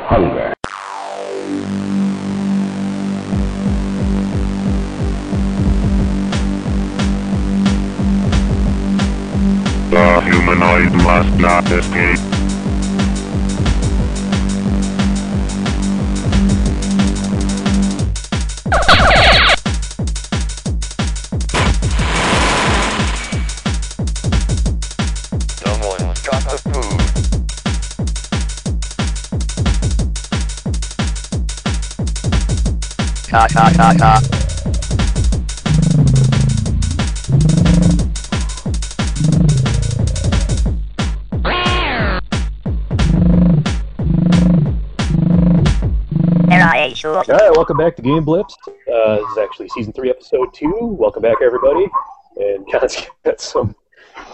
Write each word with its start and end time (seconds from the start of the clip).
hunger. 0.00 0.52
The 9.90 10.20
humanoid 10.20 10.92
must 11.02 11.38
not 11.38 11.70
escape. 11.70 12.37
All 47.30 47.36
right, 47.36 47.50
welcome 47.52 47.76
back 47.76 47.94
to 47.94 48.02
Game 48.02 48.24
Blips. 48.24 48.56
Uh, 48.66 49.18
this 49.18 49.30
is 49.30 49.38
actually 49.38 49.68
season 49.68 49.92
three, 49.92 50.10
episode 50.10 50.52
two. 50.52 50.96
Welcome 50.98 51.22
back, 51.22 51.36
everybody. 51.40 51.86
And 52.38 52.66
John's 52.72 53.06
got 53.24 53.40
some 53.40 53.76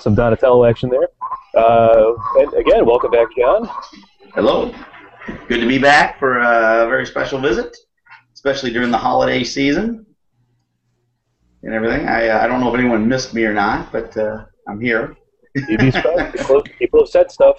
some 0.01 0.15
Donatello 0.15 0.65
action 0.65 0.89
there. 0.89 1.09
Uh, 1.55 2.15
and 2.37 2.55
again, 2.55 2.87
welcome 2.87 3.11
back, 3.11 3.29
John. 3.37 3.69
Hello. 4.35 4.75
Good 5.47 5.61
to 5.61 5.69
be 5.69 5.79
back 5.79 6.19
for 6.19 6.39
a 6.39 6.87
very 6.89 7.05
special 7.05 7.39
visit, 7.39 7.77
especially 8.45 8.71
during 8.71 8.91
the 8.91 8.99
holiday 8.99 9.43
season 9.43 10.05
and 11.63 11.73
everything. 11.73 12.07
I, 12.07 12.29
uh, 12.29 12.45
I 12.45 12.47
don't 12.47 12.61
know 12.61 12.69
if 12.69 12.79
anyone 12.79 13.09
missed 13.09 13.33
me 13.33 13.45
or 13.45 13.55
not, 13.55 13.91
but 13.91 14.15
uh, 14.19 14.45
I'm 14.69 14.79
here. 14.79 15.17
You'd 15.55 15.81
be 15.81 15.91
surprised. 15.91 16.35
People, 16.39 16.63
people 16.79 17.01
have 17.01 17.09
said 17.09 17.31
stuff. 17.31 17.57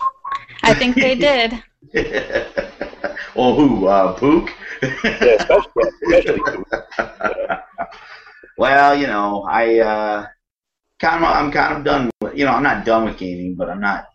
I 0.62 0.76
think 0.76 0.96
they 0.96 1.16
did. 1.16 1.54
well, 3.36 3.56
who? 3.56 3.88
Uh, 3.88 4.14
Pook? 4.14 4.52
Yeah, 4.84 5.38
especially, 5.40 5.84
especially 6.04 6.42
you. 6.54 6.66
well, 8.58 8.96
you 8.96 9.08
know, 9.08 9.44
I 9.50 9.80
uh, 9.80 10.28
kind 11.00 11.24
of, 11.24 11.32
I'm 11.32 11.52
kind 11.52 11.78
of 11.78 11.84
done. 11.84 12.12
With, 12.22 12.38
you 12.38 12.46
know, 12.46 12.52
I'm 12.52 12.64
not 12.64 12.86
done 12.86 13.06
with 13.06 13.18
gaming, 13.18 13.56
but 13.56 13.70
I'm 13.70 13.82
not 13.82 14.06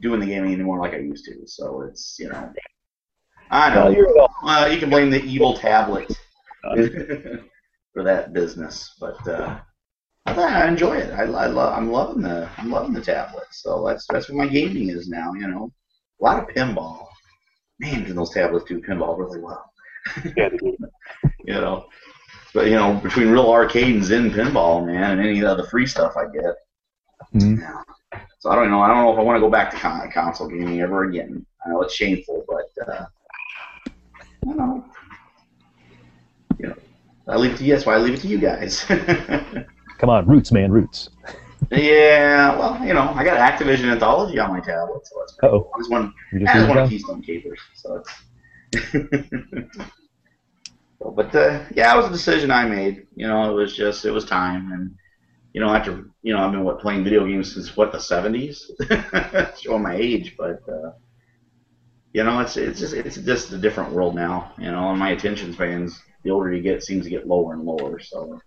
doing 0.00 0.20
the 0.20 0.26
gaming 0.26 0.52
anymore 0.52 0.78
like 0.80 0.92
I 0.92 0.98
used 0.98 1.24
to. 1.26 1.46
So 1.46 1.82
it's, 1.82 2.16
you 2.18 2.28
know, 2.28 2.52
I 3.52 3.74
know. 3.74 3.90
You're 3.90 4.08
Well, 4.42 4.72
you 4.72 4.78
can 4.78 4.90
blame 4.90 5.10
the 5.10 5.22
evil 5.22 5.54
tablet 5.54 6.10
for 7.92 8.02
that 8.02 8.32
business, 8.32 8.94
but 8.98 9.28
uh, 9.28 9.60
I, 10.26 10.32
I 10.32 10.68
enjoy 10.68 10.96
it. 10.96 11.12
I, 11.12 11.24
I 11.24 11.46
love. 11.46 11.76
I'm 11.76 11.90
loving 11.92 12.22
the. 12.22 12.48
I'm 12.56 12.70
loving 12.70 12.94
the 12.94 13.02
tablet. 13.02 13.44
So 13.50 13.84
that's 13.86 14.06
that's 14.10 14.28
what 14.28 14.38
my 14.38 14.46
gaming 14.48 14.88
is 14.88 15.08
now. 15.08 15.34
You 15.34 15.48
know, 15.48 15.70
a 16.20 16.24
lot 16.24 16.42
of 16.42 16.54
pinball. 16.54 17.06
Man, 17.78 18.06
can 18.06 18.16
those 18.16 18.30
tablets 18.32 18.64
do 18.64 18.80
pinball 18.80 19.18
really 19.18 19.40
well? 19.40 19.70
yeah. 20.36 20.48
You 21.44 21.54
know, 21.54 21.86
but 22.54 22.66
you 22.66 22.76
know, 22.76 22.94
between 23.02 23.28
real 23.28 23.50
arcade 23.50 23.94
and 23.96 24.04
Zen 24.04 24.30
pinball, 24.30 24.86
man, 24.86 25.18
and 25.18 25.20
any 25.20 25.42
of 25.42 25.56
the 25.56 25.66
free 25.66 25.86
stuff 25.86 26.16
I 26.16 26.24
get. 26.32 26.54
Mhm. 27.34 27.60
Yeah. 27.60 27.82
So 28.38 28.50
I 28.50 28.54
don't 28.54 28.70
know. 28.70 28.80
I 28.80 28.88
don't 28.88 28.98
know 28.98 29.12
if 29.12 29.18
I 29.18 29.22
want 29.22 29.36
to 29.36 29.40
go 29.40 29.50
back 29.50 29.70
to 29.72 29.76
con- 29.76 30.10
console 30.12 30.48
gaming 30.48 30.80
ever 30.80 31.04
again. 31.04 31.44
I 31.64 31.70
know 31.70 31.82
it's 31.82 31.94
shameful, 31.94 32.44
but 32.48 32.86
uh, 32.86 33.06
don't 34.44 34.56
know. 34.56 34.84
You 36.58 36.68
know, 36.68 36.74
I 37.28 37.36
leave 37.36 37.52
it 37.52 37.56
to 37.58 37.64
you. 37.64 37.72
That's 37.74 37.86
why 37.86 37.94
I 37.94 37.98
leave 37.98 38.14
it 38.14 38.20
to 38.22 38.28
you 38.28 38.38
guys. 38.38 38.84
Come 39.98 40.10
on, 40.10 40.26
roots, 40.26 40.52
man, 40.52 40.70
roots. 40.72 41.10
yeah. 41.70 42.56
Well, 42.58 42.84
you 42.84 42.92
know, 42.94 43.12
I 43.14 43.24
got 43.24 43.38
Activision 43.38 43.90
Anthology 43.90 44.38
on 44.38 44.50
my 44.50 44.60
tablet, 44.60 45.06
so 45.06 45.16
that's 45.20 45.32
cool. 45.40 45.70
I 45.74 45.78
just 45.78 45.90
want, 45.90 46.14
You 46.32 46.40
I 46.40 46.40
just 46.40 46.54
just 46.54 46.66
moved 46.68 46.76
want? 46.76 46.90
Keystone 46.90 47.22
Kapers, 47.22 47.58
so 47.74 48.02
it's. 48.72 48.94
So, 50.98 51.10
but 51.10 51.34
uh, 51.34 51.64
yeah, 51.74 51.92
it 51.94 51.96
was 51.96 52.06
a 52.06 52.12
decision 52.12 52.50
I 52.50 52.64
made. 52.66 53.06
You 53.16 53.26
know, 53.26 53.50
it 53.50 53.54
was 53.54 53.76
just 53.76 54.04
it 54.04 54.10
was 54.12 54.24
time, 54.24 54.70
and 54.72 54.94
you 55.52 55.60
know, 55.60 55.68
after 55.74 56.04
you 56.22 56.32
know, 56.32 56.38
I've 56.38 56.52
been 56.52 56.62
what 56.64 56.80
playing 56.80 57.02
video 57.04 57.26
games 57.26 57.52
since 57.54 57.76
what 57.76 57.90
the 57.92 57.98
seventies, 57.98 58.70
showing 59.60 59.82
my 59.82 59.96
age, 59.96 60.36
but 60.38 60.60
uh, 60.68 60.92
you 62.12 62.24
know, 62.24 62.40
it's 62.40 62.56
it's 62.56 62.80
just 62.80 62.94
it's 62.94 63.16
just 63.16 63.52
a 63.52 63.58
different 63.58 63.92
world 63.92 64.14
now. 64.14 64.52
You 64.58 64.70
know, 64.70 64.90
and 64.90 64.98
my 64.98 65.10
attention 65.10 65.52
spans, 65.52 66.00
the 66.22 66.30
older 66.30 66.52
you 66.52 66.62
get, 66.62 66.82
seems 66.82 67.04
to 67.04 67.10
get 67.10 67.26
lower 67.26 67.54
and 67.54 67.64
lower. 67.64 67.98
So 68.00 68.40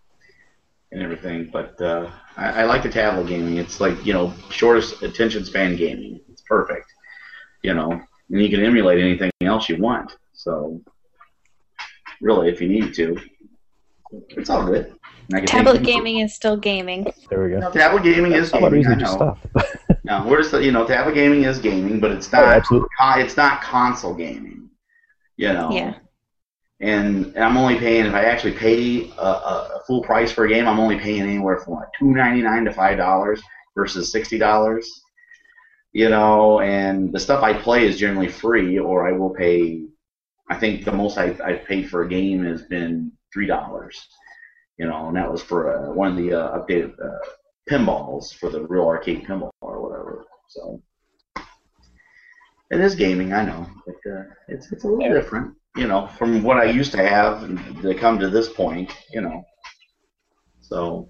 and 0.91 1.01
everything, 1.01 1.49
but 1.51 1.79
uh, 1.81 2.09
I, 2.37 2.61
I 2.61 2.63
like 2.65 2.83
the 2.83 2.89
tablet 2.89 3.27
gaming. 3.27 3.57
It's 3.57 3.81
like 3.81 4.05
you 4.05 4.13
know, 4.13 4.33
shortest 4.49 5.01
attention 5.01 5.43
span 5.43 5.75
gaming. 5.75 6.21
It's 6.29 6.41
perfect. 6.43 6.91
You 7.63 7.73
know, 7.73 7.91
and 7.91 8.41
you 8.41 8.49
can 8.49 8.63
emulate 8.63 8.99
anything 8.99 9.31
else 9.41 9.67
you 9.67 9.77
want. 9.77 10.15
So 10.33 10.81
really, 12.21 12.49
if 12.49 12.61
you 12.61 12.69
need 12.69 12.93
to, 12.95 13.17
it's 14.29 14.49
all 14.49 14.65
good. 14.65 14.93
And 15.27 15.35
I 15.37 15.39
can 15.39 15.47
Tablet 15.47 15.83
gaming 15.83 16.19
is 16.19 16.35
still 16.35 16.57
gaming. 16.57 17.05
There 17.29 17.43
we 17.43 17.49
go. 17.51 17.59
No, 17.59 17.71
tablet 17.71 18.03
gaming 18.03 18.33
is 18.33 18.51
How 18.51 18.59
about 18.59 18.71
gaming. 18.71 18.87
I 18.87 18.89
reason 18.91 18.99
to 18.99 19.05
just 19.05 19.19
know. 19.19 19.37
stop? 19.53 19.77
No, 20.03 20.23
we're 20.27 20.43
just 20.43 20.53
you 20.61 20.71
know, 20.71 20.85
tablet 20.85 21.15
gaming 21.15 21.43
is 21.45 21.57
gaming, 21.57 21.99
but 21.99 22.11
it's 22.11 22.31
Oh, 22.31 22.37
not. 22.41 22.49
absolutely. 22.57 22.87
it's 23.23 23.35
not 23.37 23.61
console 23.63 24.13
gaming. 24.13 24.69
You 25.37 25.51
know. 25.53 25.71
Yeah. 25.71 25.95
And, 26.79 27.27
and 27.35 27.43
I'm 27.43 27.57
only 27.57 27.79
paying 27.79 28.05
if 28.05 28.13
I 28.13 28.25
actually 28.25 28.51
pay 28.51 29.09
a, 29.17 29.21
a, 29.21 29.71
a 29.77 29.81
full 29.87 30.03
price 30.03 30.31
for 30.31 30.45
a 30.45 30.49
game, 30.49 30.67
I'm 30.67 30.79
only 30.79 30.99
paying 30.99 31.21
anywhere 31.21 31.57
from 31.57 31.73
what 31.75 31.89
two 31.97 32.11
ninety 32.11 32.41
nine 32.43 32.65
to 32.65 32.73
five 32.73 32.97
dollars 32.97 33.41
versus 33.75 34.11
sixty 34.11 34.37
dollars. 34.37 34.87
You 35.93 36.09
know, 36.09 36.59
and 36.59 37.11
the 37.13 37.19
stuff 37.19 37.41
I 37.41 37.53
play 37.53 37.87
is 37.87 37.97
generally 37.97 38.27
free, 38.27 38.77
or 38.77 39.07
I 39.07 39.13
will 39.13 39.29
pay. 39.31 39.85
I 40.51 40.55
think 40.55 40.83
the 40.85 40.91
most 40.91 41.17
I, 41.17 41.35
I've 41.43 41.63
paid 41.65 41.89
for 41.89 42.03
a 42.03 42.07
game 42.09 42.43
has 42.45 42.61
been 42.63 43.11
three 43.33 43.47
dollars. 43.47 43.97
You 44.77 44.87
know, 44.87 45.07
and 45.07 45.15
that 45.15 45.31
was 45.31 45.41
for 45.41 45.73
uh, 45.73 45.93
one 45.93 46.11
of 46.11 46.17
the 46.17 46.33
uh, 46.33 46.57
updated 46.57 46.93
uh, 46.99 47.19
pinballs 47.69 48.33
for 48.33 48.49
the 48.49 48.65
real 48.67 48.85
arcade 48.85 49.25
pinball 49.25 49.51
or 49.61 49.81
whatever. 49.81 50.25
So 50.49 50.81
it 52.71 52.81
is 52.81 52.95
gaming, 52.95 53.33
I 53.33 53.45
know, 53.45 53.67
but 53.85 53.95
uh, 54.11 54.23
it's 54.47 54.71
it's 54.71 54.83
a 54.83 54.87
little 54.87 55.13
different, 55.13 55.55
you 55.75 55.87
know, 55.87 56.07
from 56.07 56.43
what 56.43 56.57
I 56.57 56.65
used 56.65 56.91
to 56.93 57.07
have 57.07 57.43
and 57.43 57.81
to 57.81 57.93
come 57.95 58.19
to 58.19 58.29
this 58.29 58.49
point, 58.49 58.91
you 59.13 59.21
know. 59.21 59.43
So, 60.61 61.09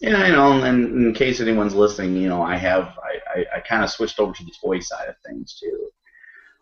yeah, 0.00 0.26
you 0.26 0.32
know, 0.32 0.62
and 0.64 1.06
in 1.06 1.14
case 1.14 1.40
anyone's 1.40 1.74
listening, 1.74 2.16
you 2.16 2.28
know, 2.28 2.42
I 2.42 2.56
have 2.56 2.98
I, 2.98 3.40
I, 3.40 3.56
I 3.56 3.60
kind 3.60 3.84
of 3.84 3.90
switched 3.90 4.18
over 4.18 4.32
to 4.32 4.44
the 4.44 4.52
toy 4.62 4.80
side 4.80 5.08
of 5.08 5.14
things 5.24 5.58
too. 5.60 5.90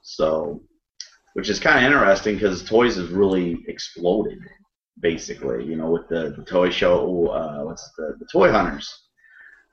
So, 0.02 0.62
which 1.32 1.48
is 1.48 1.58
kind 1.58 1.78
of 1.78 1.84
interesting 1.84 2.34
because 2.34 2.64
toys 2.64 2.96
has 2.96 3.08
really 3.08 3.64
exploded, 3.66 4.38
basically, 5.00 5.64
you 5.64 5.76
know, 5.76 5.90
with 5.90 6.08
the, 6.08 6.34
the 6.36 6.44
toy 6.44 6.70
show, 6.70 7.28
uh, 7.28 7.64
what's 7.64 7.90
the, 7.96 8.16
the 8.18 8.26
Toy 8.26 8.50
Hunters 8.50 9.08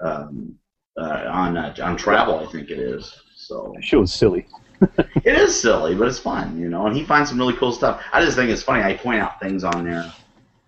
um, 0.01 0.55
uh, 0.97 1.25
on 1.29 1.57
uh, 1.57 1.75
on 1.83 1.97
travel, 1.97 2.39
I 2.39 2.45
think 2.51 2.69
it 2.69 2.79
is. 2.79 3.13
So 3.35 3.75
She 3.81 3.95
was 3.95 4.13
silly. 4.13 4.47
it 5.23 5.35
is 5.37 5.59
silly, 5.59 5.95
but 5.95 6.07
it's 6.07 6.19
fun, 6.19 6.59
you 6.59 6.69
know. 6.69 6.87
And 6.87 6.95
he 6.95 7.03
finds 7.03 7.29
some 7.29 7.39
really 7.39 7.53
cool 7.53 7.71
stuff. 7.71 8.03
I 8.11 8.23
just 8.23 8.35
think 8.37 8.49
it's 8.49 8.63
funny. 8.63 8.83
I 8.83 8.95
point 8.95 9.21
out 9.21 9.39
things 9.39 9.63
on 9.63 9.85
there 9.85 10.11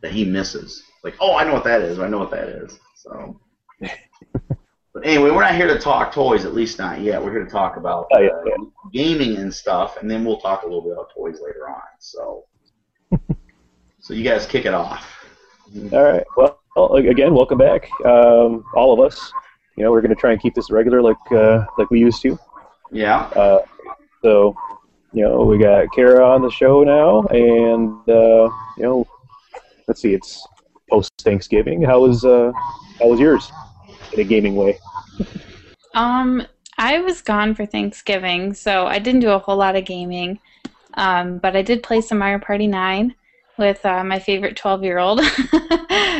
that 0.01 0.11
he 0.11 0.25
misses. 0.25 0.83
Like, 1.03 1.15
oh, 1.19 1.35
I 1.35 1.43
know 1.43 1.53
what 1.53 1.63
that 1.65 1.81
is. 1.81 1.99
I 1.99 2.07
know 2.07 2.19
what 2.19 2.31
that 2.31 2.47
is. 2.49 2.79
So, 2.95 3.39
but 3.79 5.05
anyway, 5.05 5.31
we're 5.31 5.41
not 5.41 5.55
here 5.55 5.67
to 5.67 5.79
talk 5.79 6.13
toys. 6.13 6.45
At 6.45 6.53
least 6.53 6.79
not 6.79 7.01
yet. 7.01 7.23
We're 7.23 7.31
here 7.31 7.43
to 7.43 7.49
talk 7.49 7.77
about 7.77 8.07
Oh, 8.13 8.19
yeah, 8.19 8.29
uh, 8.29 8.41
yeah. 8.45 8.55
gaming 8.93 9.37
and 9.37 9.53
stuff, 9.53 9.97
and 10.01 10.09
then 10.09 10.23
we'll 10.25 10.39
talk 10.39 10.63
a 10.63 10.65
little 10.65 10.81
bit 10.81 10.93
about 10.93 11.13
toys 11.13 11.39
later 11.45 11.69
on. 11.69 11.81
So, 11.99 12.45
so 14.07 14.13
you 14.13 14.23
guys 14.23 14.45
kick 14.45 14.65
it 14.65 14.73
off. 14.73 15.27
All 15.91 16.01
right. 16.01 16.23
Well, 16.37 16.95
again, 16.95 17.33
welcome 17.33 17.57
back, 17.57 17.89
um, 18.05 18.63
all 18.73 18.93
of 18.93 19.05
us. 19.05 19.33
You 19.75 19.83
know, 19.83 19.91
we're 19.91 19.99
going 19.99 20.15
to 20.15 20.19
try 20.19 20.31
and 20.31 20.41
keep 20.41 20.55
this 20.55 20.71
regular, 20.71 21.01
like 21.01 21.17
uh, 21.31 21.65
like 21.77 21.89
we 21.91 21.99
used 21.99 22.21
to. 22.21 22.39
Yeah. 22.89 23.23
Uh, 23.35 23.65
so, 24.21 24.55
you 25.11 25.27
know, 25.27 25.43
we 25.43 25.57
got 25.57 25.91
Kara 25.93 26.25
on 26.25 26.41
the 26.41 26.49
show 26.49 26.85
now, 26.85 27.23
and 27.35 27.99
uh, 28.07 28.49
you 28.77 28.83
know, 28.83 29.07
let's 29.89 30.01
see, 30.01 30.13
it's 30.13 30.47
post 30.89 31.11
Thanksgiving. 31.19 31.81
How 31.81 31.99
was 31.99 32.23
uh, 32.23 32.53
how 32.99 33.09
was 33.09 33.19
yours 33.19 33.51
in 34.13 34.21
a 34.21 34.23
gaming 34.23 34.55
way? 34.55 34.79
Um, 35.95 36.45
I 36.77 36.99
was 36.99 37.23
gone 37.23 37.55
for 37.55 37.65
Thanksgiving, 37.65 38.53
so 38.53 38.85
I 38.85 38.99
didn't 38.99 39.21
do 39.21 39.31
a 39.31 39.39
whole 39.39 39.57
lot 39.57 39.75
of 39.75 39.83
gaming. 39.85 40.39
Um, 40.93 41.39
but 41.39 41.55
I 41.55 41.63
did 41.63 41.81
play 41.81 42.01
some 42.01 42.19
Mario 42.19 42.37
Party 42.37 42.67
9 42.67 43.15
with 43.57 43.85
uh, 43.85 44.03
my 44.03 44.19
favorite 44.19 44.55
12 44.55 44.83
year 44.83 44.99
old 44.99 45.19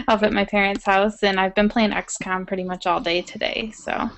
up 0.08 0.24
at 0.24 0.34
my 0.34 0.46
parents' 0.46 0.86
house, 0.86 1.24
and 1.24 1.40
I've 1.40 1.56
been 1.56 1.70
playing 1.70 1.92
XCOM 1.92 2.48
pretty 2.48 2.64
much 2.64 2.86
all 2.88 3.00
day 3.00 3.22
today, 3.22 3.72
so 3.76 4.10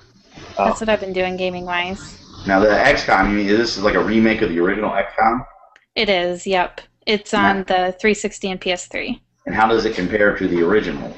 that's 0.56 0.80
what 0.80 0.88
I've 0.88 1.00
been 1.00 1.12
doing 1.12 1.36
gaming 1.36 1.64
wise. 1.64 2.18
Now 2.46 2.60
the 2.60 2.68
XCOM, 2.68 3.30
you 3.30 3.36
mean 3.36 3.46
this 3.46 3.76
is 3.76 3.82
like 3.82 3.94
a 3.94 4.02
remake 4.02 4.42
of 4.42 4.48
the 4.48 4.58
original 4.60 4.90
XCOM? 4.90 5.44
It 5.94 6.08
is, 6.08 6.46
yep. 6.46 6.80
It's 7.06 7.34
on 7.34 7.58
the 7.64 7.94
360 7.98 8.50
and 8.50 8.60
PS3. 8.60 9.20
And 9.46 9.54
how 9.54 9.66
does 9.66 9.84
it 9.84 9.94
compare 9.94 10.36
to 10.36 10.46
the 10.46 10.62
original? 10.62 11.14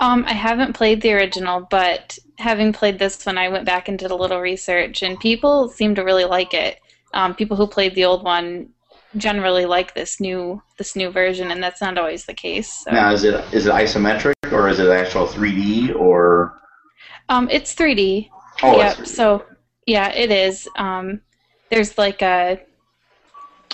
Um, 0.00 0.24
I 0.26 0.32
haven't 0.32 0.74
played 0.74 1.00
the 1.00 1.12
original, 1.12 1.66
but 1.70 2.18
having 2.38 2.72
played 2.72 2.98
this 2.98 3.24
one, 3.26 3.36
I 3.36 3.48
went 3.48 3.64
back 3.64 3.88
and 3.88 3.98
did 3.98 4.10
a 4.10 4.14
little 4.14 4.40
research, 4.40 5.02
and 5.02 5.18
people 5.18 5.68
seem 5.68 5.94
to 5.96 6.04
really 6.04 6.24
like 6.24 6.54
it. 6.54 6.78
Um, 7.14 7.34
people 7.34 7.56
who 7.56 7.66
played 7.66 7.94
the 7.94 8.04
old 8.04 8.22
one 8.22 8.68
generally 9.16 9.66
like 9.66 9.94
this 9.94 10.20
new 10.20 10.62
this 10.76 10.94
new 10.94 11.10
version, 11.10 11.50
and 11.50 11.62
that's 11.62 11.80
not 11.80 11.98
always 11.98 12.26
the 12.26 12.34
case. 12.34 12.72
So. 12.84 12.90
Now, 12.92 13.12
is 13.12 13.24
it 13.24 13.34
is 13.52 13.66
it 13.66 13.72
isometric 13.72 14.34
or 14.52 14.68
is 14.68 14.78
it 14.78 14.88
actual 14.88 15.26
3D 15.26 15.94
or? 15.94 16.58
Um, 17.28 17.48
it's 17.50 17.74
3D. 17.74 18.28
Oh, 18.62 18.76
yep. 18.78 18.96
3D. 18.96 19.06
So 19.06 19.44
yeah, 19.86 20.10
it 20.12 20.30
is. 20.30 20.68
Um, 20.76 21.20
there's 21.70 21.96
like 21.98 22.22
a 22.22 22.60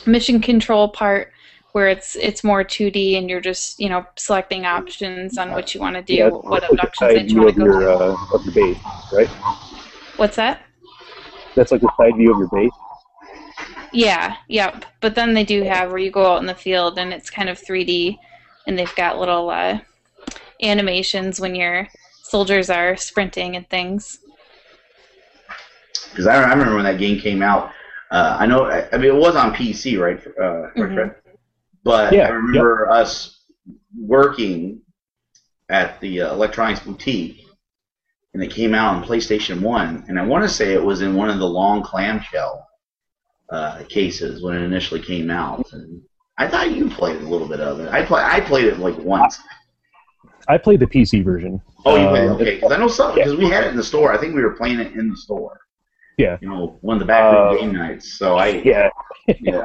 mission 0.07 0.41
control 0.41 0.89
part 0.89 1.33
where 1.73 1.89
it's 1.89 2.15
it's 2.17 2.45
more 2.45 2.63
2D, 2.63 3.19
and 3.19 3.29
you're 3.29 3.41
just 3.41 3.81
you 3.81 3.89
know 3.89 4.07
selecting 4.17 4.65
options 4.65 5.39
on 5.39 5.51
what 5.51 5.75
you 5.75 5.81
want 5.81 5.97
to 5.97 6.03
do, 6.03 6.15
Yeah, 6.15 6.29
what 6.29 6.63
it's 6.63 6.73
like 6.73 6.81
abductions 6.85 7.15
that 7.15 7.29
you 7.31 7.43
want 7.43 7.55
to 7.55 7.61
go 7.61 7.65
your 7.65 7.81
to. 7.81 7.95
uh, 7.95 8.17
of 8.35 8.45
your 8.45 8.55
base, 8.55 8.79
right? 9.13 9.29
What's 10.17 10.37
that? 10.37 10.63
That's 11.57 11.73
like 11.73 11.81
the 11.81 11.91
side 11.97 12.17
view 12.17 12.33
of 12.33 12.39
your 12.39 12.49
base. 12.49 12.71
Yeah, 13.95 14.37
yep. 14.49 14.85
But 15.01 15.15
then 15.15 15.35
they 15.35 15.45
do 15.45 15.63
have 15.63 15.91
where 15.91 15.99
you 15.99 16.11
go 16.11 16.33
out 16.35 16.41
in 16.41 16.47
the 16.47 16.55
field 16.55 16.99
and 16.99 17.13
it's 17.13 17.31
kind 17.31 17.49
of 17.49 17.61
3D, 17.63 18.19
and 18.67 18.77
they've 18.77 18.95
got 18.97 19.21
little 19.21 19.49
uh, 19.51 19.79
animations 20.61 21.41
when 21.41 21.55
your 21.55 21.89
soldiers 22.23 22.71
are 22.71 22.97
sprinting 22.97 23.55
and 23.55 23.69
things. 23.71 24.19
Because 26.11 26.27
I, 26.27 26.43
I 26.43 26.51
remember 26.51 26.75
when 26.75 26.85
that 26.85 26.99
game 26.99 27.21
came 27.21 27.41
out. 27.41 27.71
Uh, 28.11 28.37
I 28.41 28.47
know. 28.47 28.65
I, 28.65 28.89
I 28.93 28.99
mean, 28.99 29.11
it 29.11 29.15
was 29.15 29.37
on 29.37 29.55
PC, 29.55 29.99
right? 29.99 30.21
Uh, 30.39 30.63
right, 30.63 30.75
Mhm. 30.77 30.95
Fred? 30.95 31.15
But 31.85 32.13
Yeah, 32.13 32.27
I 32.27 32.31
remember 32.31 32.91
us 32.91 33.43
working 33.97 34.81
at 35.69 36.01
the 36.01 36.23
uh, 36.23 36.33
electronics 36.33 36.81
boutique, 36.81 37.45
and 38.33 38.43
it 38.43 38.51
came 38.51 38.75
out 38.75 38.97
on 38.97 39.05
PlayStation 39.05 39.61
One, 39.61 40.05
and 40.09 40.19
I 40.19 40.25
want 40.27 40.43
to 40.45 40.49
say 40.49 40.73
it 40.73 40.83
was 40.83 41.03
in 41.03 41.15
one 41.15 41.31
of 41.31 41.39
the 41.39 41.49
long 41.49 41.83
clamshell 41.83 42.67
uh, 43.51 43.83
cases 43.89 44.43
when 44.43 44.57
it 44.57 44.63
initially 44.63 45.01
came 45.01 45.31
out. 45.31 45.73
And 45.73 46.03
I 46.39 46.49
thought 46.49 46.73
you 46.73 46.89
played 46.89 47.21
a 47.21 47.29
little 47.29 47.49
bit 47.49 47.61
of 47.61 47.81
it. 47.81 47.89
I 47.89 48.05
play. 48.05 48.23
I 48.23 48.41
played 48.41 48.67
it 48.67 48.79
like 48.79 48.97
once. 48.99 49.39
I 50.49 50.59
played 50.59 50.81
the 50.81 50.87
PC 50.87 51.25
version. 51.25 51.61
Oh, 51.85 51.97
you 51.97 52.09
played 52.09 52.29
Uh, 52.29 52.35
okay? 52.35 52.55
Because 52.57 52.73
I 52.73 52.77
know 52.79 52.89
some 52.89 53.15
because 53.15 53.37
we 53.37 53.49
had 53.49 53.65
it 53.65 53.69
in 53.69 53.77
the 53.77 53.85
store. 53.85 54.13
I 54.13 54.19
think 54.19 54.35
we 54.35 54.43
were 54.43 54.55
playing 54.55 54.81
it 54.81 54.93
in 54.93 55.09
the 55.09 55.17
store. 55.17 55.61
Yeah. 56.19 56.39
You 56.41 56.49
know, 56.49 56.79
one 56.83 56.97
of 56.97 57.01
the 57.01 57.07
backroom 57.07 57.49
Uh, 57.49 57.61
game 57.61 57.73
nights. 57.73 58.19
So 58.19 58.37
I 58.37 58.49
Yeah, 58.65 58.89
yeah. 59.41 59.65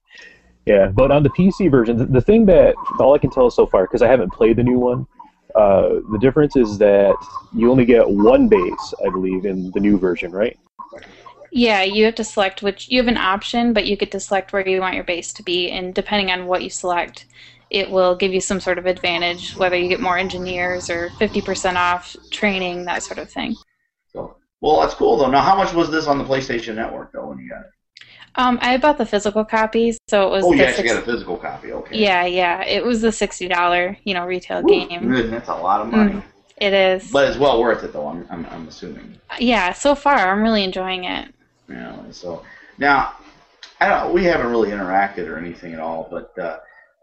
yeah. 0.66 0.86
But 0.88 1.10
on 1.10 1.22
the 1.22 1.30
PC 1.30 1.70
version, 1.70 1.96
the, 1.96 2.06
the 2.06 2.20
thing 2.20 2.46
that 2.46 2.74
all 2.98 3.14
I 3.14 3.18
can 3.18 3.30
tell 3.30 3.50
so 3.50 3.66
far, 3.66 3.84
because 3.84 4.02
I 4.02 4.08
haven't 4.08 4.32
played 4.32 4.56
the 4.56 4.64
new 4.64 4.78
one, 4.78 5.06
uh, 5.54 6.00
the 6.12 6.18
difference 6.20 6.56
is 6.56 6.76
that 6.78 7.16
you 7.54 7.70
only 7.70 7.84
get 7.84 8.08
one 8.08 8.48
base, 8.48 8.94
I 9.04 9.08
believe, 9.10 9.46
in 9.46 9.70
the 9.72 9.80
new 9.80 9.98
version, 9.98 10.32
right? 10.32 10.58
Yeah, 11.50 11.82
you 11.82 12.04
have 12.04 12.14
to 12.16 12.24
select 12.24 12.62
which 12.62 12.88
you 12.88 12.98
have 12.98 13.08
an 13.08 13.16
option, 13.16 13.72
but 13.72 13.86
you 13.86 13.96
get 13.96 14.10
to 14.12 14.20
select 14.20 14.52
where 14.52 14.66
you 14.66 14.80
want 14.80 14.94
your 14.94 15.04
base 15.04 15.32
to 15.34 15.42
be, 15.42 15.70
and 15.70 15.94
depending 15.94 16.30
on 16.30 16.46
what 16.46 16.62
you 16.62 16.70
select, 16.70 17.26
it 17.70 17.90
will 17.90 18.14
give 18.14 18.32
you 18.32 18.40
some 18.40 18.60
sort 18.60 18.78
of 18.78 18.86
advantage, 18.86 19.56
whether 19.56 19.76
you 19.76 19.88
get 19.88 20.00
more 20.00 20.18
engineers 20.18 20.88
or 20.90 21.10
50% 21.20 21.76
off 21.76 22.14
training, 22.30 22.84
that 22.84 23.02
sort 23.02 23.18
of 23.18 23.30
thing. 23.30 23.56
So 24.12 24.36
well, 24.60 24.80
that's 24.80 24.94
cool 24.94 25.16
though. 25.16 25.30
Now, 25.30 25.42
how 25.42 25.56
much 25.56 25.72
was 25.74 25.90
this 25.90 26.06
on 26.06 26.18
the 26.18 26.24
PlayStation 26.24 26.74
Network 26.74 27.12
though 27.12 27.26
when 27.28 27.38
you 27.38 27.48
got 27.48 27.60
it? 27.60 27.66
Um, 28.38 28.58
I 28.60 28.76
bought 28.76 28.98
the 28.98 29.06
physical 29.06 29.44
copy, 29.44 29.96
so 30.08 30.26
it 30.28 30.30
was 30.30 30.44
Oh, 30.44 30.52
you 30.52 30.62
actually 30.62 30.88
six- 30.88 30.92
got 30.94 31.02
a 31.02 31.06
physical 31.06 31.36
copy. 31.38 31.72
Okay. 31.72 31.98
yeah, 31.98 32.26
yeah, 32.26 32.62
it 32.64 32.84
was 32.84 33.00
the 33.00 33.10
sixty 33.12 33.48
dollar, 33.48 33.96
you 34.04 34.12
know, 34.14 34.26
retail 34.26 34.62
Woo, 34.62 34.86
game. 34.86 35.10
That's 35.30 35.48
a 35.48 35.54
lot 35.54 35.80
of 35.80 35.88
money. 35.90 36.12
Mm. 36.12 36.22
It 36.58 36.72
is. 36.72 37.10
But 37.10 37.28
it's 37.28 37.38
well 37.38 37.60
worth 37.60 37.82
it 37.84 37.92
though. 37.92 38.06
I'm 38.08 38.26
I'm, 38.30 38.46
I'm 38.46 38.68
assuming. 38.68 39.18
yeah, 39.38 39.72
so 39.72 39.94
far 39.94 40.14
I'm 40.14 40.42
really 40.42 40.64
enjoying 40.64 41.04
it. 41.04 41.32
You 41.68 41.74
know, 41.76 42.00
and 42.04 42.14
so 42.14 42.44
now, 42.78 43.14
I 43.80 43.88
don't. 43.88 44.14
We 44.14 44.24
haven't 44.24 44.48
really 44.50 44.70
interacted 44.70 45.28
or 45.28 45.38
anything 45.38 45.74
at 45.74 45.80
all. 45.80 46.08
But 46.10 46.38
uh, 46.38 46.58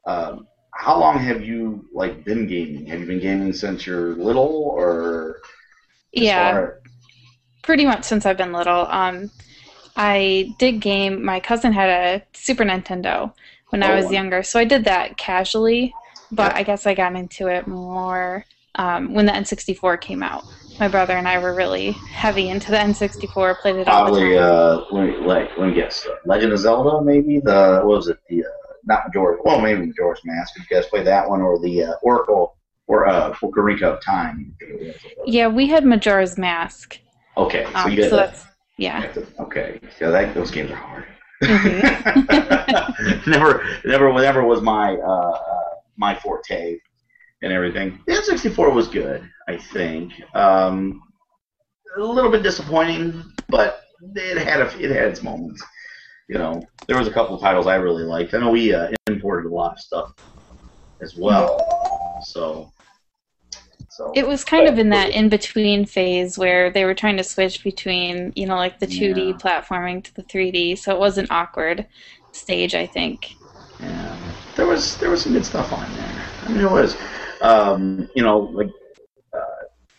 um, 0.05 0.47
how 0.73 0.99
long 0.99 1.19
have 1.19 1.43
you 1.43 1.85
like 1.93 2.23
been 2.25 2.47
gaming? 2.47 2.85
Have 2.87 2.99
you 3.01 3.05
been 3.07 3.19
gaming 3.21 3.53
since 3.53 3.85
you're 3.85 4.15
little, 4.15 4.73
or 4.75 5.41
Yeah, 6.11 6.59
far- 6.59 6.81
pretty 7.63 7.85
much 7.85 8.03
since 8.05 8.25
I've 8.25 8.37
been 8.37 8.53
little. 8.53 8.87
Um, 8.89 9.31
I 9.95 10.55
did 10.59 10.81
game. 10.81 11.23
My 11.23 11.41
cousin 11.41 11.73
had 11.73 11.89
a 11.89 12.23
Super 12.37 12.63
Nintendo 12.65 13.33
when 13.69 13.83
I 13.83 13.91
Oh, 13.91 13.95
was 13.95 14.11
wow. 14.11 14.11
younger, 14.11 14.43
so 14.43 14.59
I 14.59 14.65
did 14.65 14.85
that 14.85 15.17
casually. 15.17 15.97
But 16.31 16.53
Yeah. 16.53 16.57
I 16.57 16.63
guess 16.63 16.87
I 16.87 16.95
got 16.95 17.15
into 17.15 17.47
it 17.47 17.67
more 17.67 18.45
um, 18.75 19.13
when 19.13 19.25
the 19.27 19.35
N64 19.35 19.97
came 19.97 20.23
out. 20.23 20.45
My 20.79 20.87
brother 20.87 21.15
and 21.15 21.27
I 21.27 21.37
were 21.37 21.53
really 21.53 21.91
heavy 21.91 22.49
into 22.49 22.71
the 22.71 22.77
N64. 22.77 23.59
Played 23.61 23.75
it 23.77 23.87
all 23.87 24.05
the 24.05 24.11
Probably, 24.11 24.35
time. 24.35 24.43
uh, 24.43 24.85
let 24.91 25.05
me, 25.19 25.25
like, 25.25 25.49
let 25.57 25.67
me 25.69 25.73
guess. 25.75 26.07
Legend 26.25 26.51
of 26.51 26.59
Zelda, 26.59 27.01
maybe? 27.03 27.39
The, 27.39 27.81
what 27.83 27.97
was 27.97 28.07
it? 28.07 28.17
The, 28.27 28.41
uh, 28.43 28.47
not 28.85 29.03
Majora's, 29.07 29.39
well, 29.45 29.61
maybe 29.61 29.85
Majora's 29.85 30.19
Mask. 30.25 30.55
Did 30.55 30.65
you 30.69 30.75
guys 30.75 30.85
play 30.87 31.03
that 31.03 31.29
one? 31.29 31.41
Or 31.41 31.59
the, 31.59 31.83
uh, 31.83 31.93
Oracle, 32.01 32.57
or, 32.87 33.07
uh, 33.07 33.33
Ocarina 33.35 33.83
of 33.83 34.01
Time? 34.01 34.55
yeah, 35.25 35.47
we 35.47 35.67
had 35.67 35.85
Majora's 35.85 36.37
Mask. 36.37 36.99
Okay, 37.37 37.65
so 37.71 37.79
Um, 37.79 37.89
you 37.91 37.95
did 37.95 38.09
so 38.09 38.15
that's 38.17 38.45
yeah. 38.77 39.11
Okay, 39.39 39.79
so 39.99 40.11
that, 40.11 40.33
those 40.33 40.49
games 40.51 40.71
are 40.71 40.75
hard. 40.75 41.05
Mhm. 41.43 43.27
never, 43.27 43.63
never, 43.85 44.11
never 44.13 44.43
was 44.43 44.61
my, 44.61 44.95
uh, 44.95 45.29
uh, 45.31 45.63
my 45.97 46.15
forte 46.15 46.77
and 47.43 47.51
everything. 47.51 47.99
The 48.07 48.13
N64 48.13 48.73
was 48.73 48.87
good, 48.87 49.29
I 49.47 49.57
think. 49.57 50.13
Um, 50.33 51.03
a 51.97 52.01
little 52.01 52.31
bit 52.31 52.41
disappointing, 52.41 53.23
but 53.49 53.81
it 54.15 54.37
had 54.37 54.61
a, 54.61 54.83
it 54.83 54.89
had 54.89 55.09
its 55.09 55.21
moments. 55.21 55.63
You 56.29 56.37
know, 56.37 56.63
there 56.87 56.97
was 56.97 57.07
a 57.07 57.11
couple 57.11 57.35
of 57.35 57.41
titles 57.41 57.67
I 57.67 57.75
really 57.75 58.03
liked. 58.03 58.33
I 58.33 58.39
know 58.39 58.49
we 58.49 58.73
uh, 58.73 58.91
imported 59.07 59.51
a 59.51 59.53
lot 59.53 59.73
of 59.73 59.79
stuff 59.79 60.13
as 61.01 61.15
well, 61.15 61.59
so. 62.25 62.71
So 63.89 64.11
It 64.15 64.25
was 64.25 64.43
kind 64.43 64.67
of 64.67 64.79
in 64.79 64.89
that 64.89 65.11
in 65.11 65.29
between 65.29 65.85
phase 65.85 66.35
where 66.35 66.71
they 66.71 66.83
were 66.83 66.95
trying 66.95 67.17
to 67.17 67.23
switch 67.23 67.63
between, 67.63 68.33
you 68.35 68.47
know, 68.47 68.55
like 68.55 68.79
the 68.79 68.87
2D 68.87 69.27
Yeah. 69.27 69.33
platforming 69.33 70.03
to 70.05 70.15
the 70.15 70.23
3D, 70.23 70.75
so 70.79 70.91
it 70.93 70.99
was 70.99 71.19
an 71.19 71.27
awkward 71.29 71.85
stage, 72.31 72.73
I 72.73 72.87
think. 72.87 73.35
Yeah, 73.79 74.17
there 74.55 74.65
was 74.65 74.97
there 74.97 75.11
was 75.11 75.21
some 75.21 75.33
good 75.33 75.45
stuff 75.45 75.71
on 75.71 75.93
there. 75.93 76.25
I 76.45 76.49
mean, 76.49 76.61
it 76.65 76.71
was, 76.71 76.95
um, 77.43 78.09
you 78.15 78.23
know, 78.23 78.39
like 78.39 78.69
uh, 79.33 79.39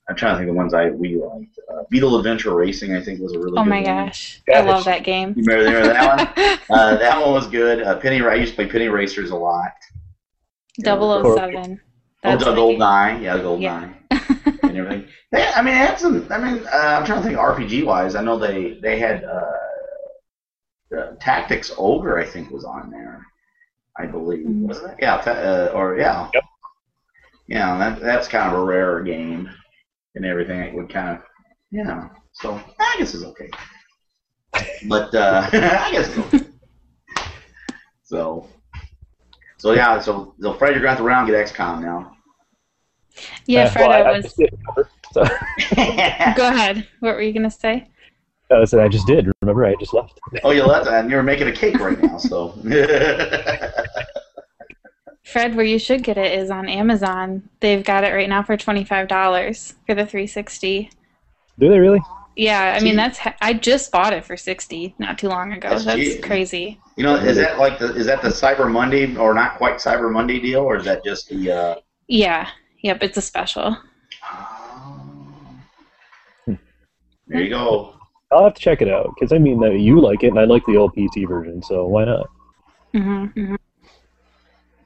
I'm 0.08 0.16
trying 0.16 0.34
to 0.34 0.38
think 0.38 0.48
of 0.48 0.54
the 0.54 0.58
ones 0.58 0.74
I 0.74 0.90
we 0.90 1.16
liked. 1.16 1.58
Uh, 1.72 1.82
Beetle 1.90 2.16
Adventure 2.18 2.54
Racing, 2.54 2.94
I 2.94 3.00
think, 3.02 3.20
was 3.20 3.32
a 3.34 3.38
really. 3.38 3.52
Good 3.52 3.56
one. 3.56 3.68
Oh 3.68 3.70
good 3.70 3.84
my 3.86 4.04
gosh, 4.06 4.42
Yeah, 4.48 4.58
I 4.60 4.62
love 4.62 4.84
that 4.86 5.04
game. 5.04 5.34
You 5.36 5.44
remember, 5.44 5.64
remember 5.70 5.92
that 5.92 6.36
one? 6.36 6.58
Uh, 6.70 6.96
that 6.96 7.20
one 7.20 7.32
was 7.32 7.46
good. 7.46 7.82
Uh, 7.82 7.98
Penny, 8.00 8.22
I 8.22 8.34
used 8.34 8.52
to 8.52 8.56
play 8.56 8.66
Penny 8.66 8.88
Racers 8.88 9.30
a 9.30 9.36
lot. 9.36 9.72
Double 10.80 11.10
Oh, 11.12 11.22
O 11.22 11.36
Seven. 11.36 11.80
Oh, 12.24 12.30
That's 12.30 12.44
the 12.44 12.54
Gold. 12.54 12.78
Nine, 12.78 13.22
yeah, 13.22 13.36
the 13.36 13.42
Gold 13.42 13.60
Yeah. 13.60 13.80
Nine, 13.80 13.96
and 14.62 14.76
everything. 14.76 15.08
They, 15.32 15.44
I 15.48 15.62
mean, 15.62 15.74
it 15.74 15.78
had 15.78 15.98
some. 15.98 16.26
I 16.30 16.38
mean, 16.38 16.64
uh, 16.72 16.76
I'm 16.76 17.04
trying 17.04 17.20
to 17.20 17.26
think 17.26 17.36
RPG 17.38 17.84
wise. 17.84 18.14
I 18.14 18.22
know 18.22 18.38
they 18.38 18.78
they 18.80 18.98
had 19.00 19.24
uh, 19.24 19.40
the 20.90 21.16
Tactics 21.20 21.72
Ogre. 21.76 22.18
I 22.18 22.24
think 22.24 22.50
was 22.52 22.64
on 22.64 22.90
there. 22.90 23.26
I 23.98 24.06
believe 24.06 24.46
Mhm. 24.46 24.60
wasn't 24.68 24.92
it? 24.92 24.98
Yeah, 25.02 25.16
ta- 25.18 25.32
uh, 25.32 25.72
or 25.74 25.96
yeah. 25.98 26.28
Yep. 26.34 26.44
Yeah, 27.46 27.76
that 27.78 28.00
that's 28.00 28.28
kind 28.28 28.52
of 28.54 28.60
a 28.60 28.64
rare 28.64 29.02
game 29.02 29.50
and 30.14 30.24
everything. 30.24 30.60
It 30.60 30.74
would 30.74 30.88
kind 30.92 31.16
of, 31.16 31.22
you 31.70 31.84
know. 31.84 32.08
So 32.32 32.60
I 32.80 32.96
guess 32.98 33.14
it's 33.14 33.24
okay. 33.24 33.50
But 34.88 35.14
uh, 35.14 35.48
I 35.52 35.90
guess 35.92 36.08
it's 36.08 36.18
okay. 36.18 36.46
So. 38.02 38.48
So 39.58 39.72
yeah, 39.72 39.98
so 39.98 40.34
so 40.40 40.52
Fred, 40.54 40.72
you're 40.72 40.82
going 40.82 40.84
to 40.84 40.88
have 40.90 40.98
to 40.98 41.04
round 41.04 41.26
get 41.28 41.46
XCOM 41.46 41.80
now. 41.80 42.12
Yeah, 43.46 43.64
Uh, 43.64 43.70
Fred, 43.70 43.88
well, 43.88 43.92
I, 43.92 44.00
I 44.00 44.10
I 44.10 44.16
was. 44.16 44.24
just 44.24 44.38
remember? 44.38 44.90
So, 45.12 45.24
Go 46.36 46.48
ahead. 46.48 46.86
What 47.00 47.14
were 47.14 47.22
you 47.22 47.32
gonna 47.32 47.50
say? 47.50 47.88
I 48.50 48.64
said 48.64 48.80
I 48.80 48.88
just 48.88 49.06
did. 49.06 49.30
Remember, 49.42 49.64
I 49.64 49.74
just 49.76 49.94
left. 49.94 50.20
oh, 50.42 50.50
you 50.50 50.64
left, 50.64 50.86
and 50.88 51.10
you're 51.10 51.22
making 51.22 51.48
a 51.48 51.52
cake 51.52 51.78
right 51.80 51.98
now, 52.00 52.18
so. 52.18 52.52
Fred, 55.24 55.54
where 55.54 55.64
you 55.64 55.78
should 55.78 56.02
get 56.02 56.18
it 56.18 56.38
is 56.38 56.50
on 56.50 56.68
Amazon. 56.68 57.48
They've 57.60 57.84
got 57.84 58.04
it 58.04 58.12
right 58.12 58.28
now 58.28 58.42
for 58.42 58.56
twenty 58.56 58.84
five 58.84 59.08
dollars 59.08 59.74
for 59.86 59.94
the 59.94 60.04
360. 60.04 60.90
Do 61.58 61.68
they 61.68 61.78
really? 61.78 62.00
Yeah, 62.36 62.76
I 62.78 62.82
mean 62.82 62.96
that's 62.96 63.20
I 63.40 63.54
just 63.54 63.90
bought 63.92 64.12
it 64.12 64.24
for 64.24 64.36
60 64.36 64.94
not 64.98 65.18
too 65.18 65.28
long 65.28 65.52
ago. 65.52 65.70
That's 65.70 65.84
That's, 65.84 66.00
cheap. 66.00 66.22
crazy. 66.22 66.80
you 66.96 67.04
know, 67.04 67.14
is 67.16 67.36
that 67.36 67.58
like 67.58 67.78
the 67.78 67.94
is 67.94 68.06
that 68.06 68.22
the 68.22 68.28
Cyber 68.28 68.70
Monday 68.70 69.16
or 69.16 69.34
not 69.34 69.56
quite 69.56 69.76
Cyber 69.76 70.12
Monday 70.12 70.40
deal, 70.40 70.60
or 70.60 70.76
is 70.76 70.84
that 70.84 71.04
just 71.04 71.28
the? 71.28 71.50
Uh... 71.50 71.74
Yeah. 72.08 72.48
Yep, 72.82 73.02
it's 73.02 73.16
a 73.16 73.22
special. 73.22 73.78
Ah. 74.22 74.64
There 77.26 77.40
you 77.40 77.48
go. 77.48 77.94
I'll 78.30 78.44
have 78.44 78.54
to 78.54 78.60
check 78.60 78.82
it 78.82 78.88
out 78.88 79.14
because 79.14 79.32
I 79.32 79.38
mean, 79.38 79.62
you 79.80 80.00
like 80.00 80.22
it, 80.22 80.28
and 80.28 80.38
I 80.38 80.44
like 80.44 80.66
the 80.66 80.76
old 80.76 80.94
PC 80.94 81.26
version, 81.26 81.62
so 81.62 81.86
why 81.86 82.04
not? 82.04 82.28
Mm-hmm, 82.94 83.40
mm-hmm. 83.40 83.54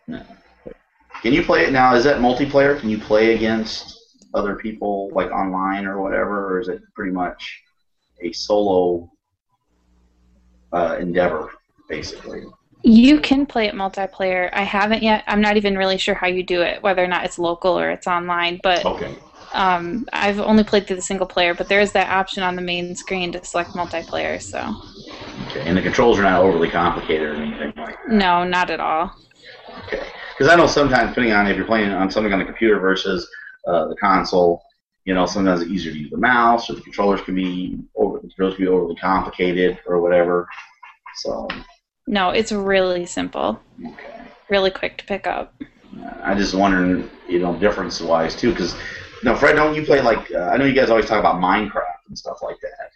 Can 0.09 1.33
you 1.33 1.43
play 1.43 1.65
it 1.65 1.73
now? 1.73 1.95
Is 1.95 2.05
that 2.05 2.21
multiplayer? 2.21 2.79
Can 2.79 2.89
you 2.89 2.99
play 2.99 3.35
against 3.35 3.99
other 4.35 4.55
people 4.57 5.11
like 5.13 5.31
online 5.31 5.87
or 5.87 6.01
whatever, 6.01 6.55
or 6.55 6.61
is 6.61 6.69
it 6.69 6.81
pretty 6.95 7.13
much 7.13 7.61
a 8.23 8.33
solo 8.33 9.11
uh, 10.73 10.97
endeavor 11.01 11.51
basically? 11.89 12.43
You 12.83 13.21
can 13.21 13.47
play 13.47 13.67
it 13.67 13.75
multiplayer. 13.75 14.51
I 14.53 14.63
haven't 14.63 15.03
yet. 15.03 15.25
I'm 15.27 15.41
not 15.41 15.57
even 15.57 15.77
really 15.77 15.99
sure 15.99 16.15
how 16.15 16.29
you 16.29 16.43
do 16.43 16.63
it, 16.63 16.83
whether 16.83 17.03
or 17.03 17.09
not 17.09 17.25
it's 17.25 17.39
local 17.39 17.79
or 17.79 17.91
it's 17.91 18.07
online. 18.07 18.61
But 18.63 18.87
Okay. 18.87 19.17
um, 19.53 20.07
I've 20.13 20.39
only 20.39 20.63
played 20.63 20.87
through 20.87 20.97
the 20.97 21.03
single 21.03 21.27
player. 21.27 21.55
But 21.55 21.69
there 21.69 21.81
is 21.81 21.93
that 21.93 22.11
option 22.11 22.43
on 22.43 22.55
the 22.55 22.63
main 22.63 22.95
screen 22.95 23.33
to 23.33 23.45
select 23.45 23.75
multiplayer. 23.75 24.41
So 24.41 24.77
Okay. 25.49 25.63
And 25.67 25.77
the 25.77 25.83
controls 25.83 26.19
are 26.19 26.23
not 26.23 26.41
overly 26.41 26.69
complicated 26.69 27.29
or 27.31 27.35
anything 27.43 27.73
like 27.77 27.97
that. 28.05 28.15
no, 28.15 28.45
not 28.45 28.71
at 28.71 28.81
all. 28.81 29.11
Okay. 30.39 30.45
Because 30.45 30.53
I 30.53 30.57
know 30.57 30.67
sometimes, 30.69 31.11
depending 31.11 31.33
on 31.33 31.49
if 31.49 31.57
you're 31.57 31.67
playing 31.67 31.91
on 31.91 32.11
something 32.11 32.33
on 32.33 32.39
the 32.39 32.45
computer 32.45 32.79
versus 32.79 33.29
uh, 33.67 33.89
the 33.89 33.97
console, 33.97 34.63
you 35.05 35.13
know, 35.15 35.27
sometimes 35.27 35.63
it's 35.63 35.71
easier 35.71 35.93
to 35.93 35.99
use 35.99 36.11
the 36.11 36.17
mouse, 36.17 36.71
or 36.71 36.75
the 36.75 36.81
controllers 36.81 37.21
can 37.23 37.35
be 37.35 37.79
over, 37.97 38.19
the 38.19 38.29
controllers 38.29 38.55
can 38.55 38.65
be 38.67 38.69
overly 38.69 38.95
complicated 38.97 39.79
or 39.87 40.01
whatever. 40.01 40.49
So, 41.17 41.49
No, 42.07 42.31
it's 42.31 42.53
really 42.53 43.05
simple, 43.07 43.59
okay. 43.85 44.21
really 44.49 44.71
quick 44.71 44.99
to 44.99 45.05
pick 45.05 45.27
up. 45.27 45.55
I 46.23 46.35
just 46.35 46.55
wondering, 46.55 47.11
you 47.29 47.41
know, 47.41 47.59
difference 47.59 48.01
wise 48.01 48.37
too, 48.37 48.51
because 48.51 48.77
no, 49.25 49.35
Fred, 49.35 49.57
don't 49.57 49.75
you 49.75 49.83
play 49.85 50.01
like? 50.01 50.31
Uh, 50.31 50.51
I 50.53 50.57
know 50.57 50.65
you 50.65 50.75
guys 50.75 50.91
always 50.91 51.07
talk 51.07 51.19
about 51.19 51.37
Minecraft 51.43 52.07
and 52.09 52.17
stuff 52.17 52.39
like 52.43 52.57
that. 52.61 52.91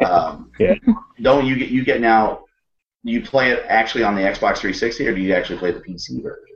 Um, 0.06 0.50
Yeah. 0.58 0.74
Don't 1.20 1.44
you 1.46 1.56
get 1.56 1.68
you 1.68 1.84
get 1.84 2.00
now? 2.00 2.44
Do 3.04 3.12
you 3.12 3.20
play 3.20 3.50
it 3.50 3.64
actually 3.68 4.04
on 4.04 4.14
the 4.14 4.22
Xbox 4.22 4.58
360, 4.58 5.06
or 5.06 5.14
do 5.14 5.20
you 5.20 5.34
actually 5.34 5.58
play 5.58 5.70
the 5.72 5.80
PC 5.80 6.22
version? 6.22 6.55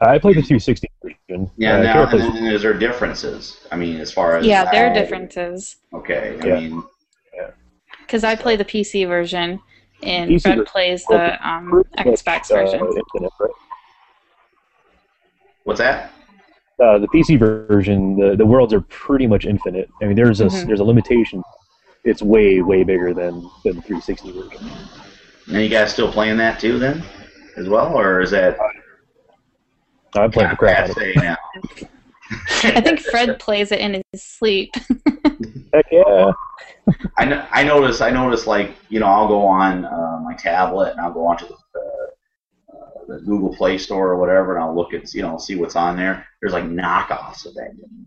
I 0.00 0.18
played 0.18 0.36
the 0.36 0.42
360 0.42 0.88
version. 1.02 1.50
Yeah. 1.56 1.74
Uh, 1.74 1.82
now, 1.82 2.06
and 2.08 2.20
then 2.20 2.44
is 2.52 2.62
there 2.62 2.74
differences? 2.74 3.66
I 3.72 3.76
mean, 3.76 4.00
as 4.00 4.12
far 4.12 4.36
as 4.36 4.46
Yeah, 4.46 4.70
there 4.70 4.90
are 4.90 4.94
differences 4.94 5.76
Okay. 5.92 6.38
I 6.40 6.46
Yeah. 6.46 6.54
mean, 6.60 6.84
because 8.02 8.24
I 8.24 8.36
play 8.36 8.56
the 8.56 8.64
PC 8.64 9.06
version 9.06 9.60
and 10.02 10.30
PC 10.30 10.42
Fred 10.42 10.66
plays 10.66 11.04
the 11.06 11.48
um, 11.48 11.70
pretty 11.70 12.10
much, 12.10 12.24
Xbox 12.24 12.50
uh, 12.50 12.54
version. 12.54 12.80
Infinite, 12.80 13.32
right? 13.40 13.50
what's 15.64 15.80
that? 15.80 16.12
Uh, 16.82 16.98
the 16.98 17.08
PC 17.08 17.38
version, 17.38 18.16
the, 18.16 18.36
the 18.36 18.46
worlds 18.46 18.72
are 18.72 18.80
pretty 18.82 19.26
much 19.26 19.44
infinite. 19.44 19.90
I 20.00 20.06
mean, 20.06 20.14
there's 20.16 20.40
a 20.40 20.46
Mhm. 20.46 20.66
there's 20.66 20.80
a 20.80 20.84
limitation. 20.84 21.42
It's 22.04 22.22
way 22.22 22.60
way 22.62 22.84
bigger 22.84 23.12
than 23.12 23.50
than 23.64 23.74
the 23.76 23.82
360 23.82 24.30
version. 24.30 24.70
And 25.48 25.62
you 25.62 25.68
guys 25.68 25.92
still 25.92 26.10
playing 26.12 26.36
that 26.36 26.60
too, 26.60 26.78
then, 26.78 27.02
as 27.56 27.68
well, 27.68 27.98
or 27.98 28.20
is 28.20 28.30
that 28.30 28.56
I'm 30.14 30.30
playing 30.30 30.50
the 30.50 30.56
crap 30.56 30.84
out 30.84 30.90
of 30.90 30.96
it. 30.98 31.16
now? 31.16 31.36
I 32.62 32.80
think 32.80 33.00
Fred 33.00 33.38
plays 33.38 33.72
it 33.72 33.80
in 33.80 34.02
his 34.12 34.22
sleep. 34.22 34.74
Heck 35.72 35.86
yeah! 35.90 36.32
I, 37.16 37.24
no- 37.24 37.46
I 37.50 37.62
notice 37.64 38.00
I 38.00 38.10
notice 38.10 38.46
like 38.46 38.74
you 38.88 39.00
know 39.00 39.06
I'll 39.06 39.28
go 39.28 39.46
on 39.46 39.84
uh, 39.84 40.20
my 40.22 40.34
tablet 40.34 40.92
and 40.92 41.00
I'll 41.00 41.12
go 41.12 41.26
onto 41.26 41.46
the, 41.46 41.54
uh, 41.54 42.76
uh, 42.76 43.04
the 43.08 43.20
Google 43.24 43.54
Play 43.54 43.78
Store 43.78 44.08
or 44.08 44.16
whatever 44.18 44.54
and 44.54 44.64
I'll 44.64 44.74
look 44.74 44.94
at 44.94 45.12
you 45.14 45.22
know 45.22 45.38
see 45.38 45.56
what's 45.56 45.76
on 45.76 45.96
there. 45.96 46.26
There's 46.40 46.52
like 46.52 46.64
knockoffs 46.64 47.46
of 47.46 47.54
that 47.54 47.76
game. 47.76 48.06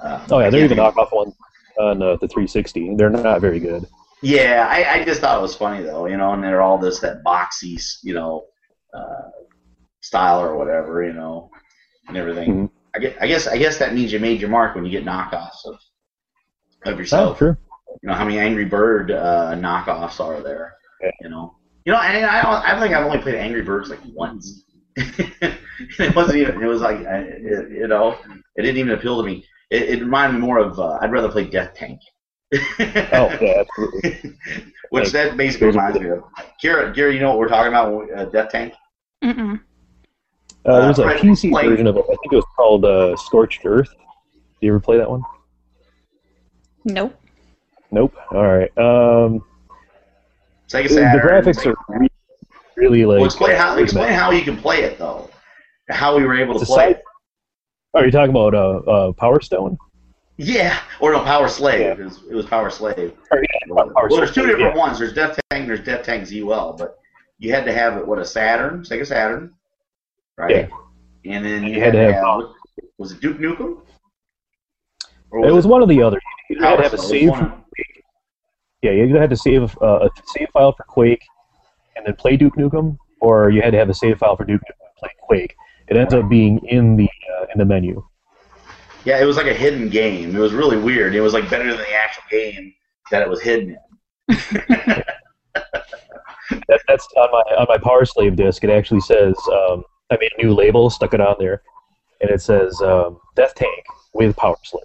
Uh, 0.00 0.26
Oh 0.30 0.40
yeah, 0.40 0.46
I 0.46 0.50
they're 0.50 0.64
even 0.64 0.78
knockoff 0.78 1.12
ones 1.12 1.34
on 1.78 2.02
uh, 2.02 2.16
the 2.16 2.28
360. 2.28 2.94
They're 2.96 3.10
not 3.10 3.40
very 3.40 3.60
good. 3.60 3.86
Yeah, 4.22 4.66
I, 4.68 5.00
I 5.00 5.04
just 5.04 5.20
thought 5.20 5.38
it 5.38 5.42
was 5.42 5.54
funny 5.54 5.82
though, 5.82 6.06
you 6.06 6.16
know, 6.16 6.32
and 6.32 6.42
they're 6.42 6.62
all 6.62 6.78
this 6.78 7.00
that 7.00 7.22
boxy 7.24 7.80
you 8.02 8.14
know 8.14 8.46
uh, 8.94 9.30
style 10.06 10.40
or 10.40 10.56
whatever, 10.56 11.02
you 11.04 11.12
know, 11.12 11.50
and 12.08 12.16
everything. 12.16 12.68
Mhm. 12.68 12.70
I 12.94 12.98
guess 12.98 13.16
I 13.20 13.26
guess 13.26 13.46
I 13.48 13.58
guess 13.58 13.78
that 13.78 13.94
means 13.94 14.12
you 14.12 14.18
made 14.20 14.40
your 14.40 14.50
mark 14.50 14.74
when 14.74 14.84
you 14.86 14.90
get 14.90 15.04
knockoffs 15.04 15.64
of 15.66 15.74
of 15.74 16.94
Oh, 16.94 16.98
yourself. 16.98 17.38
true. 17.38 17.56
you 18.02 18.08
know 18.08 18.14
how 18.14 18.24
many 18.24 18.38
Angry 18.38 18.64
Bird 18.64 19.10
uh, 19.10 19.54
knockoffs 19.56 20.18
are 20.24 20.40
there? 20.40 20.74
Yeah. 21.02 21.10
You 21.22 21.28
know, 21.30 21.56
you 21.84 21.92
know, 21.92 21.98
and 22.00 22.24
I, 22.24 22.42
don't- 22.42 22.64
I 22.70 22.78
think 22.80 22.94
I've 22.94 23.04
only 23.04 23.18
played 23.18 23.34
Angry 23.34 23.62
Birds 23.62 23.90
like 23.90 24.00
once. 24.14 24.64
it 24.96 26.14
wasn't 26.16 26.38
even. 26.38 26.62
It 26.62 26.66
was 26.66 26.80
like, 26.80 26.98
I- 27.06 27.18
it, 27.52 27.70
you 27.70 27.86
know, 27.88 28.16
it 28.56 28.62
didn't 28.62 28.78
even 28.78 28.92
appeal 28.92 29.20
to 29.20 29.26
me. 29.26 29.44
It, 29.70 29.82
it 29.90 30.00
reminded 30.00 30.38
me 30.40 30.46
more 30.46 30.58
of. 30.58 30.78
Uh, 30.78 30.98
I'd 31.00 31.12
rather 31.12 31.28
play 31.28 31.44
Death 31.44 31.74
Tank. 31.74 32.00
Oh 32.54 33.28
yeah, 33.40 33.62
absolutely. 33.64 34.34
Which 34.90 35.10
that 35.12 35.36
basically 35.36 35.66
reminds 35.68 35.98
me 35.98 36.08
of. 36.10 36.22
Kira, 36.62 36.94
Kira, 36.94 37.12
you 37.12 37.20
know 37.20 37.30
what 37.30 37.38
we're 37.38 37.48
talking 37.48 37.72
about? 37.72 38.08
Uh, 38.16 38.24
Death 38.26 38.50
Tank. 38.50 38.72
Mm-mm. 39.24 39.60
Uh, 40.66 40.80
there's 40.80 40.98
a 40.98 41.02
Fred, 41.04 41.20
PC 41.20 41.50
like- 41.52 41.66
version 41.68 41.86
of 41.86 41.96
it. 41.96 42.04
I 42.04 42.08
think 42.08 42.32
it 42.32 42.36
was 42.36 42.44
called 42.56 42.84
uh, 42.84 43.16
Scorched 43.16 43.60
Earth. 43.64 43.88
Do 44.32 44.38
you 44.66 44.70
ever 44.72 44.80
play 44.80 44.96
that 44.98 45.08
one? 45.10 45.22
Nope. 46.84 47.14
Nope. 47.90 48.14
All 48.32 48.42
right. 48.46 48.70
Um, 48.78 49.44
Sega 50.68 50.88
the 50.88 51.20
graphics 51.22 51.60
Sega- 51.60 51.74
are 51.88 51.98
really, 51.98 52.08
really 52.76 53.04
like. 53.04 53.16
Well, 53.18 53.26
explain 53.26 53.56
how 53.56 53.74
uh, 53.74 53.78
explain 53.78 54.12
how 54.12 54.30
you 54.30 54.42
can 54.42 54.56
play 54.56 54.82
it 54.82 54.98
though. 54.98 55.30
How 55.90 56.16
we 56.16 56.24
were 56.24 56.36
able 56.36 56.54
to 56.54 56.60
It's 56.60 56.70
a 56.70 56.74
play 56.74 56.84
side- 56.86 56.96
it. 56.96 57.02
Oh, 57.94 58.00
you're 58.00 58.10
talking 58.10 58.30
about 58.30 58.54
uh, 58.54 58.78
uh, 58.90 59.12
Power 59.12 59.40
Stone? 59.40 59.78
Yeah, 60.36 60.78
or 61.00 61.12
no, 61.12 61.22
Power 61.22 61.48
Slave. 61.48 61.98
It, 61.98 62.04
was, 62.04 62.20
it 62.30 62.34
was 62.34 62.44
Power 62.44 62.68
Slave. 62.68 63.14
Or, 63.30 63.38
yeah, 63.40 63.74
Power 63.74 63.90
Well, 63.94 64.16
there's 64.18 64.28
two 64.30 64.42
Stone, 64.42 64.48
different 64.48 64.74
yeah. 64.74 64.80
ones. 64.80 64.98
There's 64.98 65.14
Death 65.14 65.38
Tank 65.50 65.62
and 65.62 65.68
there's 65.70 65.80
Death 65.84 66.04
Tank 66.04 66.24
ZL, 66.24 66.76
but 66.76 66.98
you 67.38 67.52
had 67.52 67.64
to 67.64 67.72
have 67.72 67.96
it. 67.96 68.06
What 68.06 68.18
a 68.18 68.24
Saturn, 68.24 68.82
Sega 68.82 69.06
Saturn, 69.06 69.54
right? 70.36 70.70
And 71.24 71.44
then 71.44 71.64
you, 71.64 71.80
had, 71.80 71.92
to 71.92 72.12
have. 72.12 72.24
was 72.98 73.12
it 73.12 73.20
Duke 73.20 73.38
Nukem? 73.38 73.80
Or 75.30 75.46
It 75.46 75.52
was 75.52 75.66
one 75.66 75.82
or 75.82 75.86
the 75.86 76.02
other. 76.02 76.20
You 76.48 76.60
had 76.60 76.76
to 76.76 76.82
have 76.82 76.94
a 76.94 76.98
save. 76.98 77.32
Yeah, 78.82 78.92
you 78.92 79.04
either 79.04 79.20
had 79.20 79.30
to 79.30 79.36
save 79.36 79.76
uh, 79.82 80.06
a 80.06 80.10
save 80.26 80.48
file 80.52 80.72
for 80.72 80.84
Quake 80.84 81.22
and 81.96 82.06
then 82.06 82.14
play 82.14 82.36
Duke 82.36 82.54
Nukem, 82.56 82.96
or 83.20 83.50
you 83.50 83.60
had 83.62 83.72
to 83.72 83.78
have 83.78 83.88
a 83.88 83.94
save 83.94 84.18
file 84.18 84.36
for 84.36 84.44
Duke 84.44 84.60
Nukem 84.60 84.86
and 84.86 84.96
play 84.98 85.10
Quake. 85.22 85.56
It 85.88 85.96
ends 85.96 86.14
up 86.14 86.28
being 86.28 86.58
in 86.68 86.96
the 86.96 87.08
uh, 87.40 87.46
in 87.52 87.58
the 87.58 87.64
menu. 87.64 88.04
Yeah, 89.04 89.20
it 89.20 89.24
was 89.24 89.36
like 89.36 89.46
a 89.46 89.54
hidden 89.54 89.88
game. 89.88 90.34
It 90.34 90.38
was 90.38 90.52
really 90.52 90.76
weird. 90.76 91.14
It 91.14 91.20
was 91.20 91.32
like 91.32 91.48
better 91.48 91.68
than 91.68 91.78
the 91.78 91.94
actual 91.94 92.24
game 92.30 92.74
that 93.10 93.22
it 93.22 93.28
was 93.28 93.40
hidden 93.40 93.76
in. 94.28 95.02
That, 96.68 96.80
that's 96.86 97.06
on 97.16 97.28
my 97.32 97.56
on 97.56 97.66
my 97.68 97.78
Power 97.78 98.04
Slave 98.04 98.36
disc. 98.36 98.62
It 98.62 98.70
actually 98.70 99.00
says 99.00 99.34
um, 99.52 99.82
I 100.10 100.16
made 100.20 100.30
a 100.38 100.42
new 100.42 100.54
label, 100.54 100.88
stuck 100.90 101.14
it 101.14 101.20
on 101.20 101.36
there, 101.38 101.62
and 102.20 102.30
it 102.30 102.40
says 102.40 102.80
um, 102.82 103.18
Death 103.34 103.54
Tank 103.54 103.84
with 104.12 104.36
Power 104.36 104.56
Slave. 104.62 104.84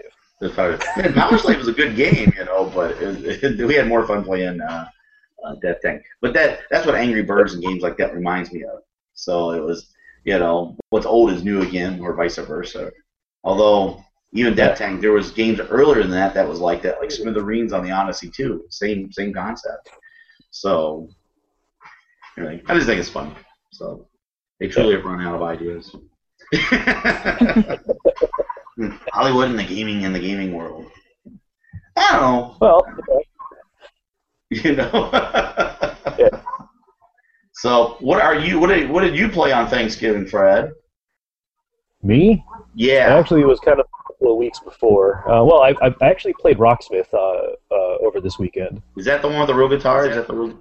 Man, 0.98 1.14
Power 1.14 1.38
Slave 1.38 1.60
was 1.60 1.68
a 1.68 1.74
good 1.74 1.96
game, 1.96 2.34
you 2.36 2.46
know, 2.46 2.72
but 2.74 2.92
it, 3.02 3.44
it, 3.44 3.68
we 3.68 3.76
had 3.76 3.88
more 3.88 4.08
fun 4.08 4.24
playing 4.24 4.60
uh, 4.60 4.86
uh, 5.46 5.56
Death 5.62 5.78
Tank. 5.82 6.04
But 6.22 6.34
that 6.34 6.62
that's 6.72 6.86
what 6.86 6.96
Angry 6.96 7.22
Birds 7.22 7.54
and 7.54 7.64
games 7.64 7.84
like 7.84 7.98
that 7.98 8.16
reminds 8.16 8.52
me 8.52 8.64
of. 8.64 8.82
So 9.14 9.52
it 9.52 9.64
was, 9.64 9.94
you 10.24 10.40
know, 10.40 10.76
what's 10.90 11.06
old 11.06 11.32
is 11.32 11.44
new 11.44 11.62
again, 11.62 12.00
or 12.00 12.16
vice 12.16 12.38
versa. 12.38 12.92
Although 13.44 14.04
even 14.34 14.56
Death 14.56 14.80
Tank, 14.80 15.02
there 15.02 15.12
was 15.12 15.32
games 15.32 15.60
earlier 15.60 16.02
than 16.02 16.12
that 16.12 16.34
that 16.34 16.48
was 16.48 16.60
like 16.60 16.82
that, 16.82 17.00
like 17.00 17.12
Smithereens 17.12 17.74
on 17.74 17.84
the 17.84 17.92
Odyssey 17.92 18.30
2. 18.30 18.66
Same 18.70 19.12
same 19.12 19.34
concept. 19.34 19.90
So, 20.50 21.08
anyway, 22.38 22.62
I 22.68 22.74
just 22.74 22.88
think 22.88 23.00
it's 23.00 23.10
fun. 23.10 23.36
So 23.72 24.08
they 24.62 24.68
truly 24.68 24.94
have 24.94 25.04
run 25.04 25.20
out 25.22 25.34
of 25.34 25.42
ideas. 25.42 25.96
Hollywood 29.12 29.50
and 29.50 29.58
the 29.58 29.66
gaming 29.68 30.06
and 30.06 30.14
the 30.14 30.20
gaming 30.20 30.54
world. 30.54 30.86
I 31.98 32.12
don't 32.14 32.22
know. 32.22 32.58
Well, 32.62 32.86
okay. 33.00 33.26
You 34.52 34.76
know. 34.76 35.10
Yeah. 36.20 36.42
So, 37.54 37.96
what 38.02 38.22
are 38.22 38.36
you? 38.36 38.60
What 38.60 38.68
did 38.68 38.90
what 38.90 39.00
did 39.02 39.16
you 39.16 39.30
play 39.30 39.54
on 39.54 39.68
Thanksgiving, 39.68 40.28
Fred? 40.28 40.74
me 42.04 42.44
Yeah. 42.76 43.16
actually 43.18 43.42
it 43.42 43.48
was 43.48 43.60
kind 43.62 43.80
of 43.80 43.86
a 43.86 44.08
couple 44.08 44.32
of 44.34 44.38
weeks 44.38 44.60
before. 44.60 45.24
Uh, 45.32 45.44
well, 45.44 45.62
I, 45.62 45.74
I 45.82 45.94
actually 46.02 46.34
played 46.34 46.58
Rocksmith 46.58 47.08
uh, 47.14 47.54
uh, 47.74 47.98
over 48.06 48.20
this 48.20 48.38
weekend. 48.38 48.82
Is 48.98 49.06
that 49.06 49.22
the 49.22 49.30
one 49.30 49.40
with 49.40 49.48
the 49.48 49.56
real 49.56 49.70
guitar? 49.70 50.08
Is 50.08 50.16
that 50.16 50.28
the 50.28 50.36
real? 50.36 50.60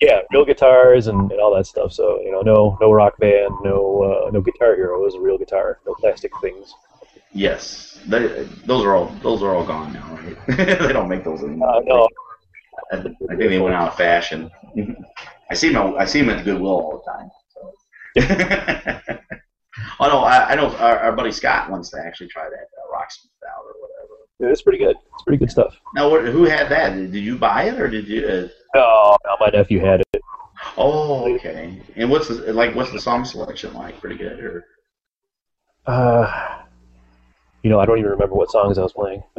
Yeah, 0.00 0.20
real 0.32 0.44
guitars 0.44 1.08
and, 1.08 1.30
and 1.32 1.40
all 1.40 1.54
that 1.56 1.66
stuff. 1.66 1.92
So 1.92 2.20
you 2.20 2.30
know, 2.30 2.40
no 2.40 2.78
no 2.80 2.92
rock 2.92 3.18
band, 3.18 3.52
no 3.64 4.26
uh, 4.26 4.30
no 4.30 4.40
Guitar 4.40 4.76
Hero. 4.76 5.00
It 5.00 5.04
was 5.04 5.14
a 5.14 5.20
real 5.20 5.38
guitar, 5.38 5.80
no 5.86 5.94
plastic 5.94 6.30
things. 6.40 6.72
Yes. 7.32 8.00
They, 8.06 8.48
those 8.64 8.84
are 8.84 8.94
all 8.94 9.06
those 9.22 9.42
are 9.42 9.54
all 9.54 9.64
gone 9.64 9.92
now, 9.92 10.14
right? 10.14 10.36
they 10.78 10.92
don't 10.92 11.08
make 11.08 11.24
those 11.24 11.42
anymore. 11.42 11.76
Uh, 11.76 11.80
no, 11.80 12.08
I, 12.92 12.96
I 12.96 13.02
think 13.02 13.18
they 13.38 13.58
went 13.58 13.74
out 13.74 13.88
of 13.88 13.96
fashion. 13.96 14.50
I 15.50 15.54
see 15.54 15.72
them. 15.72 15.94
I 15.98 16.04
see 16.04 16.20
them 16.20 16.30
at 16.30 16.38
the 16.38 16.44
Goodwill 16.44 16.70
all 16.70 17.02
the 17.04 17.10
time. 17.12 17.30
So. 17.54 19.18
oh 20.00 20.08
no, 20.08 20.18
I, 20.20 20.50
I 20.50 20.54
know 20.54 20.74
our, 20.76 20.98
our 20.98 21.12
buddy 21.12 21.32
Scott 21.32 21.70
wants 21.70 21.90
to 21.90 21.98
actually 21.98 22.28
try 22.28 22.44
that 22.44 22.54
uh, 22.54 22.94
Rocksmith 22.94 23.48
out 23.48 23.64
or 23.64 23.74
whatever. 23.80 24.52
it's 24.52 24.62
pretty 24.62 24.78
good. 24.78 24.96
It's 25.14 25.22
pretty 25.22 25.38
good 25.38 25.50
stuff. 25.50 25.76
Now, 25.94 26.10
what, 26.10 26.24
who 26.24 26.44
had 26.44 26.68
that? 26.70 26.94
Did 26.94 27.14
you 27.14 27.36
buy 27.36 27.64
it 27.64 27.80
or 27.80 27.88
did 27.88 28.08
you? 28.08 28.26
Uh, 28.26 28.48
Oh, 28.74 29.16
my 29.40 29.48
nephew 29.52 29.80
had 29.80 30.00
it. 30.00 30.22
Oh, 30.76 31.34
okay. 31.34 31.80
And 31.96 32.10
what's 32.10 32.28
the 32.28 32.52
like? 32.52 32.74
What's 32.74 32.92
the 32.92 33.00
song 33.00 33.24
selection 33.24 33.72
like? 33.74 34.00
Pretty 34.00 34.16
good, 34.16 34.40
or 34.40 34.64
Uh, 35.86 36.64
you 37.62 37.70
know, 37.70 37.80
I 37.80 37.86
don't 37.86 37.98
even 37.98 38.10
remember 38.10 38.34
what 38.34 38.50
songs 38.50 38.78
I 38.78 38.82
was 38.82 38.92
playing. 38.92 39.22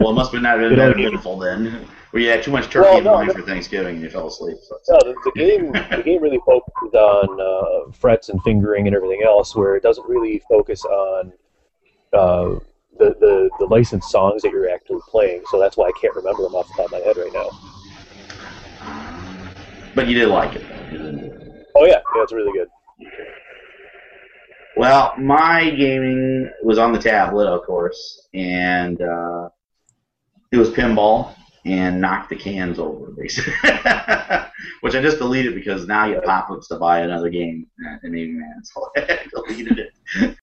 well, 0.00 0.10
it 0.10 0.14
must 0.14 0.32
be 0.32 0.40
not 0.40 0.58
been 0.58 0.76
that 0.76 0.98
eventful 0.98 1.38
then. 1.38 1.86
Well, 2.12 2.22
you 2.22 2.28
had 2.28 2.42
too 2.42 2.50
much 2.52 2.70
turkey 2.70 2.88
Well, 2.88 2.98
in 2.98 3.04
no, 3.04 3.14
mind 3.14 3.28
no. 3.28 3.34
for 3.34 3.42
Thanksgiving 3.42 3.96
and 3.96 4.02
you 4.02 4.10
fell 4.10 4.28
asleep. 4.28 4.56
So 4.62 4.76
No, 4.88 4.98
the, 5.12 5.14
the 5.24 5.32
game 5.32 5.72
the 5.72 6.02
game 6.04 6.22
really 6.22 6.40
focuses 6.46 6.94
on 6.94 7.40
uh, 7.40 7.92
frets 7.92 8.28
and 8.28 8.40
fingering 8.42 8.86
and 8.86 8.94
everything 8.94 9.22
else, 9.24 9.54
where 9.56 9.76
it 9.76 9.82
doesn't 9.82 10.08
really 10.08 10.40
focus 10.48 10.84
on 10.84 11.32
uh, 12.12 12.58
the, 12.98 13.14
the 13.20 13.50
the 13.58 13.66
licensed 13.66 14.10
songs 14.10 14.42
that 14.42 14.52
you're 14.52 14.70
actually 14.70 15.00
playing. 15.08 15.42
So 15.50 15.58
that's 15.58 15.76
why 15.76 15.86
I 15.86 15.92
can't 16.00 16.14
remember 16.14 16.42
them 16.42 16.54
off 16.54 16.68
the 16.68 16.74
top 16.82 16.86
of 16.86 16.92
my 16.92 16.98
head 16.98 17.16
right 17.16 17.32
now. 17.32 17.50
But 19.96 20.06
you 20.08 20.14
did 20.14 20.28
like 20.28 20.54
it. 20.54 20.62
though. 20.68 20.92
You 20.92 20.98
didn't- 20.98 21.64
Oh 21.74 21.84
yeah, 21.86 22.00
yeah, 22.14 22.22
it's 22.22 22.32
really 22.32 22.52
good. 22.52 22.68
Well, 24.76 25.14
my 25.18 25.70
gaming 25.70 26.50
was 26.62 26.76
on 26.78 26.92
the 26.92 26.98
tablet, 26.98 27.46
of 27.48 27.62
course, 27.64 28.28
and 28.34 29.00
uh, 29.00 29.48
it 30.52 30.58
was 30.58 30.68
pinball 30.70 31.34
and 31.64 32.00
knock 32.00 32.28
the 32.28 32.36
cans 32.36 32.78
over, 32.78 33.10
basically. 33.10 33.52
Which 34.82 34.94
I 34.94 35.00
just 35.02 35.18
deleted 35.18 35.54
because 35.54 35.86
now 35.86 36.04
you 36.06 36.14
have 36.16 36.24
pop-ups 36.24 36.68
to 36.68 36.76
buy 36.76 37.00
another 37.00 37.30
game. 37.30 37.66
And 37.78 38.00
it 38.04 38.10
made 38.10 38.28
me 38.28 38.34
mad, 38.40 38.64
so 38.64 38.90
I 38.96 39.18
deleted 39.34 39.78
it. 39.78 40.36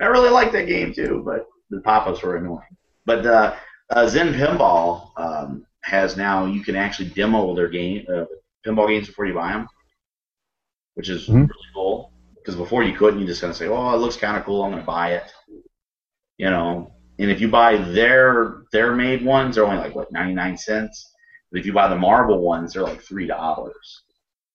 I 0.00 0.04
really 0.06 0.30
liked 0.30 0.52
that 0.52 0.66
game 0.68 0.92
too, 0.92 1.22
but 1.24 1.46
the 1.70 1.80
pop-ups 1.80 2.22
were 2.22 2.36
annoying. 2.36 2.76
But 3.06 3.24
uh, 3.26 3.54
uh, 3.90 4.06
Zen 4.06 4.34
Pinball 4.34 5.10
um, 5.16 5.66
has 5.82 6.16
now 6.16 6.44
you 6.46 6.62
can 6.62 6.76
actually 6.76 7.08
demo 7.10 7.54
their 7.56 7.68
game 7.68 8.04
uh, 8.12 8.24
pinball 8.66 8.88
games 8.88 9.08
before 9.08 9.26
you 9.26 9.34
buy 9.34 9.52
them, 9.52 9.68
which 10.94 11.08
is 11.08 11.28
Mhm. 11.28 11.48
really 11.48 11.68
cool. 11.74 12.12
Because 12.36 12.56
before 12.56 12.82
you 12.82 12.96
couldn't, 12.96 13.20
you 13.20 13.26
just 13.26 13.40
kind 13.40 13.50
of 13.50 13.56
say, 13.56 13.68
"Oh, 13.68 13.94
it 13.94 13.98
looks 13.98 14.16
kind 14.16 14.36
of 14.36 14.44
cool. 14.44 14.62
I'm 14.64 14.70
going 14.70 14.82
to 14.82 14.86
buy 14.86 15.12
it." 15.12 15.32
You 16.38 16.50
know, 16.50 16.92
and 17.18 17.30
if 17.30 17.40
you 17.40 17.48
buy 17.48 17.76
their 17.76 18.64
their 18.72 18.94
made 18.94 19.24
ones, 19.24 19.54
they're 19.54 19.64
only 19.64 19.78
like 19.78 19.94
what 19.94 20.10
99 20.12 20.56
cents. 20.56 21.12
But 21.50 21.60
if 21.60 21.66
you 21.66 21.72
buy 21.72 21.88
the 21.88 21.96
Marvel 21.96 22.40
ones, 22.40 22.72
they're 22.72 22.82
like 22.82 23.00
three 23.02 23.26
dollars. 23.26 24.02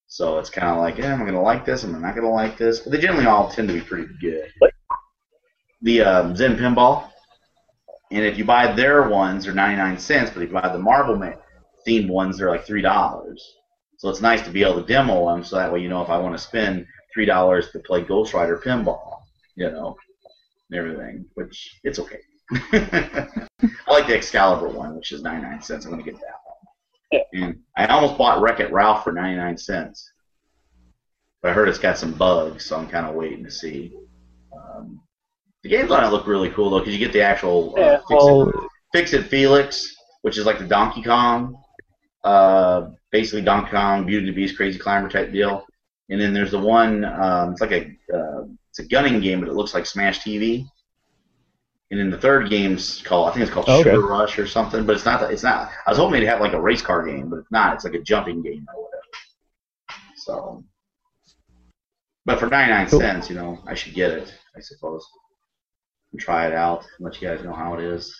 So 0.08 0.38
it's 0.38 0.50
kind 0.50 0.68
of 0.68 0.78
like, 0.78 0.98
yeah, 0.98 1.12
I'm 1.12 1.20
going 1.20 1.34
to 1.34 1.40
like 1.40 1.64
this. 1.64 1.84
Am 1.84 1.94
I'm 1.94 2.02
not 2.02 2.14
going 2.14 2.26
to 2.26 2.32
like 2.32 2.56
this. 2.56 2.80
But 2.80 2.92
they 2.92 2.98
generally 2.98 3.26
all 3.26 3.50
tend 3.50 3.68
to 3.68 3.74
be 3.74 3.80
pretty 3.80 4.08
good. 4.20 4.50
The 5.82 6.00
um, 6.02 6.34
Zen 6.36 6.56
Pinball, 6.56 7.08
and 8.10 8.24
if 8.24 8.38
you 8.38 8.44
buy 8.44 8.72
their 8.72 9.08
ones, 9.08 9.44
they're 9.44 9.54
99 9.54 9.98
cents. 9.98 10.30
But 10.30 10.42
if 10.42 10.48
you 10.48 10.54
buy 10.54 10.68
the 10.72 10.78
Marvel 10.78 11.16
themed 11.86 12.08
ones, 12.08 12.38
they're 12.38 12.50
like 12.50 12.64
three 12.64 12.82
dollars. 12.82 13.57
So 13.98 14.08
it's 14.08 14.20
nice 14.20 14.42
to 14.42 14.50
be 14.50 14.62
able 14.62 14.80
to 14.80 14.86
demo 14.86 15.26
them, 15.26 15.42
so 15.42 15.56
that 15.56 15.72
way 15.72 15.80
you 15.80 15.88
know 15.88 16.02
if 16.02 16.08
I 16.08 16.18
want 16.18 16.36
to 16.36 16.42
spend 16.42 16.86
three 17.12 17.26
dollars 17.26 17.70
to 17.72 17.80
play 17.80 18.00
Ghost 18.02 18.32
Rider 18.32 18.60
Pinball, 18.64 19.22
you 19.56 19.70
know, 19.70 19.96
and 20.70 20.78
everything. 20.78 21.26
Which 21.34 21.80
it's 21.82 21.98
okay. 21.98 22.20
I 22.72 23.90
like 23.90 24.06
the 24.06 24.14
Excalibur 24.14 24.68
one, 24.68 24.94
which 24.94 25.10
is 25.10 25.22
99 25.22 25.62
cents. 25.62 25.84
I'm 25.84 25.90
gonna 25.90 26.04
get 26.04 26.14
that 26.14 26.36
one. 27.10 27.24
And 27.34 27.58
I 27.76 27.86
almost 27.86 28.16
bought 28.16 28.40
Wreck 28.40 28.60
It 28.60 28.72
Ralph 28.72 29.02
for 29.02 29.12
99 29.12 29.58
cents, 29.58 30.08
but 31.42 31.50
I 31.50 31.54
heard 31.54 31.68
it's 31.68 31.78
got 31.78 31.98
some 31.98 32.12
bugs, 32.12 32.66
so 32.66 32.78
I'm 32.78 32.88
kind 32.88 33.04
of 33.04 33.16
waiting 33.16 33.42
to 33.42 33.50
see. 33.50 33.92
Um, 34.56 35.00
the 35.64 35.70
games 35.70 35.90
on 35.90 36.04
it 36.04 36.10
look 36.10 36.28
really 36.28 36.50
cool 36.50 36.70
though, 36.70 36.78
because 36.78 36.94
you 36.94 37.04
get 37.04 37.12
the 37.12 37.22
actual 37.22 37.74
uh, 37.76 37.80
Yeah, 37.80 37.98
fix, 38.08 38.24
it, 38.24 38.54
fix 38.92 39.12
It 39.12 39.22
Felix, 39.24 39.96
which 40.22 40.38
is 40.38 40.46
like 40.46 40.60
the 40.60 40.66
Donkey 40.66 41.02
Kong, 41.02 41.60
uh, 42.28 42.90
basically 43.10 43.42
Donkey 43.42 43.70
Kong, 43.70 44.04
Beauty 44.04 44.26
and 44.28 44.36
the 44.36 44.40
Beast, 44.40 44.56
Crazy 44.56 44.78
Climber 44.78 45.08
type 45.08 45.32
deal. 45.32 45.64
And 46.10 46.20
then 46.20 46.32
there's 46.34 46.50
the 46.50 46.58
one, 46.58 47.04
um, 47.04 47.52
it's 47.52 47.60
like 47.60 47.72
a 47.72 47.90
uh, 48.14 48.44
it's 48.70 48.78
a 48.80 48.84
gunning 48.84 49.20
game, 49.20 49.40
but 49.40 49.48
it 49.48 49.54
looks 49.54 49.74
like 49.74 49.86
Smash 49.86 50.20
TV. 50.20 50.66
And 51.90 51.98
then 51.98 52.10
the 52.10 52.18
third 52.18 52.50
game's 52.50 53.00
called, 53.02 53.28
I 53.28 53.32
think 53.32 53.44
it's 53.44 53.52
called 53.52 53.68
Okay. 53.68 53.90
Sugar 53.90 54.06
Rush 54.06 54.38
or 54.38 54.46
something, 54.46 54.84
but 54.84 54.96
it's 54.96 55.06
not. 55.06 55.22
It's 55.32 55.42
not. 55.42 55.70
I 55.86 55.90
was 55.90 55.98
hoping 55.98 56.20
they'd 56.20 56.26
have 56.26 56.40
like 56.40 56.52
a 56.52 56.60
race 56.60 56.82
car 56.82 57.06
game, 57.06 57.30
but 57.30 57.38
it's 57.38 57.50
not. 57.50 57.74
It's 57.74 57.84
like 57.84 57.94
a 57.94 58.02
jumping 58.02 58.42
game 58.42 58.66
or 58.74 58.82
whatever. 58.84 59.02
So, 60.16 60.64
but 62.26 62.38
for 62.38 62.46
99 62.46 62.88
Cool. 62.88 63.00
cents, 63.00 63.30
you 63.30 63.36
know, 63.36 63.58
I 63.66 63.74
should 63.74 63.94
get 63.94 64.10
it, 64.10 64.34
I 64.54 64.60
suppose, 64.60 65.06
and 66.12 66.20
try 66.20 66.46
it 66.46 66.52
out, 66.52 66.84
let 67.00 67.20
you 67.22 67.28
guys 67.28 67.42
know 67.42 67.54
how 67.54 67.74
it 67.78 67.82
is. 67.82 68.14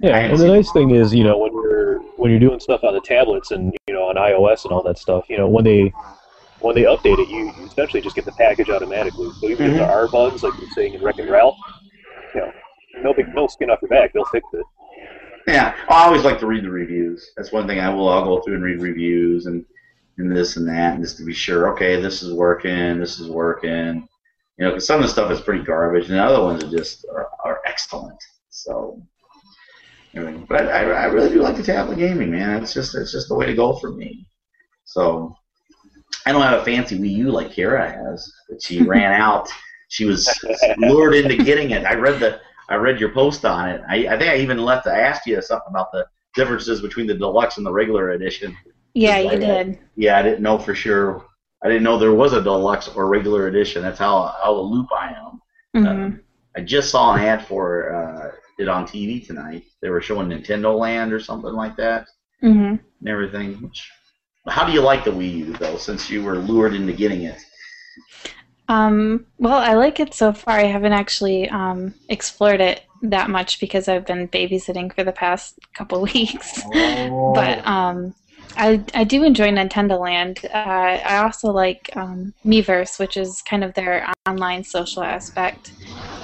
Yeah, 0.00 0.16
and 0.18 0.38
the 0.38 0.46
nice 0.46 0.70
thing 0.72 0.90
is, 0.90 1.14
you 1.14 1.24
know, 1.24 1.38
when 1.38 1.52
you're 1.52 1.87
when 2.18 2.30
you're 2.30 2.40
doing 2.40 2.60
stuff 2.60 2.82
on 2.84 2.94
the 2.94 3.00
tablets 3.00 3.52
and 3.52 3.72
you 3.86 3.94
know 3.94 4.08
on 4.08 4.16
iOS 4.16 4.64
and 4.64 4.72
all 4.72 4.82
that 4.82 4.98
stuff, 4.98 5.26
you 5.28 5.38
know, 5.38 5.48
when 5.48 5.64
they 5.64 5.92
when 6.60 6.74
they 6.74 6.82
update 6.82 7.18
it, 7.18 7.28
you, 7.28 7.52
you 7.58 7.66
essentially 7.66 8.02
just 8.02 8.16
get 8.16 8.24
the 8.24 8.32
package 8.32 8.68
automatically. 8.68 9.30
So 9.40 9.48
even 9.48 9.66
if 9.66 9.76
there 9.76 9.86
mm-hmm. 9.86 9.90
are 9.90 10.08
bugs, 10.08 10.42
like 10.42 10.58
you're 10.58 10.70
saying 10.70 10.94
in 10.94 11.02
Wreck-It 11.02 11.30
Ralph, 11.30 11.56
you 12.34 12.40
know, 12.40 12.52
no 13.02 13.14
big 13.14 13.32
no 13.34 13.46
skin 13.46 13.70
off 13.70 13.78
your 13.80 13.88
back, 13.88 14.12
they'll 14.12 14.24
fix 14.26 14.46
it. 14.52 14.64
Yeah, 15.46 15.74
I 15.88 16.04
always 16.04 16.24
like 16.24 16.38
to 16.40 16.46
read 16.46 16.64
the 16.64 16.70
reviews. 16.70 17.32
That's 17.36 17.52
one 17.52 17.66
thing 17.66 17.78
I 17.78 17.88
will. 17.88 18.08
I'll 18.08 18.24
go 18.24 18.42
through 18.42 18.56
and 18.56 18.64
read 18.64 18.82
reviews 18.82 19.46
and 19.46 19.64
and 20.18 20.36
this 20.36 20.56
and 20.56 20.68
that, 20.68 20.94
and 20.94 21.02
just 21.02 21.16
to 21.18 21.24
be 21.24 21.32
sure. 21.32 21.72
Okay, 21.72 22.00
this 22.00 22.22
is 22.22 22.32
working. 22.32 22.98
This 22.98 23.20
is 23.20 23.28
working. 23.30 24.08
You 24.58 24.64
know, 24.64 24.70
because 24.72 24.86
some 24.86 24.96
of 24.96 25.06
the 25.06 25.12
stuff 25.12 25.30
is 25.30 25.40
pretty 25.40 25.62
garbage, 25.64 26.06
and 26.06 26.14
the 26.14 26.22
other 26.22 26.42
ones 26.42 26.64
are 26.64 26.70
just 26.70 27.06
are, 27.12 27.28
are 27.44 27.60
excellent. 27.64 28.18
So, 28.50 29.00
everything. 30.14 30.46
But 30.48 30.68
I, 30.68 30.82
I 30.90 31.04
really 31.06 31.30
do 31.30 31.42
like 31.42 31.56
the 31.56 31.62
tablet 31.62 31.98
gaming, 31.98 32.30
man. 32.30 32.62
It's 32.62 32.74
just 32.74 32.94
it's 32.94 33.12
just 33.12 33.28
the 33.28 33.34
way 33.34 33.46
to 33.46 33.54
go 33.54 33.76
for 33.76 33.90
me. 33.92 34.26
So, 34.84 35.36
I 36.26 36.32
don't 36.32 36.42
have 36.42 36.60
a 36.60 36.64
fancy 36.64 36.98
Wii 36.98 37.10
U 37.10 37.30
like 37.30 37.52
Kara 37.52 37.90
has, 37.90 38.32
but 38.48 38.62
she 38.62 38.82
ran 38.86 39.12
out. 39.12 39.48
She 39.88 40.04
was 40.04 40.28
lured 40.78 41.14
into 41.14 41.42
getting 41.42 41.70
it. 41.70 41.84
I 41.84 41.94
read 41.94 42.20
the 42.20 42.40
I 42.68 42.74
read 42.76 43.00
your 43.00 43.12
post 43.12 43.44
on 43.44 43.68
it. 43.70 43.82
I, 43.88 44.06
I 44.08 44.18
think 44.18 44.30
I 44.30 44.36
even 44.36 44.58
left. 44.58 44.86
I 44.86 45.00
asked 45.00 45.26
you 45.26 45.40
something 45.40 45.70
about 45.70 45.90
the 45.92 46.06
differences 46.34 46.80
between 46.82 47.06
the 47.06 47.14
deluxe 47.14 47.56
and 47.56 47.64
the 47.64 47.72
regular 47.72 48.10
edition. 48.10 48.56
Yeah, 48.94 49.18
you 49.18 49.38
did. 49.38 49.78
Yeah, 49.96 50.18
I 50.18 50.22
didn't 50.22 50.42
know 50.42 50.58
for 50.58 50.74
sure. 50.74 51.24
I 51.62 51.68
didn't 51.68 51.82
know 51.82 51.98
there 51.98 52.14
was 52.14 52.34
a 52.34 52.42
deluxe 52.42 52.88
or 52.88 53.08
regular 53.08 53.48
edition. 53.48 53.82
That's 53.82 53.98
how 53.98 54.34
how 54.42 54.54
the 54.54 54.60
loop 54.60 54.88
I 54.92 55.14
am. 55.14 55.82
hmm 55.84 56.16
I 56.56 56.60
just 56.62 56.90
saw 56.90 57.14
an 57.14 57.20
ad 57.20 57.46
for 57.46 57.94
uh, 57.94 58.32
it 58.58 58.68
on 58.68 58.86
TV 58.86 59.24
tonight. 59.24 59.64
They 59.80 59.88
were 59.88 60.00
showing 60.00 60.28
Nintendo 60.28 60.76
Land 60.78 61.12
or 61.12 61.20
something 61.20 61.52
like 61.52 61.76
that 61.76 62.06
hmm 62.40 62.76
and 63.00 63.08
everything. 63.08 63.54
Which, 63.62 63.90
how 64.48 64.66
do 64.66 64.72
you 64.72 64.80
like 64.80 65.04
the 65.04 65.10
Wii 65.10 65.38
U 65.38 65.52
though? 65.54 65.76
Since 65.76 66.10
you 66.10 66.22
were 66.22 66.36
lured 66.36 66.74
into 66.74 66.92
getting 66.92 67.22
it. 67.22 67.38
Um, 68.68 69.26
well, 69.38 69.56
I 69.58 69.74
like 69.74 69.98
it 69.98 70.12
so 70.12 70.32
far. 70.32 70.58
I 70.58 70.64
haven't 70.64 70.92
actually 70.92 71.48
um, 71.48 71.94
explored 72.08 72.60
it 72.60 72.82
that 73.02 73.30
much 73.30 73.60
because 73.60 73.88
I've 73.88 74.04
been 74.04 74.28
babysitting 74.28 74.94
for 74.94 75.04
the 75.04 75.12
past 75.12 75.58
couple 75.74 76.02
weeks. 76.14 76.64
But 77.34 77.66
um, 77.66 78.14
I 78.56 78.84
I 78.94 79.04
do 79.04 79.22
enjoy 79.24 79.48
Nintendo 79.48 79.98
Land. 79.98 80.40
Uh, 80.52 80.98
I 81.04 81.18
also 81.22 81.50
like 81.50 81.90
um, 81.96 82.34
Miiverse, 82.44 82.98
which 82.98 83.16
is 83.16 83.42
kind 83.42 83.64
of 83.64 83.74
their 83.74 84.12
online 84.28 84.64
social 84.64 85.02
aspect. 85.02 85.72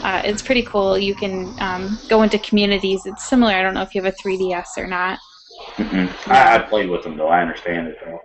Uh, 0.05 0.23
it's 0.25 0.43
pretty 0.43 0.63
cool. 0.63 0.99
You 0.99 1.15
can 1.15 1.55
um, 1.59 1.99
go 2.09 2.23
into 2.23 2.39
communities. 2.39 3.07
It's 3.07 3.25
similar. 3.25 3.53
I 3.53 3.63
don't 3.63 3.75
know 3.75 3.83
if 3.83 3.95
you 3.95 4.03
have 4.03 4.13
a 4.13 4.17
3DS 4.17 4.77
or 4.79 4.87
not. 4.87 5.19
Mm-mm. 5.81 6.15
I, 6.29 6.57
I 6.57 6.59
played 6.61 6.91
with 6.91 7.03
them 7.03 7.17
though. 7.17 7.29
I 7.29 7.41
understand 7.43 7.89
it 7.89 7.97
though. 8.05 8.21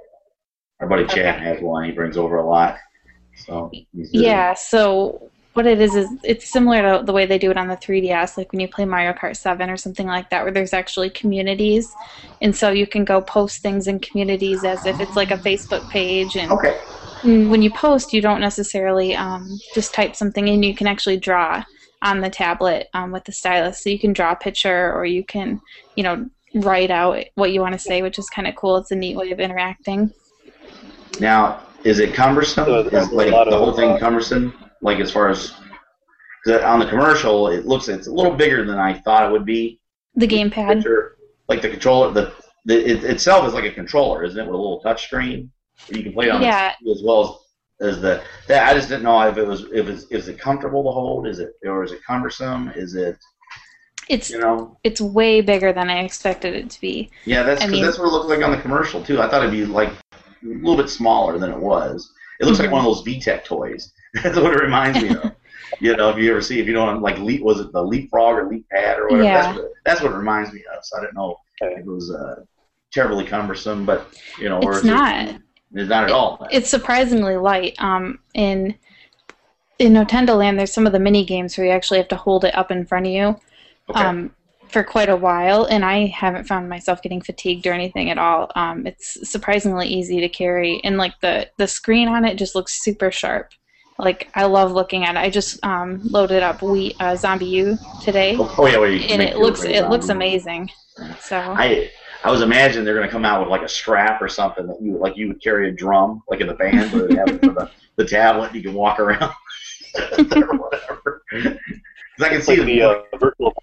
Our 0.81 0.87
buddy 0.87 1.05
Chad 1.07 1.35
Okay. 1.35 1.45
has 1.45 1.61
one. 1.61 1.85
He 1.85 1.91
brings 1.91 2.17
over 2.17 2.37
a 2.37 2.47
lot. 2.47 2.77
So 3.35 3.71
Yeah, 4.11 4.53
so 4.53 5.31
what 5.53 5.65
it 5.67 5.81
is 5.81 5.95
is 5.95 6.09
it's 6.23 6.49
similar 6.49 6.99
to 6.99 7.05
the 7.05 7.13
way 7.13 7.25
they 7.25 7.37
do 7.37 7.51
it 7.51 7.57
on 7.57 7.67
the 7.67 7.75
3DS, 7.77 8.37
like 8.37 8.51
when 8.51 8.59
you 8.61 8.67
play 8.67 8.85
Mario 8.85 9.13
Kart 9.13 9.35
7 9.35 9.69
or 9.69 9.77
something 9.77 10.07
like 10.07 10.29
that, 10.29 10.43
where 10.43 10.51
there's 10.53 10.73
actually 10.73 11.09
communities. 11.09 11.95
And 12.41 12.55
so 12.55 12.71
you 12.71 12.87
can 12.87 13.05
go 13.05 13.21
post 13.21 13.61
things 13.61 13.87
in 13.87 13.99
communities 13.99 14.63
as 14.63 14.85
if 14.85 14.99
it's 15.01 15.15
like 15.15 15.31
a 15.31 15.37
Facebook 15.37 15.87
page. 15.89 16.35
And 16.35 16.51
Okay. 16.51 16.75
And 17.23 17.49
when 17.49 17.61
you 17.61 17.71
post, 17.71 18.13
you 18.13 18.21
don't 18.21 18.41
necessarily 18.41 19.15
um, 19.15 19.59
just 19.73 19.93
type 19.93 20.15
something 20.15 20.47
in, 20.47 20.63
you 20.63 20.75
can 20.75 20.87
actually 20.87 21.17
draw 21.17 21.63
on 22.01 22.21
the 22.21 22.29
tablet 22.29 22.87
um, 22.93 23.11
with 23.11 23.25
the 23.25 23.31
stylus. 23.31 23.83
So 23.83 23.89
you 23.89 23.99
can 23.99 24.13
draw 24.13 24.31
a 24.31 24.35
picture 24.35 24.93
or 24.93 25.05
you 25.05 25.23
can, 25.23 25.61
you 25.95 26.03
know, 26.03 26.29
write 26.55 26.91
out 26.91 27.23
what 27.35 27.51
you 27.51 27.61
want 27.61 27.73
to 27.73 27.79
say, 27.79 28.01
which 28.01 28.17
is 28.17 28.29
kind 28.29 28.47
of 28.47 28.55
cool. 28.55 28.77
It's 28.77 28.91
a 28.91 28.95
neat 28.95 29.15
way 29.15 29.31
of 29.31 29.39
interacting. 29.39 30.11
Now, 31.19 31.61
is 31.83 31.99
it 31.99 32.13
cumbersome? 32.13 32.65
So 32.65 32.79
is 32.79 33.11
like 33.11 33.29
the 33.29 33.57
whole 33.57 33.73
thing 33.73 33.91
uh, 33.91 33.99
cumbersome? 33.99 34.53
Like 34.81 34.99
as 34.99 35.11
far 35.11 35.29
as 35.29 35.53
'cause 36.45 36.61
on 36.61 36.79
the 36.79 36.85
commercial, 36.85 37.49
it 37.49 37.65
looks 37.65 37.87
it's 37.89 38.07
a 38.07 38.11
little 38.11 38.33
bigger 38.33 38.65
than 38.65 38.79
I 38.79 38.93
thought 38.93 39.29
it 39.29 39.31
would 39.31 39.45
be. 39.45 39.79
The 40.15 40.27
gamepad. 40.27 40.75
Picture, 40.75 41.17
like 41.47 41.61
the 41.61 41.69
controller, 41.69 42.11
the, 42.11 42.33
the 42.65 42.89
it 42.89 43.03
itself 43.03 43.47
is 43.47 43.53
like 43.53 43.65
a 43.65 43.71
controller, 43.71 44.23
isn't 44.23 44.39
it? 44.39 44.45
With 44.45 44.53
a 44.53 44.57
little 44.57 44.79
touch 44.81 45.05
screen, 45.05 45.51
you 45.91 46.03
can 46.03 46.13
play 46.13 46.29
on 46.29 46.41
Yeah. 46.41 46.73
as 46.91 47.01
well 47.03 47.23
as 47.81 47.89
as 47.95 48.01
the. 48.01 48.21
That, 48.47 48.67
I 48.69 48.73
just 48.73 48.89
didn't 48.89 49.03
know 49.03 49.21
if 49.27 49.37
it 49.37 49.47
was 49.47 49.65
if 49.73 49.87
it's 49.87 50.03
is 50.05 50.27
it 50.27 50.37
comfortable 50.39 50.83
to 50.83 50.91
hold? 50.91 51.27
Is 51.27 51.39
it 51.39 51.53
or 51.65 51.83
is 51.83 51.91
it 51.91 52.03
cumbersome? 52.05 52.69
Is 52.75 52.95
it 52.95 53.17
It's 54.09 54.29
you 54.29 54.39
know? 54.39 54.77
it's 54.83 54.99
way 54.99 55.41
bigger 55.41 55.71
than 55.71 55.89
I 55.89 55.99
expected 56.03 56.55
it 56.55 56.69
to 56.71 56.81
be. 56.81 57.09
Yeah, 57.25 57.43
that's 57.43 57.63
I 57.63 57.67
mean- 57.67 57.83
that's 57.83 57.97
what 57.99 58.07
it 58.07 58.11
looked 58.11 58.29
like 58.29 58.43
on 58.43 58.51
the 58.51 58.61
commercial 58.61 59.03
too. 59.03 59.21
I 59.21 59.29
thought 59.29 59.41
it'd 59.43 59.51
be 59.51 59.65
like 59.65 59.89
a 60.13 60.15
little 60.43 60.77
bit 60.77 60.89
smaller 60.89 61.37
than 61.37 61.51
it 61.51 61.59
was. 61.59 62.11
It 62.41 62.45
looks 62.45 62.59
like 62.59 62.71
one 62.71 62.85
of 62.85 62.85
those 62.85 63.03
VTech 63.05 63.43
toys. 63.43 63.91
That's 64.23 64.37
what 64.37 64.53
it 64.53 64.61
reminds 64.63 65.01
me 65.01 65.09
of. 65.09 65.35
You 65.81 65.95
know, 65.95 66.09
if 66.09 66.17
you 66.17 66.31
ever 66.31 66.41
see, 66.41 66.59
if 66.59 66.65
you 66.65 66.73
don't 66.73 66.99
like 66.99 67.19
leap, 67.19 67.41
was 67.43 67.59
it 67.59 67.71
the 67.71 67.81
leapfrog 67.83 68.37
or 68.39 68.49
leap 68.49 68.67
pad 68.69 68.97
or 68.97 69.03
whatever? 69.07 69.23
Yeah. 69.23 69.41
That's, 69.43 69.57
what, 69.59 69.71
that's 69.85 70.01
what 70.01 70.11
it 70.13 70.15
reminds 70.15 70.51
me 70.51 70.63
of. 70.75 70.83
So 70.83 70.97
I 70.97 71.01
didn't 71.01 71.13
know 71.13 71.37
if 71.61 71.77
it 71.77 71.85
was 71.85 72.11
uh, 72.11 72.43
terribly 72.91 73.23
cumbersome, 73.23 73.85
but 73.85 74.07
you 74.39 74.49
know, 74.49 74.59
or 74.63 74.71
It's 74.71 74.79
is 74.79 74.85
it- 74.89 75.41
not. 75.71 75.81
it's 75.81 75.89
not 75.89 76.03
at 76.05 76.11
all. 76.11 76.47
It's 76.51 76.69
surprisingly 76.69 77.37
light. 77.37 77.75
Um, 77.79 78.19
in 78.33 78.75
in 79.79 79.93
Nintendo 79.93 80.37
Land, 80.37 80.59
there's 80.59 80.73
some 80.73 80.85
of 80.85 80.91
the 80.91 80.99
mini 80.99 81.23
games 81.23 81.57
where 81.57 81.67
you 81.67 81.71
actually 81.73 81.99
have 81.99 82.09
to 82.09 82.15
hold 82.17 82.43
it 82.43 82.55
up 82.55 82.69
in 82.69 82.85
front 82.85 83.05
of 83.05 83.13
you 83.13 83.39
Okay. 83.89 84.01
um, 84.01 84.31
for 84.67 84.83
quite 84.83 85.09
a 85.09 85.15
while, 85.15 85.65
and 85.65 85.83
I 85.83 86.05
haven't 86.07 86.43
found 86.45 86.69
myself 86.69 87.01
getting 87.01 87.21
fatigued 87.21 87.65
or 87.65 87.73
anything 87.73 88.11
at 88.11 88.19
all. 88.19 88.51
Um, 88.55 88.85
it's 88.85 89.29
surprisingly 89.29 89.87
easy 89.87 90.19
to 90.19 90.29
carry, 90.29 90.79
and 90.83 90.97
like 90.97 91.19
the 91.21 91.49
the 91.57 91.67
screen 91.67 92.07
on 92.07 92.25
it 92.25 92.35
just 92.35 92.55
looks 92.55 92.81
super 92.81 93.09
sharp. 93.09 93.51
Like 93.97 94.29
I 94.35 94.45
love 94.45 94.71
looking 94.71 95.05
at 95.05 95.15
it. 95.15 95.19
I 95.19 95.29
just 95.29 95.63
um, 95.65 96.01
loaded 96.03 96.43
up 96.43 96.61
we 96.61 96.93
uh, 96.99 97.13
ZombiU 97.13 97.77
today, 98.03 98.37
oh, 98.39 98.53
oh, 98.57 98.65
yeah, 98.65 98.85
you 98.85 98.99
and 99.09 99.21
it 99.21 99.37
looks 99.37 99.63
it 99.63 99.89
looks 99.89 100.09
amazing. 100.09 100.69
So 101.19 101.37
I 101.37 101.89
I 102.23 102.31
was 102.31 102.41
imagining 102.41 102.83
they're 102.85 102.95
gonna 102.95 103.09
come 103.09 103.23
out 103.25 103.39
with 103.41 103.49
like 103.49 103.61
a 103.61 103.69
strap 103.69 104.21
or 104.21 104.27
something 104.27 104.67
that 104.67 104.81
you 104.81 104.97
like 104.97 105.15
you 105.15 105.27
would 105.29 105.41
carry 105.41 105.69
a 105.69 105.71
drum 105.71 106.21
like 106.29 106.41
in 106.41 106.47
the 106.47 106.53
band 106.53 106.91
where 106.91 107.07
they 107.07 107.15
have 107.15 107.29
it 107.29 107.39
for 107.43 107.53
the, 107.53 107.71
the 107.95 108.05
tablet 108.05 108.53
you 108.53 108.61
can 108.61 108.73
walk 108.73 108.99
around 108.99 109.31
or 110.35 110.57
whatever. 110.57 111.23
'Cause 111.31 111.55
I 112.21 112.29
can 112.29 112.41
see 112.41 112.57
Like 112.57 112.65
the 112.65 112.81
uh, 112.81 113.01
virtual. 113.17 113.53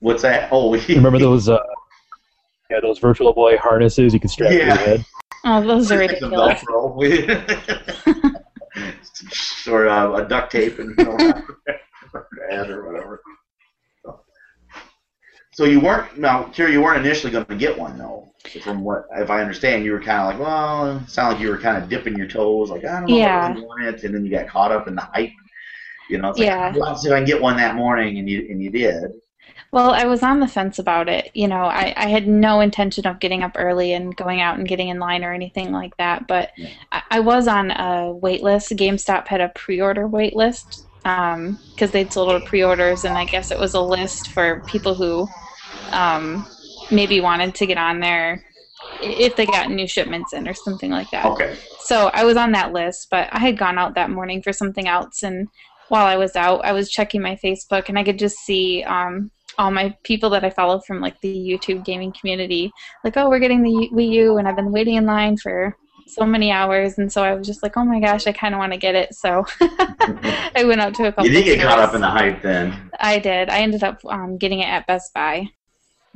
what's 0.00 0.20
that? 0.22 0.48
Oh, 0.52 0.76
remember 0.88 1.18
those? 1.18 1.48
Uh, 1.48 1.58
yeah, 2.70 2.80
those 2.82 2.98
Virtual 2.98 3.32
Boy 3.32 3.56
harnesses 3.56 4.12
you 4.12 4.20
could 4.20 4.30
strap 4.30 4.50
to 4.50 4.56
Yeah. 4.58 4.66
your 4.66 4.76
head. 4.76 5.04
oh, 5.46 5.62
those 5.66 5.90
are 5.90 5.96
Like 6.06 6.20
the 6.20 6.28
ridiculous. 6.28 6.62
Velcro. 6.64 8.34
or 9.68 9.88
uh, 9.88 10.12
a 10.22 10.28
duct 10.28 10.52
tape 10.52 10.78
and 10.78 10.94
you 10.98 11.04
know, 11.04 11.16
or 12.12 12.28
whatever. 12.92 13.20
So 15.58 15.64
you 15.64 15.80
weren't 15.80 16.16
now, 16.16 16.44
Kira. 16.44 16.70
You 16.70 16.80
weren't 16.80 17.04
initially 17.04 17.32
going 17.32 17.44
to 17.46 17.56
get 17.56 17.76
one 17.76 17.98
though. 17.98 18.32
From 18.62 18.84
what, 18.84 19.06
if 19.16 19.28
I 19.28 19.40
understand, 19.40 19.84
you 19.84 19.90
were 19.90 20.00
kind 20.00 20.20
of 20.20 20.26
like, 20.28 20.38
well, 20.38 20.98
it 20.98 21.10
sounded 21.10 21.34
like 21.34 21.42
you 21.42 21.50
were 21.50 21.58
kind 21.58 21.82
of 21.82 21.88
dipping 21.88 22.16
your 22.16 22.28
toes, 22.28 22.70
like 22.70 22.84
I 22.84 23.00
don't 23.00 23.10
know 23.10 23.16
Yeah. 23.16 23.50
if 23.50 23.56
I 23.56 23.60
want 23.60 23.82
it, 23.82 24.04
and 24.04 24.14
then 24.14 24.24
you 24.24 24.30
got 24.30 24.46
caught 24.46 24.70
up 24.70 24.86
in 24.86 24.94
the 24.94 25.00
hype. 25.02 25.32
You 26.08 26.18
know, 26.18 26.28
it's 26.28 26.38
Yeah. 26.38 26.66
like, 26.66 26.76
well, 26.76 26.90
let's 26.90 27.02
see 27.02 27.08
if 27.08 27.12
I 27.12 27.18
can 27.18 27.26
get 27.26 27.42
one 27.42 27.56
that 27.56 27.74
morning, 27.74 28.18
and 28.18 28.30
you 28.30 28.46
and 28.48 28.62
you 28.62 28.70
did. 28.70 29.10
Well, 29.72 29.90
I 29.90 30.04
was 30.04 30.22
on 30.22 30.38
the 30.38 30.46
fence 30.46 30.78
about 30.78 31.08
it. 31.08 31.32
You 31.34 31.48
know, 31.48 31.64
I, 31.64 31.92
I 31.96 32.06
had 32.06 32.28
no 32.28 32.60
intention 32.60 33.04
of 33.08 33.18
getting 33.18 33.42
up 33.42 33.56
early 33.56 33.94
and 33.94 34.14
going 34.14 34.40
out 34.40 34.58
and 34.58 34.68
getting 34.68 34.90
in 34.90 35.00
line 35.00 35.24
or 35.24 35.32
anything 35.32 35.72
like 35.72 35.96
that. 35.96 36.28
But 36.28 36.52
Yeah. 36.56 36.68
I, 36.92 37.02
I 37.10 37.20
was 37.20 37.48
on 37.48 37.72
a 37.72 38.12
wait 38.12 38.44
list. 38.44 38.70
GameStop 38.70 39.26
had 39.26 39.40
a 39.40 39.48
pre-order 39.56 40.06
wait 40.06 40.36
list 40.36 40.86
because 41.02 41.34
um, 41.34 41.90
they'd 41.90 42.12
sold 42.12 42.30
out 42.30 42.44
pre-orders, 42.44 43.04
and 43.04 43.18
I 43.18 43.24
guess 43.24 43.50
it 43.50 43.58
was 43.58 43.74
a 43.74 43.80
list 43.80 44.28
for 44.28 44.62
people 44.68 44.94
who 44.94 45.26
um, 45.92 46.46
maybe 46.90 47.20
wanted 47.20 47.54
to 47.56 47.66
get 47.66 47.78
on 47.78 48.00
there 48.00 48.44
if 49.02 49.36
they 49.36 49.46
got 49.46 49.70
new 49.70 49.86
shipments 49.86 50.32
in 50.32 50.48
or 50.48 50.54
something 50.54 50.90
like 50.90 51.10
that. 51.10 51.26
Okay. 51.26 51.56
So 51.80 52.10
I 52.12 52.24
was 52.24 52.36
on 52.36 52.52
that 52.52 52.72
list, 52.72 53.08
but 53.10 53.28
I 53.32 53.38
had 53.38 53.58
gone 53.58 53.78
out 53.78 53.94
that 53.94 54.10
morning 54.10 54.42
for 54.42 54.52
something 54.52 54.88
else. 54.88 55.22
And 55.22 55.48
while 55.88 56.06
I 56.06 56.16
was 56.16 56.36
out, 56.36 56.64
I 56.64 56.72
was 56.72 56.90
checking 56.90 57.22
my 57.22 57.36
Facebook 57.42 57.88
and 57.88 57.98
I 57.98 58.04
could 58.04 58.18
just 58.18 58.38
see 58.38 58.82
um, 58.84 59.30
all 59.56 59.70
my 59.70 59.94
people 60.04 60.30
that 60.30 60.44
I 60.44 60.50
follow 60.50 60.80
from 60.80 61.00
like 61.00 61.20
the 61.20 61.34
YouTube 61.34 61.84
gaming 61.84 62.12
community, 62.12 62.70
like, 63.04 63.16
oh, 63.16 63.28
we're 63.28 63.40
getting 63.40 63.62
the 63.62 63.90
Wii 63.92 64.08
U, 64.10 64.38
and 64.38 64.46
I've 64.46 64.56
been 64.56 64.72
waiting 64.72 64.94
in 64.94 65.06
line 65.06 65.36
for 65.36 65.76
so 66.06 66.24
many 66.24 66.50
hours. 66.50 66.98
And 66.98 67.12
so 67.12 67.22
I 67.22 67.34
was 67.34 67.46
just 67.46 67.62
like, 67.62 67.76
oh 67.76 67.84
my 67.84 68.00
gosh, 68.00 68.26
I 68.26 68.32
kind 68.32 68.54
of 68.54 68.58
want 68.58 68.72
to 68.72 68.78
get 68.78 68.94
it. 68.94 69.14
So 69.14 69.44
I 69.60 70.64
went 70.64 70.80
out 70.80 70.94
to 70.94 71.06
a 71.06 71.12
couple. 71.12 71.26
You 71.26 71.32
did 71.32 71.44
get 71.44 71.60
caught 71.60 71.78
up 71.78 71.94
in 71.94 72.00
the 72.00 72.08
hype 72.08 72.40
then. 72.42 72.90
I 73.00 73.18
did. 73.18 73.50
I 73.50 73.58
ended 73.60 73.82
up 73.82 74.00
um, 74.06 74.38
getting 74.38 74.60
it 74.60 74.68
at 74.68 74.86
Best 74.86 75.12
Buy. 75.12 75.48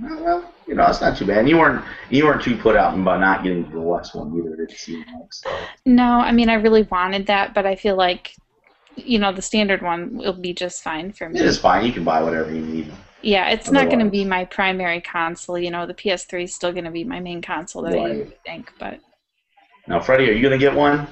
Well, 0.03 0.53
you 0.67 0.75
know, 0.75 0.87
it's 0.87 1.01
not 1.01 1.17
too 1.17 1.27
bad. 1.27 1.39
And 1.39 1.49
you 1.49 1.59
weren't 1.59 1.85
you 2.11 2.25
weren't 2.25 2.43
too 2.43 2.57
put 2.57 2.77
out 2.77 3.03
by 3.05 3.19
not 3.19 3.43
getting 3.43 3.63
the 3.65 3.71
deluxe 3.71 4.15
one 4.15 4.37
either. 4.37 4.55
It 4.55 4.69
didn't 4.69 4.79
seem 4.79 5.05
like 5.19 5.33
so. 5.33 5.51
No, 5.87 6.05
I 6.05 6.33
mean, 6.33 6.49
I 6.49 6.55
really 6.55 6.83
wanted 6.83 7.27
that, 7.27 7.55
but 7.55 7.67
I 7.67 7.77
feel 7.77 7.97
like, 7.97 8.35
you 8.97 9.19
know, 9.19 9.33
the 9.33 9.43
standard 9.43 9.83
one 9.83 10.17
will 10.17 10.33
be 10.33 10.53
just 10.53 10.83
fine 10.83 11.13
for 11.13 11.29
me. 11.29 11.41
It 11.41 11.47
is 11.47 11.59
fine. 11.59 11.85
You 11.87 11.93
can 11.93 12.05
buy 12.05 12.23
whatever 12.23 12.53
you 12.53 12.61
need. 12.61 12.93
Yeah, 13.23 13.51
it's 13.51 13.71
not 13.71 13.87
going 13.89 14.05
to 14.05 14.11
be 14.11 14.25
my 14.25 14.45
primary 14.47 15.01
console. 15.01 15.57
You 15.57 15.71
know, 15.71 15.87
the 15.87 15.95
PS3 15.95 16.43
is 16.43 16.55
still 16.57 16.73
going 16.73 16.85
to 16.85 16.91
be 16.91 17.05
my 17.05 17.21
main 17.21 17.41
console 17.41 17.83
that 17.83 17.95
I 17.95 17.97
Right. 17.97 18.27
I 18.27 18.49
think. 18.49 18.73
But 18.81 18.99
Now, 19.87 20.01
Freddie, 20.01 20.29
are 20.29 20.33
you 20.33 20.43
gonna 20.43 20.59
get 20.59 20.75
one? 20.75 21.07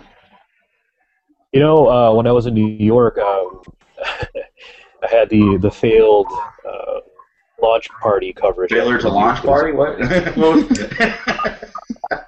You 1.52 1.60
know, 1.60 1.88
uh, 1.88 2.14
when 2.14 2.26
I 2.26 2.32
was 2.32 2.46
in 2.46 2.54
New 2.54 2.66
York, 2.66 3.18
um, 3.18 3.62
I 4.04 5.08
had 5.08 5.28
the 5.30 5.58
the 5.60 5.70
failed 5.70 6.26
uh, 6.68 7.00
launch 7.62 7.88
party 8.00 8.32
coverage. 8.32 8.70
Trailer 8.70 8.98
to 8.98 9.08
launch 9.08 9.40
party? 9.44 9.72
What? 9.72 9.98
What 10.00 10.36
was- 10.36 10.88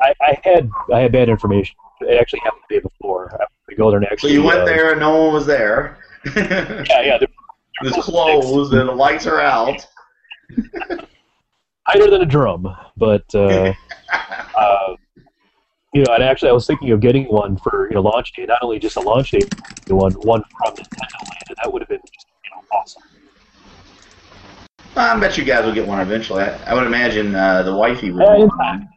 I, 0.00 0.14
I 0.20 0.38
had 0.44 0.70
I 0.92 1.00
had 1.00 1.12
bad 1.12 1.28
information. 1.28 1.74
It 2.00 2.20
actually 2.20 2.40
happened 2.40 2.62
the 2.68 2.76
day 2.76 2.80
before. 2.80 3.36
I 3.70 3.74
go 3.74 3.90
there 3.90 3.98
and 4.00 4.20
so 4.20 4.28
you 4.28 4.42
went 4.44 4.60
uh, 4.60 4.64
there 4.64 4.92
and 4.92 5.00
no 5.00 5.24
one 5.24 5.34
was 5.34 5.46
there. 5.46 5.98
Yeah, 6.36 6.84
yeah. 7.02 7.18
There, 7.18 7.28
It 7.82 7.96
was 7.96 8.04
closed 8.04 8.72
and 8.74 8.88
the 8.88 8.92
lights 8.92 9.26
are 9.26 9.40
out. 9.40 9.84
higher 11.86 12.10
than 12.10 12.22
a 12.22 12.26
drum, 12.26 12.66
but 12.96 13.24
uh, 13.34 13.72
uh, 14.56 14.94
you 15.94 16.02
know, 16.04 16.14
and 16.14 16.22
actually, 16.22 16.50
I 16.50 16.52
was 16.52 16.66
thinking 16.66 16.90
of 16.92 17.00
getting 17.00 17.24
one 17.26 17.56
for 17.56 17.88
you 17.88 17.94
know 17.94 18.02
launch 18.02 18.32
day, 18.34 18.46
not 18.46 18.58
only 18.62 18.78
just 18.78 18.96
a 18.96 19.00
launch 19.00 19.30
day 19.32 19.40
one, 19.88 20.12
one 20.12 20.42
from 20.58 20.74
Nintendo 20.74 21.18
Land, 21.28 21.42
and 21.48 21.56
that 21.62 21.72
would 21.72 21.82
have 21.82 21.88
been 21.88 22.00
just 22.12 22.26
you 22.44 22.50
know 22.50 22.62
awesome. 22.78 23.02
I 24.98 25.18
bet 25.18 25.38
you 25.38 25.44
guys 25.44 25.64
will 25.64 25.74
get 25.74 25.86
one 25.86 26.00
eventually. 26.00 26.42
I, 26.42 26.56
I 26.64 26.74
would 26.74 26.86
imagine 26.86 27.34
uh, 27.34 27.62
the 27.62 27.74
wifey 27.74 28.10
would. 28.10 28.22
Uh, 28.22 28.34
in 28.34 28.40
want 28.40 28.58
one, 28.58 28.88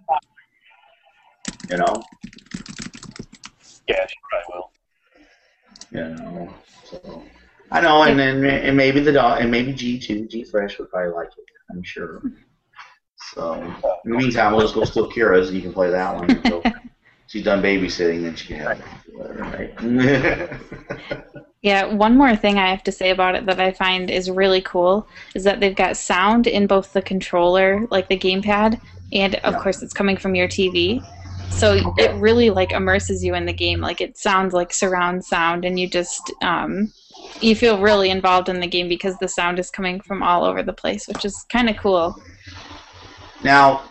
you 1.70 1.78
know. 1.78 2.04
Yeah, 3.88 4.06
she 4.08 4.16
probably 4.30 4.46
will. 4.50 4.72
You 5.92 6.16
know. 6.16 6.54
So 6.86 7.24
I 7.72 7.82
know, 7.82 8.04
and 8.04 8.20
then 8.20 8.44
and 8.44 8.76
maybe 8.76 9.00
the 9.00 9.12
dog, 9.12 9.42
and 9.42 9.52
maybe 9.52 9.74
G 9.74 10.00
two 10.00 10.28
G 10.28 10.44
Fresh 10.44 10.80
would 10.80 10.90
probably 10.90 11.14
like 11.14 11.30
it. 11.30 11.46
I'm 11.70 11.84
sure. 11.84 12.22
So 13.34 13.54
in 14.04 14.12
the 14.12 14.18
meantime, 14.18 14.54
we'll 14.54 14.62
just 14.62 14.74
go 14.74 14.84
steal 14.84 15.10
Kira's, 15.10 15.50
and 15.50 15.56
you 15.56 15.62
can 15.62 15.74
play 15.74 15.90
that 15.92 16.16
one. 16.16 16.30
until 16.32 16.64
she's 17.28 17.44
done 17.44 17.62
babysitting, 17.62 18.24
then 18.24 18.36
she 18.36 18.48
can 18.48 18.58
have 18.58 18.80
it. 18.80 18.86
Whatever, 19.14 19.44
right? 19.44 21.26
yeah, 21.62 21.86
one 21.86 22.18
more 22.18 22.36
thing 22.36 22.58
I 22.58 22.70
have 22.70 22.84
to 22.86 22.92
say 22.92 23.12
about 23.12 23.36
it 23.36 23.46
that 23.46 23.60
I 23.60 23.72
find 23.72 24.10
is 24.10 24.32
really 24.32 24.62
cool 24.62 25.08
is 25.36 25.44
that 25.44 25.60
they've 25.60 25.76
got 25.76 25.96
sound 25.96 26.48
in 26.48 26.66
both 26.66 26.94
the 26.94 27.02
controller, 27.04 27.86
like 27.92 28.10
the 28.10 28.18
gamepad, 28.18 28.80
and 29.14 29.36
of 29.36 29.54
Yeah. 29.54 29.60
course 29.60 29.84
it's 29.84 29.94
coming 29.94 30.18
from 30.18 30.34
your 30.34 30.48
TV. 30.48 31.02
So 31.50 31.94
it 31.98 32.14
really 32.16 32.50
like 32.50 32.72
immerses 32.72 33.24
you 33.24 33.36
in 33.36 33.46
the 33.46 33.54
game. 33.54 33.80
Like 33.80 34.02
it 34.02 34.18
sounds 34.18 34.54
like 34.54 34.74
surround 34.74 35.24
sound, 35.24 35.64
and 35.64 35.80
you 35.80 35.88
just 35.88 36.34
um, 36.42 36.92
you 37.42 37.56
feel 37.56 37.80
really 37.80 38.10
involved 38.10 38.50
in 38.50 38.60
the 38.60 38.68
game 38.68 38.88
because 38.90 39.18
the 39.20 39.28
sound 39.28 39.60
is 39.60 39.70
coming 39.70 40.02
from 40.02 40.24
all 40.24 40.44
over 40.46 40.64
the 40.64 40.74
place, 40.74 41.08
which 41.08 41.26
is 41.26 41.46
kind 41.50 41.70
of 41.70 41.78
cool. 41.78 42.16
Now, 43.44 43.84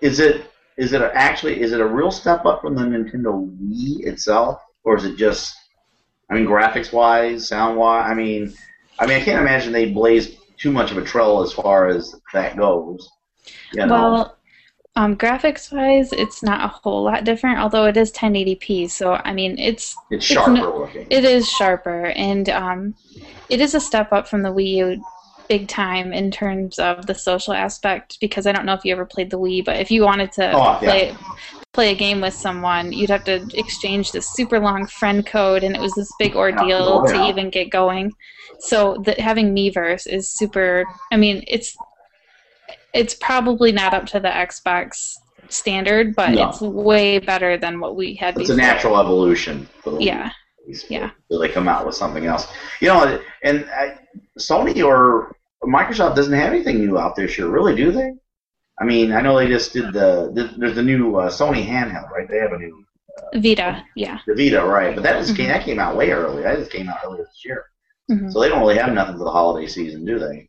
is 0.00 0.18
it 0.18 0.50
is 0.76 0.92
it 0.92 1.02
actually 1.02 1.60
is 1.60 1.70
it 1.70 1.80
a 1.80 1.86
real 1.86 2.10
step 2.10 2.44
up 2.44 2.60
from 2.62 2.74
the 2.74 2.82
Nintendo 2.82 3.32
Wii 3.60 4.04
itself, 4.04 4.60
or 4.82 4.96
is 4.96 5.04
it 5.04 5.16
just? 5.16 5.54
I 6.30 6.34
mean, 6.34 6.46
graphics 6.46 6.92
wise, 6.92 7.48
sound 7.48 7.76
wise. 7.76 8.10
I 8.10 8.14
mean, 8.14 8.54
I 8.98 9.06
mean, 9.06 9.20
I 9.20 9.24
can't 9.24 9.40
imagine 9.40 9.72
they 9.72 9.90
blazed 9.90 10.38
too 10.58 10.72
much 10.72 10.90
of 10.90 10.98
a 10.98 11.02
trail 11.04 11.42
as 11.42 11.52
far 11.52 11.88
as 11.88 12.14
that 12.32 12.56
goes. 12.56 13.08
You 13.72 13.86
know? 13.86 13.92
Well, 13.92 14.38
um, 14.96 15.16
graphics 15.16 15.72
wise, 15.72 16.12
it's 16.12 16.42
not 16.42 16.64
a 16.64 16.68
whole 16.68 17.02
lot 17.02 17.24
different, 17.24 17.58
although 17.58 17.86
it 17.86 17.96
is 17.96 18.12
1080p. 18.12 18.88
So 18.90 19.14
I 19.24 19.32
mean, 19.32 19.58
it's 19.58 19.96
it's 20.10 20.30
it's 20.30 20.32
sharper 20.32 20.52
no- 20.52 20.78
looking. 20.78 21.06
it 21.10 21.24
is 21.24 21.48
sharper, 21.48 22.06
and 22.06 22.48
um, 22.48 22.94
it 23.50 23.60
is 23.60 23.74
a 23.74 23.80
step 23.80 24.12
up 24.12 24.28
from 24.28 24.42
the 24.42 24.50
Wii 24.50 24.68
U, 24.68 25.04
big 25.48 25.68
time 25.68 26.12
in 26.12 26.30
terms 26.30 26.78
of 26.78 27.06
the 27.06 27.14
social 27.14 27.52
aspect. 27.52 28.18
Because 28.20 28.46
I 28.46 28.52
don't 28.52 28.66
know 28.66 28.74
if 28.74 28.84
you 28.84 28.92
ever 28.92 29.04
played 29.04 29.30
the 29.30 29.38
Wii, 29.38 29.64
but 29.64 29.80
if 29.80 29.90
you 29.90 30.02
wanted 30.02 30.30
to 30.32 30.52
Oh, 30.54 30.78
yeah. 30.80 31.16
Play 31.74 31.90
a 31.90 31.94
game 31.94 32.20
with 32.20 32.32
someone, 32.34 32.92
you'd 32.92 33.10
have 33.10 33.24
to 33.24 33.46
exchange 33.54 34.12
this 34.12 34.32
super 34.32 34.58
long 34.60 34.86
friend 34.86 35.26
code, 35.26 35.64
and 35.64 35.74
it 35.74 35.80
was 35.80 35.92
this 35.94 36.10
big 36.18 36.36
ordeal 36.36 37.02
Oh, 37.04 37.06
yeah. 37.08 37.12
to 37.24 37.28
even 37.28 37.50
get 37.50 37.68
going. 37.70 38.12
So 38.60 39.02
the, 39.04 39.14
having 39.20 39.54
Miiverse 39.54 40.06
is 40.06 40.30
super. 40.30 40.84
I 41.12 41.16
mean, 41.16 41.44
it's 41.46 41.76
it's 42.94 43.14
probably 43.14 43.72
not 43.72 43.92
up 43.92 44.06
to 44.06 44.20
the 44.20 44.28
Xbox 44.28 45.12
standard, 45.48 46.14
but 46.14 46.30
No. 46.30 46.48
it's 46.48 46.60
way 46.60 47.18
better 47.18 47.58
than 47.58 47.80
what 47.80 47.96
we 47.96 48.14
had 48.14 48.38
it's 48.38 48.50
a 48.50 48.56
natural 48.56 48.98
evolution. 48.98 49.68
Yeah. 49.98 50.30
yeah. 50.88 51.10
So 51.30 51.38
they 51.38 51.48
come 51.48 51.68
out 51.68 51.84
with 51.84 51.96
something 51.96 52.26
else. 52.26 52.46
You 52.80 52.88
know, 52.88 53.20
and 53.42 53.64
uh, 53.64 53.96
Sony 54.38 54.84
or 54.84 55.36
Microsoft 55.64 56.14
doesn't 56.14 56.32
have 56.32 56.52
anything 56.52 56.78
new 56.78 56.98
out 56.98 57.16
this 57.16 57.36
year, 57.36 57.48
really, 57.48 57.74
do 57.74 57.90
they? 57.90 58.12
I 58.80 58.84
mean, 58.84 59.12
I 59.12 59.20
know 59.20 59.36
they 59.36 59.46
just 59.46 59.72
did 59.72 59.92
the, 59.92 60.30
the 60.34 60.52
there's 60.58 60.74
the 60.74 60.82
new 60.82 61.16
uh, 61.16 61.30
Sony 61.30 61.64
handheld, 61.66 62.10
right? 62.10 62.28
They 62.28 62.38
have 62.38 62.52
a 62.52 62.58
new 62.58 62.84
Vita, 63.34 63.84
yeah. 63.94 64.18
the 64.26 64.34
Vita, 64.34 64.64
right? 64.64 64.94
But 64.94 65.04
that 65.04 65.18
just 65.18 65.30
Mm-hmm. 65.32 65.36
came 65.36 65.48
that 65.48 65.64
came 65.64 65.78
out 65.78 65.96
way 65.96 66.10
early. 66.10 66.42
That 66.42 66.58
just 66.58 66.72
came 66.72 66.88
out 66.88 66.98
earlier 67.04 67.22
this 67.24 67.42
year, 67.44 67.66
Mhm. 68.10 68.32
so 68.32 68.40
they 68.40 68.48
don't 68.48 68.60
really 68.60 68.76
have 68.76 68.92
nothing 68.92 69.16
for 69.16 69.24
the 69.24 69.30
holiday 69.30 69.66
season, 69.68 70.04
do 70.04 70.18
they? 70.18 70.48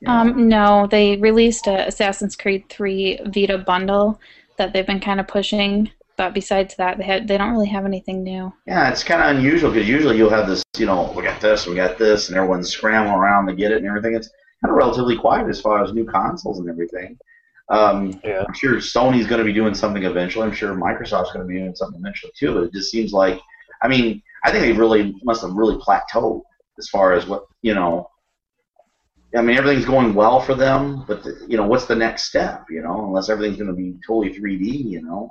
You 0.00 0.06
know? 0.06 0.12
Um, 0.12 0.48
no, 0.48 0.86
they 0.90 1.16
released 1.16 1.66
a 1.66 1.86
Assassin's 1.88 2.36
Creed 2.36 2.64
3 2.68 3.20
Vita 3.26 3.58
bundle 3.58 4.20
that 4.58 4.72
they've 4.72 4.86
been 4.86 5.00
kind 5.00 5.18
of 5.18 5.26
pushing, 5.26 5.90
but 6.16 6.34
besides 6.34 6.74
that, 6.76 6.98
they 6.98 7.04
had, 7.04 7.26
they 7.26 7.38
don't 7.38 7.50
really 7.52 7.66
have 7.68 7.84
anything 7.86 8.22
new. 8.22 8.52
Yeah, 8.66 8.90
it's 8.90 9.02
kind 9.02 9.22
of 9.22 9.36
unusual 9.36 9.72
because 9.72 9.88
usually 9.88 10.16
you'll 10.18 10.30
have 10.30 10.46
this, 10.48 10.62
you 10.76 10.86
know, 10.86 11.12
we 11.16 11.22
got 11.22 11.40
this, 11.40 11.66
we 11.66 11.74
got 11.74 11.96
this, 11.98 12.28
and 12.28 12.36
everyone's 12.36 12.68
scrambling 12.68 13.14
around 13.16 13.46
to 13.46 13.54
get 13.54 13.72
it 13.72 13.78
and 13.78 13.86
everything. 13.86 14.14
It's 14.14 14.28
kind 14.62 14.70
of 14.70 14.76
relatively 14.76 15.16
quiet 15.16 15.48
as 15.48 15.60
far 15.60 15.82
as 15.82 15.92
new 15.92 16.04
consoles 16.04 16.58
and 16.60 16.68
everything. 16.68 17.18
Um, 17.70 18.20
Yeah. 18.24 18.44
I'm 18.46 18.54
sure 18.54 18.76
Sony's 18.76 19.26
going 19.26 19.40
to 19.40 19.44
be 19.44 19.52
doing 19.52 19.74
something 19.74 20.04
eventually. 20.04 20.46
I'm 20.46 20.54
sure 20.54 20.74
Microsoft's 20.74 21.32
going 21.32 21.46
to 21.46 21.48
be 21.48 21.58
doing 21.58 21.74
something 21.74 22.00
eventually 22.00 22.32
too. 22.36 22.54
But 22.54 22.64
it 22.64 22.72
just 22.72 22.90
seems 22.90 23.12
like, 23.12 23.40
I 23.82 23.88
mean, 23.88 24.22
I 24.44 24.50
think 24.50 24.62
they 24.62 24.72
really 24.72 25.14
must 25.22 25.42
have 25.42 25.52
really 25.52 25.76
plateaued 25.76 26.42
as 26.78 26.88
far 26.88 27.12
as 27.12 27.26
what 27.26 27.44
you 27.62 27.74
know. 27.74 28.08
I 29.36 29.42
mean, 29.42 29.58
everything's 29.58 29.84
going 29.84 30.14
well 30.14 30.40
for 30.40 30.54
them, 30.54 31.04
but 31.06 31.22
the, 31.22 31.44
you 31.46 31.58
know, 31.58 31.66
what's 31.66 31.84
the 31.84 31.94
next 31.94 32.24
step? 32.24 32.64
You 32.70 32.80
know, 32.80 33.06
unless 33.06 33.28
everything's 33.28 33.58
going 33.58 33.68
to 33.68 33.76
be 33.76 33.94
totally 34.06 34.34
3D, 34.34 34.84
you 34.84 35.02
know, 35.02 35.30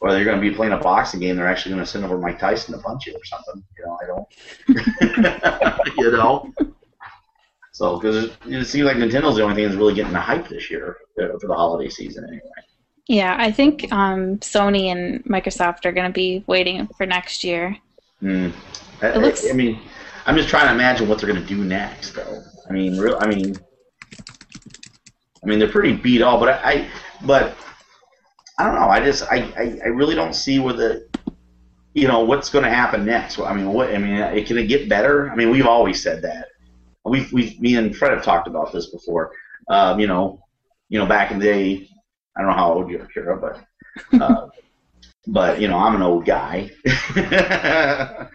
or 0.00 0.12
they're 0.12 0.24
going 0.24 0.40
to 0.40 0.48
be 0.48 0.54
playing 0.54 0.74
a 0.74 0.78
boxing 0.78 1.18
game, 1.18 1.34
they're 1.34 1.48
actually 1.48 1.72
going 1.72 1.84
to 1.84 1.90
send 1.90 2.04
over 2.04 2.18
Mike 2.18 2.38
Tyson 2.38 2.72
to 2.76 2.80
punch 2.80 3.06
you 3.06 3.14
or 3.14 3.24
something. 3.24 3.64
You 3.76 3.86
know, 3.86 3.98
I 4.00 4.06
don't. 5.66 5.88
you 5.96 6.10
know. 6.12 6.52
So, 7.72 7.98
because 7.98 8.24
it, 8.24 8.32
it 8.46 8.64
seems 8.66 8.84
like 8.84 8.96
Nintendo's 8.96 9.34
the 9.34 9.42
only 9.42 9.56
thing 9.56 9.64
that's 9.64 9.76
really 9.76 9.94
getting 9.94 10.12
the 10.12 10.20
hype 10.20 10.46
this 10.46 10.70
year 10.70 10.98
uh, 11.20 11.38
for 11.40 11.46
the 11.48 11.54
holiday 11.54 11.88
season, 11.88 12.24
anyway. 12.24 12.42
Yeah, 13.08 13.36
I 13.38 13.50
think 13.50 13.92
um, 13.92 14.38
Sony 14.38 14.86
and 14.86 15.24
Microsoft 15.24 15.84
are 15.84 15.92
going 15.92 16.06
to 16.06 16.12
be 16.12 16.44
waiting 16.46 16.88
for 16.96 17.04
next 17.04 17.42
year. 17.42 17.76
Mm. 18.22 18.52
I, 19.02 19.06
It 19.08 19.18
looks- 19.18 19.46
I, 19.46 19.50
I 19.50 19.52
mean, 19.54 19.80
I'm 20.26 20.36
just 20.36 20.48
trying 20.48 20.66
to 20.68 20.72
imagine 20.72 21.08
what 21.08 21.18
they're 21.18 21.28
going 21.30 21.42
to 21.42 21.46
do 21.48 21.64
next, 21.64 22.12
though. 22.12 22.42
I 22.68 22.72
mean, 22.72 22.96
real. 22.96 23.18
I 23.20 23.26
mean, 23.26 23.56
I 25.42 25.46
mean, 25.46 25.58
they're 25.58 25.68
pretty 25.68 25.94
beat 25.94 26.22
all, 26.22 26.38
but 26.38 26.48
I, 26.48 26.72
I 26.72 26.88
but 27.26 27.56
I 28.58 28.64
don't 28.66 28.76
know. 28.76 28.88
I 28.88 29.00
just, 29.00 29.24
I, 29.24 29.38
I, 29.58 29.80
I 29.84 29.88
really 29.88 30.14
don't 30.14 30.34
see 30.34 30.60
where 30.60 30.72
the, 30.74 31.08
you 31.94 32.06
know, 32.06 32.20
what's 32.20 32.50
going 32.50 32.64
to 32.64 32.70
happen 32.70 33.04
next. 33.04 33.40
I 33.40 33.52
mean, 33.52 33.72
what? 33.72 33.92
I 33.92 33.98
mean, 33.98 34.12
it, 34.14 34.46
can 34.46 34.56
it 34.58 34.68
get 34.68 34.88
better? 34.88 35.28
I 35.30 35.34
mean, 35.34 35.50
we've 35.50 35.66
always 35.66 36.00
said 36.00 36.22
that. 36.22 36.48
We've, 37.04 37.32
we've 37.32 37.60
me 37.60 37.74
and 37.74 37.94
Fred 37.96 38.12
have 38.12 38.22
talked 38.22 38.46
about 38.46 38.72
this 38.72 38.86
before. 38.90 39.32
Um, 39.68 39.98
you 39.98 40.06
know, 40.06 40.40
you 40.92 40.98
know, 40.98 41.06
back 41.06 41.30
in 41.30 41.38
the 41.38 41.44
day, 41.46 41.88
I 42.36 42.42
don't 42.42 42.50
know 42.50 42.56
how 42.56 42.74
old 42.74 42.90
you 42.90 43.00
are, 43.00 43.08
Kira, 43.16 43.40
but, 43.40 44.20
uh, 44.20 44.48
but 45.28 45.58
you 45.58 45.66
know, 45.66 45.78
I'm 45.78 45.96
an 45.96 46.02
old 46.02 46.26
guy. 46.26 46.70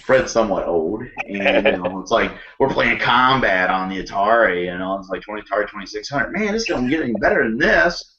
Fred's 0.00 0.32
somewhat 0.32 0.66
old, 0.66 1.02
and 1.28 1.66
you 1.66 1.76
know, 1.76 2.00
it's 2.00 2.10
like 2.10 2.32
we're 2.58 2.70
playing 2.70 2.98
combat 2.98 3.68
on 3.68 3.90
the 3.90 4.02
Atari. 4.02 4.64
You 4.66 4.78
know, 4.78 4.98
it's 4.98 5.10
like 5.10 5.20
20 5.20 5.42
Atari 5.42 5.68
2600. 5.68 6.32
Man, 6.32 6.54
this 6.54 6.66
doesn't 6.66 6.88
get 6.88 7.02
any 7.02 7.12
better 7.20 7.44
than 7.44 7.58
this. 7.58 8.14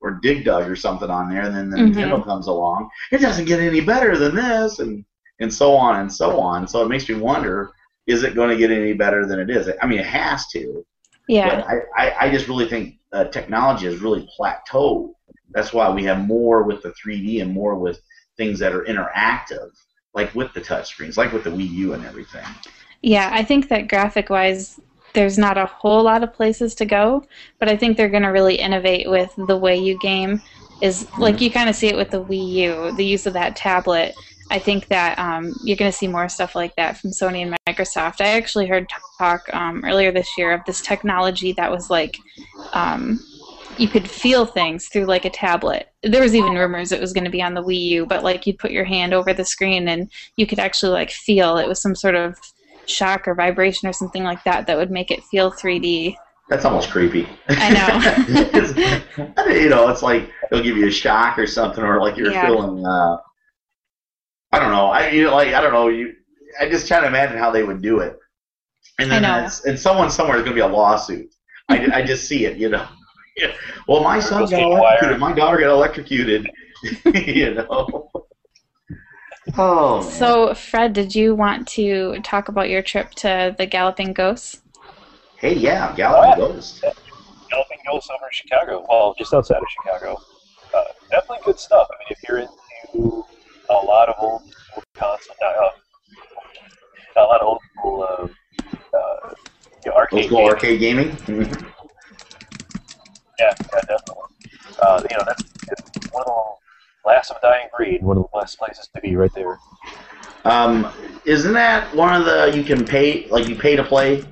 Or 0.00 0.18
Dig 0.22 0.44
Dug 0.44 0.70
or 0.70 0.76
something 0.76 1.10
on 1.10 1.30
there, 1.30 1.42
and 1.42 1.54
then 1.54 1.70
the 1.70 1.78
Mhm. 1.78 1.94
Nintendo 1.94 2.22
comes 2.24 2.46
along. 2.46 2.88
It 3.10 3.18
doesn't 3.18 3.46
get 3.46 3.58
any 3.58 3.80
better 3.80 4.16
than 4.18 4.34
this, 4.34 4.80
and 4.80 5.04
and 5.40 5.52
so 5.52 5.74
on 5.74 6.00
and 6.00 6.12
so 6.12 6.38
on. 6.38 6.68
So 6.68 6.84
it 6.84 6.88
makes 6.88 7.08
me 7.08 7.14
wonder: 7.14 7.70
is 8.06 8.22
it 8.22 8.34
going 8.34 8.50
to 8.50 8.56
get 8.56 8.70
any 8.70 8.92
better 8.92 9.26
than 9.26 9.40
it 9.40 9.48
is? 9.50 9.68
I 9.82 9.86
mean, 9.86 9.98
it 9.98 10.06
has 10.06 10.46
to. 10.48 10.84
Yeah, 11.28 11.64
I, 11.68 12.06
I, 12.06 12.16
I 12.26 12.30
just 12.30 12.48
really 12.48 12.68
think 12.68 12.96
uh, 13.12 13.24
technology 13.24 13.86
has 13.86 14.00
really 14.00 14.28
plateaued. 14.38 15.12
That's 15.50 15.72
why 15.72 15.90
we 15.90 16.04
have 16.04 16.26
more 16.26 16.62
with 16.62 16.82
the 16.82 16.92
3D 16.92 17.42
and 17.42 17.52
more 17.52 17.74
with 17.74 18.00
things 18.36 18.58
that 18.60 18.72
are 18.72 18.84
interactive, 18.84 19.70
like 20.14 20.34
with 20.34 20.52
the 20.54 20.60
touchscreens, 20.60 21.16
like 21.16 21.32
with 21.32 21.44
the 21.44 21.50
Wii 21.50 21.70
U 21.70 21.92
and 21.94 22.04
everything. 22.04 22.44
yeah. 23.02 23.30
I 23.32 23.44
think 23.44 23.68
that 23.68 23.88
graphic 23.88 24.30
wise, 24.30 24.80
there's 25.14 25.38
not 25.38 25.58
a 25.58 25.66
whole 25.66 26.02
lot 26.02 26.22
of 26.22 26.32
places 26.32 26.74
to 26.76 26.84
go, 26.84 27.24
but 27.58 27.68
I 27.68 27.76
think 27.76 27.96
they're 27.96 28.08
going 28.08 28.22
to 28.22 28.28
really 28.28 28.56
innovate 28.56 29.08
with 29.08 29.32
the 29.46 29.56
way 29.56 29.76
you 29.76 29.98
game. 29.98 30.40
Is 30.80 31.08
like 31.18 31.40
you 31.40 31.50
kind 31.50 31.68
of 31.68 31.74
see 31.74 31.88
it 31.88 31.96
with 31.96 32.10
the 32.10 32.22
Wii 32.22 32.48
U, 32.52 32.92
the 32.92 33.04
use 33.04 33.26
of 33.26 33.32
that 33.32 33.56
tablet. 33.56 34.14
I 34.50 34.58
think 34.58 34.88
that 34.88 35.18
um, 35.18 35.54
you're 35.64 35.76
going 35.76 35.90
to 35.90 35.96
see 35.96 36.08
more 36.08 36.28
stuff 36.28 36.54
like 36.54 36.74
that 36.76 36.96
from 36.96 37.10
Sony 37.10 37.42
and 37.42 37.56
Microsoft. 37.68 38.20
I 38.20 38.28
actually 38.28 38.66
heard 38.66 38.88
talk 39.18 39.42
um, 39.52 39.84
earlier 39.84 40.10
this 40.10 40.38
year 40.38 40.52
of 40.52 40.62
this 40.66 40.80
technology 40.80 41.52
that 41.52 41.70
was 41.70 41.90
like 41.90 42.16
um, 42.72 43.20
you 43.78 43.88
could 43.88 44.08
feel 44.10 44.44
things 44.46 44.88
through 44.88 45.04
like 45.04 45.24
a 45.24 45.30
tablet. 45.30 45.88
There 46.02 46.22
was 46.22 46.34
even 46.34 46.54
rumors 46.54 46.92
it 46.92 47.00
was 47.00 47.12
going 47.12 47.24
to 47.24 47.30
be 47.30 47.42
on 47.42 47.54
the 47.54 47.62
Wii 47.62 47.80
U, 47.80 48.06
but 48.06 48.24
like 48.24 48.46
you'd 48.46 48.58
put 48.58 48.70
your 48.70 48.84
hand 48.84 49.14
over 49.14 49.32
the 49.32 49.44
screen 49.44 49.88
and 49.88 50.10
you 50.36 50.46
could 50.46 50.58
actually 50.58 50.92
like 50.92 51.10
feel 51.10 51.58
it 51.58 51.68
was 51.68 51.80
some 51.80 51.94
sort 51.94 52.14
of 52.14 52.38
shock 52.86 53.28
or 53.28 53.34
vibration 53.34 53.88
or 53.88 53.92
something 53.92 54.24
like 54.24 54.42
that 54.44 54.66
that 54.66 54.76
would 54.76 54.90
make 54.90 55.10
it 55.10 55.22
feel 55.24 55.52
3D. 55.52 56.16
That's 56.48 56.64
almost 56.64 56.90
creepy. 56.90 57.26
I 57.48 57.70
know. 57.70 58.94
You 59.48 59.68
know, 59.68 59.88
it's 59.88 60.02
like 60.02 60.30
it'll 60.50 60.62
give 60.62 60.76
you 60.76 60.88
a 60.88 60.90
shock 60.90 61.38
or 61.38 61.46
something, 61.46 61.82
or 61.82 62.00
like 62.00 62.16
you're 62.16 62.30
Yeah. 62.30 62.46
feeling. 62.46 62.84
Uh, 62.84 63.16
I 64.52 64.58
don't 64.58 64.72
know. 64.72 64.86
I 64.86 65.10
you 65.10 65.24
know, 65.24 65.34
like 65.34 65.54
I 65.54 65.60
don't 65.60 65.72
know. 65.72 65.88
You, 65.88 66.14
I 66.60 66.68
just 66.68 66.86
try 66.88 67.00
to 67.00 67.06
imagine 67.06 67.38
how 67.38 67.50
they 67.50 67.62
would 67.62 67.82
do 67.82 68.00
it, 68.00 68.18
and 68.98 69.10
then 69.10 69.24
I 69.24 69.42
know. 69.42 69.50
and 69.66 69.78
someone 69.78 70.10
somewhere 70.10 70.36
is 70.38 70.42
going 70.42 70.56
to 70.56 70.62
be 70.62 70.66
a 70.66 70.66
lawsuit. 70.68 71.28
I, 71.68 71.88
I 72.00 72.02
just 72.02 72.26
see 72.26 72.44
it, 72.46 72.56
you 72.56 72.68
know. 72.70 72.86
Well, 73.86 74.02
my 74.02 74.18
son 74.18 74.40
got 74.50 74.60
electrocuted. 74.60 74.80
wired. 75.10 75.20
My 75.20 75.32
daughter 75.32 75.58
got 75.60 75.70
electrocuted. 75.70 76.50
you 77.14 77.54
know. 77.54 78.10
Oh. 79.56 80.00
man. 80.02 80.10
So, 80.10 80.54
Fred, 80.54 80.92
did 80.92 81.14
you 81.14 81.34
want 81.36 81.68
to 81.68 82.18
talk 82.22 82.48
about 82.48 82.68
your 82.68 82.82
trip 82.82 83.12
to 83.16 83.54
the 83.56 83.64
Galloping 83.64 84.12
Ghosts? 84.12 84.60
hey, 85.36 85.54
yeah, 85.54 85.94
Galloping 85.94 86.42
Oh, 86.42 86.48
yeah. 86.48 86.52
Ghost. 86.54 86.80
Galloping 86.82 87.78
Ghost 87.86 88.10
over 88.10 88.24
in 88.26 88.30
Chicago. 88.32 88.84
Well, 88.88 89.14
just 89.16 89.32
outside 89.32 89.58
of 89.58 89.68
Chicago. 89.84 90.20
Uh, 90.74 90.82
definitely 91.10 91.38
good 91.44 91.60
stuff. 91.60 91.86
I 91.90 91.94
mean, 92.00 92.08
if 92.10 92.28
you're 92.28 92.38
into 92.38 93.24
a 93.70 93.74
lot 93.74 94.08
of 94.08 94.14
old 94.18 94.42
school 94.70 94.84
console, 94.98 95.34
uh, 95.44 95.70
a 97.16 97.22
lot 97.22 97.40
of 97.40 97.46
old 97.46 97.60
school 97.76 98.02
uh, 98.02 98.24
uh, 98.96 99.30
you 99.84 99.90
know, 99.90 99.96
Old 99.96 99.96
arcade 99.96 100.26
school 100.26 100.38
games, 100.38 100.50
arcade 100.54 100.80
gaming. 100.80 101.16
yeah, 103.38 103.54
yeah, 103.72 103.80
definitely. 103.88 104.24
Uh, 104.82 105.02
you 105.10 105.16
know, 105.16 105.24
that's 105.26 105.44
one 106.12 106.24
of 106.26 106.32
the 107.04 107.08
last 107.08 107.30
of 107.30 107.36
a 107.38 107.40
dying 107.40 107.68
breed. 107.76 108.02
One 108.02 108.16
of 108.18 108.26
the 108.32 108.38
last 108.38 108.58
places 108.58 108.88
to 108.94 109.00
be, 109.00 109.16
right 109.16 109.32
there. 109.34 109.58
Um, 110.44 110.92
isn't 111.24 111.52
that 111.52 111.94
one 111.94 112.14
of 112.14 112.24
the 112.24 112.52
you 112.56 112.62
can 112.64 112.86
pay 112.86 113.26
like 113.28 113.46
you 113.46 113.56
pay 113.56 113.76
to 113.76 113.84
play? 113.84 114.22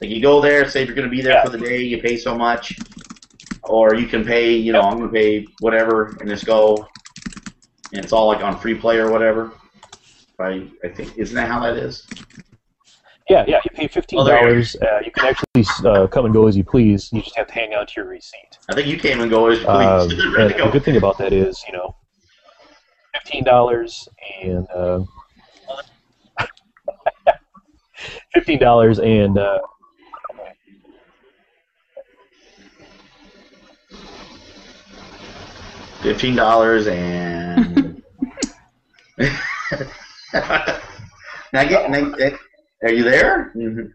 Like 0.00 0.10
you 0.10 0.20
go 0.20 0.40
there, 0.40 0.68
say 0.68 0.82
if 0.82 0.88
you're 0.88 0.96
going 0.96 1.08
to 1.08 1.14
be 1.14 1.22
there 1.22 1.32
Yeah. 1.34 1.44
for 1.44 1.50
the 1.50 1.58
day, 1.58 1.82
you 1.82 2.00
pay 2.00 2.16
so 2.16 2.36
much, 2.36 2.78
or 3.62 3.94
you 3.94 4.06
can 4.06 4.24
pay. 4.24 4.54
You 4.54 4.72
know, 4.72 4.82
I'm 4.82 4.98
going 4.98 5.08
to 5.08 5.14
pay 5.14 5.46
whatever 5.60 6.16
and 6.20 6.28
just 6.28 6.46
go, 6.46 6.86
and 7.94 8.02
it's 8.04 8.12
all 8.12 8.26
like 8.26 8.42
on 8.42 8.58
free 8.58 8.74
play 8.74 8.98
or 8.98 9.10
whatever. 9.10 9.52
I 10.38 10.68
I 10.82 10.88
think 10.88 11.16
isn't 11.16 11.34
that 11.36 11.48
how 11.48 11.60
that 11.60 11.76
is? 11.76 12.06
Yeah, 13.30 13.44
yeah. 13.46 13.60
You 13.64 13.70
pay 13.72 13.86
fifteen 13.88 14.18
Oh, 14.18 14.24
you 14.26 14.30
dollars. 14.32 14.76
uh, 14.82 15.00
you 15.04 15.10
can 15.12 15.26
actually 15.26 15.88
uh, 15.88 16.06
come 16.08 16.24
and 16.26 16.34
go 16.34 16.46
as 16.46 16.56
you 16.56 16.64
please. 16.64 17.08
You 17.12 17.22
just 17.22 17.36
have 17.36 17.46
to 17.46 17.54
hang 17.54 17.72
on 17.72 17.86
to 17.86 17.92
your 17.96 18.06
receipt. 18.06 18.58
I 18.68 18.74
think 18.74 18.86
you 18.88 18.98
came 18.98 19.20
and 19.20 19.30
go 19.30 19.46
as 19.48 19.58
please. 19.60 19.68
Um, 19.68 20.34
Ready 20.34 20.52
and 20.54 20.56
go. 20.58 20.66
the 20.66 20.72
good 20.72 20.84
thing 20.84 20.96
about 20.96 21.16
that 21.18 21.32
is, 21.32 21.62
you 21.66 21.72
know, 21.72 21.94
fifteen 23.14 23.44
dollars 23.44 24.08
and 24.42 24.68
uh, 24.70 25.00
fifteen 28.34 28.58
dollars 28.58 28.98
and 28.98 29.38
uh, 29.38 29.60
Fifteen 36.02 36.36
dollars 36.36 36.86
and. 36.86 37.43
now 40.32 40.80
get, 41.52 41.90
eh, 42.20 42.36
are 42.82 42.92
you 42.92 43.04
there? 43.04 43.52
Mhm. 43.56 43.92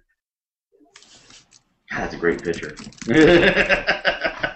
God, 1.91 1.99
that's 1.99 2.13
a 2.13 2.17
great 2.17 2.41
picture. 2.41 2.75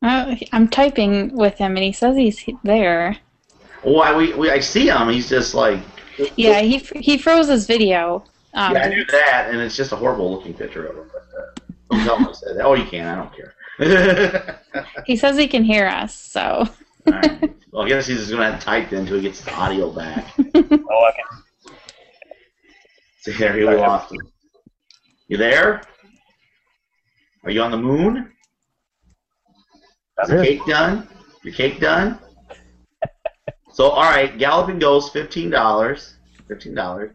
Uh, 0.00 0.36
I'm 0.52 0.68
typing 0.68 1.34
with 1.36 1.58
him, 1.58 1.76
and 1.76 1.82
he 1.84 1.92
says 1.92 2.16
he's 2.16 2.44
there. 2.62 3.16
Why 3.82 4.14
we, 4.16 4.32
we 4.34 4.50
I 4.50 4.60
see 4.60 4.88
him. 4.88 5.08
He's 5.08 5.28
just 5.28 5.54
like 5.54 5.80
Yeah, 6.36 6.60
he 6.60 6.78
he 6.96 7.18
froze 7.18 7.48
his 7.48 7.66
video. 7.66 8.24
Um, 8.54 8.74
yeah, 8.74 8.84
I 8.84 8.88
knew 8.88 9.04
that, 9.06 9.48
and 9.50 9.60
it's 9.60 9.76
just 9.76 9.92
a 9.92 9.96
horrible 9.96 10.32
looking 10.32 10.54
picture 10.54 10.86
of 10.86 10.96
him. 10.96 11.10
But, 11.12 11.26
uh, 11.36 11.46
don't 11.90 12.04
tell 12.04 12.16
him 12.18 12.28
I 12.28 12.32
said. 12.32 12.56
Oh, 12.62 12.74
you 12.74 12.84
can. 12.84 13.06
I 13.06 13.16
don't 13.16 13.34
care. 13.34 13.54
He 15.06 15.16
says 15.16 15.36
he 15.36 15.48
can 15.48 15.64
hear 15.64 15.86
us, 15.86 16.14
so 16.14 16.68
All 17.06 17.12
right. 17.12 17.54
Well, 17.72 17.82
I 17.84 17.88
guess 17.88 18.06
he's 18.06 18.18
just 18.18 18.30
gonna 18.30 18.50
have 18.50 18.58
to 18.60 18.64
type 18.64 18.90
then 18.90 19.00
until 19.02 19.16
he 19.16 19.22
gets 19.22 19.40
the 19.42 19.54
audio 19.54 19.90
back. 19.90 20.32
oh, 20.38 20.50
I 20.54 21.12
can. 21.12 21.74
So 23.20 23.30
there 23.32 23.54
we 23.54 23.64
lost 23.64 24.12
him. 24.12 24.20
You 25.28 25.36
there? 25.36 25.82
Are 27.44 27.50
you 27.50 27.62
on 27.62 27.70
the 27.70 27.76
moon? 27.76 28.32
Is 30.22 30.30
I'm 30.30 30.36
the 30.36 30.44
here. 30.44 30.56
cake 30.58 30.66
done? 30.66 31.08
Your 31.42 31.54
cake 31.54 31.78
done? 31.80 32.18
so 33.72 33.90
all 33.90 34.10
right, 34.10 34.36
Galloping 34.38 34.78
Ghost, 34.78 35.12
fifteen 35.12 35.50
dollars. 35.50 36.14
Fifteen 36.48 36.74
dollars. 36.74 37.12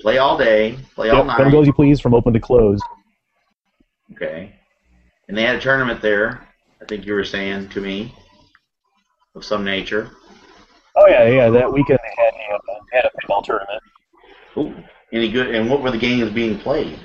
Play 0.00 0.18
all 0.18 0.36
day. 0.36 0.76
Play 0.94 1.10
all 1.10 1.18
Yep, 1.18 1.26
night. 1.26 1.36
come 1.36 1.50
goes 1.52 1.66
you 1.66 1.72
please 1.72 2.00
from 2.00 2.12
open 2.14 2.32
to 2.32 2.40
close. 2.40 2.80
Okay. 4.16 4.54
And 5.28 5.36
they 5.36 5.42
had 5.42 5.56
a 5.56 5.60
tournament 5.60 6.00
there. 6.00 6.48
I 6.80 6.84
think 6.86 7.04
you 7.04 7.12
were 7.12 7.24
saying 7.24 7.68
to 7.70 7.80
me 7.80 8.14
of 9.34 9.44
some 9.44 9.64
nature. 9.64 10.10
Oh 10.96 11.06
yeah, 11.06 11.28
yeah. 11.28 11.50
That 11.50 11.70
weekend 11.70 11.98
they 12.02 12.22
had 12.22 12.32
a, 12.32 12.54
uh, 12.54 12.78
had 12.92 13.04
a 13.04 13.10
pinball 13.20 13.44
tournament. 13.44 13.82
Ooh, 14.56 14.74
any 15.12 15.30
good? 15.30 15.54
And 15.54 15.68
what 15.68 15.82
were 15.82 15.90
the 15.90 15.98
games 15.98 16.30
being 16.30 16.58
played? 16.58 16.98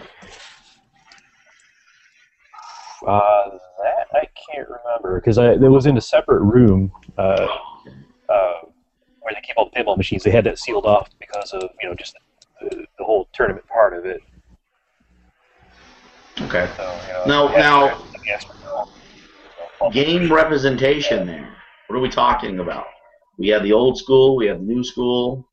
Uh, 3.06 3.50
that 3.80 4.08
I 4.14 4.28
can't 4.54 4.68
remember 4.70 5.20
because 5.20 5.38
I 5.38 5.54
it 5.54 5.60
was 5.60 5.88
in 5.88 5.98
a 5.98 6.02
separate 6.02 6.42
room 6.42 6.92
uh, 7.18 7.48
uh, 8.30 8.54
where 9.20 9.34
they 9.34 9.42
keep 9.42 9.58
all 9.58 9.70
the 9.74 9.78
pinball 9.78 9.98
machines. 9.98 10.24
They 10.24 10.32
had 10.32 10.46
that 10.46 10.60
sealed 10.60 10.86
off 10.86 11.10
because 11.20 11.52
of 11.52 11.64
you 11.82 11.90
know 11.90 11.96
just 11.96 12.16
the, 12.62 12.86
the 12.98 13.04
whole 13.04 13.28
tournament 13.34 13.68
part 13.68 13.94
of 13.94 14.06
it. 14.06 14.22
Okay. 16.40 16.70
So, 16.78 17.00
you 17.08 17.14
know, 17.14 17.26
Now- 17.26 17.48
they 17.48 17.58
now- 17.58 17.88
to- 17.90 18.04
yes, 18.26 18.46
so, 18.64 19.90
Game 19.92 20.32
representation 20.32 21.26
there. 21.26 21.50
What 21.88 21.98
are 21.98 22.02
we 22.02 22.10
talking 22.10 22.60
about? 22.60 22.86
We 23.38 23.48
have 23.50 23.64
the 23.64 23.74
old 23.74 23.98
school. 23.98 24.36
We 24.36 24.46
have 24.48 24.60
the 24.60 24.66
new 24.66 24.84
school. 24.84 25.48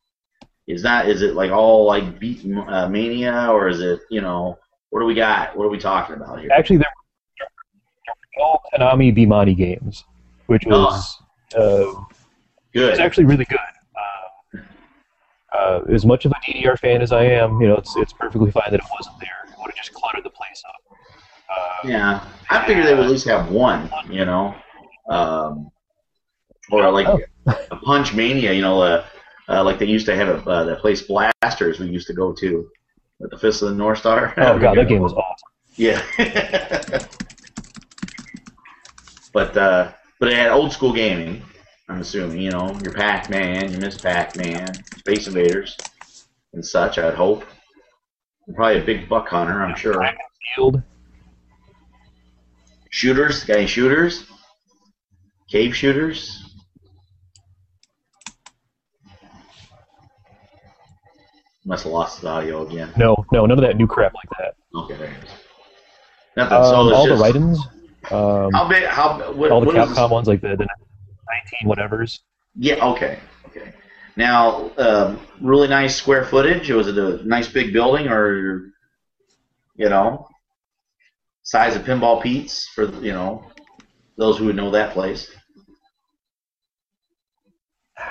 Is 0.67 0.83
that 0.83 1.09
is 1.09 1.23
it 1.23 1.35
like 1.35 1.51
all 1.51 1.87
like 1.87 2.21
beat 2.21 2.45
uh, 2.69 2.88
mania 2.88 3.49
or 3.51 3.69
is 3.69 3.81
it 3.81 4.01
you 4.11 4.21
know 4.21 4.59
what 4.91 5.01
do 5.01 5.07
we 5.07 5.14
got? 5.14 5.57
What 5.57 5.64
are 5.64 5.71
we 5.71 5.79
talking 5.79 6.17
about 6.17 6.41
here? 6.41 6.51
Actually, 6.53 6.77
there 6.79 6.93
were 8.37 8.43
all 8.45 8.62
Konami 8.75 9.17
Bemani 9.17 9.57
games, 9.57 10.05
which 10.47 10.64
was 10.67 11.17
uh, 11.57 11.85
Good. 12.75 12.91
it's 12.91 13.01
actually 13.01 13.25
really 13.25 13.47
good. 13.47 13.59
Uh, 14.55 14.59
uh, 15.57 15.81
as 15.91 16.05
much 16.05 16.27
of 16.27 16.33
a 16.33 16.35
DDR 16.47 16.79
fan 16.79 17.01
as 17.01 17.12
I 17.12 17.25
am, 17.25 17.61
you 17.62 17.69
know, 17.69 17.77
it's 17.77 17.97
it's 17.97 18.12
perfectly 18.12 18.51
fine 18.51 18.71
that 18.71 18.81
it 18.81 18.87
wasn't 18.95 19.19
there. 19.21 19.38
It 19.68 19.72
would 19.72 19.76
have 19.76 19.85
just 19.85 19.94
cluttered 19.94 20.24
the 20.24 20.31
place 20.31 20.62
up. 20.66 20.96
Uh, 21.50 21.88
Yeah, 21.88 22.24
I 22.48 22.66
figured 22.66 22.87
they 22.87 22.94
would 22.94 23.04
at 23.04 23.11
least 23.11 23.26
have 23.26 23.50
one, 23.50 23.90
you 24.09 24.24
know, 24.24 24.54
um, 25.11 25.70
or 26.70 26.90
like 26.90 27.07
Oh. 27.07 27.20
a 27.70 27.76
Punch 27.76 28.14
Mania, 28.14 28.52
you 28.52 28.62
know, 28.62 28.81
uh, 28.81 29.04
uh, 29.48 29.62
like 29.62 29.78
they 29.78 29.85
used 29.87 30.07
to 30.07 30.16
have 30.16 30.28
a, 30.28 30.50
uh, 30.50 30.64
that 30.64 30.78
place 30.81 31.02
Blasters 31.02 31.78
we 31.81 31.87
used 31.88 32.07
to 32.07 32.14
go 32.14 32.33
to, 32.33 32.70
at 33.22 33.28
the 33.31 33.38
Fist 33.38 33.61
of 33.62 33.68
the 33.70 33.74
North 33.74 33.98
Star. 33.98 34.33
Oh 34.38 34.59
god, 34.59 34.76
that 34.78 34.88
game 34.88 35.02
was 35.02 35.12
awesome. 35.12 35.48
Yeah. 35.76 36.00
but 39.35 39.57
uh, 39.57 39.92
but 40.20 40.28
it 40.31 40.35
had 40.37 40.50
old 40.50 40.72
school 40.72 40.92
gaming. 40.94 41.42
I'm 41.90 42.00
assuming, 42.00 42.38
you 42.40 42.50
know, 42.50 42.78
your 42.83 42.92
Pac-Man, 42.92 43.70
your 43.70 43.81
Miss 43.81 43.96
Pac-Man, 43.98 44.68
Space 44.98 45.26
Invaders, 45.26 45.76
and 46.52 46.64
such. 46.64 46.98
I'd 46.98 47.14
hope. 47.14 47.44
Probably 48.55 48.81
a 48.81 48.85
big 48.85 49.09
buck 49.09 49.29
hunter, 49.29 49.63
I'm 49.63 49.77
sure. 49.77 50.09
Field. 50.57 50.83
Shooters? 52.91 53.49
Any 53.51 53.67
shooters? 53.67 54.27
Cave 55.51 55.77
shooters? 55.77 56.45
Must 61.65 61.85
have 61.85 61.93
lost 61.93 62.21
his 62.21 62.25
audio 62.25 62.67
again. 62.67 62.91
No, 62.97 63.27
no, 63.31 63.45
none 63.45 63.59
of 63.59 63.63
that 63.63 63.77
new 63.77 63.87
crap 63.87 64.15
like 64.15 64.31
that. 64.39 64.55
Okay, 64.75 64.97
there 64.97 65.11
it 65.13 65.25
is. 65.25 65.31
Nothing. 66.35 66.57
Um, 66.57 66.65
so 66.65 66.75
all 66.95 67.05
the 67.05 67.11
just, 67.11 67.23
write-ins, 67.23 67.59
um, 68.11 68.53
How 68.53 68.67
big? 68.67 68.85
How 68.85 69.33
what, 69.33 69.51
all 69.51 69.61
the 69.61 69.73
Capcom 69.73 70.11
ones, 70.11 70.29
like 70.29 70.41
the, 70.41 70.57
the 70.57 70.67
19 71.67 71.69
whatevers. 71.69 72.21
Yeah. 72.55 72.83
Okay. 72.87 73.19
Now, 74.18 74.72
um, 74.78 75.20
really 75.40 75.68
nice 75.68 75.94
square 75.94 76.24
footage. 76.24 76.68
Was 76.70 76.88
it 76.88 76.98
a 76.98 77.24
nice 77.24 77.46
big 77.46 77.72
building, 77.72 78.09
or 78.09 78.72
you 79.76 79.88
know, 79.88 80.26
size 81.44 81.76
of 81.76 81.83
Pinball 81.83 82.20
Pete's 82.20 82.66
for 82.74 82.87
you 82.96 83.12
know 83.12 83.44
those 84.16 84.37
who 84.37 84.46
would 84.46 84.57
know 84.57 84.72
that 84.72 84.92
place? 84.92 85.31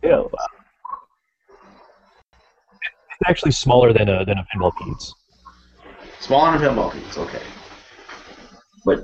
Yeah. 0.00 0.22
It's 3.10 3.28
actually 3.28 3.50
smaller 3.50 3.92
than 3.92 4.08
a 4.08 4.24
than 4.24 4.38
a 4.38 4.46
pinball 4.54 4.70
Pete's. 4.78 5.12
Smaller 6.20 6.56
than 6.56 6.68
a 6.68 6.70
Pinball 6.70 6.92
Pete's. 6.92 7.18
Okay. 7.18 7.42
But 8.84 9.00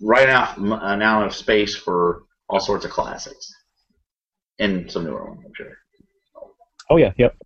right 0.00 0.28
enough 0.28 0.56
uh, 0.56 0.94
now 0.94 1.22
enough 1.22 1.34
space 1.34 1.74
for 1.74 2.22
all 2.48 2.60
sorts 2.60 2.84
of 2.84 2.92
classics 2.92 3.52
and 4.58 4.90
some 4.90 5.04
newer 5.04 5.24
ones, 5.28 5.42
I'm 5.44 5.52
sure. 5.54 5.72
Oh 6.90 6.96
yeah, 6.96 7.12
yep. 7.18 7.36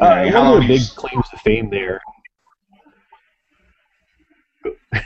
Yeah, 0.00 0.06
Uh, 0.06 0.30
how 0.30 0.52
one 0.52 0.62
of 0.62 0.68
the 0.68 0.68
big 0.68 0.82
claims 0.96 1.28
to 1.30 1.36
fame 1.38 1.70
there. 1.70 2.00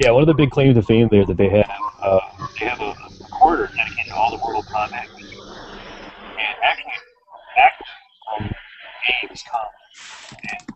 yeah, 0.00 0.10
one 0.10 0.22
of 0.22 0.26
the 0.26 0.34
big 0.34 0.50
claims 0.50 0.76
to 0.76 0.82
fame 0.82 1.08
there 1.10 1.24
that 1.24 1.36
they 1.36 1.48
have, 1.48 1.70
uh, 2.00 2.20
they 2.58 2.66
have 2.66 2.80
a 2.80 2.94
recorder 3.20 3.66
dedicated 3.76 4.06
to 4.08 4.14
all 4.14 4.30
the 4.30 4.38
Mortal 4.38 4.62
Kombat 4.62 5.06
games. 5.16 5.34
And 6.38 6.56
actually, 6.62 6.92
actors 7.58 7.86
from 8.38 8.50
games 9.28 9.44
come 9.50 9.60
and 10.50 10.68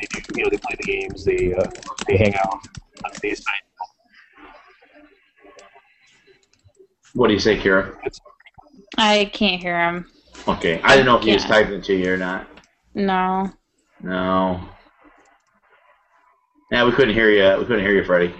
they 0.00 0.06
do, 0.12 0.20
you 0.36 0.44
know, 0.44 0.50
they 0.50 0.58
play 0.58 0.76
the 0.78 0.84
games, 0.84 1.24
they 1.24 1.54
uh, 1.54 1.70
they 2.06 2.16
hang 2.16 2.34
out 2.36 2.52
on 3.04 3.10
the 3.22 3.34
side. 3.34 3.54
What 7.14 7.28
do 7.28 7.32
you 7.32 7.40
say, 7.40 7.58
Kira? 7.58 7.96
I 8.98 9.30
can't 9.32 9.60
hear 9.60 9.78
him. 9.78 10.06
Okay. 10.48 10.80
I 10.82 10.96
didn't 10.96 11.06
know 11.06 11.18
if 11.18 11.24
he 11.24 11.32
was 11.32 11.42
Yeah. 11.42 11.48
typing 11.48 11.82
to 11.82 11.94
you 11.94 12.12
or 12.12 12.16
not. 12.16 12.46
No. 12.94 13.50
No. 14.02 14.60
Yeah, 16.70 16.84
we 16.84 16.92
couldn't 16.92 17.14
hear 17.14 17.30
you. 17.30 17.58
We 17.58 17.64
couldn't 17.66 17.84
hear 17.84 17.94
you, 17.94 18.04
Freddie. 18.04 18.34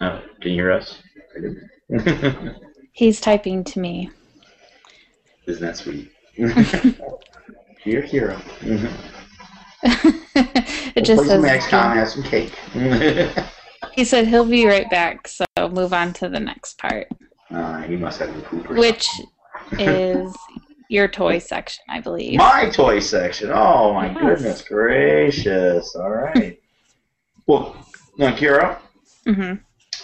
Oh, 0.00 0.20
can 0.40 0.50
you 0.50 0.56
hear 0.56 0.72
us? 0.72 0.98
Isn't 1.36 2.56
He's 2.92 3.20
typing 3.20 3.64
to 3.64 3.78
me. 3.78 4.10
Isn't 5.46 5.62
that 5.62 5.76
sweet? 5.76 6.10
You're 6.36 8.02
a 8.02 8.06
hero. 8.06 8.40
it 9.82 11.04
just 11.04 11.22
Play 11.22 11.28
some 11.28 11.42
says 11.42 11.64
XCOM, 11.64 11.94
have 11.94 12.08
some 12.08 12.22
cake. 12.24 12.52
He 13.92 14.04
said 14.04 14.26
he'll 14.26 14.44
be 14.44 14.66
right 14.66 14.88
back, 14.90 15.28
so 15.28 15.44
move 15.70 15.92
on 15.92 16.12
to 16.14 16.28
the 16.28 16.40
next 16.40 16.78
part, 16.78 17.08
uh, 17.50 17.82
he 17.82 17.96
must 17.96 18.20
have 18.20 18.36
a 18.36 18.40
poop 18.42 18.70
or 18.70 18.74
which 18.76 19.20
is 19.78 20.36
your 20.88 21.08
toy 21.08 21.38
section, 21.38 21.84
I 21.88 22.00
believe. 22.00 22.38
My 22.38 22.68
toy 22.70 23.00
section. 23.00 23.50
Oh 23.52 23.92
my 23.94 24.08
Yes. 24.08 24.18
goodness 24.18 24.62
gracious! 24.62 25.94
All 25.96 26.10
right. 26.10 26.58
well, 27.46 27.76
now 28.18 28.34
Kira, 28.34 28.78
hmm 29.26 29.54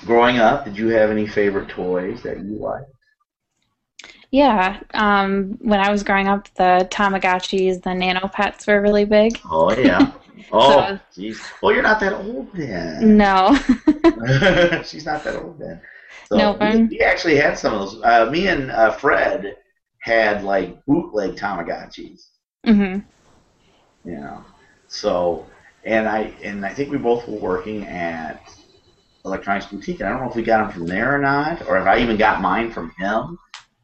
growing 0.04 0.38
up, 0.38 0.64
did 0.64 0.76
you 0.76 0.88
have 0.88 1.10
any 1.10 1.26
favorite 1.26 1.68
toys 1.68 2.22
that 2.22 2.38
you 2.38 2.56
liked? 2.58 2.86
Yeah. 4.30 4.80
Um, 4.94 5.58
when 5.60 5.78
I 5.78 5.92
was 5.92 6.02
growing 6.02 6.26
up, 6.26 6.48
the 6.54 6.88
Tamagotchis, 6.90 7.82
the 7.82 7.94
Nano 7.94 8.28
Pets 8.28 8.66
were 8.66 8.80
really 8.80 9.04
big. 9.04 9.38
Oh 9.50 9.70
yeah. 9.78 10.10
Oh, 10.50 10.98
So- 11.14 11.20
jeez. 11.20 11.38
Well, 11.62 11.72
you're 11.72 11.82
not 11.82 12.00
that 12.00 12.12
old 12.14 12.52
then. 12.54 13.16
No. 13.16 13.54
She's 14.84 15.04
not 15.06 15.24
that 15.24 15.36
old 15.42 15.58
then. 15.58 15.80
So 16.28 16.36
No, 16.36 16.52
we, 16.60 16.84
we 16.84 17.00
actually 17.00 17.36
had 17.36 17.58
some 17.58 17.74
of 17.74 17.80
those. 17.80 18.02
Uh, 18.02 18.30
me 18.30 18.48
and 18.48 18.70
uh, 18.70 18.90
Fred 18.92 19.56
had 19.98 20.44
like 20.44 20.84
bootleg 20.86 21.36
Tamagotchis. 21.36 22.26
hmm 22.64 22.98
You 24.04 24.16
know. 24.20 24.44
So, 24.88 25.46
and 25.84 26.08
I 26.08 26.32
and 26.42 26.64
I 26.66 26.72
think 26.74 26.90
we 26.90 26.98
both 26.98 27.26
were 27.28 27.38
working 27.38 27.86
at 27.86 28.42
Electronics 29.24 29.66
Boutique. 29.66 30.00
And 30.00 30.08
I 30.08 30.12
don't 30.12 30.22
know 30.22 30.30
if 30.30 30.36
we 30.36 30.42
got 30.42 30.62
them 30.64 30.72
from 30.72 30.86
there 30.86 31.14
or 31.14 31.18
not, 31.18 31.66
or 31.68 31.78
if 31.78 31.86
I 31.86 31.98
even 31.98 32.16
got 32.16 32.40
mine 32.40 32.70
from 32.70 32.92
him. 32.98 33.38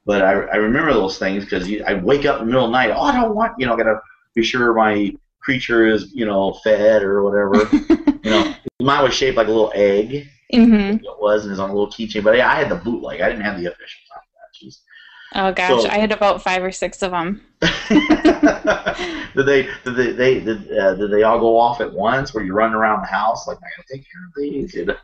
But 0.04 0.22
I, 0.22 0.32
I 0.32 0.56
remember 0.56 0.92
those 0.92 1.18
things 1.18 1.44
because 1.44 1.68
I 1.86 1.94
wake 1.94 2.24
up 2.24 2.40
in 2.40 2.46
the 2.46 2.52
middle 2.52 2.64
of 2.64 2.70
the 2.70 2.76
night. 2.78 2.90
Oh, 2.90 3.02
I 3.02 3.12
don't 3.20 3.34
want 3.34 3.52
you 3.58 3.66
know. 3.66 3.74
I 3.74 3.76
Got 3.76 3.84
to 3.84 4.00
be 4.34 4.42
sure 4.42 4.72
my 4.74 5.14
creature 5.40 5.86
is 5.86 6.12
you 6.14 6.24
know 6.26 6.52
fed 6.64 7.02
or 7.02 7.22
whatever. 7.22 7.68
you 8.24 8.30
know, 8.30 8.54
mine 8.80 9.02
was 9.04 9.14
shaped 9.14 9.36
like 9.36 9.48
a 9.48 9.52
little 9.52 9.72
egg. 9.74 10.26
hmm 10.52 10.74
It 10.74 11.20
was, 11.20 11.44
and 11.44 11.52
it's 11.52 11.60
on 11.60 11.70
a 11.70 11.72
little 11.74 11.90
keychain. 11.90 12.24
But 12.24 12.36
yeah, 12.36 12.50
I 12.50 12.56
had 12.56 12.68
the 12.70 12.76
bootleg. 12.76 13.20
I 13.20 13.28
didn't 13.28 13.44
have 13.44 13.60
the 13.60 13.66
official 13.66 14.00
Tamagotchis. 14.12 14.78
Oh 15.34 15.52
gosh, 15.52 15.82
So- 15.82 15.88
I 15.88 15.98
had 15.98 16.12
about 16.12 16.42
five 16.42 16.62
or 16.62 16.72
six 16.72 17.02
of 17.02 17.10
them. 17.10 17.42
did 17.88 19.46
they? 19.46 19.68
Did 19.84 19.96
they? 19.96 20.12
they 20.12 20.40
did, 20.40 20.78
uh, 20.78 20.94
did 20.94 21.10
they 21.10 21.22
all 21.22 21.38
go 21.38 21.58
off 21.58 21.80
at 21.80 21.92
once? 21.92 22.32
Where 22.32 22.44
you 22.44 22.52
run 22.52 22.74
around 22.74 23.02
the 23.02 23.08
house 23.08 23.46
like 23.46 23.58
I 23.58 23.68
gotta 23.76 23.88
take 23.92 24.04
care 24.10 24.26
of 24.26 24.32
these? 24.36 24.74
You 24.74 24.86
know? 24.86 24.96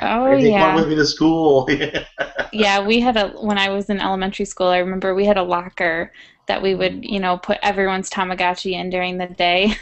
Oh 0.00 0.24
gotta 0.24 0.36
take 0.36 0.52
yeah. 0.52 0.66
one 0.66 0.76
with 0.76 0.88
me 0.88 0.94
to 0.96 1.06
school. 1.06 1.68
yeah, 2.52 2.84
we 2.84 3.00
had 3.00 3.16
a 3.16 3.28
when 3.30 3.58
I 3.58 3.70
was 3.70 3.88
in 3.88 4.00
elementary 4.00 4.44
school. 4.44 4.68
I 4.68 4.78
remember 4.78 5.14
we 5.14 5.24
had 5.24 5.36
a 5.36 5.42
locker 5.42 6.12
that 6.46 6.62
we 6.62 6.74
would, 6.74 7.04
you 7.04 7.18
know, 7.18 7.38
put 7.38 7.58
everyone's 7.62 8.10
Tamagotchi 8.10 8.72
in 8.72 8.90
during 8.90 9.18
the 9.18 9.26
day, 9.26 9.74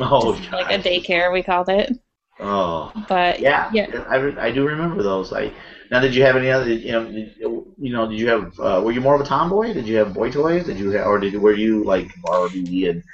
oh, 0.00 0.34
Just 0.36 0.50
like 0.52 0.72
a 0.72 0.82
daycare 0.82 1.32
we 1.32 1.42
called 1.42 1.68
it. 1.68 1.98
Oh, 2.40 2.92
But 3.08 3.40
yeah, 3.40 3.70
yeah, 3.72 4.04
I, 4.08 4.46
I 4.46 4.50
do 4.50 4.66
remember 4.66 5.02
those. 5.02 5.32
I 5.32 5.52
now 5.92 6.00
did 6.00 6.16
you 6.16 6.24
have 6.24 6.36
any 6.36 6.50
other? 6.50 6.68
You 6.72 6.92
know, 6.92 7.12
did, 7.12 7.36
you 7.78 7.92
know, 7.92 8.08
did 8.10 8.18
you 8.20 8.28
have? 8.30 8.60
Uh, 8.60 8.82
were 8.84 8.92
you 8.92 9.02
more 9.02 9.16
of 9.16 9.22
a 9.22 9.26
tomboy? 9.26 9.74
Did 9.74 9.86
you 9.88 9.98
have 9.98 10.14
boy 10.14 10.32
toys? 10.32 10.66
Did 10.66 10.78
you 10.80 10.90
have, 10.92 11.06
or 11.08 11.20
did 11.20 11.36
were 11.40 11.54
you 11.54 11.84
like 11.84 12.10
Barbie 12.22 12.88
and 12.88 13.04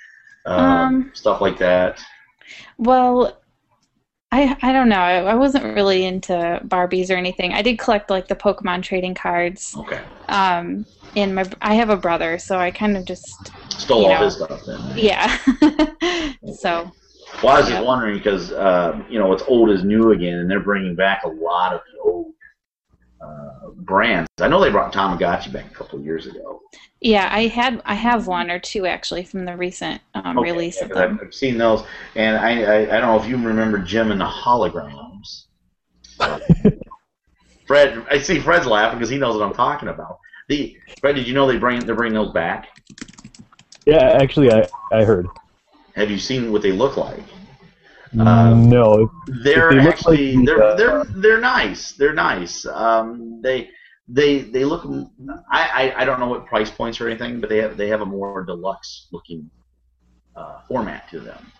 uh, 0.46 0.86
Um, 0.86 1.12
stuff 1.14 1.42
like 1.42 1.58
that? 1.58 2.00
well, 2.78 3.40
I 4.32 4.56
I 4.62 4.72
don't 4.72 4.90
know. 4.90 4.96
I, 5.00 5.18
I 5.22 5.34
wasn't 5.36 5.64
really 5.74 6.04
into 6.04 6.60
Barbies 6.66 7.10
or 7.10 7.16
anything. 7.16 7.54
I 7.54 7.62
did 7.62 7.78
collect 7.78 8.10
like 8.10 8.28
the 8.28 8.36
Pokemon 8.36 8.82
trading 8.84 9.14
cards. 9.14 9.76
Okay, 9.76 10.02
Um, 10.28 10.86
and 11.16 11.34
my 11.34 11.46
I 11.62 11.74
have 11.76 11.90
a 11.90 11.98
brother, 11.98 12.38
so 12.38 12.58
I 12.58 12.70
kind 12.72 12.96
of 12.96 13.06
just 13.06 13.52
stole 13.78 14.06
all 14.06 14.18
know. 14.20 14.24
his 14.24 14.34
stuff 14.34 14.62
then. 14.66 14.94
yeah. 14.96 15.38
so 16.60 16.92
Well, 17.42 17.54
I 17.54 17.60
was 17.60 17.68
Yeah. 17.68 17.76
just 17.76 17.86
wondering 17.86 18.18
because 18.18 18.52
uh, 18.52 19.02
you 19.08 19.18
know 19.18 19.32
it's 19.32 19.44
old 19.48 19.70
is 19.70 19.84
new 19.84 20.12
again, 20.12 20.38
and 20.38 20.50
they're 20.50 20.60
bringing 20.60 20.94
back 20.94 21.24
a 21.24 21.28
lot 21.28 21.72
of 21.74 21.80
the 21.92 22.00
old 22.00 22.32
uh, 23.20 23.70
brands. 23.76 24.28
I 24.40 24.48
know 24.48 24.60
they 24.60 24.70
brought 24.70 24.92
Tamagotchi 24.92 25.52
back 25.52 25.66
a 25.70 25.74
couple 25.74 25.98
of 25.98 26.04
years 26.04 26.26
ago. 26.26 26.60
yeah, 27.00 27.28
I 27.32 27.46
had 27.46 27.82
I 27.84 27.94
have 27.94 28.26
one 28.26 28.50
or 28.50 28.58
two 28.58 28.86
actually 28.86 29.24
from 29.24 29.44
the 29.44 29.56
recent 29.56 30.00
um, 30.14 30.38
Okay, 30.38 30.52
release 30.52 30.76
yeah, 30.76 30.82
of 30.84 30.88
'cause 30.88 30.98
I've, 30.98 31.08
them. 31.10 31.20
I've 31.26 31.34
seen 31.34 31.58
those, 31.58 31.84
and 32.16 32.36
I, 32.36 32.62
I 32.62 32.80
I 32.96 33.00
don't 33.00 33.16
know 33.16 33.20
if 33.22 33.28
you 33.28 33.36
remember 33.36 33.78
Jem 33.78 34.10
and 34.10 34.20
the 34.20 34.26
holograms. 34.26 35.44
Fred, 37.66 38.04
I 38.10 38.18
see 38.18 38.40
Fred's 38.40 38.66
laughing 38.66 38.98
because 38.98 39.10
he 39.10 39.18
knows 39.18 39.36
what 39.36 39.44
I'm 39.46 39.54
talking 39.54 39.88
about. 39.88 40.18
The 40.48 40.76
Fred, 41.00 41.16
did 41.16 41.26
you 41.28 41.34
know 41.34 41.46
they 41.46 41.58
bring 41.58 41.84
they're 41.86 41.94
bringing 41.94 42.14
those 42.14 42.32
back? 42.32 42.68
Yeah, 43.86 44.10
actually, 44.20 44.50
I 44.50 44.68
I 44.90 45.04
heard. 45.04 45.28
Have 45.94 46.10
you 46.10 46.18
seen 46.18 46.52
what 46.52 46.62
they 46.62 46.72
look 46.72 46.96
like? 46.96 47.22
Um, 48.18 48.68
no, 48.68 49.10
They're 49.42 49.70
they 49.70 49.78
actually 49.80 50.36
like, 50.36 50.46
they're, 50.46 50.62
uh, 50.62 50.76
they're 50.76 51.04
they're 51.16 51.40
nice. 51.40 51.92
They're 51.92 52.14
nice. 52.14 52.64
Um, 52.66 53.40
they 53.42 53.70
they 54.08 54.38
they 54.40 54.64
look. 54.64 54.86
I, 55.50 55.92
I 55.94 56.02
I 56.02 56.04
don't 56.04 56.18
know 56.20 56.28
what 56.28 56.46
price 56.46 56.70
points 56.70 57.00
or 57.00 57.08
anything, 57.08 57.40
but 57.40 57.50
they 57.50 57.58
have 57.58 57.76
they 57.76 57.88
have 57.88 58.00
a 58.00 58.06
more 58.06 58.44
deluxe 58.44 59.08
looking 59.12 59.50
uh, 60.36 60.60
format 60.68 61.08
to 61.10 61.20
them. 61.20 61.52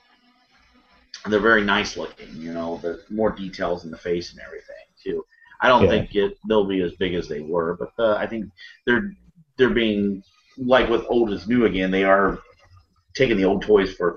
They're 1.29 1.41
very 1.41 1.65
nice 1.65 1.97
looking. 1.97 2.29
You 2.37 2.53
know, 2.55 2.79
the 2.83 3.03
more 3.11 3.31
details 3.31 3.85
in 3.85 3.91
the 3.91 3.99
face 3.99 4.33
and 4.33 4.41
everything 4.41 4.75
too. 5.03 5.25
I 5.61 5.69
don't 5.69 5.83
Yeah. 5.85 5.91
think 5.91 6.15
it 6.15 6.39
they'll 6.49 6.65
be 6.67 6.81
as 6.81 6.93
big 6.95 7.15
as 7.15 7.29
they 7.29 7.41
were, 7.41 7.77
but 7.77 7.93
uh, 7.99 8.15
I 8.15 8.27
think 8.27 8.47
they're 8.87 9.13
they're 9.57 9.71
being 9.71 10.23
like 10.57 10.89
with 10.89 11.05
old 11.09 11.33
is 11.33 11.47
new 11.49 11.67
again. 11.67 11.91
They 11.91 12.05
are 12.05 12.39
taking 13.15 13.37
the 13.37 13.45
old 13.45 13.63
toys 13.63 13.93
for 13.95 14.17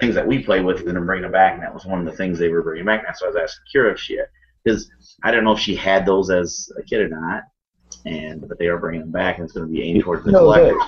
things 0.00 0.14
that 0.14 0.26
we 0.26 0.42
play 0.42 0.60
with 0.60 0.78
and 0.80 0.88
then 0.88 1.06
bringing 1.06 1.22
them 1.22 1.32
back, 1.32 1.54
and 1.54 1.62
that 1.62 1.72
was 1.72 1.84
one 1.84 1.98
of 2.00 2.04
the 2.06 2.12
things 2.12 2.38
they 2.38 2.48
were 2.48 2.62
bringing 2.62 2.84
back. 2.84 3.04
That's 3.06 3.22
why 3.22 3.28
I 3.28 3.30
was 3.30 3.36
asking 3.42 3.62
Kira 3.74 3.92
if 3.92 3.98
she 4.00 4.18
because 4.64 4.90
I 5.22 5.30
don't 5.30 5.44
know 5.44 5.52
if 5.52 5.60
she 5.60 5.74
had 5.76 6.04
those 6.06 6.30
as 6.30 6.70
a 6.78 6.82
kid 6.82 7.00
or 7.00 7.08
not, 7.08 7.42
and 8.06 8.46
but 8.48 8.58
they 8.58 8.66
are 8.66 8.78
bringing 8.78 9.00
them 9.02 9.10
back, 9.12 9.36
and 9.38 9.44
it's 9.44 9.52
going 9.52 9.66
to 9.66 9.72
be 9.72 9.82
aimed 9.82 10.02
towards 10.02 10.24
the 10.24 10.32
No, 10.32 10.52
that- 10.52 10.60
collectors. 10.70 10.82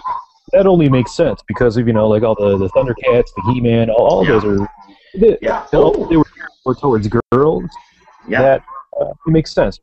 that 0.52 0.66
only 0.66 0.88
makes 0.88 1.12
sense 1.12 1.42
because 1.46 1.76
of 1.76 1.86
you 1.86 1.92
know 1.92 2.08
like 2.08 2.22
all 2.22 2.34
the 2.34 2.56
the 2.58 2.68
Thundercats, 2.70 3.28
the 3.36 3.52
He-Man, 3.52 3.90
all, 3.90 4.06
all 4.06 4.24
Yeah. 4.24 4.38
those 4.40 4.44
are 4.60 4.68
they, 5.14 5.38
Yeah. 5.40 5.66
they 5.72 5.78
were 6.16 6.24
more 6.64 6.74
towards 6.74 7.08
girls. 7.32 7.64
Yeah. 8.28 8.42
That 8.42 8.62
uh, 9.00 9.12
makes 9.26 9.52
sense. 9.52 9.78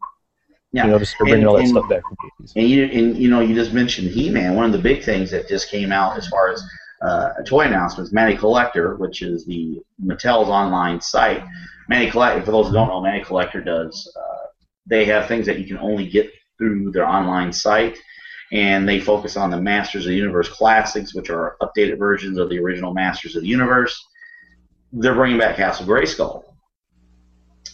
Yeah. 0.73 0.85
You 0.85 0.91
know, 0.91 0.99
just 0.99 1.17
bringing 1.17 1.39
And- 1.39 1.47
all 1.47 1.53
that 1.55 1.61
and- 1.61 1.69
stuff 1.69 1.87
back 1.89 2.01
from 2.03 2.17
the 2.21 2.43
80s. 2.45 2.53
And 2.55 2.67
you 2.67 2.85
and 2.85 3.17
you 3.17 3.29
know 3.29 3.39
you 3.41 3.53
just 3.55 3.73
mentioned 3.73 4.09
He-Man. 4.09 4.55
One 4.55 4.65
of 4.65 4.71
the 4.73 4.79
big 4.79 5.03
things 5.03 5.31
that 5.31 5.47
just 5.47 5.69
came 5.69 5.91
out 5.91 6.17
as 6.17 6.27
far 6.27 6.49
as 6.49 6.63
uh, 7.03 7.33
toy 7.45 7.65
announcements, 7.65 8.11
Matty 8.11 8.37
Collector, 8.37 8.95
which 8.95 9.21
is 9.21 9.45
the 9.45 9.81
Mattel's 10.03 10.49
online 10.49 11.01
site. 11.01 11.43
Matty 11.89 12.09
Collector, 12.09 12.45
for 12.45 12.51
those 12.51 12.67
who 12.67 12.73
don't 12.73 12.87
know, 12.87 13.01
Matty 13.01 13.23
Collector 13.23 13.61
does. 13.61 14.11
Uh, 14.15 14.47
they 14.85 15.05
have 15.05 15.27
things 15.27 15.45
that 15.45 15.59
you 15.59 15.65
can 15.65 15.77
only 15.77 16.07
get 16.07 16.31
through 16.57 16.91
their 16.91 17.07
online 17.07 17.51
site, 17.51 17.97
and 18.51 18.87
they 18.87 18.99
focus 18.99 19.35
on 19.35 19.49
the 19.49 19.59
Masters 19.59 20.05
of 20.05 20.09
the 20.09 20.15
Universe 20.15 20.49
classics, 20.49 21.13
which 21.13 21.29
are 21.29 21.57
updated 21.61 21.97
versions 21.97 22.37
of 22.37 22.49
the 22.49 22.59
original 22.59 22.93
Masters 22.93 23.35
of 23.35 23.41
the 23.41 23.49
Universe. 23.49 24.01
They're 24.93 25.15
bringing 25.15 25.39
back 25.39 25.57
Castle 25.57 25.85
Grayskull. 25.85 26.43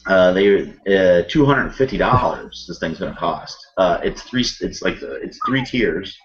Uh, 0.08 0.32
they 0.32 0.64
uh, 0.88 1.24
two 1.28 1.46
hundred 1.46 1.66
and 1.66 1.76
fifty 1.76 1.98
dollars. 1.98 2.66
This 2.68 2.80
thing's 2.80 3.00
going 3.00 3.14
to 3.14 3.20
cost. 3.20 3.58
Uh, 3.78 4.00
it's 4.04 4.24
three. 4.24 4.46
It's 4.62 4.82
like 4.82 5.04
uh, 5.04 5.20
it's 5.22 5.38
three 5.46 5.64
tiers. 5.64 6.18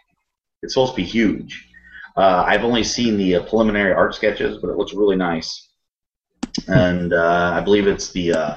It's 0.63 0.75
supposed 0.75 0.93
to 0.93 0.97
be 0.97 1.05
huge. 1.05 1.69
Uh, 2.17 2.45
I've 2.47 2.65
only 2.65 2.85
seen 2.85 3.17
the 3.17 3.37
uh, 3.37 3.43
preliminary 3.45 3.93
art 3.93 4.15
sketches, 4.15 4.59
but 4.59 4.71
it 4.71 4.77
looks 4.77 4.95
really 4.95 5.17
nice. 5.17 5.71
And 6.69 7.13
uh, 7.13 7.53
I 7.55 7.61
believe 7.61 7.87
it's 7.87 8.13
the 8.13 8.33
uh, 8.33 8.57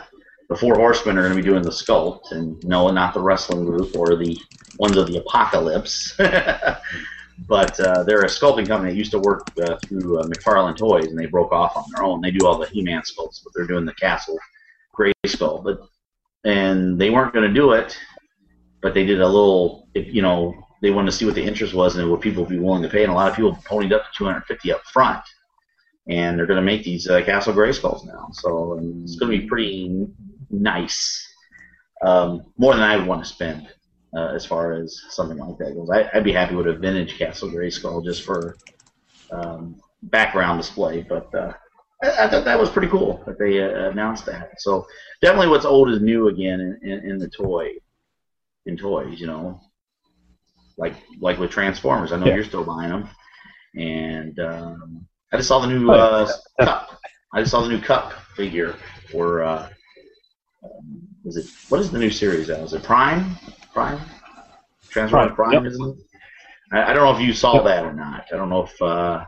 the 0.49 0.55
four 0.55 0.75
horsemen 0.75 1.17
are 1.17 1.23
going 1.23 1.35
to 1.35 1.41
be 1.41 1.47
doing 1.47 1.63
the 1.63 1.69
sculpt, 1.69 2.31
and 2.31 2.63
no, 2.63 2.89
not 2.89 3.13
the 3.13 3.21
wrestling 3.21 3.65
group 3.65 3.95
or 3.95 4.15
the 4.15 4.39
ones 4.77 4.95
of 4.95 5.07
the 5.07 5.17
apocalypse. 5.17 6.15
but 7.47 7.79
uh, 7.79 8.03
they're 8.03 8.21
a 8.21 8.27
sculpting 8.27 8.67
company 8.67 8.91
that 8.91 8.97
used 8.97 9.11
to 9.11 9.19
work 9.19 9.47
uh, 9.61 9.77
through 9.85 10.19
uh, 10.19 10.23
McFarlane 10.27 10.77
Toys, 10.77 11.07
and 11.07 11.17
they 11.17 11.25
broke 11.25 11.51
off 11.51 11.75
on 11.75 11.85
their 11.93 12.03
own. 12.03 12.21
They 12.21 12.31
do 12.31 12.45
all 12.45 12.57
the 12.57 12.67
He-Man 12.67 13.01
sculpts, 13.01 13.43
but 13.43 13.53
they're 13.55 13.67
doing 13.67 13.85
the 13.85 13.93
Castle 13.95 14.37
Gray 14.93 15.13
Skull. 15.25 15.61
But 15.61 15.81
and 16.43 16.99
they 16.99 17.09
weren't 17.09 17.33
going 17.33 17.47
to 17.47 17.53
do 17.53 17.73
it, 17.73 17.97
but 18.81 18.93
they 18.93 19.05
did 19.05 19.21
a 19.21 19.27
little. 19.27 19.87
You 19.95 20.21
know, 20.21 20.66
they 20.81 20.91
wanted 20.91 21.11
to 21.11 21.17
see 21.17 21.25
what 21.25 21.35
the 21.35 21.43
interest 21.43 21.73
was 21.73 21.95
and 21.95 22.09
what 22.09 22.21
people 22.21 22.43
would 22.43 22.49
be 22.49 22.59
willing 22.59 22.83
to 22.83 22.89
pay, 22.89 23.03
and 23.03 23.11
a 23.11 23.15
lot 23.15 23.29
of 23.29 23.35
people 23.35 23.57
ponied 23.65 23.93
up 23.93 24.03
to 24.03 24.17
250 24.17 24.73
up 24.73 24.83
front. 24.85 25.23
And 26.09 26.37
they're 26.37 26.45
going 26.45 26.57
to 26.57 26.65
make 26.65 26.83
these 26.83 27.09
uh, 27.09 27.21
Castle 27.21 27.53
Grayskulls 27.53 28.05
now, 28.05 28.29
so 28.31 28.79
it's 29.03 29.17
going 29.17 29.31
to 29.31 29.39
be 29.39 29.47
pretty 29.47 30.07
nice. 30.49 31.23
Um, 32.01 32.45
more 32.57 32.73
than 32.73 32.83
I 32.83 32.95
would 32.95 33.07
want 33.07 33.23
to 33.23 33.29
spend 33.29 33.67
uh, 34.15 34.33
as 34.33 34.45
far 34.45 34.73
as 34.73 35.01
something 35.09 35.37
like 35.37 35.57
that 35.57 35.75
goes. 35.75 35.89
I, 35.89 36.09
I'd 36.13 36.23
be 36.23 36.31
happy 36.31 36.55
with 36.55 36.67
a 36.67 36.73
vintage 36.73 37.17
Castle 37.17 37.49
Grayskull 37.49 38.05
just 38.05 38.23
for 38.23 38.57
um, 39.31 39.81
background 40.03 40.59
display, 40.59 41.01
but 41.01 41.33
uh, 41.35 41.53
I, 42.03 42.25
I 42.25 42.29
thought 42.29 42.45
that 42.45 42.59
was 42.59 42.69
pretty 42.69 42.87
cool 42.87 43.23
that 43.25 43.39
they 43.39 43.61
uh, 43.61 43.89
announced 43.89 44.25
that. 44.27 44.61
So 44.61 44.85
definitely, 45.21 45.49
what's 45.49 45.65
old 45.65 45.89
is 45.89 46.01
new 46.01 46.27
again 46.29 46.59
in, 46.81 46.89
in, 46.89 47.11
in 47.11 47.17
the 47.17 47.29
toy, 47.29 47.71
in 48.65 48.77
toys. 48.77 49.19
You 49.19 49.27
know, 49.27 49.61
like 50.77 50.95
like 51.19 51.39
with 51.39 51.51
Transformers. 51.51 52.11
I 52.11 52.17
know 52.17 52.27
Yeah. 52.27 52.35
you're 52.35 52.43
still 52.43 52.63
buying 52.63 52.89
them, 52.89 53.09
and 53.75 54.39
um, 54.39 55.07
I 55.33 55.37
just 55.37 55.47
saw 55.47 55.59
the 55.59 55.67
new 55.67 55.91
Oh, 55.91 55.93
uh, 55.95 56.31
Kup. 56.61 56.99
I 57.33 57.39
just 57.41 57.51
saw 57.51 57.61
the 57.61 57.69
new 57.69 57.81
Kup 57.81 58.13
figure 58.35 58.75
for. 59.11 59.43
Uh, 59.43 59.69
um, 60.63 61.01
is 61.25 61.37
it 61.37 61.45
what 61.69 61.81
is 61.81 61.91
the 61.91 61.99
new 61.99 62.09
series 62.09 62.49
now? 62.49 62.55
Is 62.55 62.73
it 62.73 62.83
Prime? 62.83 63.35
Prime? 63.73 63.99
Transformers 64.89 65.33
Prime, 65.35 65.51
Prime, 65.51 65.63
yep. 65.65 65.71
isn't 65.71 65.89
it? 65.89 65.97
I, 66.71 66.91
I 66.91 66.93
don't 66.93 67.03
know 67.03 67.15
if 67.19 67.25
you 67.25 67.33
saw 67.33 67.55
Yep. 67.55 67.63
that 67.65 67.85
or 67.85 67.93
not. 67.93 68.25
I 68.31 68.37
don't 68.37 68.49
know 68.49 68.63
if 68.63 68.81
uh, 68.81 69.23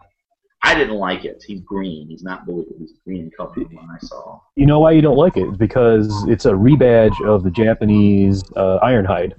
I 0.64 0.76
didn't 0.76 0.96
like 0.96 1.26
it. 1.26 1.44
He's 1.46 1.62
green. 1.62 2.08
He's 2.10 2.24
not 2.24 2.46
blue. 2.46 2.66
He's 2.80 2.94
green 3.06 3.24
in 3.24 3.32
color. 3.32 3.54
When 3.56 3.78
I 3.90 3.98
saw. 4.06 4.40
You 4.56 4.66
know 4.66 4.80
why 4.80 4.92
you 4.92 5.02
don't 5.02 5.18
like 5.18 5.38
it? 5.38 5.48
It's 5.48 5.58
because 5.58 6.26
it's 6.28 6.46
a 6.46 6.52
rebadge 6.52 7.20
of 7.26 7.44
the 7.44 7.52
Japanese 7.52 8.44
uh, 8.56 8.80
Ironhide 8.84 9.34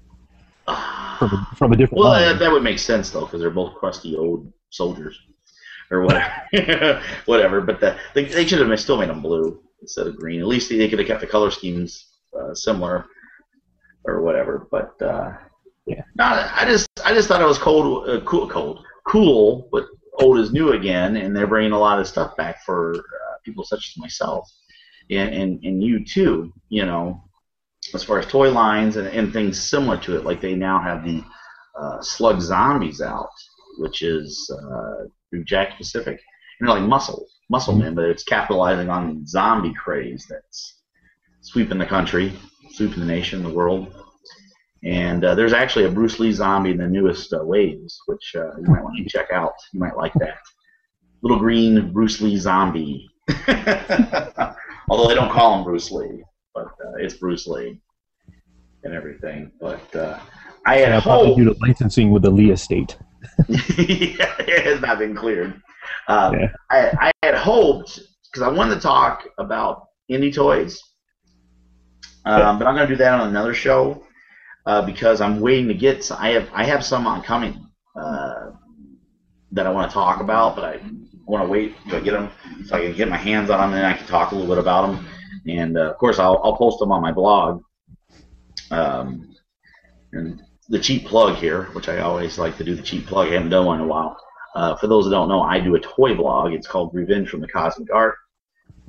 from 1.20 1.30
a, 1.32 1.56
from 1.56 1.72
a 1.72 1.76
different 1.76 2.00
Well, 2.00 2.12
that, 2.12 2.38
that 2.38 2.50
would 2.50 2.62
make 2.62 2.78
sense 2.78 3.10
though, 3.10 3.20
because 3.26 3.40
they're 3.40 3.50
both 3.50 3.74
crusty 3.74 4.16
old 4.16 4.52
soldiers, 4.70 5.18
or 5.90 6.02
whatever. 6.02 6.32
whatever. 7.26 7.60
But 7.60 7.80
the, 7.80 7.96
they, 8.14 8.24
they 8.24 8.46
should 8.46 8.66
have 8.66 8.80
still 8.80 8.96
made 8.96 9.10
them 9.10 9.22
blue 9.22 9.62
instead 9.82 10.06
of 10.06 10.16
green. 10.16 10.40
At 10.40 10.46
least 10.46 10.70
they 10.70 10.88
could 10.88 10.98
have 10.98 11.08
kept 11.08 11.20
the 11.20 11.26
color 11.26 11.50
schemes 11.50 12.06
uh, 12.38 12.54
similar, 12.54 13.06
or 14.04 14.22
whatever. 14.22 14.66
But 14.70 15.00
uh, 15.02 15.32
Yeah. 15.86 16.02
no, 16.16 16.24
I 16.24 16.64
just 16.66 16.88
I 17.04 17.12
just 17.14 17.28
thought 17.28 17.42
it 17.42 17.46
was 17.46 17.58
cold, 17.58 18.08
uh, 18.08 18.20
cool, 18.24 18.48
cold, 18.48 18.84
cool, 19.06 19.68
but 19.72 19.84
old 20.20 20.38
is 20.38 20.52
new 20.52 20.72
again, 20.72 21.16
and 21.16 21.36
they're 21.36 21.46
bringing 21.46 21.72
a 21.72 21.78
lot 21.78 22.00
of 22.00 22.06
stuff 22.08 22.36
back 22.36 22.62
for 22.64 22.94
uh, 22.96 23.34
people 23.44 23.64
such 23.64 23.90
as 23.90 23.96
myself, 23.98 24.48
and, 25.10 25.34
and 25.34 25.64
and 25.64 25.82
you 25.82 26.04
too. 26.04 26.52
You 26.68 26.86
know, 26.86 27.22
as 27.94 28.04
far 28.04 28.18
as 28.18 28.26
toy 28.26 28.50
lines 28.50 28.96
and, 28.96 29.08
and 29.08 29.32
things 29.32 29.60
similar 29.60 29.96
to 29.98 30.16
it, 30.16 30.24
like 30.24 30.40
they 30.40 30.54
now 30.54 30.80
have 30.80 31.04
the 31.04 31.22
uh, 31.78 32.00
Slug 32.02 32.40
Zombies 32.40 33.00
out, 33.00 33.30
which 33.78 34.02
is 34.02 34.50
uh, 34.52 35.04
through 35.30 35.44
Jakks 35.44 35.76
Pacific. 35.76 36.20
You 36.60 36.66
know, 36.66 36.74
like 36.74 36.82
Muscle, 36.82 37.26
Muscle 37.48 37.74
Man, 37.74 37.94
but 37.94 38.04
it's 38.04 38.22
capitalizing 38.22 38.90
on 38.90 39.20
the 39.20 39.26
zombie 39.26 39.74
craze 39.74 40.26
that's 40.28 40.80
sweeping 41.40 41.78
the 41.78 41.86
country, 41.86 42.32
sweeping 42.72 43.00
the 43.00 43.06
nation, 43.06 43.42
the 43.42 43.48
world. 43.48 43.94
And 44.82 45.24
uh, 45.24 45.34
there's 45.34 45.52
actually 45.52 45.84
a 45.84 45.90
Bruce 45.90 46.18
Lee 46.18 46.32
zombie 46.32 46.70
in 46.70 46.78
the 46.78 46.86
newest 46.86 47.32
uh, 47.32 47.42
waves, 47.42 48.00
which 48.06 48.32
uh, 48.34 48.56
you 48.56 48.64
might 48.64 48.82
want 48.82 48.96
to 48.96 49.04
check 49.08 49.30
out. 49.32 49.52
You 49.72 49.80
might 49.80 49.96
like 49.96 50.14
that. 50.14 50.38
Little 51.22 51.38
green 51.38 51.92
Bruce 51.92 52.20
Lee 52.20 52.36
zombie. 52.36 53.08
Although 54.88 55.08
they 55.08 55.14
don't 55.14 55.30
call 55.30 55.58
him 55.58 55.64
Bruce 55.64 55.90
Lee, 55.90 56.24
but 56.64 56.86
uh, 56.86 56.92
it's 56.98 57.14
Bruce 57.14 57.46
Lee 57.46 57.80
and 58.84 58.94
everything. 58.94 59.52
But 59.60 59.94
uh, 59.94 60.18
I 60.66 60.76
had 60.76 60.90
Yeah, 60.90 61.00
hoped. 61.00 61.38
due 61.38 61.44
to 61.52 61.56
licensing 61.60 62.10
with 62.10 62.22
the 62.22 62.30
Lee 62.30 62.50
estate. 62.50 62.96
yeah, 63.48 64.34
it 64.38 64.64
has 64.64 64.80
not 64.80 64.98
been 64.98 65.14
cleared. 65.14 65.60
Uh, 66.08 66.32
Yeah. 66.38 66.48
I, 66.70 67.10
I 67.22 67.26
had 67.26 67.34
hoped 67.34 68.00
because 68.30 68.42
I 68.46 68.50
wanted 68.50 68.76
to 68.76 68.80
talk 68.80 69.26
about 69.38 69.86
indie 70.10 70.34
toys, 70.34 70.80
um, 72.24 72.58
but 72.58 72.66
I'm 72.66 72.74
going 72.74 72.88
to 72.88 72.94
do 72.94 72.96
that 72.98 73.20
on 73.20 73.28
another 73.28 73.54
show 73.54 74.04
uh, 74.66 74.82
because 74.82 75.20
I'm 75.20 75.40
waiting 75.40 75.68
to 75.68 75.74
get. 75.74 76.10
I 76.12 76.28
have 76.30 76.48
I 76.52 76.64
have 76.64 76.84
some 76.84 77.06
on 77.06 77.22
coming 77.22 77.66
uh, 77.96 78.50
that 79.52 79.66
I 79.66 79.70
want 79.70 79.90
to 79.90 79.94
talk 79.94 80.20
about, 80.20 80.54
but 80.54 80.64
I 80.64 80.80
want 81.26 81.44
to 81.44 81.48
wait 81.50 81.74
till 81.88 81.96
I 81.96 82.00
get 82.00 82.12
them 82.12 82.30
so 82.66 82.76
I 82.76 82.80
can 82.82 82.94
get 82.94 83.08
my 83.08 83.16
hands 83.16 83.50
on 83.50 83.58
them 83.60 83.78
and 83.78 83.86
I 83.86 83.94
can 83.96 84.06
talk 84.06 84.32
a 84.32 84.34
little 84.34 84.48
bit 84.54 84.58
about 84.58 84.86
them. 84.86 85.06
And 85.46 85.76
uh, 85.76 85.90
of 85.90 85.98
course, 85.98 86.18
I'll 86.18 86.40
I'll 86.44 86.56
post 86.56 86.78
them 86.78 86.92
on 86.92 87.02
my 87.02 87.12
blog. 87.12 87.62
Um, 88.70 89.34
and 90.12 90.42
the 90.68 90.78
cheap 90.78 91.06
plug 91.06 91.36
here, 91.36 91.64
which 91.72 91.88
I 91.88 91.98
always 91.98 92.38
like 92.38 92.56
to 92.58 92.64
do 92.64 92.74
the 92.74 92.82
cheap 92.82 93.06
plug. 93.06 93.28
I 93.28 93.32
haven't 93.32 93.50
done 93.50 93.66
one 93.66 93.80
in 93.80 93.86
a 93.86 93.88
while. 93.88 94.16
Uh, 94.54 94.76
for 94.76 94.86
those 94.86 95.04
that 95.04 95.10
don't 95.10 95.28
know, 95.28 95.42
I 95.42 95.60
do 95.60 95.74
a 95.74 95.80
toy 95.80 96.14
blog. 96.14 96.52
It's 96.52 96.66
called 96.66 96.94
Revenge 96.94 97.28
from 97.28 97.40
the 97.40 97.48
Cosmic 97.48 97.92
Art 97.92 98.16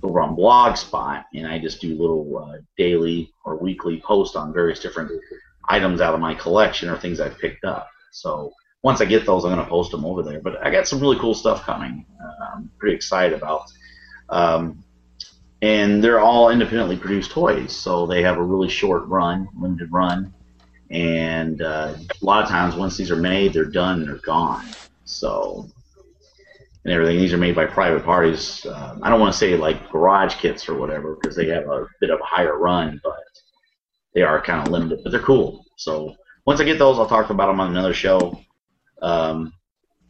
over 0.03 0.19
on 0.21 0.35
Blogspot, 0.35 1.23
and 1.35 1.47
I 1.47 1.59
just 1.59 1.81
do 1.81 1.95
little 1.95 2.37
uh, 2.37 2.57
daily 2.77 3.31
or 3.45 3.57
weekly 3.57 4.01
posts 4.01 4.35
on 4.35 4.53
various 4.53 4.79
different 4.79 5.11
items 5.69 6.01
out 6.01 6.13
of 6.13 6.19
my 6.19 6.33
collection 6.33 6.89
or 6.89 6.97
things 6.97 7.19
I've 7.19 7.37
picked 7.37 7.63
up. 7.63 7.87
So 8.11 8.51
once 8.83 8.99
I 9.01 9.05
get 9.05 9.25
those, 9.25 9.45
I'm 9.45 9.53
going 9.53 9.63
to 9.63 9.69
post 9.69 9.91
them 9.91 10.05
over 10.05 10.23
there. 10.23 10.41
But 10.41 10.65
I 10.65 10.71
got 10.71 10.87
some 10.87 10.99
really 10.99 11.19
cool 11.19 11.35
stuff 11.35 11.63
coming. 11.63 12.05
Uh, 12.19 12.45
I'm 12.55 12.71
pretty 12.79 12.95
excited 12.95 13.37
about. 13.37 13.65
Um, 14.29 14.83
and 15.61 16.03
they're 16.03 16.19
all 16.19 16.49
independently 16.49 16.97
produced 16.97 17.31
toys, 17.31 17.75
so 17.75 18.05
they 18.05 18.21
have 18.23 18.37
a 18.37 18.43
really 18.43 18.69
short 18.69 19.05
run, 19.07 19.47
limited 19.59 19.91
run, 19.91 20.33
and 20.89 21.61
uh, 21.61 21.95
a 21.97 22.25
lot 22.25 22.43
of 22.43 22.49
times 22.49 22.75
once 22.75 22.97
these 22.97 23.11
are 23.11 23.15
made, 23.15 23.53
they're 23.53 23.65
done 23.65 24.05
they're 24.05 24.15
gone. 24.17 24.65
So 25.05 25.69
and 26.83 26.93
everything. 26.93 27.19
These 27.19 27.33
are 27.33 27.37
made 27.37 27.55
by 27.55 27.65
private 27.65 28.03
parties. 28.03 28.65
Um, 28.65 28.99
I 29.03 29.09
don't 29.09 29.19
want 29.19 29.33
to 29.33 29.37
say 29.37 29.55
like 29.55 29.89
garage 29.91 30.35
kits 30.35 30.67
or 30.67 30.75
whatever 30.75 31.15
because 31.15 31.35
they 31.35 31.47
have 31.47 31.67
a 31.67 31.87
bit 31.99 32.09
of 32.09 32.19
a 32.19 32.23
higher 32.23 32.57
run, 32.57 32.99
but 33.03 33.19
they 34.13 34.21
are 34.21 34.41
kind 34.41 34.65
of 34.65 34.71
limited. 34.71 35.01
But 35.03 35.11
they're 35.11 35.21
cool. 35.21 35.65
So 35.77 36.15
once 36.45 36.59
I 36.59 36.63
get 36.63 36.79
those, 36.79 36.97
I'll 36.97 37.07
talk 37.07 37.29
about 37.29 37.47
them 37.47 37.59
on 37.59 37.69
another 37.69 37.93
show. 37.93 38.39
Um, 39.01 39.53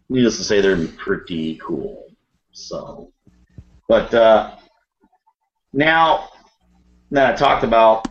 needless 0.10 0.38
to 0.38 0.43
say, 0.43 0.62
they're 0.62 0.88
pretty 0.88 1.58
cool. 1.58 2.08
So, 2.54 3.12
but 3.88 4.14
uh, 4.14 4.56
now 5.74 6.30
that 7.12 7.34
I 7.34 7.36
talked 7.36 7.64
about 7.64 8.08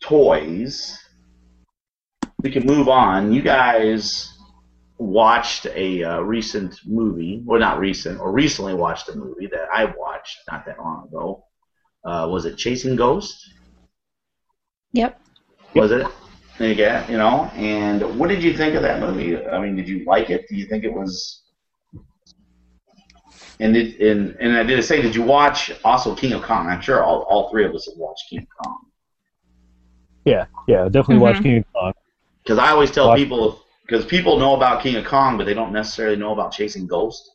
toys, 0.00 0.98
we 2.42 2.50
can 2.50 2.64
move 2.64 2.88
on. 2.88 3.32
You 3.32 3.42
guys 3.42 4.32
watched 4.98 5.66
a 5.66 6.04
uh, 6.04 6.20
recent 6.20 6.78
movie, 6.86 7.42
well, 7.44 7.58
not 7.58 7.78
recent, 7.78 8.20
or 8.20 8.32
recently 8.32 8.74
watched 8.74 9.08
a 9.08 9.14
movie 9.14 9.46
that 9.46 9.68
I 9.72 9.86
watched 9.96 10.38
not 10.50 10.66
that 10.66 10.78
long 10.78 11.08
ago. 11.08 11.44
Uh, 12.04 12.28
was 12.30 12.44
it 12.44 12.56
Chasing 12.56 12.96
Ghost? 12.96 13.54
Yep. 14.92 15.20
Was 15.74 15.92
it? 15.92 16.06
Yeah, 16.58 17.08
you 17.10 17.16
know. 17.16 17.50
And 17.54 18.18
what 18.18 18.28
did 18.28 18.42
you 18.42 18.54
think 18.56 18.74
of 18.74 18.82
that 18.82 19.00
movie? 19.00 19.42
I 19.46 19.58
mean, 19.58 19.76
did 19.76 19.88
you 19.88 20.04
like 20.04 20.28
it? 20.28 20.46
Do 20.48 20.56
you 20.56 20.66
think 20.66 20.84
it 20.84 20.92
was? 20.92 21.42
And 23.60 23.74
did 23.74 24.00
and 24.00 24.36
and 24.40 24.56
I 24.56 24.62
did 24.62 24.82
say, 24.84 25.02
did 25.02 25.14
you 25.14 25.22
watch 25.22 25.70
also 25.84 26.14
King 26.14 26.32
of 26.32 26.42
Kong? 26.42 26.66
I'm 26.66 26.80
sure 26.80 27.04
all, 27.04 27.22
all 27.28 27.50
three 27.50 27.64
of 27.64 27.74
us 27.74 27.86
have 27.86 27.96
watched 27.98 28.28
King 28.30 28.40
of 28.40 28.64
Kong. 28.64 28.78
Yeah, 30.24 30.46
yeah, 30.66 30.84
definitely 30.84 31.18
watch 31.18 31.36
Mhm. 31.36 31.42
King 31.42 31.58
of 31.58 31.72
Kong. 31.74 31.92
Because 32.42 32.58
I 32.58 32.70
always 32.70 32.90
tell 32.90 33.08
Watch- 33.08 33.18
people, 33.18 33.62
because 33.86 34.04
people 34.06 34.38
know 34.38 34.54
about 34.56 34.82
King 34.82 34.96
of 34.96 35.04
Kong, 35.04 35.36
but 35.36 35.44
they 35.44 35.54
don't 35.54 35.72
necessarily 35.72 36.16
know 36.16 36.32
about 36.32 36.52
Chasing 36.52 36.86
Ghosts. 36.86 37.30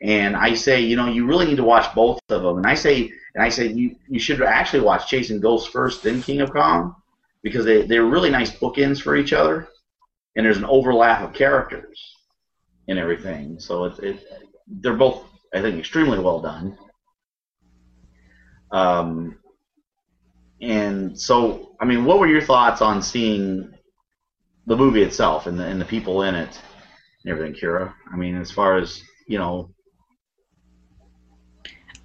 And 0.00 0.36
I 0.36 0.54
say, 0.54 0.80
you 0.80 0.96
know, 0.96 1.06
you 1.06 1.26
really 1.26 1.46
need 1.46 1.56
to 1.56 1.64
watch 1.64 1.92
both 1.94 2.20
of 2.28 2.42
them. 2.42 2.58
And 2.58 2.66
I 2.66 2.74
say, 2.74 3.10
and 3.34 3.42
I 3.42 3.48
say, 3.48 3.66
you 3.66 3.96
you 4.08 4.20
should 4.20 4.40
actually 4.42 4.80
watch 4.84 5.08
Chasing 5.08 5.40
Ghosts 5.40 5.68
first, 5.68 6.02
then 6.04 6.22
King 6.22 6.40
of 6.40 6.52
Kong, 6.52 6.94
because 7.42 7.64
they 7.64 7.82
they're 7.82 8.04
really 8.04 8.30
nice 8.30 8.52
bookends 8.52 9.02
for 9.02 9.16
each 9.16 9.32
other, 9.32 9.68
and 10.36 10.46
there's 10.46 10.56
an 10.58 10.64
overlap 10.66 11.22
of 11.22 11.32
characters 11.32 11.98
and 12.88 12.96
everything. 12.98 13.58
So 13.58 13.84
it, 13.86 13.98
it 14.00 14.28
they're 14.66 14.94
both, 14.94 15.24
I 15.54 15.60
think, 15.60 15.78
extremely 15.78 16.18
well 16.18 16.40
done. 16.40 16.76
Um, 18.72 19.38
and 20.60 21.18
so, 21.18 21.76
I 21.80 21.84
mean, 21.84 22.04
what 22.04 22.18
were 22.18 22.26
your 22.26 22.42
thoughts 22.42 22.82
on 22.82 23.02
seeing 23.02 23.72
the 24.66 24.76
movie 24.76 25.02
itself 25.02 25.46
and 25.46 25.58
the 25.58 25.64
and 25.64 25.80
the 25.80 25.84
people 25.84 26.22
in 26.22 26.34
it 26.34 26.60
and 27.22 27.32
everything, 27.32 27.54
Kira? 27.54 27.94
I 28.12 28.16
mean, 28.16 28.36
as 28.36 28.50
far 28.50 28.78
as 28.78 29.00
you 29.28 29.38
know, 29.38 29.74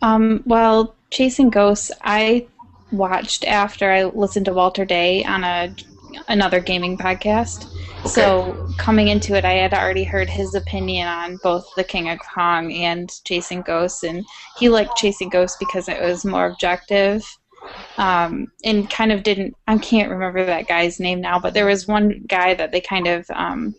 Um, 0.02 0.44
well, 0.46 0.96
Chasing 1.12 1.50
Ghosts, 1.50 1.92
I 2.02 2.48
watched 2.92 3.46
after 3.46 3.92
I 3.92 4.06
listened 4.06 4.46
to 4.46 4.54
Walter 4.54 4.86
Day 4.86 5.24
on 5.24 5.44
a 5.44 5.74
another 6.28 6.60
gaming 6.60 6.98
podcast. 6.98 7.68
So 8.08 8.70
coming 8.78 9.10
into 9.10 9.36
it, 9.36 9.44
I 9.44 9.54
had 9.54 9.74
already 9.74 10.04
heard 10.04 10.30
his 10.30 10.56
opinion 10.56 11.08
on 11.08 11.38
both 11.44 11.68
The 11.76 11.84
King 11.84 12.10
of 12.10 12.20
Kong 12.20 12.72
and 12.72 13.12
Chasing 13.26 13.62
Ghosts, 13.62 14.04
and 14.04 14.26
he 14.58 14.70
liked 14.70 14.98
Chasing 14.98 15.30
Ghosts 15.30 15.58
because 15.60 15.90
it 15.90 16.02
was 16.02 16.24
more 16.26 16.48
objective. 16.48 17.24
Um, 17.98 18.48
and 18.64 18.90
kind 18.90 19.12
of 19.12 19.24
didn't. 19.24 19.54
I 19.68 19.78
can't 19.78 20.10
remember 20.10 20.46
that 20.46 20.68
guy's 20.68 21.00
name 21.00 21.20
now, 21.20 21.40
but 21.40 21.54
there 21.54 21.66
was 21.66 21.88
one 21.88 22.24
guy 22.26 22.54
that 22.54 22.72
they 22.72 22.80
kind 22.80 23.06
of 23.06 23.30
um, 23.32 23.76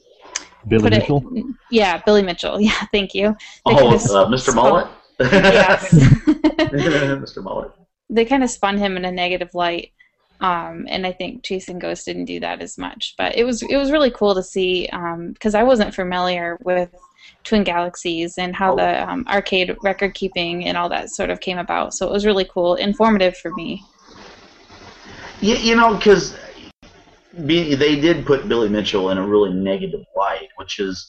Billy 0.68 0.90
Mitchell. 0.90 1.24
it. 1.34 1.44
Yeah, 1.70 2.00
Billy 2.04 2.22
Mitchell. 2.22 2.60
Yeah, 2.60 2.86
thank 2.92 3.14
you. 3.14 3.36
They 3.66 3.72
oh, 3.72 3.88
uh, 3.88 4.26
Mr. 4.28 4.50
spun- 4.50 4.54
Mullet. 4.56 4.88
Yes. 5.20 5.94
Mr. 5.94 7.42
Mullet. 7.42 7.72
they 8.08 8.24
kind 8.24 8.44
of 8.44 8.50
spun 8.50 8.78
him 8.78 8.96
in 8.96 9.04
a 9.04 9.12
negative 9.12 9.54
light. 9.54 9.92
Um, 10.40 10.86
and 10.88 11.06
I 11.06 11.12
think 11.12 11.42
Chasing 11.42 11.78
Ghost 11.78 12.06
didn't 12.06 12.24
do 12.24 12.40
that 12.40 12.62
as 12.62 12.78
much, 12.78 13.14
but 13.18 13.36
it 13.36 13.44
was 13.44 13.62
it 13.62 13.76
was 13.76 13.92
really 13.92 14.10
cool 14.10 14.34
to 14.34 14.42
see 14.42 14.88
because 15.32 15.54
I 15.54 15.62
wasn't 15.62 15.94
familiar 15.94 16.58
with 16.62 16.90
Twin 17.44 17.64
Galaxies 17.64 18.38
and 18.38 18.54
how 18.54 18.74
the 18.74 19.08
um, 19.08 19.24
arcade 19.28 19.76
record 19.82 20.14
keeping 20.14 20.64
and 20.66 20.76
all 20.76 20.88
that 20.88 21.10
sort 21.10 21.30
of 21.30 21.40
came 21.40 21.58
about. 21.58 21.94
So 21.94 22.06
it 22.06 22.12
was 22.12 22.24
really 22.24 22.46
cool, 22.46 22.74
informative 22.76 23.36
for 23.36 23.50
me. 23.52 23.82
You, 25.40 25.56
you 25.56 25.74
know, 25.74 25.94
because 25.94 26.36
they 27.32 28.00
did 28.00 28.26
put 28.26 28.48
Billy 28.48 28.68
Mitchell 28.68 29.10
in 29.10 29.18
a 29.18 29.26
really 29.26 29.52
negative 29.52 30.04
light, 30.16 30.48
which 30.56 30.80
is, 30.80 31.08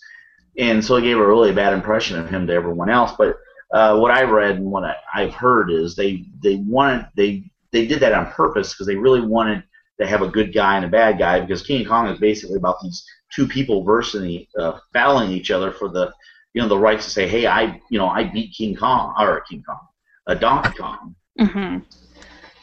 and 0.58 0.84
so 0.84 0.96
it 0.96 1.02
gave 1.02 1.18
a 1.18 1.26
really 1.26 1.52
bad 1.52 1.74
impression 1.74 2.18
of 2.18 2.30
him 2.30 2.48
to 2.48 2.54
everyone 2.54 2.90
else. 2.90 3.14
But 3.18 3.38
uh, 3.74 3.98
what 3.98 4.12
I 4.12 4.24
read 4.24 4.58
and 4.58 4.66
what 4.66 4.84
I, 4.84 4.96
I've 5.14 5.34
heard 5.34 5.72
is 5.72 5.96
they 5.96 6.26
they 6.42 6.56
wanted 6.58 7.08
they 7.16 7.51
they 7.72 7.86
did 7.88 8.00
that 8.02 8.14
on 8.14 8.32
purpose 8.32 8.74
because 8.74 8.88
they 8.88 8.96
really 8.96 9.22
wanted 9.22 9.64
to 10.00 10.08
have 10.08 10.22
a 10.22 10.28
good 10.28 10.54
guy 10.54 10.76
and 10.78 10.86
a 10.86 10.90
bad 10.90 11.18
guy 11.20 11.40
because 11.40 11.62
King 11.64 11.86
Kong 11.86 12.08
is 12.08 12.20
basically 12.20 12.58
about 12.58 12.78
these 12.82 13.04
two 13.34 13.48
people 13.48 13.84
versing 13.84 14.46
uh, 14.60 14.80
battling 14.94 15.32
each 15.32 15.52
other 15.52 15.72
for 15.72 15.90
the 15.90 16.12
you 16.54 16.62
know 16.62 16.68
the 16.68 16.78
right 16.78 17.00
to 17.00 17.10
say 17.10 17.28
hey 17.28 17.46
I 17.48 17.80
you 17.90 18.00
know 18.00 18.08
I 18.08 18.24
beat 18.26 18.56
King 18.56 18.76
Kong 18.76 19.14
or 19.20 19.42
King 19.50 19.64
Kong, 19.64 19.80
a 20.28 20.36
Donkey 20.36 20.74
Kong 20.78 21.16
hmm 21.38 21.80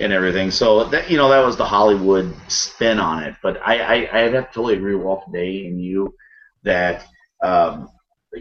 and 0.00 0.12
everything. 0.12 0.50
So 0.50 0.84
that 0.84 1.10
you 1.10 1.16
know 1.16 1.28
that 1.30 1.44
was 1.44 1.56
the 1.56 1.64
Hollywood 1.64 2.34
spin 2.48 2.98
on 2.98 3.22
it. 3.22 3.36
But 3.42 3.60
I 3.66 3.78
I 3.78 3.94
I'd 4.24 4.34
have 4.34 4.48
to 4.48 4.54
totally 4.54 4.74
agree 4.74 4.94
with 4.94 5.04
Walter 5.04 5.30
Day 5.32 5.66
and 5.66 5.80
you 5.82 6.14
that 6.64 7.06
um, 7.42 7.88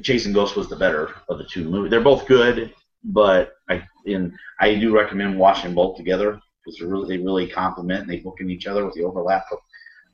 Chasing 0.02 0.34
Ghost 0.34 0.56
was 0.56 0.70
the 0.70 0.76
better 0.76 1.12
of 1.30 1.38
the 1.38 1.46
two 1.46 1.70
movies. 1.70 1.92
They're 1.92 2.02
both 2.02 2.28
good, 2.28 2.74
but 3.04 3.54
I 3.70 3.84
in 4.06 4.38
I 4.60 4.76
do 4.76 4.96
recommend 4.96 5.38
watching 5.38 5.74
both 5.74 5.98
together 5.98 6.40
because 6.68 6.80
they 6.80 6.86
really 6.86 7.18
they 7.18 7.24
really 7.24 7.48
complement 7.48 8.02
and 8.02 8.10
they 8.10 8.20
book 8.20 8.42
in 8.42 8.50
each 8.50 8.68
other 8.68 8.86
with 8.86 8.94
the 8.94 9.04
overlap 9.04 9.46
of 9.52 9.60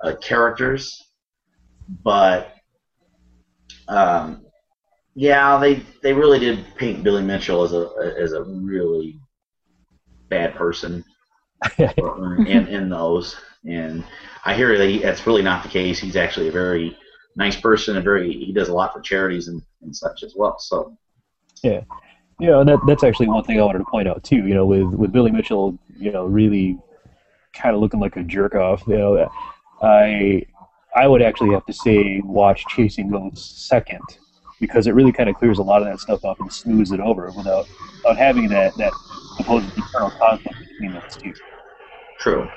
uh, 0.01 0.16
characters. 0.18 1.10
But 2.04 2.54
um, 3.88 4.45
yeah, 5.16 5.58
they 5.60 5.82
they 6.01 6.14
really 6.14 6.39
did 6.39 6.66
paint 6.78 7.04
Billy 7.04 7.24
Mitchell 7.24 7.64
as 7.64 7.74
a 7.74 8.16
as 8.20 8.34
a 8.34 8.43
really 8.43 9.20
bad 10.30 10.56
person 10.56 11.04
in, 11.78 12.68
in 12.68 12.89
those. 12.89 13.36
And 13.66 14.04
I 14.45 14.54
hear 14.54 14.78
that 14.78 14.88
he, 14.88 14.99
that's 14.99 15.26
really 15.26 15.41
not 15.41 15.64
the 15.64 15.70
case. 15.70 15.99
He's 15.99 16.16
actually 16.16 16.49
a 16.49 16.51
very 16.51 16.97
nice 17.36 17.60
person, 17.60 17.95
and 17.95 18.04
very 18.04 18.32
he 18.32 18.54
does 18.54 18.70
a 18.70 18.74
lot 18.74 18.93
for 18.93 19.01
charities 19.01 19.47
and, 19.47 19.62
and 19.82 19.95
such 19.95 20.24
as 20.24 20.34
well. 20.36 20.58
So 20.60 20.97
Know, 22.39 22.59
and 22.59 22.69
that, 22.69 22.79
that's 22.88 23.03
actually 23.03 23.27
one 23.27 23.43
thing 23.43 23.59
I 23.59 23.63
wanted 23.63 23.79
to 23.79 23.86
point 23.86 24.07
out 24.07 24.23
too. 24.23 24.47
You 24.47 24.53
know, 24.53 24.65
with 24.65 24.88
with 24.88 25.11
Billy 25.11 25.31
Mitchell, 25.31 25.77
you 25.97 26.11
know, 26.11 26.25
really 26.25 26.77
kind 27.53 27.75
of 27.75 27.81
looking 27.81 27.99
like 27.99 28.17
a 28.17 28.23
jerk 28.23 28.55
off. 28.55 28.84
You 28.88 28.97
know, 28.97 29.29
I 29.81 30.45
I 30.95 31.07
would 31.07 31.21
actually 31.21 31.51
have 31.51 31.65
to 31.65 31.73
say 31.73 32.21
watch 32.23 32.65
Chasing 32.67 33.09
Ghosts 33.09 33.67
second 33.67 34.01
because 34.59 34.88
it 34.88 34.93
really 34.93 35.11
kind 35.11 35.29
of 35.29 35.36
clears 35.36 35.59
a 35.59 35.63
lot 35.63 35.81
of 35.81 35.88
that 35.88 35.99
stuff 35.99 36.23
up 36.23 36.39
and 36.39 36.51
smooths 36.51 36.91
it 36.91 36.99
over 36.99 37.31
without 37.36 37.67
without 37.97 38.17
having 38.17 38.47
that 38.49 38.75
that 38.77 38.93
supposed 39.38 39.65
internal 39.75 40.11
conflict 40.11 40.57
between 40.69 40.93
those 40.93 41.17
two. 41.17 41.34
true. 42.19 42.47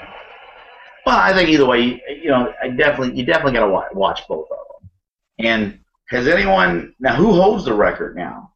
Well, 1.04 1.16
I 1.16 1.32
think 1.32 1.48
either 1.48 1.66
way, 1.66 2.02
you 2.08 2.30
know, 2.30 2.52
I 2.62 2.68
definitely 2.68 3.16
you 3.16 3.24
definitely 3.24 3.52
got 3.52 3.66
to 3.66 3.94
watch 3.94 4.22
both 4.28 4.48
of 4.50 4.58
them. 4.80 4.90
And 5.38 5.78
has 6.08 6.26
anyone 6.26 6.94
now 7.00 7.14
who 7.16 7.32
holds 7.32 7.64
the 7.64 7.74
record 7.74 8.16
now? 8.16 8.52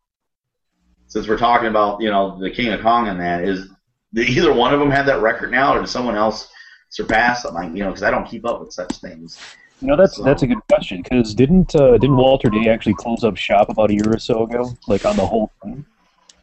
Since 1.11 1.27
we're 1.29 1.37
talking 1.39 1.69
about 1.69 2.01
you 2.01 2.09
know 2.09 2.39
the 2.41 2.51
King 2.51 2.73
of 2.73 2.81
Kong 2.81 3.09
and 3.09 3.21
that 3.21 3.43
is 3.45 3.69
did 4.15 4.29
either 4.29 4.53
one 4.53 4.73
of 4.73 4.81
them 4.81 4.91
have 4.91 5.07
that 5.07 5.21
record 5.21 5.51
now, 5.51 5.75
or 5.75 5.81
did 5.81 5.89
someone 5.89 6.17
else 6.17 6.49
surpass 6.89 7.43
them? 7.43 7.55
Like 7.55 7.73
you 7.75 7.83
know, 7.83 7.89
because 7.91 8.03
I 8.05 8.11
don't 8.11 8.27
keep 8.27 8.47
up 8.47 8.61
with 8.61 8.73
such 8.73 8.97
things. 8.99 9.39
You 9.81 9.89
know, 9.89 9.97
that's 9.97 10.17
So- 10.17 10.23
that's 10.23 10.43
a 10.43 10.47
good 10.47 10.61
question 10.69 11.03
because 11.03 11.35
didn't 11.35 11.75
uh, 11.75 11.99
didn't 11.99 12.17
Walter 12.17 12.49
Day 12.49 12.69
actually 12.69 12.95
close 12.95 13.25
up 13.25 13.37
shop 13.37 13.69
about 13.71 13.91
a 13.91 13.95
year 13.95 14.13
or 14.13 14.19
so 14.19 14.45
ago, 14.45 14.73
like 14.87 15.05
on 15.05 15.17
the 15.17 15.27
whole 15.27 15.51
thing? 15.63 15.85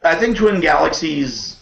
I 0.04 0.16
think 0.16 0.38
Twin 0.38 0.60
Galaxies. 0.60 1.56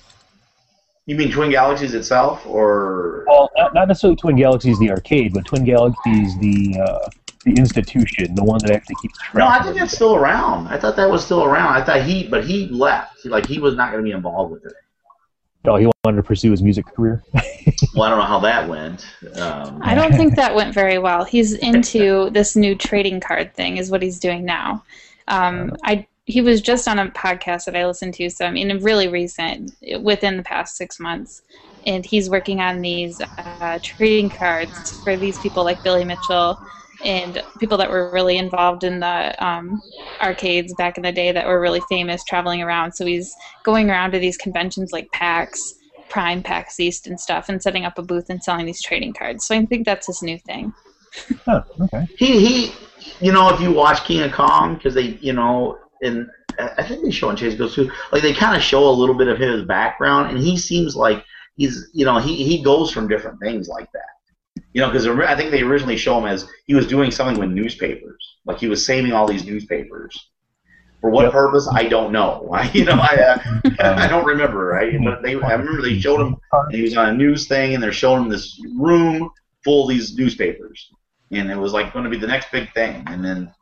You 1.06 1.16
mean 1.16 1.32
Twin 1.32 1.52
Galaxies 1.52 1.94
itself, 1.94 2.44
or 2.48 3.26
Well, 3.28 3.52
not, 3.56 3.76
not 3.76 3.88
necessarily 3.88 4.16
Twin 4.16 4.36
Galaxies 4.36 4.80
the 4.80 4.90
arcade, 4.90 5.34
but 5.36 5.46
Twin 5.46 5.64
Galaxies 5.64 6.36
the 6.40 6.80
uh, 6.82 7.10
the 7.46 7.54
institution, 7.54 8.34
the 8.34 8.44
one 8.44 8.60
that 8.64 8.72
actually 8.72 8.96
keeps 9.02 9.18
track. 9.20 9.36
no? 9.36 9.48
I 9.48 9.62
think 9.62 9.76
it. 9.76 9.80
that's 9.80 9.94
still 9.94 10.16
around. 10.16 10.68
I 10.68 10.78
thought 10.78 10.96
that 10.96 11.10
was 11.10 11.24
still 11.24 11.44
around. 11.44 11.76
I 11.76 11.84
thought 11.84 12.02
he, 12.02 12.28
but 12.28 12.44
he 12.44 12.68
left. 12.68 13.24
Like 13.26 13.46
he 13.46 13.60
was 13.60 13.76
not 13.76 13.92
going 13.92 14.04
to 14.04 14.08
be 14.08 14.16
involved 14.16 14.52
with 14.52 14.66
it. 14.66 14.74
Oh, 15.68 15.78
he 15.78 15.90
wanted 16.04 16.18
to 16.18 16.24
pursue 16.24 16.52
his 16.52 16.62
music 16.62 16.86
career. 16.86 17.24
Well, 17.94 18.04
I 18.04 18.10
don't 18.10 18.20
know 18.20 18.26
how 18.26 18.40
that 18.40 18.70
went. 18.70 19.06
Um, 19.36 19.80
I 19.82 19.96
don't 19.96 20.14
think 20.14 20.36
that 20.38 20.54
went 20.54 20.74
very 20.74 20.98
well. 20.98 21.24
He's 21.24 21.54
into 21.54 22.30
this 22.34 22.56
new 22.56 22.76
trading 22.76 23.20
card 23.20 23.54
thing, 23.54 23.78
is 23.78 23.90
what 23.90 24.02
he's 24.02 24.20
doing 24.20 24.46
now. 24.46 24.84
Um, 25.28 25.76
I 25.84 26.08
he 26.26 26.42
was 26.42 26.62
just 26.62 26.88
on 26.88 27.00
a 27.00 27.08
podcast 27.10 27.66
that 27.66 27.76
I 27.76 27.86
listened 27.86 28.14
to, 28.16 28.30
so 28.30 28.46
I 28.46 28.52
mean, 28.52 28.78
really 28.82 29.08
recent, 29.08 29.72
within 30.02 30.38
the 30.38 30.44
past 30.44 30.76
six 30.78 31.00
months, 31.00 31.42
and 31.86 32.06
he's 32.06 32.30
working 32.30 32.60
on 32.62 32.82
these 32.82 33.22
uh, 33.38 33.80
trading 33.82 34.30
cards 34.30 35.02
for 35.04 35.18
these 35.18 35.38
people 35.40 35.64
like 35.64 35.84
Billy 35.84 36.06
Mitchell 36.06 36.60
and 37.04 37.44
people 37.60 37.78
that 37.78 37.90
were 37.90 38.12
really 38.12 38.38
involved 38.38 38.84
in 38.84 39.00
the 39.00 39.46
um, 39.46 39.82
arcades 40.22 40.74
back 40.76 40.98
in 40.98 41.04
the 41.04 41.12
day 41.12 41.32
that 41.32 41.46
were 41.46 41.60
really 41.60 41.82
famous, 41.90 42.24
traveling 42.24 42.62
around. 42.62 42.94
So 42.94 43.06
he's 43.06 43.36
going 43.64 43.90
around 43.90 44.12
to 44.12 44.20
these 44.20 44.38
conventions 44.38 44.92
like 44.92 45.12
PAX. 45.12 45.76
Prime, 46.08 46.44
PAX 46.44 46.80
East, 46.80 47.08
and 47.08 47.20
stuff, 47.20 47.50
and 47.50 47.62
setting 47.62 47.84
up 47.84 47.98
a 47.98 48.04
booth 48.04 48.30
and 48.30 48.42
selling 48.42 48.68
these 48.68 48.82
trading 48.82 49.12
cards. 49.12 49.48
So 49.48 49.56
I 49.56 49.66
think 49.66 49.88
that's 49.88 50.06
his 50.06 50.22
new 50.22 50.38
thing. 50.38 50.72
oh, 51.48 51.64
okay. 51.82 52.08
he 52.18 52.46
he 52.46 52.74
you 53.20 53.32
know 53.32 53.50
if 53.50 53.60
you 53.60 53.72
watch 53.72 54.04
King 54.04 54.22
of 54.22 54.32
Kong 54.32 54.76
because 54.76 54.94
they 54.94 55.18
you 55.22 55.34
know 55.34 55.78
and 56.02 56.28
I 56.60 56.72
I 56.78 56.84
think 56.84 57.04
they 57.04 57.12
show 57.12 57.30
in 57.30 57.36
Chasing 57.36 57.58
Ghosts 57.58 57.76
too 57.76 57.92
like 58.12 58.22
they 58.22 58.34
kind 58.34 58.56
of 58.56 58.62
show 58.62 58.88
a 58.88 58.92
little 58.92 59.16
bit 59.16 59.28
of 59.28 59.38
his 59.38 59.64
background 59.64 60.30
and 60.32 60.40
he 60.40 60.58
seems 60.58 60.96
like 60.96 61.24
he's 61.58 61.90
you 61.94 62.06
know 62.06 62.20
he 62.20 62.44
he 62.44 62.62
goes 62.62 62.92
from 62.92 63.08
different 63.08 63.40
things 63.40 63.68
like 63.68 63.92
that 63.94 64.15
you 64.74 64.82
know 64.82 64.90
because 64.90 65.08
I 65.08 65.36
think 65.36 65.52
they 65.52 65.62
originally 65.62 65.98
show 65.98 66.18
him 66.18 66.26
as 66.26 66.48
he 66.68 66.76
was 66.76 66.88
doing 66.88 67.12
something 67.12 67.40
with 67.40 67.50
newspapers 67.50 68.38
like 68.46 68.60
he 68.60 68.68
was 68.68 68.86
saving 68.86 69.14
all 69.14 69.28
these 69.28 69.46
newspapers 69.46 70.14
for 71.02 71.10
what 71.10 71.24
Yep. 71.24 71.34
purpose 71.34 71.68
I 71.72 71.86
don't 71.86 72.12
know 72.12 72.50
I, 72.54 72.70
you 72.72 72.86
know 72.86 73.00
I 73.00 73.16
uh, 73.16 73.96
I 73.98 74.08
don't 74.08 74.26
remember 74.26 74.66
right 74.66 74.94
but 75.04 75.22
they 75.22 75.36
I 75.36 75.54
remember 75.54 75.82
they 75.82 76.00
showed 76.00 76.22
him 76.22 76.36
and 76.64 76.76
he 76.76 76.82
was 76.82 76.96
on 76.98 77.10
a 77.10 77.14
news 77.14 77.48
thing, 77.48 77.74
and 77.74 77.84
they're 77.84 77.92
showing 77.92 78.24
him 78.24 78.30
this 78.30 78.60
room 78.78 79.30
full 79.64 79.84
of 79.84 79.90
these 79.90 80.16
newspapers, 80.16 80.90
and 81.32 81.50
it 81.52 81.58
was 81.58 81.74
like 81.74 81.94
going 81.94 82.06
to 82.06 82.12
be 82.12 82.18
the 82.18 82.28
next 82.28 82.52
big 82.52 82.72
thing. 82.74 83.04
And 83.08 83.24
then 83.24 83.54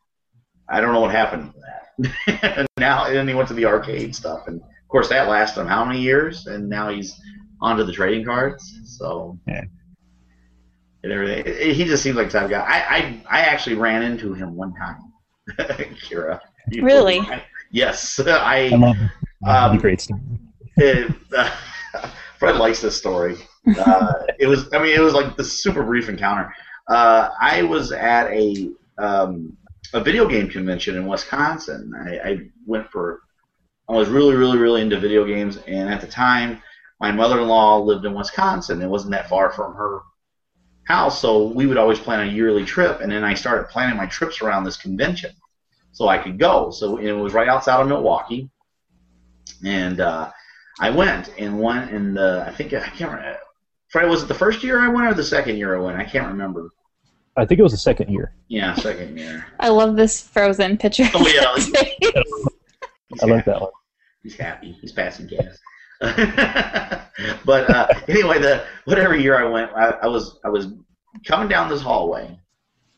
I 0.69 0.81
don't 0.81 0.93
know 0.93 1.01
what 1.01 1.11
happened 1.11 1.53
to 1.53 1.59
that. 1.59 2.57
and 2.57 2.67
now, 2.77 3.05
and 3.05 3.15
then 3.15 3.27
he 3.27 3.33
went 3.33 3.47
to 3.49 3.53
the 3.53 3.65
arcade 3.65 4.15
stuff, 4.15 4.47
and 4.47 4.61
of 4.61 4.87
course 4.89 5.09
that 5.09 5.27
lasted 5.27 5.61
him 5.61 5.67
how 5.67 5.85
many 5.85 6.01
years? 6.01 6.47
And 6.47 6.69
now 6.69 6.89
he's 6.89 7.19
onto 7.61 7.83
the 7.83 7.93
trading 7.93 8.25
cards. 8.25 8.79
So 8.85 9.39
Yeah. 9.47 9.63
And 11.03 11.11
everything. 11.11 11.39
It- 11.45 11.47
it- 11.69 11.75
he 11.75 11.85
just 11.85 12.01
seems 12.03 12.15
like 12.15 12.27
the 12.27 12.33
type 12.39 12.45
of 12.45 12.51
guy. 12.51 12.61
I 12.61 12.95
I, 12.95 13.23
I 13.29 13.41
actually 13.41 13.75
ran 13.75 14.03
into 14.03 14.33
him 14.33 14.55
one 14.55 14.73
time, 14.75 14.99
Kira. 15.59 16.39
You- 16.69 16.83
Really? 16.83 17.21
Yes, 17.71 18.19
I 18.25 18.65
I. 18.65 18.75
love 18.75 18.95
Um, 19.45 19.77
great 19.77 19.99
stuff. 20.01 20.19
it, 20.77 21.11
uh, 21.35 21.49
Fred 22.39 22.55
likes 22.57 22.81
this 22.81 22.97
story. 22.97 23.35
Uh, 23.79 24.13
it 24.39 24.47
was, 24.47 24.69
I 24.73 24.79
mean, 24.81 24.95
it 24.95 25.01
was 25.01 25.13
like 25.13 25.35
the 25.37 25.43
super 25.43 25.83
brief 25.83 26.09
encounter. 26.09 26.53
Uh, 26.89 27.29
I 27.39 27.63
was 27.63 27.91
at 27.93 28.27
a 28.31 28.69
um, 28.97 29.55
a 29.93 30.01
video 30.01 30.27
game 30.27 30.49
convention 30.49 30.95
in 30.97 31.05
Wisconsin. 31.07 31.91
I, 32.05 32.29
I 32.29 32.37
went 32.65 32.89
for, 32.89 33.21
I 33.89 33.93
was 33.93 34.09
really, 34.09 34.35
really, 34.35 34.57
really 34.57 34.81
into 34.81 34.99
video 34.99 35.23
games, 35.25 35.57
and 35.67 35.89
at 35.89 36.01
the 36.01 36.07
time, 36.07 36.61
my 36.99 37.11
mother-in-law 37.11 37.79
lived 37.79 38.05
in 38.05 38.13
Wisconsin. 38.13 38.81
It 38.81 38.87
wasn't 38.87 39.11
that 39.11 39.29
far 39.29 39.51
from 39.51 39.73
her 39.75 39.99
house, 40.85 41.19
so 41.19 41.47
we 41.47 41.65
would 41.65 41.77
always 41.77 41.99
plan 41.99 42.27
a 42.27 42.31
yearly 42.31 42.65
trip. 42.65 43.01
And 43.01 43.11
then 43.11 43.23
I 43.23 43.33
started 43.33 43.69
planning 43.69 43.97
my 43.97 44.05
trips 44.05 44.41
around 44.41 44.63
this 44.63 44.77
convention, 44.77 45.31
so 45.91 46.07
I 46.07 46.17
could 46.17 46.37
go. 46.37 46.71
So 46.71 46.97
it 46.97 47.11
was 47.11 47.33
right 47.33 47.47
outside 47.47 47.81
of 47.81 47.87
Milwaukee, 47.87 48.49
and 49.63 49.99
uh, 49.99 50.31
I 50.79 50.89
went 50.89 51.31
and 51.37 51.59
went 51.59 51.91
in 51.91 52.13
the 52.13 52.43
I 52.47 52.51
think 52.51 52.73
I 52.73 52.87
can't 52.89 53.11
remember. 53.11 53.39
Fred, 53.89 54.09
was 54.09 54.23
it 54.23 54.27
the 54.27 54.33
first 54.33 54.63
year 54.63 54.79
I 54.79 54.87
went 54.87 55.07
or 55.07 55.13
the 55.13 55.23
second 55.23 55.57
year 55.57 55.75
I 55.75 55.79
went? 55.79 55.97
I 55.97 56.03
can't 56.03 56.27
remember. 56.27 56.69
I 57.35 57.45
think 57.45 57.59
it 57.59 57.63
was 57.63 57.71
the 57.71 57.77
second 57.77 58.11
year. 58.11 58.33
Yeah, 58.47 58.75
second 58.75 59.17
year. 59.17 59.45
I 59.59 59.69
love 59.69 59.95
this 59.95 60.21
frozen 60.21 60.77
picture. 60.77 61.05
Oh, 61.13 61.27
yeah. 61.27 62.11
I 63.21 63.25
like 63.25 63.45
happy. 63.45 63.51
that 63.51 63.61
one. 63.61 63.71
He's 64.21 64.35
happy. 64.35 64.71
He's 64.81 64.91
passing 64.91 65.27
gas. 65.27 65.59
but 67.45 67.69
uh, 67.69 67.87
anyway, 68.09 68.37
the 68.37 68.65
whatever 68.83 69.15
year 69.15 69.37
I 69.37 69.47
went, 69.47 69.71
I, 69.71 69.91
I 70.03 70.07
was 70.07 70.37
I 70.43 70.49
was 70.49 70.67
coming 71.25 71.47
down 71.47 71.69
this 71.69 71.81
hallway, 71.81 72.37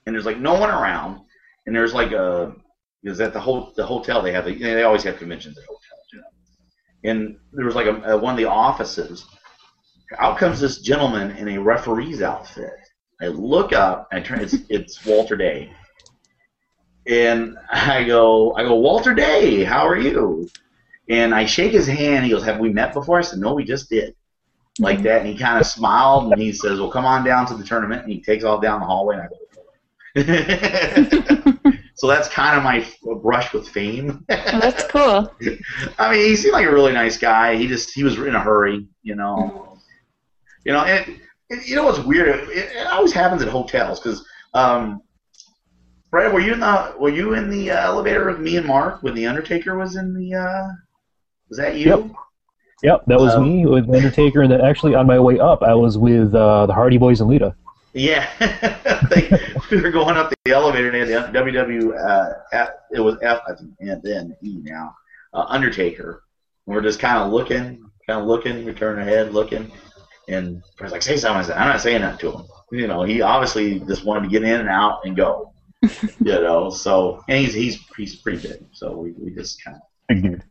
and 0.06 0.16
there's 0.16 0.26
like 0.26 0.40
no 0.40 0.60
one 0.60 0.72
around, 0.72 1.22
and 1.68 1.76
there's 1.76 1.94
like 1.94 2.14
a 2.14 2.56
because 3.04 3.22
at 3.22 3.32
the 3.32 3.40
whole 3.40 3.72
the 3.76 3.86
hotel 3.86 4.24
they 4.24 4.32
have 4.32 4.46
they 4.46 4.82
always 4.82 5.04
have 5.04 5.18
conventions 5.18 5.56
at 5.56 5.66
hotels, 5.66 6.08
you 6.14 6.20
know, 6.20 7.12
and 7.12 7.38
there 7.54 7.66
was 7.66 7.76
like 7.76 7.86
a, 7.86 8.14
a 8.14 8.18
one 8.18 8.34
of 8.34 8.38
the 8.38 8.46
offices. 8.46 9.24
Out 10.18 10.40
comes 10.40 10.60
this 10.60 10.80
gentleman 10.80 11.32
in 11.38 11.48
a 11.50 11.62
referee's 11.62 12.24
outfit. 12.24 12.74
I 13.22 13.28
look 13.28 13.72
up, 13.72 14.08
and 14.12 14.24
I 14.24 14.26
turn. 14.26 14.40
It's 14.40 14.56
it's 14.70 15.06
Walter 15.06 15.36
Day, 15.36 15.72
and 17.06 17.56
I 17.72 18.04
go 18.04 18.56
I 18.56 18.64
go 18.64 18.76
Walter 18.76 19.14
Day, 19.14 19.64
how 19.64 19.88
are 19.88 19.98
you? 19.98 20.50
And 21.10 21.36
I 21.36 21.46
shake 21.46 21.72
his 21.72 21.88
hand. 21.88 22.26
He 22.26 22.32
goes, 22.32 22.44
"Have 22.44 22.60
we 22.60 22.70
met 22.70 22.94
before?" 22.94 23.20
I 23.20 23.22
said, 23.22 23.40
"No, 23.40 23.54
we 23.54 23.64
just 23.64 23.90
did." 23.90 24.16
Like 24.80 25.04
that, 25.04 25.22
and 25.22 25.30
he 25.30 25.38
kind 25.38 25.60
of 25.60 25.66
smiled, 25.66 26.34
and 26.34 26.42
he 26.42 26.52
says, 26.52 26.80
"Well, 26.80 26.92
come 26.92 27.06
on 27.06 27.24
down 27.24 27.46
to 27.48 27.54
the 27.54 27.64
tournament." 27.64 28.04
And 28.04 28.12
he 28.12 28.22
takes 28.22 28.44
off 28.44 28.62
down 28.62 28.82
the 28.82 28.86
hallway, 28.86 29.16
and 29.16 29.24
I 29.24 29.28
go. 29.28 29.36
so 31.96 32.08
that's 32.08 32.30
kind 32.30 32.58
of 32.58 32.64
my 32.64 32.86
brush 33.22 33.52
with 33.54 33.68
fame. 33.68 34.26
Oh, 34.30 34.60
that's 34.60 34.86
cool. 34.86 35.30
I 36.00 36.12
mean, 36.12 36.26
he 36.26 36.36
seemed 36.38 36.54
like 36.54 36.66
a 36.66 36.72
really 36.72 36.94
nice 36.94 37.18
guy. 37.18 37.56
He 37.56 37.68
just 37.68 37.94
he 37.94 38.04
was 38.04 38.18
in 38.18 38.34
a 38.34 38.40
hurry, 38.40 38.88
you 39.04 39.16
know. 39.16 39.78
You 40.64 40.72
know, 40.72 40.86
and, 40.86 41.20
and 41.50 41.66
you 41.66 41.76
know 41.76 41.84
what's 41.84 42.00
weird? 42.00 42.50
It, 42.50 42.50
it 42.50 42.88
always 42.88 43.12
happens 43.12 43.42
at 43.42 43.50
hotels 43.50 44.00
because, 44.00 44.26
um, 44.54 45.02
Brad, 46.12 46.34
were 46.34 46.40
you 46.40 46.54
in 46.54 46.62
the 46.62 46.96
were 46.98 47.10
you 47.10 47.34
in 47.34 47.50
the 47.50 47.72
uh, 47.72 47.86
elevator 47.86 48.26
with 48.30 48.40
me 48.40 48.56
and 48.56 48.66
Mark 48.66 49.04
when 49.04 49.16
the 49.16 49.26
Undertaker 49.26 49.78
was 49.78 49.98
in 49.98 50.14
the? 50.14 50.34
Uh, 50.34 50.68
was 51.56 51.66
that 51.66 51.78
you? 51.78 51.86
Yep. 51.86 52.12
Yep, 52.84 53.06
that 53.08 53.20
was 53.20 53.34
Um, 53.34 53.44
me 53.44 53.66
with 53.66 53.90
Undertaker, 53.90 54.42
and 54.42 54.52
then 54.52 54.62
actually 54.62 54.96
on 54.96 55.08
my 55.08 55.20
way 55.20 55.40
up, 55.40 55.64
I 55.64 55.74
was 55.74 55.98
with 55.98 56.36
uh, 56.36 56.66
the 56.66 56.74
Hardy 56.74 56.98
Boys 56.98 57.22
and 57.22 57.30
Lita. 57.30 57.56
Yeah, 57.94 58.28
they, 59.10 59.30
we 59.72 59.82
were 59.82 59.92
going 59.92 60.18
up 60.18 60.34
the 60.44 60.52
elevator 60.52 60.92
and 60.92 61.10
they 61.10 61.14
had 61.14 61.32
the 61.32 61.40
WW. 61.40 61.98
Uh, 61.98 62.34
F, 62.52 62.70
it 62.92 63.00
was 63.00 63.16
F, 63.22 63.42
I 63.48 63.56
think, 63.56 63.72
and 63.80 64.04
then 64.04 64.36
E 64.44 64.60
now. 64.62 64.94
Uh, 65.34 65.46
Undertaker. 65.48 66.24
And 66.68 66.76
we're 66.76 66.82
just 66.82 67.00
kind 67.00 67.18
of 67.18 67.32
looking, 67.32 67.90
kind 68.06 68.20
of 68.20 68.28
looking. 68.28 68.66
We 68.66 68.74
turn 68.74 69.00
our 69.00 69.06
head, 69.06 69.34
looking, 69.34 69.72
and 70.28 70.62
I 70.80 70.84
was 70.84 70.92
like, 70.92 71.02
"Say 71.02 71.16
something." 71.16 71.40
I 71.40 71.44
said, 71.44 71.58
"I'm 71.58 71.70
not 71.70 71.82
saying 71.82 72.02
that 72.02 72.20
to 72.20 72.32
him." 72.32 72.44
You 72.72 72.88
know, 72.88 73.04
he 73.04 73.22
obviously 73.22 73.80
just 73.80 74.04
wanted 74.06 74.24
to 74.24 74.30
get 74.30 74.44
in 74.44 74.60
and 74.60 74.70
out 74.70 75.06
and 75.06 75.16
go. 75.16 75.54
you 75.82 76.10
know, 76.20 76.70
so 76.70 77.24
and 77.30 77.40
he's 77.40 77.54
he's 77.54 77.80
he's 77.96 78.16
pretty 78.18 78.46
big, 78.46 78.66
so 78.74 78.98
we, 78.98 79.12
we 79.12 79.32
just 79.32 79.64
kind 79.64 79.78
of. 79.78 79.84
Big 80.10 80.22
dude. 80.22 80.44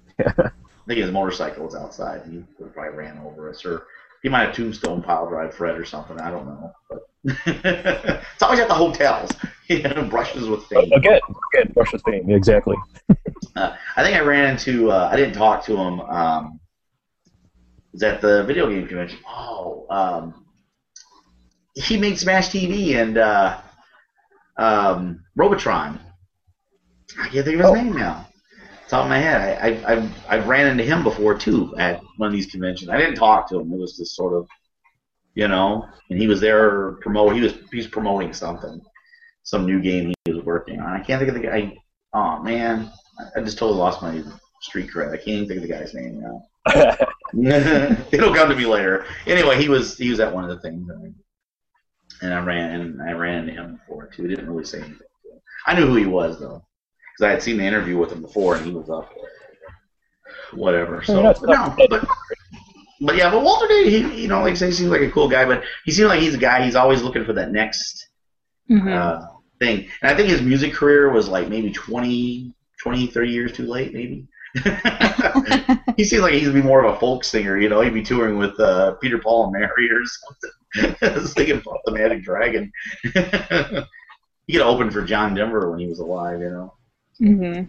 I 0.85 0.89
think 0.89 1.01
his 1.01 1.11
motorcycle 1.13 1.65
was 1.65 1.75
outside. 1.75 2.23
He 2.31 2.43
probably 2.73 2.97
ran 2.97 3.19
over 3.19 3.49
us, 3.49 3.65
or 3.65 3.87
he 4.23 4.29
might 4.29 4.47
have 4.47 4.55
tombstone 4.55 5.03
pile 5.03 5.27
drive 5.29 5.55
Fred 5.55 5.79
or 5.79 5.85
something. 5.85 6.21
I 6.21 6.31
don't 6.31 6.47
know, 6.47 6.73
but 6.91 7.01
it's 7.47 8.43
always 8.43 8.61
at 8.61 8.69
the 8.69 8.75
hotels. 8.75 9.31
You 9.67 9.83
know, 9.83 10.03
brushes 10.05 10.47
with 10.47 10.63
fame. 10.67 10.93
Again, 10.93 11.21
again, 11.55 11.73
brush 11.73 11.91
with 11.95 12.03
fame. 12.03 12.29
Exactly. 12.31 12.77
Uh, 13.57 13.77
I 13.97 14.03
think 14.03 14.17
I 14.17 14.21
ran 14.21 14.51
into. 14.51 14.91
Uh, 14.91 15.09
I 15.13 15.17
didn't 15.17 15.35
talk 15.35 15.65
to 15.67 15.77
him. 15.77 16.01
Um, 16.01 16.61
was 17.93 18.03
at 18.03 18.21
the 18.21 18.43
video 18.45 18.69
game 18.69 18.87
convention. 18.87 19.21
Oh, 19.29 19.87
um, 19.91 20.45
he 21.75 21.97
made 21.97 22.19
Smash 22.19 22.49
TV 22.49 22.97
and 22.97 23.17
uh, 23.17 23.59
um, 24.59 25.25
Robotron. 25.37 26.01
I 27.21 27.29
can't 27.29 27.45
think 27.45 27.61
of 27.61 27.61
his 27.61 27.67
Oh. 27.71 27.75
name 27.75 27.93
now. 27.95 28.27
Top 28.89 29.05
of 29.05 29.09
my 29.09 29.19
head, 29.19 29.59
I, 29.61 29.69
I, 29.69 29.93
I've, 29.93 30.13
I've 30.29 30.47
ran 30.49 30.67
into 30.67 30.85
him 30.85 31.03
before 31.03 31.37
too 31.37 31.75
at 31.79 32.01
one 32.19 32.27
of 32.29 32.33
these 32.33 32.47
conventions. 32.47 32.91
I 32.91 32.99
didn't 32.99 33.17
talk 33.17 33.49
to 33.49 33.59
him. 33.61 33.73
It 33.73 33.79
was 33.79 33.97
just 33.97 34.15
sort 34.15 34.35
of 34.35 34.47
you 35.35 35.49
know, 35.49 35.87
and 36.11 36.19
he 36.19 36.29
was 36.29 36.41
there 36.41 36.93
promote. 37.01 37.35
He 37.35 37.41
was 37.41 37.55
he's 37.73 37.89
promoting 37.89 38.33
something, 38.33 38.81
some 39.43 39.67
new 39.67 39.81
game 39.81 40.15
he 40.25 40.33
was 40.33 40.45
working 40.45 40.81
on. 40.81 40.93
I 40.93 41.01
can't 41.03 41.19
think 41.21 41.29
of 41.29 41.35
the 41.35 41.49
guy. 41.49 41.77
Oh 42.13 42.41
man, 42.43 42.91
I- 43.19 43.41
I 43.41 43.43
just 43.43 43.59
totally 43.59 43.79
lost 43.79 44.03
my 44.03 44.23
street 44.61 44.91
cred. 44.91 45.09
I 45.13 45.17
can't 45.17 45.29
even 45.29 45.49
think 45.49 45.63
of 45.63 45.69
the 45.69 45.75
guy's 45.75 45.95
name 45.95 46.21
now. 46.21 46.47
It'll 48.13 48.35
come 48.35 48.49
to 48.49 48.57
me 48.57 48.65
later. 48.67 49.07
Anyway, 49.27 49.61
he 49.61 49.69
was 49.69 49.99
he 49.99 50.11
was 50.11 50.21
at 50.21 50.33
one 50.33 50.45
of 50.45 50.51
the 50.51 50.61
things, 50.61 50.89
and 52.23 52.33
I, 52.33 52.39
ran 52.39 52.81
and 52.81 53.03
I 53.03 53.13
ran 53.13 53.49
into 53.49 53.61
him 53.61 53.77
before 53.77 54.07
too. 54.07 54.23
He 54.23 54.29
didn't 54.29 54.49
really 54.49 54.65
say 54.65 54.79
anything. 54.79 54.99
I 55.67 55.75
knew 55.75 55.87
who 55.87 55.97
he 55.97 56.07
was 56.07 56.39
though, 56.39 56.65
because 57.17 57.29
I 57.29 57.31
had 57.31 57.43
seen 57.43 57.57
the 57.59 57.65
interview 57.65 57.97
with 57.99 58.13
him 58.13 58.23
before, 58.23 58.57
and 58.57 58.67
he 58.67 58.73
was 58.73 58.91
up. 58.91 59.13
Whatever. 60.53 61.03
So 61.03 61.15
Fair 61.15 61.21
enough. 61.21 61.41
but 61.41 61.51
no, 61.51 61.89
but 61.89 62.07
but 63.01 63.17
yeah, 63.17 63.31
but 63.31 63.43
Walter 63.43 63.67
Day, 63.69 63.91
he 63.91 64.23
you 64.23 64.29
know 64.29 64.41
like 64.41 64.53
I 64.53 64.55
say, 64.55 64.67
he 64.67 64.73
seems 64.73 64.91
like 64.91 65.01
a 65.01 65.11
cool 65.11 65.29
guy, 65.29 65.45
but 65.45 65.65
he 65.85 65.93
seems 65.93 66.09
like 66.09 66.21
he's 66.21 66.35
a 66.35 66.39
guy. 66.39 66.65
He's 66.65 66.77
always 66.77 67.03
looking 67.03 67.25
for 67.25 67.33
that 67.35 67.51
next 67.51 68.09
Mhm. 68.71 68.93
uh, 68.93 69.27
thing. 69.61 69.89
And 70.03 70.11
I 70.11 70.17
think 70.17 70.29
his 70.31 70.43
music 70.43 70.73
career 70.73 71.11
was 71.13 71.29
like 71.29 71.49
maybe 71.49 71.71
20, 71.71 72.55
20 72.83 73.07
30 73.09 73.31
years 73.31 73.53
too 73.53 73.67
late, 73.67 73.93
maybe. 73.93 74.27
he 75.97 76.05
seems 76.05 76.23
like 76.23 76.35
he'd 76.35 76.55
be 76.55 76.63
more 76.63 76.85
of 76.85 76.95
a 76.95 76.99
folk 77.01 77.25
singer, 77.25 77.59
you 77.59 77.69
know. 77.69 77.81
He'd 77.81 77.93
be 77.93 78.03
touring 78.05 78.39
with 78.39 78.59
uh, 78.61 78.93
Peter, 79.03 79.19
Paul, 79.19 79.45
and 79.45 79.53
Mary 79.53 79.91
or 79.91 80.03
something, 80.07 81.27
singing 81.27 81.59
about 81.59 81.81
the 81.85 81.93
Magic 81.93 82.23
Dragon. 82.23 82.71
he 83.03 83.11
could 83.11 84.63
have 84.63 84.67
opened 84.67 84.93
for 84.93 85.03
John 85.03 85.35
Denver 85.35 85.71
when 85.71 85.81
he 85.81 85.89
was 85.89 85.99
alive, 85.99 86.41
you 86.41 86.51
know. 86.51 86.73
Mhm. 87.21 87.69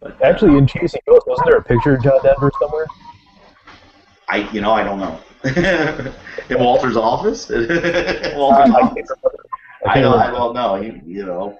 But, 0.00 0.22
Actually, 0.22 0.58
in 0.58 0.66
Chasing 0.66 1.00
Ghosts, 1.08 1.26
wasn't 1.26 1.48
there 1.48 1.58
a 1.58 1.62
picture 1.62 1.94
of 1.94 2.02
John 2.02 2.20
Denver 2.22 2.52
somewhere? 2.60 2.86
I 4.28 4.48
you 4.52 4.60
know 4.60 4.72
I 4.72 4.84
don't 4.84 5.00
know. 5.00 5.18
in 6.50 6.58
Walter's 6.58 6.96
office. 6.96 7.48
Walter's 7.50 8.74
I 8.74 8.80
office. 8.80 9.10
I 9.86 9.98
I 9.98 10.00
don't, 10.00 10.18
I 10.18 10.30
don't 10.30 10.54
know. 10.54 10.76
You, 10.76 11.00
you 11.06 11.24
know, 11.24 11.58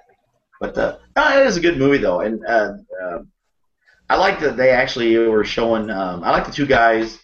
but 0.59 0.77
uh, 0.77 0.97
no, 1.15 1.39
it 1.39 1.47
is 1.47 1.57
a 1.57 1.61
good 1.61 1.77
movie 1.77 1.97
though, 1.97 2.19
and 2.21 2.45
uh, 2.45 2.73
uh, 3.01 3.19
I 4.09 4.15
like 4.17 4.39
that 4.41 4.57
they 4.57 4.71
actually 4.71 5.17
were 5.17 5.43
showing. 5.43 5.89
Um, 5.89 6.23
I 6.23 6.31
like 6.31 6.45
the 6.45 6.51
two 6.51 6.65
guys. 6.65 7.19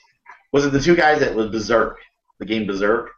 Was 0.52 0.66
it 0.66 0.72
the 0.72 0.80
two 0.80 0.96
guys 0.96 1.20
that 1.20 1.36
was 1.36 1.50
Berserk, 1.50 1.98
the 2.40 2.46
game 2.46 2.66
Berserk? 2.66 3.12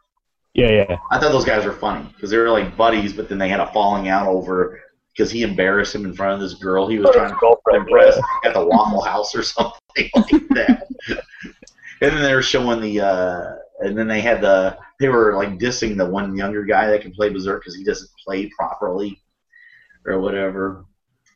Yeah, 0.54 0.70
yeah. 0.70 0.96
I 1.10 1.20
thought 1.20 1.30
those 1.30 1.44
guys 1.44 1.64
were 1.64 1.72
funny 1.72 2.04
because 2.14 2.30
they 2.30 2.36
were 2.36 2.50
like 2.50 2.76
buddies, 2.76 3.12
but 3.12 3.28
then 3.28 3.38
they 3.38 3.48
had 3.48 3.60
a 3.60 3.72
falling 3.72 4.08
out 4.08 4.26
over 4.26 4.80
because 5.18 5.32
he 5.32 5.42
embarrassed 5.42 5.94
him 5.94 6.04
in 6.04 6.14
front 6.14 6.34
of 6.34 6.40
this 6.40 6.58
girl 6.58 6.86
he 6.86 7.00
was 7.00 7.10
trying 7.12 7.30
to 7.30 7.56
impress 7.74 8.16
at 8.44 8.54
the 8.54 8.64
Waffle 8.64 9.02
House 9.02 9.34
or 9.34 9.42
something 9.42 10.08
like 10.14 10.48
that. 10.50 10.86
and 11.08 12.12
then 12.12 12.22
they 12.22 12.34
were 12.34 12.42
showing 12.42 12.80
the, 12.80 13.00
uh, 13.00 13.56
and 13.80 13.98
then 13.98 14.06
they 14.06 14.20
had 14.20 14.40
the, 14.40 14.78
they 15.00 15.08
were 15.08 15.34
like 15.36 15.58
dissing 15.58 15.96
the 15.96 16.06
one 16.06 16.36
younger 16.36 16.64
guy 16.64 16.88
that 16.88 17.02
can 17.02 17.10
play 17.10 17.30
Berserk 17.30 17.62
because 17.62 17.74
he 17.74 17.82
doesn't 17.82 18.08
play 18.24 18.48
properly 18.56 19.20
or 20.06 20.20
whatever. 20.20 20.84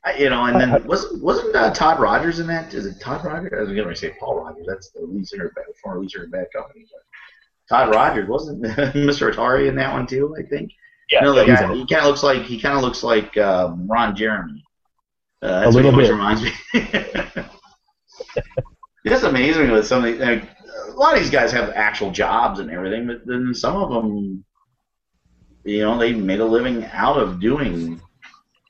I, 0.04 0.16
you 0.16 0.30
know, 0.30 0.44
and 0.44 0.60
then 0.60 0.84
wasn't 0.84 1.22
wasn't 1.22 1.54
uh, 1.54 1.72
Todd 1.72 2.00
Rogers 2.00 2.40
in 2.40 2.48
that? 2.48 2.74
Is 2.74 2.86
it 2.86 2.98
Todd 2.98 3.24
Rogers? 3.24 3.52
I 3.56 3.60
was 3.60 3.72
going 3.72 3.88
to 3.88 3.94
say 3.94 4.12
Paul 4.18 4.40
Rodgers. 4.40 4.66
That's 4.68 4.90
the 4.90 5.02
lead 5.02 5.28
singer 5.28 5.46
of 5.46 5.54
Bad, 5.54 5.66
former 5.80 6.00
lead 6.00 6.10
singer 6.10 6.24
of 6.24 6.32
Bad 6.32 6.48
Company. 6.52 6.86
But 6.90 7.02
Todd 7.68 7.94
Rogers 7.94 8.28
wasn't 8.28 8.62
Mr. 8.64 9.32
Atari 9.32 9.68
in 9.68 9.76
that 9.76 9.92
one 9.92 10.08
too? 10.08 10.34
I 10.36 10.42
think. 10.42 10.72
Yeah, 11.12 11.20
know, 11.20 11.34
the 11.34 11.44
guy, 11.44 11.74
he 11.74 11.86
kind 11.86 12.00
of 12.02 12.06
looks 12.06 12.22
like 12.22 12.42
he 12.42 12.58
kind 12.60 12.76
of 12.76 12.82
looks 12.82 13.02
like 13.02 13.36
um, 13.36 13.86
Ron 13.86 14.16
Jeremy. 14.16 14.64
Uh, 15.42 15.60
that's 15.60 15.74
A 15.74 15.78
little 15.78 15.92
what 15.92 16.00
he 16.02 16.06
bit. 16.08 16.12
reminds 16.12 16.42
me. 16.42 16.52
it's 19.04 19.22
amazing 19.24 19.70
with 19.70 19.86
some 19.86 20.04
of 20.04 20.18
the, 20.18 20.24
like, 20.24 20.48
a 20.88 20.92
lot 20.92 21.14
of 21.14 21.20
these 21.20 21.30
guys 21.30 21.52
have 21.52 21.70
actual 21.70 22.10
jobs 22.10 22.60
and 22.60 22.70
everything, 22.70 23.06
but 23.06 23.26
then 23.26 23.52
some 23.54 23.76
of 23.76 23.90
them, 23.90 24.44
you 25.64 25.80
know, 25.80 25.98
they 25.98 26.12
made 26.12 26.40
a 26.40 26.44
living 26.44 26.84
out 26.92 27.18
of 27.18 27.40
doing 27.40 28.00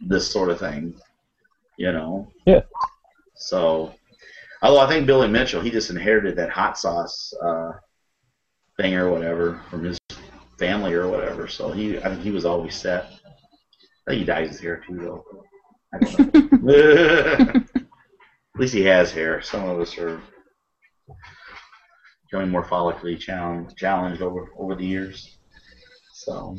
this 0.01 0.31
sort 0.31 0.51
of 0.51 0.59
thing. 0.59 0.95
You 1.77 1.93
know. 1.93 2.29
Yeah. 2.47 2.63
So, 3.35 3.95
although 4.63 4.81
I 4.81 4.89
think 4.89 5.07
Billy 5.07 5.29
Mitchell, 5.29 5.61
he 5.61 5.71
just 5.71 5.91
inherited 5.91 6.37
that 6.37 6.51
hot 6.51 6.79
sauce 6.79 7.33
uh, 7.43 7.73
thing 8.79 8.95
or 8.95 9.11
whatever 9.11 9.61
from 9.71 9.85
his 9.85 9.99
family 10.63 10.93
or 10.93 11.09
whatever. 11.09 11.49
So 11.49 11.73
he, 11.73 11.99
I 11.99 12.03
think 12.09 12.23
he 12.23 12.31
was 12.31 12.45
always 12.45 12.77
set. 12.77 13.07
I 14.07 14.11
think 14.11 14.21
he 14.21 14.25
dyes 14.25 14.49
his 14.51 14.61
hair 14.61 14.81
too, 14.87 14.97
though. 14.97 15.25
I 15.93 15.99
don't 15.99 16.63
know. 16.63 17.63
At 18.55 18.61
least 18.61 18.75
he 18.75 18.83
has 18.85 19.11
hair. 19.11 19.43
Some 19.43 19.69
of 19.69 19.81
us 19.81 19.99
are 19.99 20.21
becoming 22.25 22.51
more 22.51 22.65
follically 22.65 23.19
challenged, 23.19 23.77
challenged 23.77 24.23
over 24.23 24.51
over 24.57 24.77
the 24.77 24.85
years. 24.87 25.37
So, 26.15 26.57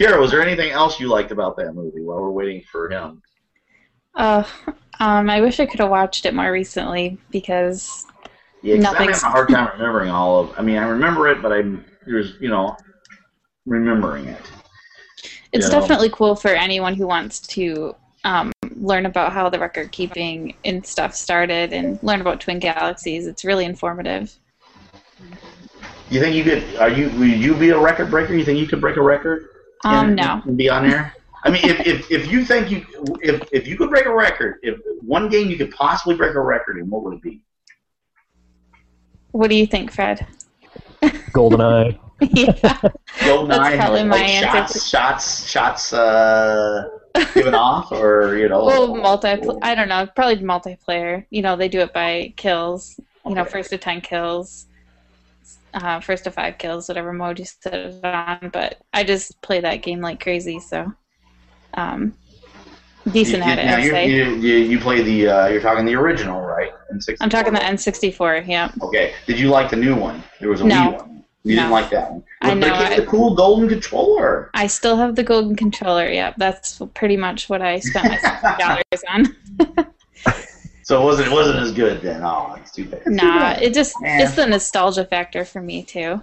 Kira, 0.00 0.18
was 0.20 0.32
there 0.32 0.42
anything 0.42 0.72
else 0.72 0.98
you 0.98 1.06
liked 1.08 1.30
about 1.30 1.56
that 1.58 1.72
movie 1.74 2.02
while 2.02 2.20
we're 2.20 2.30
waiting 2.30 2.62
for 2.72 2.90
him? 2.90 3.22
Uh, 4.16 4.42
um, 4.98 5.30
I 5.30 5.40
wish 5.40 5.60
I 5.60 5.66
could 5.66 5.78
have 5.80 5.90
watched 5.90 6.26
it 6.26 6.34
more 6.34 6.50
recently 6.50 7.16
because 7.30 8.06
Yeah, 8.62 8.76
'cause 8.76 8.86
I'm 8.86 8.94
having 8.94 9.06
Nothing's- 9.10 9.22
a 9.22 9.26
hard 9.28 9.48
time 9.50 9.68
remembering 9.74 10.10
all 10.10 10.40
of. 10.40 10.58
I 10.58 10.62
mean, 10.62 10.78
I 10.78 10.88
remember 10.88 11.28
it, 11.28 11.40
but 11.42 11.52
I'm 11.52 11.84
there's 12.06 12.34
you 12.40 12.48
know 12.48 12.76
remembering 13.66 14.26
it. 14.26 14.40
it's 15.52 15.66
You 15.66 15.72
know. 15.72 15.80
definitely 15.80 16.10
cool 16.10 16.36
for 16.36 16.48
anyone 16.48 16.94
who 16.94 17.06
wants 17.06 17.40
to 17.40 17.94
um, 18.24 18.52
learn 18.74 19.06
about 19.06 19.32
how 19.32 19.48
the 19.48 19.58
record 19.58 19.92
keeping 19.92 20.54
and 20.64 20.84
stuff 20.84 21.14
started 21.14 21.72
and 21.72 22.02
learn 22.02 22.20
about 22.20 22.40
Twin 22.40 22.58
Galaxies. 22.58 23.26
It's 23.26 23.44
really 23.44 23.64
informative. 23.64 24.34
You 26.10 26.20
think 26.20 26.36
you 26.36 26.44
could? 26.44 26.76
Are 26.76 26.88
you? 26.88 27.08
Would 27.18 27.30
you 27.30 27.54
be 27.54 27.70
a 27.70 27.78
record 27.78 28.10
breaker? 28.10 28.34
You 28.34 28.44
think 28.44 28.58
you 28.58 28.66
could 28.66 28.80
break 28.80 28.96
a 28.96 29.02
record? 29.02 29.48
Um, 29.84 30.08
and, 30.08 30.16
no. 30.16 30.42
and 30.44 30.56
be 30.56 30.68
on 30.68 30.88
there. 30.88 31.14
I 31.44 31.50
mean, 31.50 31.64
if, 31.64 31.86
if, 31.86 32.10
if 32.10 32.30
you 32.30 32.44
think 32.44 32.70
you 32.70 32.84
if 33.22 33.48
if 33.52 33.66
you 33.66 33.76
could 33.76 33.90
break 33.90 34.06
a 34.06 34.14
record, 34.14 34.58
if 34.62 34.78
one 35.00 35.28
game 35.28 35.48
you 35.48 35.56
could 35.56 35.70
possibly 35.72 36.16
break 36.16 36.34
a 36.34 36.40
record 36.40 36.78
in, 36.78 36.88
what 36.90 37.02
would 37.04 37.14
it 37.14 37.22
be? 37.22 37.42
What 39.32 39.50
do 39.50 39.56
you 39.56 39.66
think, 39.66 39.92
Fred? 39.92 40.26
Goldeneye. 41.32 41.98
yeah. 42.20 42.54
Goldeneye, 43.20 43.48
That's 43.48 43.76
probably 43.76 44.04
my 44.04 44.16
like 44.16 44.28
answer. 44.28 44.78
shots, 44.78 44.88
shots, 44.88 45.48
shots, 45.50 45.92
uh, 45.92 46.88
given 47.34 47.54
off, 47.66 47.92
or 47.92 48.36
you 48.38 48.48
know, 48.48 48.64
Well, 48.64 48.96
multi. 48.96 49.28
I 49.62 49.74
don't 49.74 49.88
know. 49.88 50.06
Probably 50.16 50.36
multiplayer. 50.38 51.24
You 51.30 51.42
know, 51.42 51.56
they 51.56 51.68
do 51.68 51.80
it 51.80 51.92
by 51.92 52.32
kills. 52.36 52.98
You 53.26 53.34
know, 53.34 53.42
Okay. 53.42 53.50
first 53.50 53.70
to 53.70 53.78
ten 53.78 54.00
kills, 54.00 54.66
uh, 55.74 56.00
first 56.00 56.24
to 56.24 56.30
five 56.30 56.58
kills, 56.58 56.88
whatever 56.88 57.12
mode 57.12 57.38
you 57.38 57.44
set 57.44 57.74
it 57.74 58.04
on. 58.04 58.50
But 58.52 58.78
I 58.94 59.04
just 59.04 59.40
play 59.42 59.60
that 59.60 59.82
game 59.82 60.00
like 60.00 60.20
crazy, 60.20 60.58
so 60.60 60.92
um, 61.74 62.14
decent 63.12 63.44
you, 63.44 63.50
at 63.50 63.58
it. 63.58 63.64
now 63.66 63.76
you, 63.78 63.96
you, 63.96 64.34
you, 64.36 64.56
you 64.70 64.78
play 64.78 65.02
the 65.02 65.28
uh, 65.28 65.46
you're 65.48 65.60
talking 65.60 65.84
the 65.84 65.94
original, 65.94 66.40
right? 66.42 66.72
In 66.90 67.00
64. 67.00 67.24
I'm 67.24 67.30
talking 67.30 67.52
the 67.52 67.60
N64. 67.60 68.46
Yeah. 68.46 68.70
Okay. 68.82 69.14
Did 69.26 69.38
you 69.38 69.48
like 69.50 69.70
the 69.70 69.76
new 69.76 69.94
one? 69.96 70.22
There 70.40 70.48
was 70.50 70.60
a 70.60 70.64
No. 70.64 70.74
Wii 70.74 70.98
one. 71.00 71.24
You 71.44 71.54
didn't 71.54 71.70
like 71.70 71.90
that 71.90 72.10
one. 72.10 72.24
I 72.42 72.48
But 72.48 72.54
know, 72.54 72.66
It 72.74 72.78
gets 72.88 72.96
the 72.96 73.06
cool 73.06 73.34
golden 73.36 73.68
controller. 73.68 74.50
I 74.54 74.66
still 74.66 74.96
have 74.96 75.14
the 75.14 75.22
golden 75.22 75.54
controller. 75.54 76.08
Yeah, 76.08 76.34
that's 76.36 76.82
pretty 76.94 77.16
much 77.16 77.48
what 77.48 77.62
I 77.62 77.78
spent 77.78 78.20
my 78.42 78.56
dollars 78.58 79.04
on. 79.08 79.86
So 80.82 81.00
it 81.00 81.04
wasn't 81.04 81.28
it 81.28 81.32
wasn't 81.32 81.58
as 81.60 81.70
good 81.72 82.00
then. 82.02 82.22
Oh, 82.24 82.56
it's 82.60 82.72
too 82.72 82.84
bad. 82.86 83.02
It's 83.06 83.20
too 83.20 83.26
Nah, 83.26 83.38
bad. 83.38 83.62
it 83.62 83.74
just 83.74 83.94
Yeah. 84.02 84.22
it's 84.22 84.34
the 84.34 84.46
nostalgia 84.46 85.04
factor 85.04 85.44
for 85.44 85.60
me 85.62 85.84
too. 85.84 86.20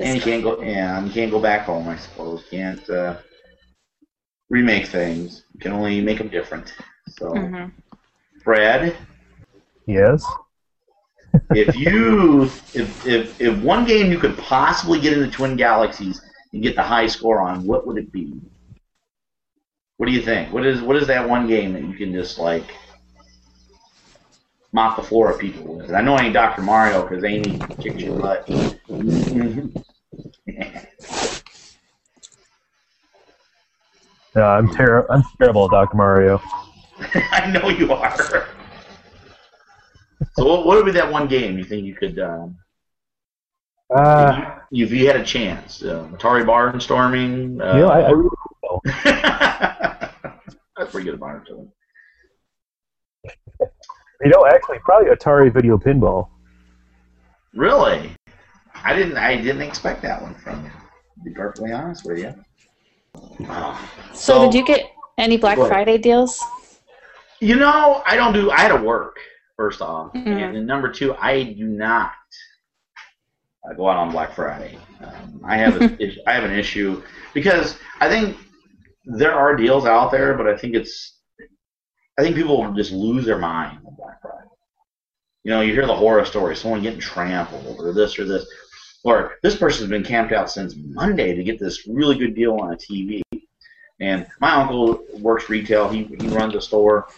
and 0.00 0.16
you 0.16 0.20
can't 0.22 0.42
go. 0.42 0.60
Yeah, 0.60 1.04
you 1.04 1.10
can't 1.12 1.30
go 1.30 1.38
back 1.40 1.66
home. 1.66 1.88
I 1.88 1.96
suppose 1.96 2.42
can't 2.50 2.88
uh, 2.90 3.16
remake 4.50 4.86
things. 4.86 5.44
You 5.58 5.62
can 5.62 5.72
only 5.72 6.00
make 6.00 6.18
them 6.18 6.28
different. 6.28 6.72
So, 7.08 7.30
Mhm. 7.30 7.72
Brad, 8.44 8.94
Yes. 9.86 10.24
if 11.52 11.74
you 11.74 12.44
if, 12.74 13.04
if 13.04 13.40
if 13.40 13.60
one 13.60 13.84
game 13.84 14.12
you 14.12 14.18
could 14.18 14.38
possibly 14.38 15.00
get 15.00 15.14
into 15.14 15.28
Twin 15.28 15.56
Galaxies 15.56 16.22
and 16.52 16.62
get 16.62 16.76
the 16.76 16.82
high 16.82 17.08
score 17.08 17.40
on, 17.40 17.66
what 17.66 17.88
would 17.88 17.98
it 17.98 18.12
be? 18.12 18.40
What 19.96 20.06
do 20.06 20.12
you 20.12 20.22
think? 20.22 20.52
What 20.52 20.64
is 20.64 20.80
what 20.80 20.94
is 20.94 21.08
that 21.08 21.28
one 21.28 21.48
game 21.48 21.72
that 21.72 21.82
you 21.82 21.94
can 21.94 22.12
just 22.12 22.38
like 22.38 22.70
mop 24.72 24.94
the 24.94 25.02
floor 25.02 25.32
of 25.32 25.40
people 25.40 25.74
with? 25.74 25.92
I 25.92 26.02
know 26.02 26.14
I 26.14 26.26
ain't 26.26 26.34
Dr. 26.34 26.62
Mario 26.62 27.02
because 27.02 27.24
Amy 27.24 27.58
kicked 27.80 27.98
your 27.98 28.20
butt. 28.20 28.48
Uh, 34.38 34.46
I'm 34.46 34.72
ter- 34.72 35.06
I'm 35.10 35.22
terrible 35.38 35.64
at 35.64 35.70
Dr. 35.72 35.96
Mario. 35.96 36.40
I 37.32 37.50
know 37.50 37.68
you 37.68 37.92
are. 37.92 38.48
So 40.34 40.44
what, 40.44 40.66
what 40.66 40.76
would 40.76 40.84
be 40.86 40.92
that 40.92 41.10
one 41.10 41.26
game 41.26 41.58
you 41.58 41.64
think 41.64 41.84
you 41.84 41.94
could, 41.94 42.18
um, 42.18 42.56
Uh, 43.94 44.58
if 44.70 44.92
you 44.92 45.06
had 45.06 45.16
a 45.16 45.24
chance? 45.24 45.82
Uh, 45.82 46.08
Atari 46.12 46.44
Barnstorming? 46.44 47.60
Uh, 47.60 47.76
you 47.76 47.82
know, 47.82 47.88
I, 47.88 48.00
I 48.00 48.10
really 48.10 48.30
know. 48.64 48.80
That's 50.76 50.92
pretty 50.92 51.06
good 51.10 51.14
at 51.14 51.20
Barnstorming. 51.20 51.70
You 54.20 54.30
know, 54.30 54.46
actually, 54.46 54.78
probably 54.80 55.10
Atari 55.14 55.52
Video 55.52 55.78
Pinball. 55.78 56.28
Really? 57.54 58.16
I 58.74 58.92
didn't 58.92 59.16
I 59.16 59.36
didn't 59.36 59.62
expect 59.62 60.02
that 60.02 60.20
one 60.20 60.34
from 60.34 60.64
you. 60.64 60.70
To 60.70 61.24
be 61.24 61.30
perfectly 61.30 61.70
honest 61.70 62.04
with 62.04 62.18
you. 62.18 62.34
So, 63.46 63.76
So- 64.12 64.44
did 64.44 64.54
you 64.54 64.64
get 64.64 64.90
any 65.16 65.36
Black 65.36 65.58
Friday 65.58 65.98
deals? 65.98 66.42
You 67.40 67.56
know, 67.56 68.02
I 68.04 68.16
don't 68.16 68.32
do. 68.32 68.50
I 68.50 68.58
had 68.60 68.76
to 68.76 68.82
work 68.82 69.16
first 69.56 69.80
off, 69.80 70.12
Mhm. 70.12 70.26
and 70.26 70.56
then 70.56 70.66
number 70.66 70.90
two, 70.90 71.14
I 71.14 71.42
do 71.44 71.64
not 71.66 72.12
uh, 73.68 73.74
go 73.74 73.88
out 73.88 73.96
on 73.96 74.10
Black 74.10 74.32
Friday. 74.32 74.78
Um, 75.04 75.40
I 75.44 75.56
have 75.56 75.80
a, 75.80 75.84
I 76.28 76.32
have 76.32 76.44
an 76.44 76.52
issue 76.58 77.02
because 77.34 77.76
I 78.00 78.08
think 78.08 78.36
there 79.04 79.32
are 79.34 79.54
deals 79.56 79.84
out 79.86 80.10
there, 80.10 80.34
but 80.34 80.46
I 80.46 80.56
think 80.56 80.74
it's 80.74 81.18
I 82.18 82.22
think 82.22 82.34
people 82.34 82.72
just 82.72 82.90
lose 82.92 83.24
their 83.24 83.38
mind 83.38 83.78
on 83.86 83.94
Black 83.96 84.20
Friday. 84.20 84.48
You 85.44 85.52
know, 85.52 85.60
you 85.60 85.72
hear 85.72 85.86
the 85.86 85.94
horror 85.94 86.24
stories, 86.24 86.58
someone 86.60 86.82
getting 86.82 86.98
trampled 87.00 87.78
or 87.78 87.92
this 87.92 88.18
or 88.18 88.24
this, 88.24 88.44
or 89.04 89.36
this 89.42 89.56
person's 89.56 89.90
been 89.90 90.04
camped 90.04 90.32
out 90.32 90.50
since 90.50 90.74
Monday 90.76 91.34
to 91.34 91.44
get 91.44 91.58
this 91.58 91.86
really 91.86 92.16
good 92.16 92.34
deal 92.34 92.54
on 92.54 92.72
a 92.72 92.76
TV. 92.76 93.22
And 94.00 94.26
my 94.40 94.52
uncle 94.52 95.04
works 95.20 95.48
retail; 95.48 95.88
he 95.88 96.04
he 96.04 96.28
runs 96.28 96.54
a 96.54 96.60
store. 96.60 97.08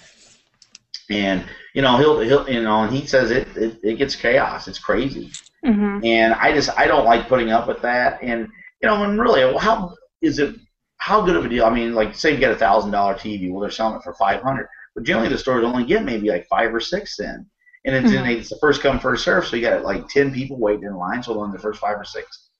And 1.10 1.44
you 1.74 1.82
know 1.82 1.96
he'll 1.96 2.20
he'll 2.20 2.48
you 2.48 2.62
know 2.62 2.82
and 2.82 2.94
he 2.94 3.06
says 3.06 3.30
it 3.30 3.48
it, 3.56 3.80
it 3.82 3.94
gets 3.98 4.16
chaos. 4.16 4.68
It's 4.68 4.78
crazy. 4.78 5.30
Hmm 5.64 6.00
and 6.02 6.32
i 6.34 6.52
just 6.54 6.70
i 6.78 6.86
don't 6.86 7.04
like 7.04 7.28
putting 7.28 7.50
up 7.50 7.68
with 7.68 7.82
that. 7.82 8.22
And 8.22 8.48
you 8.82 8.88
know 8.88 9.04
and 9.04 9.20
really 9.20 9.40
how 9.58 9.94
is 10.22 10.38
it 10.38 10.56
how 10.96 11.22
good 11.22 11.36
of 11.36 11.44
a 11.44 11.48
deal? 11.48 11.64
I 11.64 11.70
mean 11.70 11.94
like 11.94 12.14
say 12.14 12.32
you 12.32 12.38
get 12.38 12.52
a 12.52 12.56
thousand 12.56 12.90
dollar 12.92 13.14
tv 13.14 13.50
well 13.50 13.60
they're 13.60 13.70
selling 13.70 13.96
it 13.96 14.02
for 14.02 14.14
500 14.14 14.68
but 14.94 15.04
generally 15.04 15.28
the 15.28 15.38
stores 15.38 15.64
only 15.64 15.84
get 15.84 16.04
maybe 16.04 16.28
like 16.30 16.46
five 16.48 16.74
or 16.74 16.80
six 16.80 17.16
then 17.16 17.46
and 17.84 17.94
it's, 17.96 18.12
Mhm. 18.12 18.38
it's 18.38 18.50
the 18.50 18.58
first 18.60 18.82
come 18.82 18.98
first 19.00 19.24
serve 19.24 19.46
so 19.46 19.56
you 19.56 19.62
got 19.62 19.82
like 19.82 20.06
10 20.08 20.32
people 20.32 20.58
waiting 20.58 20.84
in 20.84 20.94
line 20.96 21.22
so 21.22 21.38
only 21.40 21.56
the 21.56 21.62
first 21.62 21.80
five 21.80 21.98
or 21.98 22.04
six. 22.04 22.50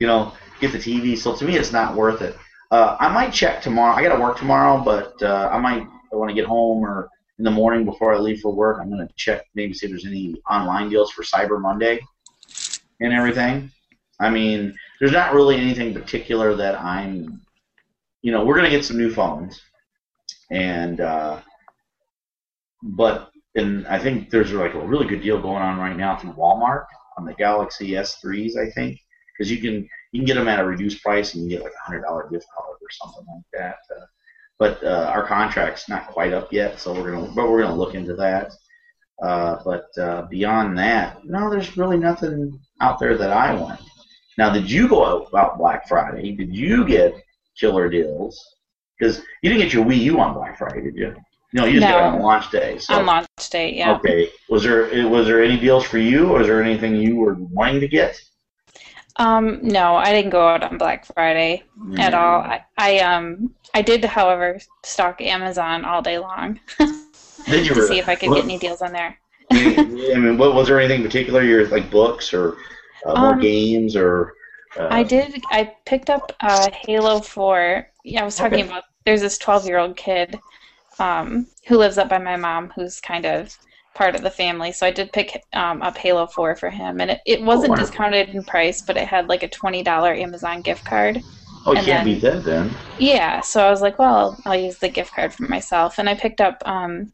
You 0.00 0.06
know 0.06 0.32
get 0.60 0.72
the 0.72 0.78
tv 0.78 1.16
so 1.16 1.34
to 1.36 1.44
me 1.44 1.56
it's 1.56 1.72
not 1.72 1.94
worth 1.94 2.22
it. 2.22 2.36
Uh, 2.70 2.96
i 2.98 3.08
might 3.08 3.32
check 3.32 3.62
tomorrow. 3.62 3.94
I 3.94 4.02
gotta 4.02 4.20
work 4.20 4.36
tomorrow 4.38 4.82
but 4.82 5.20
uh, 5.22 5.48
i 5.52 5.58
might 5.58 5.86
want 6.12 6.30
to 6.30 6.34
get 6.34 6.46
home 6.46 6.84
or 6.84 7.08
in 7.38 7.44
the 7.44 7.50
morning 7.50 7.84
before 7.84 8.14
I 8.14 8.18
leave 8.18 8.40
for 8.40 8.52
work, 8.54 8.78
I'm 8.80 8.90
going 8.90 9.06
to 9.06 9.12
check 9.16 9.44
maybe 9.54 9.74
see 9.74 9.86
if 9.86 9.90
there's 9.92 10.06
any 10.06 10.40
online 10.50 10.88
deals 10.88 11.10
for 11.10 11.22
Cyber 11.22 11.60
Monday 11.60 12.00
and 13.00 13.12
everything. 13.12 13.70
I 14.18 14.30
mean, 14.30 14.74
there's 14.98 15.12
not 15.12 15.34
really 15.34 15.56
anything 15.56 15.92
particular 15.92 16.54
that 16.54 16.80
I'm, 16.80 17.42
you 18.22 18.32
know, 18.32 18.42
we're 18.44 18.54
going 18.54 18.64
to 18.64 18.74
get 18.74 18.86
some 18.86 18.96
new 18.96 19.12
phones, 19.12 19.60
and 20.50 21.02
uh, 21.02 21.40
but 22.82 23.30
and 23.56 23.86
I 23.88 23.98
think 23.98 24.30
there's 24.30 24.52
like 24.52 24.74
a 24.74 24.86
really 24.86 25.06
good 25.06 25.22
deal 25.22 25.40
going 25.40 25.62
on 25.62 25.78
right 25.78 25.96
now 25.96 26.16
through 26.16 26.34
Walmart 26.34 26.84
on 27.16 27.24
the 27.24 27.34
Galaxy 27.34 27.90
S3s, 27.92 28.56
I 28.56 28.70
think, 28.70 29.00
because 29.36 29.50
you 29.50 29.58
can 29.58 29.88
you 30.12 30.20
can 30.20 30.26
get 30.26 30.34
them 30.34 30.48
at 30.48 30.60
a 30.60 30.64
reduced 30.64 31.02
price 31.02 31.34
and 31.34 31.44
you 31.44 31.56
get 31.56 31.64
like 31.64 31.72
a 31.72 31.84
hundred 31.84 32.02
dollar 32.02 32.28
gift 32.30 32.46
card 32.56 32.76
or 32.80 32.90
something 32.90 33.26
like 33.26 33.44
that. 33.54 33.78
Uh, 33.94 34.04
but 34.58 34.84
uh, 34.84 35.10
our 35.12 35.26
contract's 35.26 35.88
not 35.88 36.06
quite 36.06 36.32
up 36.32 36.52
yet, 36.52 36.78
so 36.78 36.92
we're 36.92 37.12
gonna 37.12 37.32
but 37.34 37.50
we're 37.50 37.62
gonna 37.62 37.74
look 37.74 37.94
into 37.94 38.14
that. 38.14 38.52
Uh, 39.22 39.58
but 39.64 39.86
uh, 39.98 40.26
beyond 40.28 40.76
that, 40.76 41.24
no, 41.24 41.48
there's 41.48 41.76
really 41.78 41.96
nothing 41.96 42.60
out 42.82 42.98
there 42.98 43.16
that 43.16 43.32
I 43.32 43.54
want. 43.54 43.80
Now, 44.36 44.52
did 44.52 44.70
you 44.70 44.86
go 44.86 45.04
out 45.04 45.28
about 45.28 45.56
Black 45.56 45.88
Friday? 45.88 46.32
Did 46.32 46.54
you 46.54 46.86
get 46.86 47.14
killer 47.58 47.88
deals? 47.88 48.38
Because 48.98 49.22
you 49.42 49.48
didn't 49.48 49.62
get 49.62 49.72
your 49.72 49.84
Wii 49.86 49.98
U 50.02 50.20
on 50.20 50.34
Black 50.34 50.58
Friday, 50.58 50.82
did 50.82 50.94
you? 50.94 51.14
No, 51.56 51.64
you 51.64 51.80
just 51.80 51.90
got 51.90 52.14
it 52.14 52.16
on 52.16 52.20
launch 52.22 52.50
day. 52.50 52.76
So 52.78 52.94
On 52.94 53.06
launch 53.06 53.26
day, 53.50 53.72
yeah. 53.74 53.94
okay, 53.96 54.28
was 54.50 54.62
there 54.62 55.08
was 55.08 55.26
there 55.26 55.42
any 55.42 55.58
deals 55.58 55.84
for 55.84 55.96
you, 55.96 56.28
or 56.28 56.38
was 56.40 56.48
there 56.48 56.62
anything 56.62 56.96
you 56.96 57.16
were 57.16 57.34
wanting 57.34 57.80
to 57.80 57.88
get? 57.88 58.20
Um, 59.16 59.60
no, 59.62 59.96
I 59.96 60.12
didn't 60.12 60.30
go 60.30 60.46
out 60.46 60.62
on 60.62 60.76
Black 60.76 61.06
Friday 61.06 61.62
at 61.96 62.12
Mm. 62.12 62.18
all. 62.18 62.40
I, 62.42 62.62
I 62.76 62.98
um 62.98 63.54
I 63.74 63.80
did, 63.80 64.04
however, 64.04 64.58
stock 64.84 65.22
Amazon 65.22 65.86
all 65.86 66.02
day 66.02 66.18
long 66.18 66.60
Did 67.46 67.66
you 67.66 67.74
to 67.80 67.86
see 67.86 67.98
if 67.98 68.08
I 68.08 68.14
could 68.16 68.28
What- 68.28 68.36
get 68.36 68.44
any 68.44 68.58
deals 68.58 68.82
on 68.82 68.92
there. 68.92 69.18
I 69.50 70.14
mean, 70.18 70.36
what 70.36 70.54
was 70.54 70.66
there 70.68 70.78
anything 70.78 71.00
in 71.00 71.06
particular? 71.06 71.42
Your 71.42 71.66
like 71.68 71.90
books 71.90 72.34
or 72.34 72.58
uh, 73.06 73.18
more 73.18 73.32
Um, 73.34 73.40
games 73.40 73.96
or? 73.96 74.34
Uh, 74.78 74.88
I 74.90 75.02
did. 75.04 75.42
I 75.50 75.72
picked 75.86 76.10
up 76.10 76.32
uh, 76.40 76.68
Halo 76.86 77.20
4. 77.20 77.86
Yeah, 78.04 78.20
I 78.20 78.24
was 78.24 78.36
talking 78.36 78.58
Okay. 78.60 78.68
about. 78.68 78.82
There's 79.06 79.20
this 79.22 79.38
12 79.38 79.66
year 79.66 79.78
old 79.78 79.96
kid 79.96 80.38
um, 80.98 81.46
who 81.66 81.76
lives 81.78 81.98
up 81.98 82.08
by 82.08 82.18
my 82.18 82.36
mom, 82.36 82.72
who's 82.74 83.00
kind 83.00 83.24
of 83.24 83.56
part 83.94 84.14
of 84.14 84.22
the 84.22 84.30
family. 84.30 84.72
So 84.72 84.86
I 84.86 84.90
did 84.90 85.12
pick 85.12 85.42
um, 85.54 85.82
up 85.82 85.96
Halo 85.96 86.26
4 86.26 86.56
for 86.56 86.70
him, 86.70 87.00
and 87.00 87.10
it, 87.12 87.20
it 87.26 87.42
wasn't 87.42 87.70
wonderful. 87.70 87.90
discounted 87.90 88.28
in 88.30 88.44
price, 88.44 88.82
but 88.82 88.96
it 88.96 89.08
had 89.08 89.28
like 89.28 89.42
a 89.42 89.48
$20 89.48 89.86
Amazon 90.20 90.60
gift 90.62 90.84
card. 90.84 91.22
Oh, 91.64 91.72
you 91.72 91.78
and 91.78 91.86
can't 91.86 92.04
then- 92.04 92.14
beat 92.14 92.20
that 92.22 92.44
then. 92.44 92.70
Yeah, 92.98 93.40
so 93.40 93.66
I 93.66 93.70
was 93.70 93.80
like, 93.80 93.98
well, 93.98 94.38
I'll 94.44 94.54
use 94.60 94.78
the 94.78 94.88
gift 94.88 95.14
card 95.14 95.32
for 95.32 95.44
myself, 95.44 95.98
and 95.98 96.08
I 96.08 96.14
picked 96.14 96.40
up 96.40 96.62
um, 96.66 97.12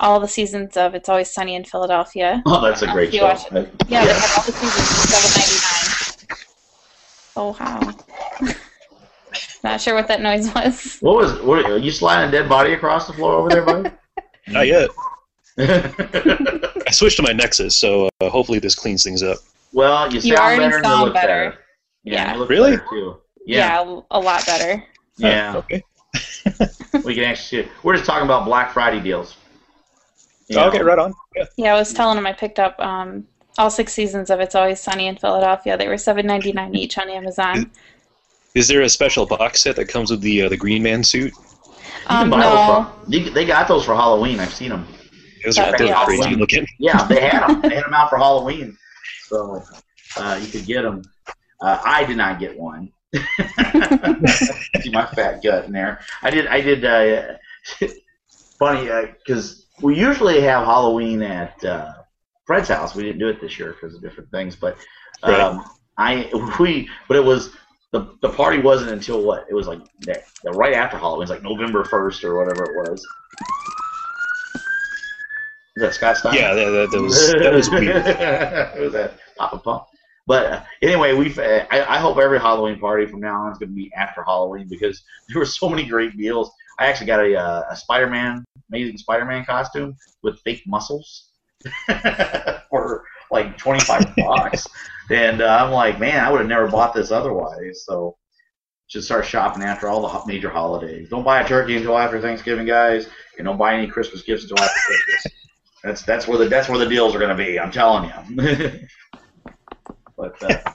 all 0.00 0.18
the 0.18 0.26
seasons 0.28 0.76
of 0.76 0.94
It's 0.94 1.08
Always 1.08 1.32
Sunny 1.32 1.54
in 1.54 1.64
Philadelphia. 1.64 2.42
Oh, 2.46 2.60
that's 2.60 2.82
a 2.82 2.86
great 2.88 3.14
show. 3.14 3.24
watch 3.24 3.42
Yeah, 3.52 4.04
they 4.04 4.12
had 4.12 4.30
all 4.36 4.44
the 4.44 4.52
seasons 4.52 4.88
for 4.88 5.06
7.99. 6.26 6.40
Oh 7.36 7.56
wow. 7.58 7.92
Not 9.62 9.80
sure 9.80 9.94
what 9.94 10.08
that 10.08 10.20
noise 10.20 10.52
was. 10.54 10.98
What 11.00 11.16
was? 11.16 11.40
What, 11.42 11.64
are 11.66 11.78
you 11.78 11.90
sliding 11.90 12.28
a 12.28 12.32
dead 12.32 12.48
body 12.48 12.72
across 12.72 13.06
the 13.06 13.12
floor 13.12 13.34
over 13.34 13.48
there, 13.48 13.64
buddy? 13.64 13.90
Not 14.48 14.66
yet. 14.66 14.90
I 15.58 16.90
switched 16.90 17.16
to 17.16 17.22
my 17.22 17.32
Nexus, 17.32 17.76
so 17.76 18.08
uh, 18.20 18.28
hopefully 18.28 18.58
this 18.58 18.74
cleans 18.74 19.02
things 19.04 19.22
up. 19.22 19.38
well, 19.72 20.12
you 20.12 20.20
sound 20.20 20.38
already 20.38 20.58
better 20.58 20.76
and 20.76 20.84
you 20.84 20.90
sound 20.90 21.04
look 21.04 21.14
better. 21.14 21.50
better. 21.50 21.58
Yeah. 22.04 22.32
you 22.34 22.38
look 22.40 22.50
Really? 22.50 22.76
better, 22.76 22.86
too. 22.90 23.16
Yeah, 23.46 23.82
Yeah, 23.82 24.00
a 24.10 24.20
lot 24.20 24.44
better. 24.46 24.84
yeah. 25.16 25.54
Uh, 25.54 25.58
okay. 25.58 25.82
we 27.04 27.14
can 27.14 27.24
actually. 27.24 27.68
We're 27.82 27.94
just 27.94 28.06
talking 28.06 28.24
about 28.24 28.44
Black 28.44 28.72
Friday 28.72 29.00
deals. 29.00 29.36
You 30.48 30.56
know? 30.56 30.68
Okay, 30.68 30.82
right 30.82 30.98
on. 30.98 31.14
Yeah. 31.36 31.44
Yeah, 31.56 31.74
I 31.74 31.78
was 31.78 31.92
telling 31.92 32.18
him 32.18 32.26
I 32.26 32.32
picked 32.32 32.58
up 32.58 32.78
um, 32.78 33.26
all 33.58 33.70
six 33.70 33.92
seasons 33.92 34.30
of 34.30 34.40
It's 34.40 34.54
Always 34.54 34.80
Sunny 34.80 35.06
in 35.06 35.16
Philadelphia. 35.16 35.76
They 35.76 35.88
were 35.88 35.96
seven 35.98 36.26
ninety 36.26 36.52
nine 36.52 36.74
each 36.74 36.98
on 36.98 37.08
Amazon. 37.08 37.70
Is 38.54 38.68
there 38.68 38.82
a 38.82 38.88
special 38.88 39.26
box 39.26 39.62
set 39.62 39.76
that 39.76 39.86
comes 39.86 40.10
with 40.10 40.20
the 40.20 40.42
uh, 40.42 40.48
the 40.48 40.56
Green 40.56 40.82
Man 40.82 41.02
suit? 41.02 41.32
Um, 42.06 42.30
no, 42.30 42.92
for, 43.06 43.10
you- 43.10 43.30
they 43.30 43.44
got 43.44 43.66
those 43.66 43.84
for 43.84 43.94
Halloween. 43.94 44.38
I've 44.38 44.54
seen 44.54 44.68
them. 44.68 44.86
Those 45.44 45.58
are, 45.58 45.76
those 45.76 45.90
are 45.90 46.04
crazy 46.06 46.36
looking. 46.36 46.66
Yeah, 46.78 47.04
they 47.06 47.20
had 47.20 47.46
them. 47.46 47.60
they 47.62 47.74
had 47.74 47.84
them 47.84 47.94
out 47.94 48.10
for 48.10 48.16
Halloween, 48.16 48.76
so 49.26 49.62
uh, 50.16 50.38
you 50.40 50.48
could 50.48 50.66
get 50.66 50.82
them. 50.82 51.02
Uh, 51.60 51.80
I 51.84 52.04
did 52.04 52.16
not 52.16 52.38
get 52.38 52.58
one. 52.58 52.90
See 53.14 54.90
my 54.90 55.06
fat 55.06 55.42
gut 55.42 55.64
in 55.66 55.72
there. 55.72 56.00
I 56.22 56.30
did. 56.30 56.46
I 56.46 56.60
did. 56.60 56.84
Uh, 56.84 57.34
funny 58.58 58.88
because 59.26 59.66
we 59.82 59.98
usually 59.98 60.40
have 60.42 60.64
Halloween 60.64 61.22
at 61.22 61.62
uh, 61.64 61.92
Fred's 62.46 62.68
house. 62.68 62.94
We 62.94 63.02
didn't 63.02 63.18
do 63.18 63.28
it 63.28 63.40
this 63.40 63.58
year 63.58 63.72
because 63.72 63.94
of 63.94 64.02
different 64.02 64.30
things, 64.30 64.54
but 64.56 64.76
um, 65.24 65.64
I 65.98 66.30
we 66.60 66.88
but 67.08 67.16
it 67.16 67.24
was. 67.24 67.50
The, 67.94 68.12
the 68.22 68.28
party 68.28 68.58
wasn't 68.58 68.90
until 68.90 69.22
what? 69.22 69.46
It 69.48 69.54
was 69.54 69.68
like 69.68 69.78
that, 70.00 70.24
right 70.46 70.74
after 70.74 70.98
Halloween. 70.98 71.20
It 71.20 71.20
was 71.20 71.30
like 71.30 71.42
November 71.44 71.84
1st 71.84 72.24
or 72.24 72.36
whatever 72.36 72.64
it 72.64 72.90
was. 72.90 73.06
Is 75.76 75.82
that 75.82 75.94
Scott 75.94 76.16
Stein? 76.16 76.34
Yeah, 76.34 76.54
that, 76.54 76.70
that, 76.70 76.90
that 76.90 77.00
was 77.00 77.32
that 77.34 77.52
was 77.52 77.70
weird. 77.70 78.04
it 78.06 78.80
was 78.80 78.96
a 78.96 79.14
Papa 79.36 79.58
Pump. 79.58 79.84
But 80.26 80.46
uh, 80.46 80.62
anyway, 80.82 81.14
we 81.14 81.32
uh, 81.38 81.66
I, 81.70 81.96
I 81.96 81.98
hope 81.98 82.18
every 82.18 82.40
Halloween 82.40 82.80
party 82.80 83.06
from 83.06 83.20
now 83.20 83.42
on 83.42 83.52
is 83.52 83.58
going 83.58 83.68
to 83.68 83.74
be 83.76 83.92
after 83.96 84.24
Halloween 84.24 84.66
because 84.68 85.04
there 85.28 85.38
were 85.38 85.46
so 85.46 85.68
many 85.68 85.84
great 85.84 86.16
deals. 86.16 86.50
I 86.80 86.86
actually 86.86 87.06
got 87.06 87.24
a, 87.24 87.36
uh, 87.36 87.62
a 87.70 87.76
Spider-Man, 87.76 88.44
amazing 88.70 88.98
Spider-Man 88.98 89.44
costume 89.44 89.96
with 90.24 90.40
fake 90.40 90.64
muscles 90.66 91.28
for 92.70 93.04
like 93.30 93.56
25 93.56 94.16
bucks. 94.16 94.66
And 95.10 95.42
uh, 95.42 95.64
I'm 95.64 95.70
like, 95.70 95.98
man, 95.98 96.24
I 96.24 96.30
would 96.30 96.40
have 96.40 96.48
never 96.48 96.68
bought 96.68 96.94
this 96.94 97.10
otherwise. 97.10 97.84
So 97.84 98.16
should 98.86 99.04
start 99.04 99.24
shopping 99.24 99.62
after 99.62 99.88
all 99.88 100.02
the 100.02 100.32
major 100.32 100.50
holidays. 100.50 101.08
Don't 101.08 101.24
buy 101.24 101.40
a 101.40 101.48
turkey 101.48 101.76
until 101.76 101.98
after 101.98 102.20
Thanksgiving, 102.20 102.66
guys, 102.66 103.08
and 103.38 103.46
don't 103.46 103.58
buy 103.58 103.74
any 103.74 103.86
Christmas 103.86 104.22
gifts 104.22 104.44
until 104.44 104.60
after 104.60 104.80
Christmas. 104.86 105.32
That's 105.82 106.02
that's 106.02 106.28
where 106.28 106.38
the 106.38 106.48
that's 106.48 106.68
where 106.68 106.78
the 106.78 106.88
deals 106.88 107.14
are 107.14 107.18
going 107.18 107.36
to 107.36 107.44
be. 107.44 107.58
I'm 107.58 107.70
telling 107.70 108.10
you. 108.10 108.88
but 110.16 110.42
uh, 110.42 110.72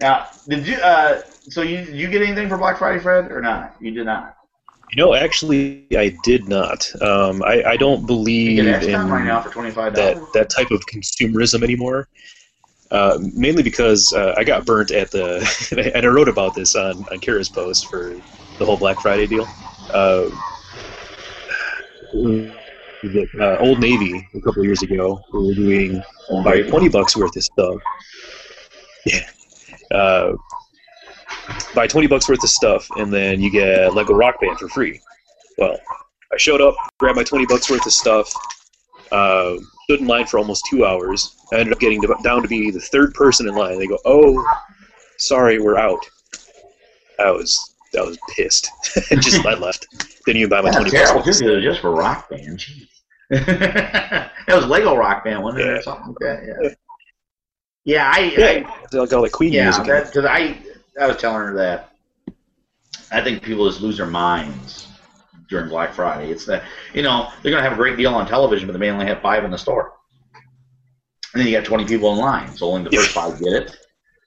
now, 0.00 0.28
did 0.46 0.66
you? 0.66 0.76
Uh, 0.76 1.22
so 1.48 1.62
you 1.62 1.78
you 1.92 2.08
get 2.08 2.22
anything 2.22 2.48
for 2.48 2.56
Black 2.56 2.78
Friday, 2.78 3.00
Fred, 3.00 3.32
or 3.32 3.40
not? 3.40 3.74
You 3.80 3.90
did 3.90 4.06
not. 4.06 4.36
You 4.92 5.04
know, 5.04 5.14
actually, 5.14 5.86
I 5.96 6.16
did 6.24 6.48
not. 6.48 6.90
Um, 7.02 7.42
I, 7.42 7.62
I 7.64 7.76
don't 7.76 8.06
believe 8.06 8.58
in 8.58 8.66
right 9.06 9.24
that 9.94 10.32
that 10.34 10.50
type 10.50 10.70
of 10.70 10.82
consumerism 10.86 11.62
anymore. 11.62 12.08
Uh, 12.90 13.18
mainly 13.34 13.62
because 13.62 14.12
uh, 14.14 14.34
I 14.38 14.44
got 14.44 14.64
burnt 14.64 14.90
at 14.90 15.10
the, 15.10 15.92
and 15.94 16.06
I 16.06 16.08
wrote 16.08 16.28
about 16.28 16.54
this 16.54 16.74
on 16.74 16.96
on 17.10 17.18
Kira's 17.20 17.48
post 17.48 17.86
for 17.90 18.14
the 18.58 18.64
whole 18.64 18.78
Black 18.78 19.00
Friday 19.00 19.26
deal. 19.26 19.46
Uh, 19.92 20.30
the, 22.12 23.28
uh, 23.40 23.56
Old 23.60 23.80
Navy 23.80 24.26
a 24.34 24.40
couple 24.40 24.64
years 24.64 24.82
ago 24.82 25.20
we 25.32 25.48
were 25.48 25.54
doing 25.54 26.02
about 26.30 26.66
twenty 26.68 26.88
bucks 26.88 27.16
worth 27.16 27.36
of 27.36 27.44
stuff, 27.44 27.76
Yeah. 29.06 29.20
uh, 29.96 30.32
buy 31.74 31.86
20 31.86 32.06
bucks 32.08 32.28
worth 32.28 32.42
of 32.42 32.50
stuff, 32.50 32.88
and 32.96 33.12
then 33.12 33.40
you 33.40 33.50
get 33.50 33.94
Lego 33.94 34.14
Rock 34.14 34.40
Band 34.40 34.58
for 34.58 34.68
free. 34.68 35.00
Well, 35.58 35.78
I 36.32 36.36
showed 36.36 36.60
up, 36.60 36.74
grabbed 36.98 37.16
my 37.16 37.24
20 37.24 37.46
bucks 37.46 37.70
worth 37.70 37.86
of 37.86 37.92
stuff, 37.92 38.32
stood 39.88 40.00
in 40.00 40.06
line 40.06 40.26
for 40.26 40.38
almost 40.38 40.66
two 40.68 40.84
hours. 40.84 41.34
I 41.50 41.56
ended 41.56 41.72
up 41.72 41.80
getting 41.80 42.02
to, 42.02 42.14
down 42.22 42.42
to 42.42 42.48
be 42.48 42.70
the 42.70 42.80
third 42.80 43.14
person 43.14 43.48
in 43.48 43.54
line. 43.54 43.78
They 43.78 43.86
go, 43.86 43.98
"Oh, 44.04 44.44
sorry, 45.16 45.58
we're 45.60 45.78
out." 45.78 46.04
I 47.18 47.30
was 47.30 47.74
I 47.98 48.02
was 48.02 48.18
pissed. 48.36 48.70
and 49.10 49.22
just 49.22 49.44
I 49.46 49.54
left. 49.58 49.86
Didn't 50.26 50.40
even 50.42 50.50
buy 50.50 50.60
my 50.60 50.70
20 50.70 50.90
That's 50.90 51.10
terrible. 51.10 51.24
bucks. 51.24 51.38
Just, 51.40 51.62
just 51.62 51.80
for 51.80 51.90
Rock 51.92 52.28
Band. 52.28 52.58
Jeez. 52.58 52.86
that 53.30 54.30
was 54.48 54.66
Lego 54.66 54.94
Rock 54.94 55.24
Band, 55.24 55.42
wasn't 55.42 55.62
it, 55.62 55.66
Yeah. 55.66 55.72
or 55.78 55.82
something 55.82 56.06
like 56.08 56.18
that? 56.20 56.44
Yeah. 56.62 56.70
Yeah, 57.84 58.10
I, 58.14 58.18
I 58.18 58.84
Yeah, 58.92 59.00
all 59.00 59.22
the 59.22 59.30
Queen 59.32 59.52
Yeah, 59.54 59.64
music. 59.64 59.88
it. 59.88 60.04
because 60.06 60.26
I 60.26 60.58
I 61.00 61.06
was 61.06 61.16
telling 61.16 61.46
her 61.46 61.54
that 61.54 61.92
I 63.10 63.22
think 63.22 63.42
people 63.42 63.66
just 63.66 63.80
lose 63.80 63.96
their 63.96 64.06
minds 64.06 64.87
during 65.48 65.68
Black 65.68 65.92
Friday. 65.92 66.30
It's 66.30 66.44
that 66.46 66.64
you 66.94 67.02
know 67.02 67.30
they're 67.42 67.52
gonna 67.52 67.62
have 67.62 67.72
a 67.72 67.76
great 67.76 67.96
deal 67.96 68.14
on 68.14 68.26
television, 68.26 68.66
but 68.66 68.72
they 68.72 68.78
may 68.78 68.90
only 68.90 69.06
have 69.06 69.20
five 69.20 69.44
in 69.44 69.50
the 69.50 69.58
store, 69.58 69.94
and 71.32 71.40
then 71.40 71.46
you 71.46 71.56
got 71.56 71.64
twenty 71.64 71.84
people 71.84 72.12
in 72.12 72.18
line, 72.18 72.54
so 72.56 72.70
only 72.70 72.88
the 72.88 72.96
first 72.96 73.10
five 73.10 73.38
get 73.38 73.52
it. 73.52 73.76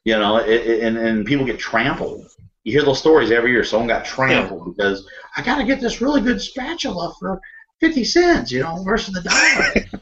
You 0.03 0.17
know, 0.17 0.37
it, 0.37 0.49
it, 0.49 0.83
and 0.83 0.97
and 0.97 1.25
people 1.25 1.45
get 1.45 1.59
trampled. 1.59 2.27
You 2.63 2.73
hear 2.73 2.83
those 2.83 2.99
stories 2.99 3.31
every 3.31 3.51
year. 3.51 3.63
Someone 3.63 3.87
got 3.87 4.05
trampled 4.05 4.75
because 4.75 5.07
I 5.35 5.41
got 5.41 5.57
to 5.57 5.63
get 5.63 5.81
this 5.81 6.01
really 6.01 6.21
good 6.21 6.41
spatula 6.41 7.13
for 7.19 7.39
fifty 7.79 8.03
cents, 8.03 8.51
you 8.51 8.61
know, 8.61 8.83
versus 8.83 9.13
the 9.13 9.21
dollar. 9.21 10.01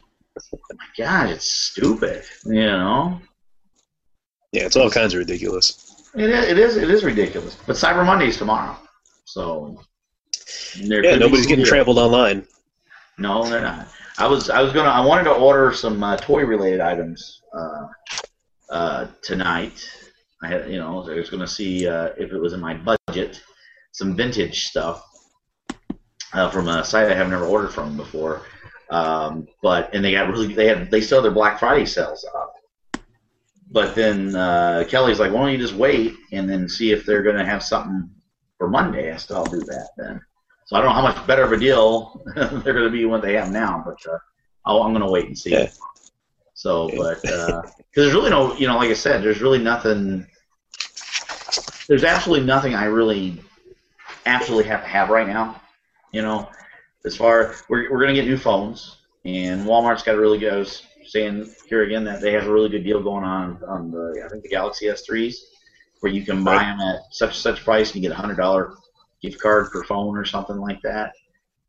My 0.72 0.86
God, 0.96 1.30
it's 1.30 1.50
stupid. 1.50 2.24
You 2.44 2.66
know. 2.66 3.20
Yeah, 4.52 4.66
it's 4.66 4.76
all 4.76 4.90
kinds 4.90 5.14
of 5.14 5.18
ridiculous. 5.18 6.10
It 6.14 6.28
is, 6.28 6.48
it 6.48 6.58
is, 6.58 6.76
it 6.76 6.90
is 6.90 7.04
ridiculous. 7.04 7.56
But 7.66 7.76
Cyber 7.76 8.04
Monday's 8.04 8.36
tomorrow, 8.36 8.76
so 9.24 9.80
Yeah, 10.76 11.00
could 11.00 11.02
be 11.02 11.18
nobody's 11.18 11.46
getting 11.46 11.64
deals. 11.64 11.68
trampled 11.68 11.98
online. 11.98 12.46
No, 13.18 13.44
they're 13.44 13.60
not. 13.60 13.88
I 14.18 14.26
was, 14.26 14.50
I 14.50 14.62
was 14.62 14.72
gonna, 14.72 14.88
I 14.88 15.04
wanted 15.04 15.24
to 15.24 15.32
order 15.32 15.72
some 15.72 16.02
uh, 16.02 16.16
toy-related 16.16 16.80
items 16.80 17.42
uh, 17.52 17.86
uh, 18.70 19.06
tonight. 19.22 19.88
I 20.42 20.48
had, 20.48 20.70
you 20.70 20.78
know, 20.78 21.02
I 21.02 21.14
was 21.14 21.30
gonna 21.30 21.46
see 21.46 21.86
uh, 21.86 22.10
if 22.18 22.32
it 22.32 22.38
was 22.38 22.52
in 22.52 22.60
my 22.60 22.74
budget, 22.74 23.42
some 23.92 24.14
vintage 24.14 24.64
stuff 24.66 25.04
uh, 26.32 26.50
from 26.50 26.68
a 26.68 26.84
site 26.84 27.10
I 27.10 27.14
have 27.14 27.28
never 27.28 27.44
ordered 27.44 27.72
from 27.72 27.96
before. 27.96 28.42
Um, 28.90 29.46
but 29.62 29.94
and 29.94 30.04
they 30.04 30.12
got 30.12 30.28
really, 30.28 30.52
they 30.52 30.66
had, 30.66 30.90
they 30.90 31.00
still 31.00 31.18
have 31.18 31.24
their 31.24 31.32
Black 31.32 31.58
Friday 31.58 31.86
sales 31.86 32.26
up. 32.34 32.54
But 33.70 33.94
then 33.94 34.34
uh, 34.34 34.84
Kelly's 34.88 35.20
like, 35.20 35.32
why 35.32 35.40
don't 35.40 35.52
you 35.52 35.58
just 35.58 35.74
wait 35.74 36.14
and 36.32 36.50
then 36.50 36.68
see 36.68 36.90
if 36.90 37.06
they're 37.06 37.22
going 37.22 37.36
to 37.36 37.44
have 37.44 37.62
something 37.62 38.10
for 38.58 38.68
Monday? 38.68 39.12
I 39.12 39.16
said, 39.16 39.36
I'll 39.36 39.44
do 39.44 39.60
that 39.60 39.90
then. 39.96 40.20
So 40.70 40.76
I 40.76 40.82
don't 40.82 40.90
know 40.90 40.94
how 40.94 41.02
much 41.02 41.26
better 41.26 41.42
of 41.42 41.50
a 41.50 41.56
deal 41.56 42.22
they're 42.36 42.46
going 42.48 42.84
to 42.84 42.90
be 42.90 43.04
what 43.04 43.22
they 43.22 43.32
have 43.32 43.50
now, 43.50 43.82
but 43.84 43.96
uh, 44.08 44.18
I'll, 44.64 44.84
I'm 44.84 44.92
going 44.92 45.04
to 45.04 45.10
wait 45.10 45.26
and 45.26 45.36
see. 45.36 45.50
Yeah. 45.50 45.68
So, 46.54 46.88
but 46.96 47.20
because 47.22 47.72
there's 47.96 48.12
really 48.14 48.30
no, 48.30 48.54
you 48.54 48.68
know, 48.68 48.76
like 48.76 48.88
I 48.90 48.94
said, 48.94 49.20
there's 49.20 49.40
really 49.40 49.58
nothing. 49.58 50.24
There's 51.88 52.04
absolutely 52.04 52.46
nothing 52.46 52.76
I 52.76 52.84
really 52.84 53.40
absolutely 54.26 54.70
have 54.70 54.82
to 54.82 54.86
have 54.86 55.08
right 55.08 55.26
now. 55.26 55.60
You 56.12 56.22
know, 56.22 56.48
as 57.04 57.16
far 57.16 57.56
we're 57.68 57.90
we're 57.90 57.98
going 57.98 58.14
to 58.14 58.20
get 58.20 58.28
new 58.28 58.38
phones, 58.38 58.98
and 59.24 59.66
Walmart's 59.66 60.04
got 60.04 60.14
a 60.14 60.20
really 60.20 60.38
good. 60.38 60.52
I 60.52 60.58
was 60.58 60.86
saying 61.04 61.52
here 61.66 61.82
again 61.82 62.04
that 62.04 62.20
they 62.20 62.30
have 62.30 62.46
a 62.46 62.52
really 62.52 62.68
good 62.68 62.84
deal 62.84 63.02
going 63.02 63.24
on 63.24 63.60
on 63.66 63.90
the 63.90 64.22
I 64.24 64.28
think 64.28 64.44
the 64.44 64.48
Galaxy 64.48 64.86
S3s, 64.86 65.34
where 65.98 66.12
you 66.12 66.24
can 66.24 66.44
buy 66.44 66.58
them 66.58 66.78
at 66.80 67.00
such 67.10 67.36
such 67.38 67.64
price 67.64 67.92
and 67.92 67.96
you 67.96 68.08
get 68.08 68.16
a 68.16 68.20
hundred 68.20 68.36
dollar 68.36 68.74
gift 69.22 69.40
card 69.40 69.70
per 69.70 69.84
phone 69.84 70.16
or 70.16 70.24
something 70.24 70.56
like 70.56 70.80
that. 70.82 71.12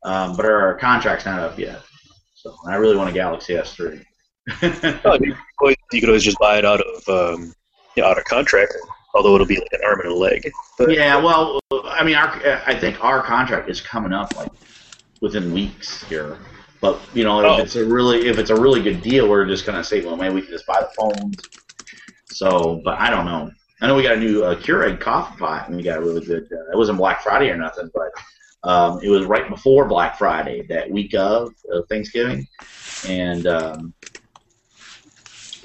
Um, 0.04 0.36
but 0.36 0.44
our 0.46 0.74
contract's 0.78 1.26
not 1.26 1.38
up 1.40 1.58
yet, 1.58 1.80
so 2.34 2.54
I 2.66 2.74
really 2.76 2.96
want 2.96 3.10
a 3.10 3.12
Galaxy 3.12 3.54
S3. 3.54 4.02
Oh, 5.04 5.14
you, 5.20 5.32
could 5.34 5.36
always- 5.60 5.76
you 5.92 6.00
could 6.00 6.08
always 6.08 6.24
just 6.24 6.38
buy 6.40 6.58
it 6.58 6.64
out 6.64 6.80
of 6.80 7.08
um, 7.08 7.52
yeah, 7.96 8.06
out 8.06 8.18
of 8.18 8.24
contract, 8.24 8.72
although 9.14 9.34
it'll 9.36 9.46
be 9.46 9.56
like 9.58 9.68
an 9.72 9.80
arm 9.86 10.00
and 10.00 10.08
a 10.08 10.14
leg. 10.14 10.50
But 10.78 10.90
yeah, 10.90 11.16
well, 11.22 11.60
I 11.84 12.02
mean, 12.02 12.16
our 12.16 12.28
I 12.66 12.74
think 12.74 13.02
our 13.04 13.22
contract 13.22 13.68
is 13.70 13.80
coming 13.80 14.12
up 14.12 14.34
like 14.36 14.50
within 15.20 15.52
weeks 15.52 16.02
here. 16.04 16.38
But 16.80 16.98
you 17.14 17.22
know, 17.22 17.38
if 17.40 17.46
Oh. 17.46 17.62
it's 17.62 17.76
a 17.76 17.84
really 17.84 18.26
if 18.26 18.38
it's 18.38 18.50
a 18.50 18.60
really 18.60 18.82
good 18.82 19.00
deal, 19.02 19.28
we're 19.28 19.46
just 19.46 19.64
gonna 19.64 19.84
say, 19.84 20.04
well, 20.04 20.16
maybe 20.16 20.34
we 20.34 20.42
can 20.42 20.50
just 20.50 20.66
buy 20.66 20.80
the 20.80 20.90
phones. 20.98 21.36
So, 22.26 22.80
but 22.84 22.98
I 22.98 23.10
don't 23.10 23.26
know. 23.26 23.50
I 23.82 23.88
know 23.88 23.96
we 23.96 24.04
got 24.04 24.16
a 24.16 24.20
new 24.20 24.44
uh, 24.44 24.54
Keurig 24.54 25.00
coffee 25.00 25.36
pot, 25.36 25.66
and 25.66 25.76
we 25.76 25.82
got 25.82 25.98
a 25.98 26.00
really 26.00 26.24
good. 26.24 26.44
Uh, 26.52 26.70
it 26.72 26.76
wasn't 26.76 26.98
Black 26.98 27.20
Friday 27.20 27.50
or 27.50 27.56
nothing, 27.56 27.90
but 27.92 28.12
um, 28.62 29.00
it 29.02 29.08
was 29.08 29.26
right 29.26 29.48
before 29.48 29.88
Black 29.88 30.16
Friday, 30.16 30.62
that 30.68 30.88
week 30.88 31.14
of 31.14 31.52
Thanksgiving, 31.88 32.46
and 33.08 33.48
um, 33.48 33.92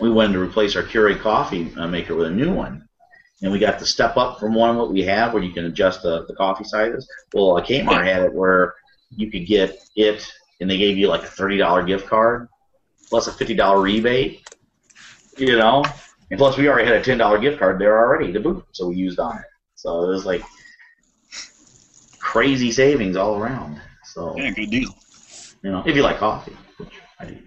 we 0.02 0.10
wanted 0.10 0.34
to 0.34 0.40
replace 0.40 0.76
our 0.76 0.82
Keurig 0.82 1.22
coffee 1.22 1.72
uh, 1.78 1.88
maker 1.88 2.16
with 2.16 2.26
a 2.26 2.32
new 2.32 2.52
one. 2.52 2.88
And 3.44 3.52
we 3.52 3.60
got 3.60 3.78
the 3.78 3.86
step 3.86 4.18
up 4.18 4.40
from 4.40 4.56
one 4.56 4.78
what 4.78 4.92
we 4.92 5.04
have, 5.04 5.32
where 5.32 5.44
you 5.44 5.54
can 5.54 5.66
adjust 5.66 6.02
the, 6.02 6.26
the 6.26 6.34
coffee 6.34 6.64
sizes. 6.64 7.08
Well, 7.36 7.56
uh, 7.56 7.62
Kmart 7.64 8.04
had 8.04 8.24
it 8.24 8.34
where 8.34 8.74
you 9.12 9.30
could 9.30 9.46
get 9.46 9.80
it, 9.96 10.28
and 10.60 10.68
they 10.68 10.80
gave 10.80 10.98
you 10.98 11.08
like 11.08 11.22
a 11.22 11.28
thirty 11.28 11.58
dollar 11.58 11.84
gift 11.84 12.08
card 12.08 12.50
plus 13.10 13.28
a 13.28 13.32
fifty 13.32 13.54
dollar 13.54 13.80
rebate. 13.80 14.44
You 15.38 15.56
know, 15.56 15.84
and 16.30 16.38
plus 16.38 16.58
we 16.58 16.68
already 16.68 16.88
had 16.88 16.96
a 16.98 17.04
ten 17.04 17.18
dollar 17.18 17.40
gift 17.40 17.60
card 17.60 17.80
there 17.80 17.98
already 17.98 18.32
to 18.34 18.40
boot, 18.40 18.66
so 18.72 18.88
we 18.88 18.96
used 18.96 19.20
on 19.20 19.38
it. 19.38 19.46
So 19.76 20.04
it 20.04 20.08
was 20.08 20.26
like 20.26 20.44
crazy 22.20 22.72
savings 22.72 23.16
all 23.16 23.38
around. 23.38 23.80
So 24.06 24.36
yeah, 24.38 24.52
good 24.52 24.70
deal. 24.72 24.96
you 25.64 25.72
know, 25.72 25.84
if 25.86 25.96
you 25.96 26.04
like 26.04 26.18
coffee, 26.18 26.56
which 26.78 26.94
I 27.20 27.26
do. 27.26 27.38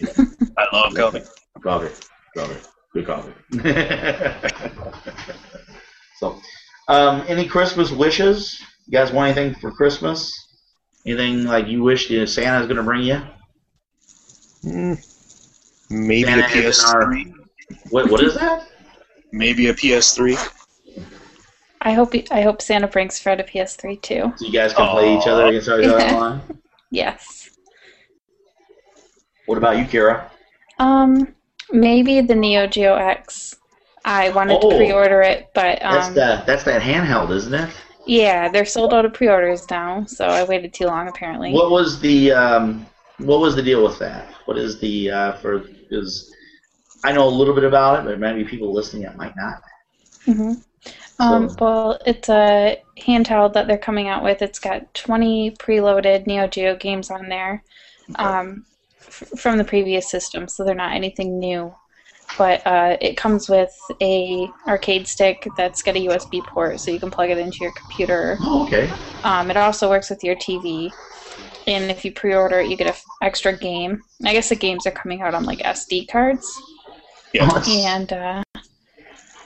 I 0.58 0.66
love 0.72 0.94
coffee. 0.94 1.22
Coffee, 1.62 1.94
coffee, 2.36 2.56
good 2.94 3.06
coffee. 3.06 3.32
so, 6.18 6.38
um, 6.88 7.22
any 7.28 7.46
Christmas 7.46 7.90
wishes? 7.90 8.60
You 8.86 8.92
guys 8.92 9.12
want 9.12 9.36
anything 9.36 9.60
for 9.60 9.70
Christmas? 9.70 10.32
Anything 11.06 11.44
like 11.44 11.66
you 11.66 11.82
wish 11.82 12.10
uh, 12.10 12.26
Santa's 12.26 12.66
going 12.66 12.76
to 12.78 12.82
bring 12.82 13.02
you? 13.04 13.20
Mm, 14.64 14.98
maybe 15.90 16.24
Santa 16.24 16.44
a 16.44 16.48
is 16.62 16.78
in 16.78 16.84
our- 16.86 17.06
PS3. 17.06 17.39
What 17.90 18.10
What 18.10 18.22
is 18.22 18.34
that? 18.34 18.66
Maybe 19.32 19.68
a 19.68 19.74
PS3. 19.74 20.36
I 21.82 21.92
hope 21.92 22.12
he, 22.12 22.26
I 22.30 22.42
hope 22.42 22.60
Santa 22.60 22.88
brings 22.88 23.18
Fred 23.18 23.40
a 23.40 23.44
PS3 23.44 24.02
too. 24.02 24.32
So 24.36 24.44
you 24.46 24.52
guys 24.52 24.74
can 24.74 24.88
play 24.90 25.16
each 25.16 25.26
other 25.26 25.46
against 25.46 25.68
each 25.68 25.72
other 25.72 25.82
Yeah. 25.82 26.14
online. 26.14 26.40
Yes. 26.90 27.50
What 29.46 29.58
about 29.58 29.78
you, 29.78 29.84
Kira? 29.84 30.24
Um, 30.78 31.34
maybe 31.72 32.20
the 32.20 32.34
Neo 32.34 32.66
Geo 32.66 32.94
X. 32.96 33.56
I 34.04 34.30
wanted 34.30 34.58
Oh. 34.62 34.70
to 34.70 34.76
pre-order 34.76 35.20
it, 35.22 35.50
but 35.54 35.78
That's 35.80 36.08
um, 36.08 36.14
the 36.14 36.42
that's 36.46 36.64
that 36.64 36.80
handheld, 36.82 37.30
isn't 37.30 37.52
it? 37.54 37.70
yeah, 38.06 38.48
they're 38.48 38.64
sold 38.64 38.94
out 38.94 39.04
of 39.04 39.12
pre-orders 39.12 39.68
now. 39.70 40.04
So 40.06 40.24
I 40.26 40.42
waited 40.44 40.72
too 40.72 40.86
long 40.86 41.08
apparently. 41.08 41.52
What 41.52 41.70
was 41.70 42.00
the 42.00 42.32
um, 42.32 42.86
what 43.18 43.40
was 43.40 43.54
the 43.56 43.62
deal 43.62 43.82
with 43.84 43.98
that? 43.98 44.26
What 44.46 44.56
is 44.58 44.80
the 44.80 45.10
uh, 45.10 45.32
for 45.34 45.64
is 45.90 46.34
I 47.04 47.12
know 47.12 47.26
a 47.26 47.30
little 47.30 47.54
bit 47.54 47.64
about 47.64 48.00
it, 48.00 48.04
but 48.08 48.18
maybe 48.18 48.44
people 48.44 48.72
listening 48.72 49.02
that 49.02 49.16
might 49.16 49.34
not. 49.36 49.62
hmm 50.24 50.52
Um, 51.18 51.56
well, 51.60 51.98
it's 52.06 52.28
a 52.28 52.78
handheld 53.00 53.54
that 53.54 53.66
they're 53.68 53.78
coming 53.78 54.08
out 54.08 54.24
with. 54.24 54.42
It's 54.42 54.58
got 54.58 54.92
20 54.94 55.52
preloaded 55.52 56.26
Neo 56.26 56.46
Geo 56.48 56.76
games 56.76 57.10
on 57.10 57.28
there 57.28 57.64
um, 58.16 58.66
f- 59.08 59.28
from 59.38 59.58
the 59.58 59.64
previous 59.64 60.10
system, 60.10 60.48
so 60.48 60.64
they're 60.64 60.74
not 60.74 60.94
anything 60.94 61.38
new. 61.38 61.74
But 62.38 62.66
uh, 62.66 62.96
it 63.00 63.16
comes 63.16 63.48
with 63.48 63.72
a 64.02 64.48
arcade 64.68 65.08
stick 65.08 65.46
that's 65.56 65.82
got 65.82 65.96
a 65.96 66.00
USB 66.00 66.42
port, 66.42 66.80
so 66.80 66.90
you 66.90 67.00
can 67.00 67.10
plug 67.10 67.30
it 67.30 67.38
into 67.38 67.58
your 67.60 67.72
computer. 67.72 68.38
Oh, 68.44 68.64
okay. 68.64 68.90
Um, 69.24 69.50
it 69.50 69.56
also 69.56 69.90
works 69.90 70.10
with 70.10 70.24
your 70.24 70.34
TV, 70.36 70.90
and 71.66 71.90
if 71.90 72.04
you 72.04 72.12
pre-order 72.12 72.60
it, 72.60 72.68
you 72.70 72.76
get 72.76 72.88
an 72.88 72.94
extra 73.22 73.56
game. 73.56 74.02
I 74.24 74.32
guess 74.32 74.48
the 74.48 74.56
games 74.56 74.86
are 74.86 74.90
coming 74.92 75.22
out 75.22 75.34
on 75.34 75.44
like 75.44 75.60
SD 75.64 76.06
cards, 76.06 76.46
Yeah. 77.32 77.62
And 77.68 78.12
uh, 78.12 78.42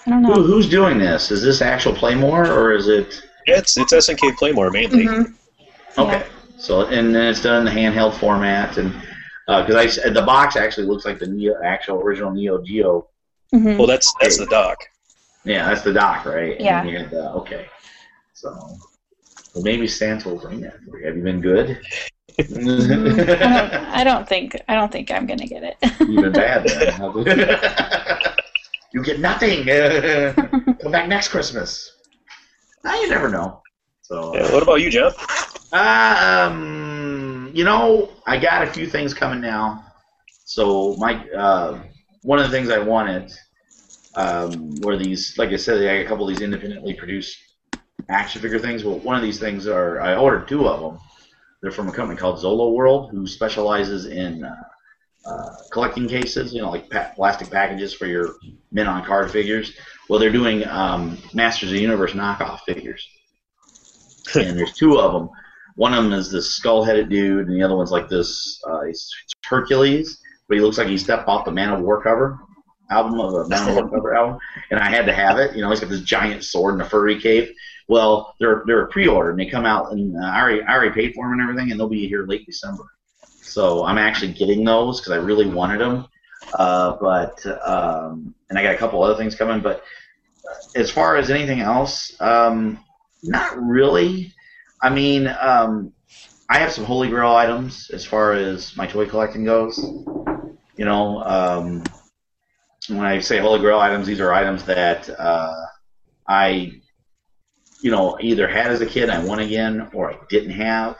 I 0.06 0.10
don't 0.10 0.24
Who, 0.24 0.34
know. 0.34 0.42
who's 0.42 0.68
doing 0.68 0.98
this? 0.98 1.30
Is 1.30 1.42
this 1.42 1.62
actual 1.62 1.94
Playmore 1.94 2.46
or 2.50 2.74
is 2.74 2.88
it? 2.88 3.22
Yeah, 3.46 3.58
it's 3.58 3.76
it's 3.76 3.92
SNK 3.92 4.36
Playmore 4.36 4.70
mainly. 4.70 5.06
Mhm. 5.06 5.34
Okay. 5.98 6.26
So 6.58 6.86
and 6.86 7.14
then 7.14 7.26
it's 7.30 7.42
done 7.42 7.58
in 7.58 7.64
the 7.64 7.70
handheld 7.80 8.14
format 8.18 8.78
and 8.78 8.92
because 9.46 9.74
I 9.74 9.84
s 9.84 9.98
the 10.12 10.22
box 10.22 10.56
actually 10.56 10.86
looks 10.86 11.04
like 11.04 11.18
the 11.18 11.26
Neo 11.26 11.54
actual 11.62 12.00
original 12.00 12.30
Neo 12.30 12.62
Geo. 12.62 13.08
Mhm. 13.54 13.76
Well, 13.78 13.86
that's 13.86 14.12
that's 14.20 14.38
the 14.38 14.46
dock. 14.46 14.78
Yeah, 15.44 15.68
that's 15.68 15.82
the 15.82 15.92
dock, 15.92 16.24
right? 16.24 16.58
Yeah. 16.58 16.82
you 16.84 17.06
the, 17.08 17.30
okay. 17.32 17.66
So 18.32 18.48
well, 19.54 19.62
maybe 19.62 19.86
Santa 19.86 20.28
will 20.30 20.38
bring 20.38 20.60
that 20.62 20.76
for 20.84 20.98
you. 20.98 21.06
Have 21.06 21.16
you 21.16 21.22
been 21.22 21.40
good? 21.40 21.80
Mm, 22.38 23.42
I 23.42 23.48
don't. 23.48 23.72
I 23.94 24.04
don't 24.04 24.28
think. 24.28 24.60
I 24.68 24.74
don't 24.74 24.90
think 24.90 25.10
I'm 25.10 25.26
gonna 25.26 25.46
get 25.46 25.62
it. 25.62 25.76
You've 26.08 26.32
bad 26.32 26.64
then. 26.64 27.00
you 28.92 29.02
get 29.02 29.20
nothing. 29.20 29.64
Come 30.82 30.92
back 30.92 31.08
next 31.08 31.28
Christmas. 31.28 31.92
Now 32.82 32.94
you 33.00 33.08
never 33.08 33.28
know. 33.28 33.62
So, 34.02 34.34
Yeah, 34.34 34.52
what 34.52 34.62
about 34.62 34.80
you, 34.80 34.90
Jeff? 34.90 35.14
uh, 35.72 36.50
um, 36.50 37.50
you 37.54 37.64
know, 37.64 38.10
I 38.26 38.38
got 38.38 38.62
a 38.62 38.66
few 38.66 38.86
things 38.86 39.14
coming 39.14 39.40
now. 39.40 39.84
So 40.44 40.96
my 40.96 41.26
uh, 41.30 41.80
one 42.22 42.38
of 42.38 42.50
the 42.50 42.50
things 42.56 42.68
I 42.70 42.78
wanted 42.78 43.32
um, 44.14 44.80
were 44.80 44.96
these, 44.96 45.38
like 45.38 45.50
I 45.50 45.56
said, 45.56 45.78
I 45.78 45.98
got 45.98 46.04
a 46.04 46.08
couple 46.08 46.28
of 46.28 46.34
these 46.34 46.42
independently 46.42 46.94
produced 46.94 47.38
action 48.08 48.42
figure 48.42 48.58
things. 48.58 48.84
Well, 48.84 48.98
one 48.98 49.16
of 49.16 49.22
these 49.22 49.38
things 49.38 49.66
are 49.66 50.00
I 50.00 50.16
ordered 50.16 50.48
two 50.48 50.68
of 50.68 50.80
them. 50.80 51.00
They're 51.64 51.72
from 51.72 51.88
a 51.88 51.92
company 51.92 52.18
called 52.18 52.44
Zolo 52.44 52.74
World, 52.74 53.10
who 53.10 53.26
specializes 53.26 54.04
in 54.04 54.44
uh, 54.44 54.54
uh, 55.24 55.48
collecting 55.72 56.06
cases, 56.06 56.52
you 56.52 56.60
know, 56.60 56.70
like 56.70 56.90
pa- 56.90 57.10
plastic 57.16 57.50
packages 57.50 57.94
for 57.94 58.04
your 58.04 58.34
men 58.70 58.86
on 58.86 59.02
card 59.02 59.30
figures. 59.30 59.72
Well, 60.10 60.20
they're 60.20 60.30
doing 60.30 60.68
um, 60.68 61.16
Masters 61.32 61.70
of 61.70 61.76
the 61.76 61.80
Universe 61.80 62.12
knockoff 62.12 62.60
figures, 62.66 63.08
and 64.34 64.58
there's 64.58 64.74
two 64.74 64.98
of 64.98 65.14
them. 65.14 65.30
One 65.76 65.94
of 65.94 66.04
them 66.04 66.12
is 66.12 66.30
this 66.30 66.54
skull-headed 66.54 67.08
dude, 67.08 67.48
and 67.48 67.56
the 67.56 67.62
other 67.64 67.76
one's 67.76 67.90
like 67.90 68.10
this. 68.10 68.62
Uh, 68.68 68.82
Hercules, 69.46 70.20
but 70.46 70.58
he 70.58 70.60
looks 70.60 70.76
like 70.76 70.88
he 70.88 70.98
stepped 70.98 71.26
off 71.28 71.46
the 71.46 71.50
Manowar 71.50 72.02
cover 72.02 72.38
album 72.90 73.18
of 73.20 73.32
a 73.32 73.44
Manowar 73.48 73.90
cover 73.90 74.14
album, 74.14 74.38
and 74.70 74.80
I 74.80 74.90
had 74.90 75.06
to 75.06 75.14
have 75.14 75.38
it. 75.38 75.56
You 75.56 75.62
know, 75.62 75.70
he's 75.70 75.80
got 75.80 75.88
this 75.88 76.02
giant 76.02 76.44
sword 76.44 76.74
in 76.74 76.82
a 76.82 76.84
furry 76.84 77.18
cave. 77.18 77.54
Well, 77.88 78.34
they're 78.40 78.62
they're 78.66 78.82
a 78.82 78.88
pre-order, 78.88 79.30
and 79.30 79.38
they 79.38 79.46
come 79.46 79.66
out, 79.66 79.92
and 79.92 80.16
uh, 80.16 80.26
I 80.26 80.40
already 80.40 80.62
I 80.62 80.74
already 80.74 80.94
paid 80.94 81.14
for 81.14 81.24
them 81.24 81.32
and 81.32 81.42
everything, 81.42 81.70
and 81.70 81.78
they'll 81.78 81.88
be 81.88 82.08
here 82.08 82.26
late 82.26 82.46
December. 82.46 82.84
So 83.42 83.84
I'm 83.84 83.98
actually 83.98 84.32
getting 84.32 84.64
those 84.64 85.00
because 85.00 85.12
I 85.12 85.16
really 85.16 85.46
wanted 85.46 85.80
them. 85.80 86.06
Uh, 86.54 86.96
but 87.00 87.44
um, 87.66 88.34
and 88.48 88.58
I 88.58 88.62
got 88.62 88.74
a 88.74 88.78
couple 88.78 89.02
other 89.02 89.16
things 89.16 89.34
coming. 89.34 89.60
But 89.60 89.84
as 90.74 90.90
far 90.90 91.16
as 91.16 91.30
anything 91.30 91.60
else, 91.60 92.16
um, 92.20 92.78
not 93.22 93.60
really. 93.60 94.32
I 94.82 94.90
mean, 94.90 95.28
um, 95.40 95.92
I 96.48 96.58
have 96.58 96.72
some 96.72 96.84
Holy 96.84 97.08
Grail 97.08 97.34
items 97.34 97.90
as 97.90 98.04
far 98.04 98.32
as 98.32 98.76
my 98.76 98.86
toy 98.86 99.06
collecting 99.06 99.44
goes. 99.44 99.78
You 100.76 100.84
know, 100.84 101.22
um, 101.22 101.84
when 102.88 103.00
I 103.00 103.20
say 103.20 103.38
Holy 103.38 103.60
Grail 103.60 103.78
items, 103.78 104.06
these 104.06 104.20
are 104.20 104.32
items 104.32 104.64
that 104.64 105.08
uh, 105.18 105.54
I, 106.28 106.72
you 107.84 107.90
know, 107.90 108.16
either 108.18 108.48
had 108.48 108.68
as 108.68 108.80
a 108.80 108.86
kid, 108.86 109.10
I 109.10 109.22
won 109.22 109.40
again, 109.40 109.90
or 109.92 110.10
I 110.10 110.16
didn't 110.30 110.52
have. 110.52 110.96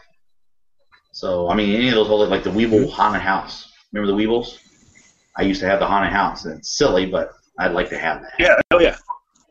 So, 1.13 1.49
I 1.49 1.55
mean, 1.55 1.75
any 1.75 1.89
of 1.89 1.95
those 1.95 2.09
holy, 2.09 2.29
like 2.29 2.45
the 2.45 2.51
Weeble 2.51 2.91
Haunted 2.91 3.23
House. 3.23 3.73
Remember 3.91 4.15
the 4.15 4.23
Weebles? 4.23 4.59
I 5.35 5.43
used 5.45 5.63
to 5.63 5.67
have 5.67 5.81
the 5.81 5.87
Haunted 5.87 6.13
House, 6.13 6.45
and 6.45 6.59
it's 6.59 6.77
silly, 6.77 7.07
but 7.07 7.33
I'd 7.59 7.73
like 7.73 7.89
to 7.89 7.97
have 7.97 8.21
that. 8.21 8.33
Yeah, 8.39 8.61
oh 8.71 8.81
yeah. 8.81 8.97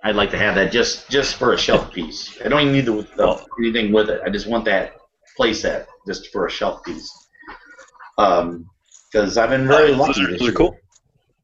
I'd 0.04 0.16
like 0.16 0.30
to 0.30 0.38
have 0.38 0.54
that 0.56 0.72
just 0.72 1.10
just 1.10 1.38
for 1.38 1.54
a 1.54 1.58
shelf 1.58 1.92
piece. 1.92 2.40
I 2.46 2.50
don't 2.50 2.62
even 2.62 2.74
need 2.74 2.86
the, 2.86 3.02
the 3.16 3.44
anything 3.58 3.92
with 3.92 4.12
it. 4.12 4.22
I 4.24 4.30
just 4.30 4.46
want 4.46 4.64
that 4.66 4.94
playset 5.40 5.88
just 6.06 6.32
for 6.32 6.46
a 6.46 6.52
shelf 6.52 6.84
piece. 6.84 7.12
Um, 8.20 8.70
because 9.12 9.40
I've 9.40 9.50
been 9.50 9.68
really 9.68 9.96
lucky 9.96 10.24
this 10.28 10.40
year. 10.40 10.52
cool. 10.52 10.78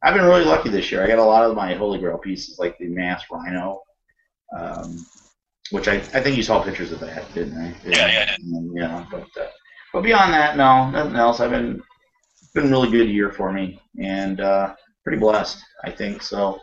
I've 0.03 0.13
been 0.13 0.25
really 0.25 0.45
lucky 0.45 0.69
this 0.69 0.91
year. 0.91 1.03
I 1.03 1.07
got 1.07 1.17
a 1.17 1.23
lot 1.23 1.49
of 1.49 1.55
my 1.55 1.73
Holy 1.73 1.97
Grail 1.97 2.19
pieces, 2.19 2.59
like 2.59 2.77
the 2.77 2.89
Mass 2.89 3.23
Rhino, 3.31 3.81
um, 4.55 5.03
which 5.71 5.87
I, 5.87 5.95
I 5.95 6.21
think 6.21 6.37
you 6.37 6.43
saw 6.43 6.63
pictures 6.63 6.91
of 6.91 6.99
that, 7.01 7.31
didn't 7.33 7.57
I? 7.57 7.73
Yeah, 7.85 8.07
yeah, 8.07 8.25
I 8.29 8.37
yeah, 8.73 9.05
but 9.11 9.27
uh, 9.39 9.47
but 9.93 10.01
beyond 10.01 10.33
that, 10.33 10.57
no, 10.57 10.89
nothing 10.89 11.15
else. 11.15 11.39
I've 11.39 11.51
been 11.51 11.81
been 12.53 12.67
a 12.67 12.69
really 12.69 12.89
good 12.91 13.09
year 13.09 13.31
for 13.31 13.51
me, 13.51 13.79
and 14.01 14.41
uh, 14.41 14.75
pretty 15.03 15.19
blessed, 15.19 15.63
I 15.83 15.91
think. 15.91 16.21
So 16.21 16.59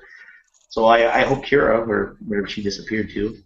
so 0.69 0.87
I, 0.87 1.21
I 1.21 1.25
hope 1.25 1.45
Kira, 1.45 1.87
where 1.87 2.17
wherever 2.27 2.49
she 2.49 2.63
disappeared 2.63 3.11
to, 3.11 3.37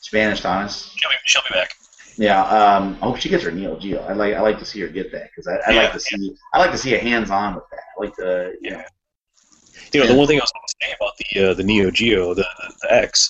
she 0.00 0.10
vanished 0.12 0.46
on 0.46 0.64
us. 0.64 0.94
She'll 0.96 1.10
be, 1.10 1.16
she'll 1.24 1.42
be 1.48 1.54
back. 1.54 1.70
Yeah, 2.16 2.42
um, 2.42 2.98
I 3.00 3.06
hope 3.06 3.16
she 3.18 3.28
gets 3.28 3.44
her 3.44 3.50
Neo 3.50 3.78
Geo. 3.78 4.02
I 4.02 4.12
like 4.12 4.34
I 4.34 4.40
like 4.40 4.58
to 4.58 4.64
see 4.64 4.80
her 4.80 4.88
get 4.88 5.12
that 5.12 5.30
because 5.30 5.46
I, 5.46 5.56
I 5.70 5.74
Yeah, 5.74 5.82
like 5.82 5.92
to 5.92 6.00
see 6.00 6.34
I 6.52 6.58
like 6.58 6.72
to 6.72 6.78
see 6.78 6.94
a 6.94 6.98
hands 6.98 7.30
on 7.30 7.54
with 7.54 7.64
that. 7.70 7.80
I 7.96 8.04
like 8.04 8.14
to 8.16 8.52
you 8.60 8.70
know 8.72 8.82
You 9.92 10.00
know, 10.00 10.06
the 10.06 10.14
one 10.14 10.26
thing 10.26 10.38
I 10.38 10.42
was 10.42 10.52
going 10.52 10.66
to 10.66 10.74
say 10.86 10.94
about 10.98 11.12
the 11.18 11.50
uh, 11.50 11.54
the 11.54 11.62
Neo 11.62 11.90
Geo, 11.90 12.34
the, 12.34 12.46
the 12.82 12.92
X, 12.92 13.28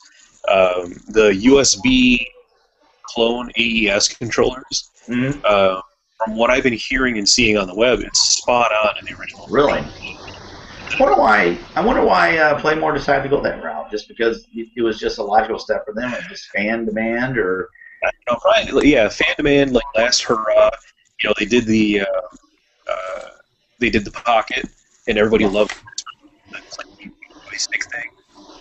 um, 0.49 0.95
the 1.09 1.31
USB 1.45 2.27
clone 3.03 3.51
AES 3.59 4.09
controllers. 4.09 4.91
Mhm. 5.09 5.41
Uh, 5.45 5.81
from 6.25 6.37
what 6.37 6.51
I've 6.51 6.63
been 6.63 6.75
hearing 6.75 7.19
and 7.19 7.29
seeing 7.29 7.57
on 7.57 7.67
the 7.67 7.75
web, 7.75 8.01
it's 8.01 8.21
spot 8.21 8.71
on 8.73 8.99
in 8.99 9.05
the 9.07 9.19
original. 9.21 9.47
Really? 9.49 9.79
I 9.79 10.97
wonder 10.99 11.17
why. 11.17 11.59
I 11.77 11.81
wonder 11.85 12.03
why 12.05 12.37
uh, 12.39 12.61
Playmore 12.61 12.93
decided 12.93 13.23
to 13.23 13.29
go 13.29 13.41
that 13.43 13.63
route. 13.63 13.91
Just 13.91 14.09
because 14.09 14.47
it 14.55 14.69
it 14.77 14.83
was 14.83 14.99
just 14.99 15.19
a 15.19 15.23
logical 15.23 15.59
step 15.59 15.85
for 15.85 15.95
them, 15.95 16.13
or 16.13 16.21
just 16.29 16.49
fan 16.51 16.85
demand, 16.85 17.39
or 17.39 17.69
You 18.03 18.11
know, 18.29 18.37
probably, 18.37 18.93
yeah, 18.93 19.09
fan 19.09 19.35
demand 19.37 19.73
like 19.73 19.85
last 19.97 20.23
hurrah. 20.23 20.71
You 21.23 21.31
know, 21.31 21.35
they 21.39 21.47
did 21.47 21.65
the 21.67 22.01
uh, 22.01 22.05
uh, 22.91 23.29
they 23.79 23.91
did 23.91 24.05
the 24.05 24.11
pocket, 24.11 24.69
and 25.07 25.17
everybody 25.17 25.47
loved 25.47 25.75
the 26.51 26.59
thing. 27.93 28.11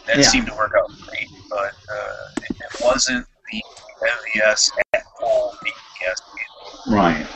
That 0.07 0.17
Yeah. 0.17 0.23
seemed 0.23 0.47
to 0.47 0.53
work 0.55 0.73
out 0.77 0.89
great, 1.07 1.29
but 1.49 1.73
uh, 1.91 2.27
it, 2.49 2.51
it 2.51 2.81
wasn't 2.83 3.25
the 3.51 3.63
MVS 4.03 4.71
at 4.93 5.03
all. 5.21 5.55
The 5.61 5.69
MVS 5.69 6.95
right. 6.95 7.27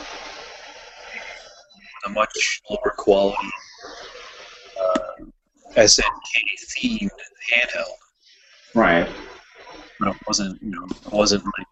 a 2.06 2.10
much 2.10 2.60
lower 2.70 2.94
quality 2.96 3.50
uh, 4.80 5.24
SNK 5.76 6.04
themed 6.78 7.10
handheld. 7.52 7.84
Right. 8.74 9.08
But 10.00 10.08
it 10.08 10.16
wasn't, 10.26 10.62
you 10.62 10.70
know, 10.70 10.86
it 10.86 11.12
wasn't 11.12 11.44
like 11.44 11.66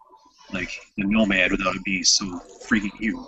like 0.52 0.70
the 0.96 1.04
Nomad 1.04 1.50
without 1.50 1.74
it 1.74 1.84
being 1.84 2.04
so 2.04 2.24
freaking 2.66 2.94
huge. 2.98 3.24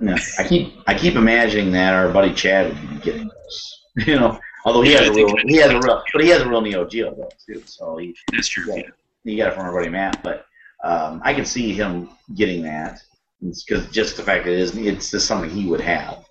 Yeah. 0.00 0.16
I 0.38 0.48
keep 0.48 0.74
I 0.86 0.94
keep 0.96 1.14
imagining 1.14 1.72
that 1.72 1.94
our 1.94 2.10
buddy 2.10 2.32
Chad 2.32 2.68
would 2.68 2.90
be 2.90 2.96
getting 2.98 3.28
this. 3.28 3.80
You 4.08 4.16
know, 4.16 4.40
although 4.64 4.82
he 4.82 4.92
Yeah, 4.92 5.00
has 5.02 5.08
a 5.10 5.12
real 5.14 5.36
he 5.46 5.56
has 5.56 5.70
a 5.70 5.78
real 5.80 6.02
but 6.12 6.22
he 6.22 6.28
has 6.30 6.42
a 6.42 6.48
real 6.48 6.60
Neo 6.60 6.84
Geo 6.86 7.14
though 7.14 7.28
too. 7.46 7.62
So 7.66 7.96
he 7.96 8.14
That's 8.32 8.48
true. 8.48 8.64
Yeah. 8.74 8.82
He 9.24 9.36
got 9.36 9.52
it 9.52 9.54
from 9.54 9.72
buddy 9.72 9.88
Matt, 9.88 10.22
but 10.22 10.46
um, 10.82 11.20
I 11.24 11.32
can 11.32 11.46
see 11.46 11.72
him 11.72 12.10
getting 12.34 12.62
that 12.64 13.00
because 13.40 13.88
just 13.90 14.16
the 14.16 14.22
fact 14.22 14.44
that 14.44 14.52
it 14.52 14.58
is 14.58 14.76
it's 14.76 15.10
just 15.10 15.26
something 15.26 15.48
he 15.50 15.66
would 15.66 15.80
have. 15.80 16.24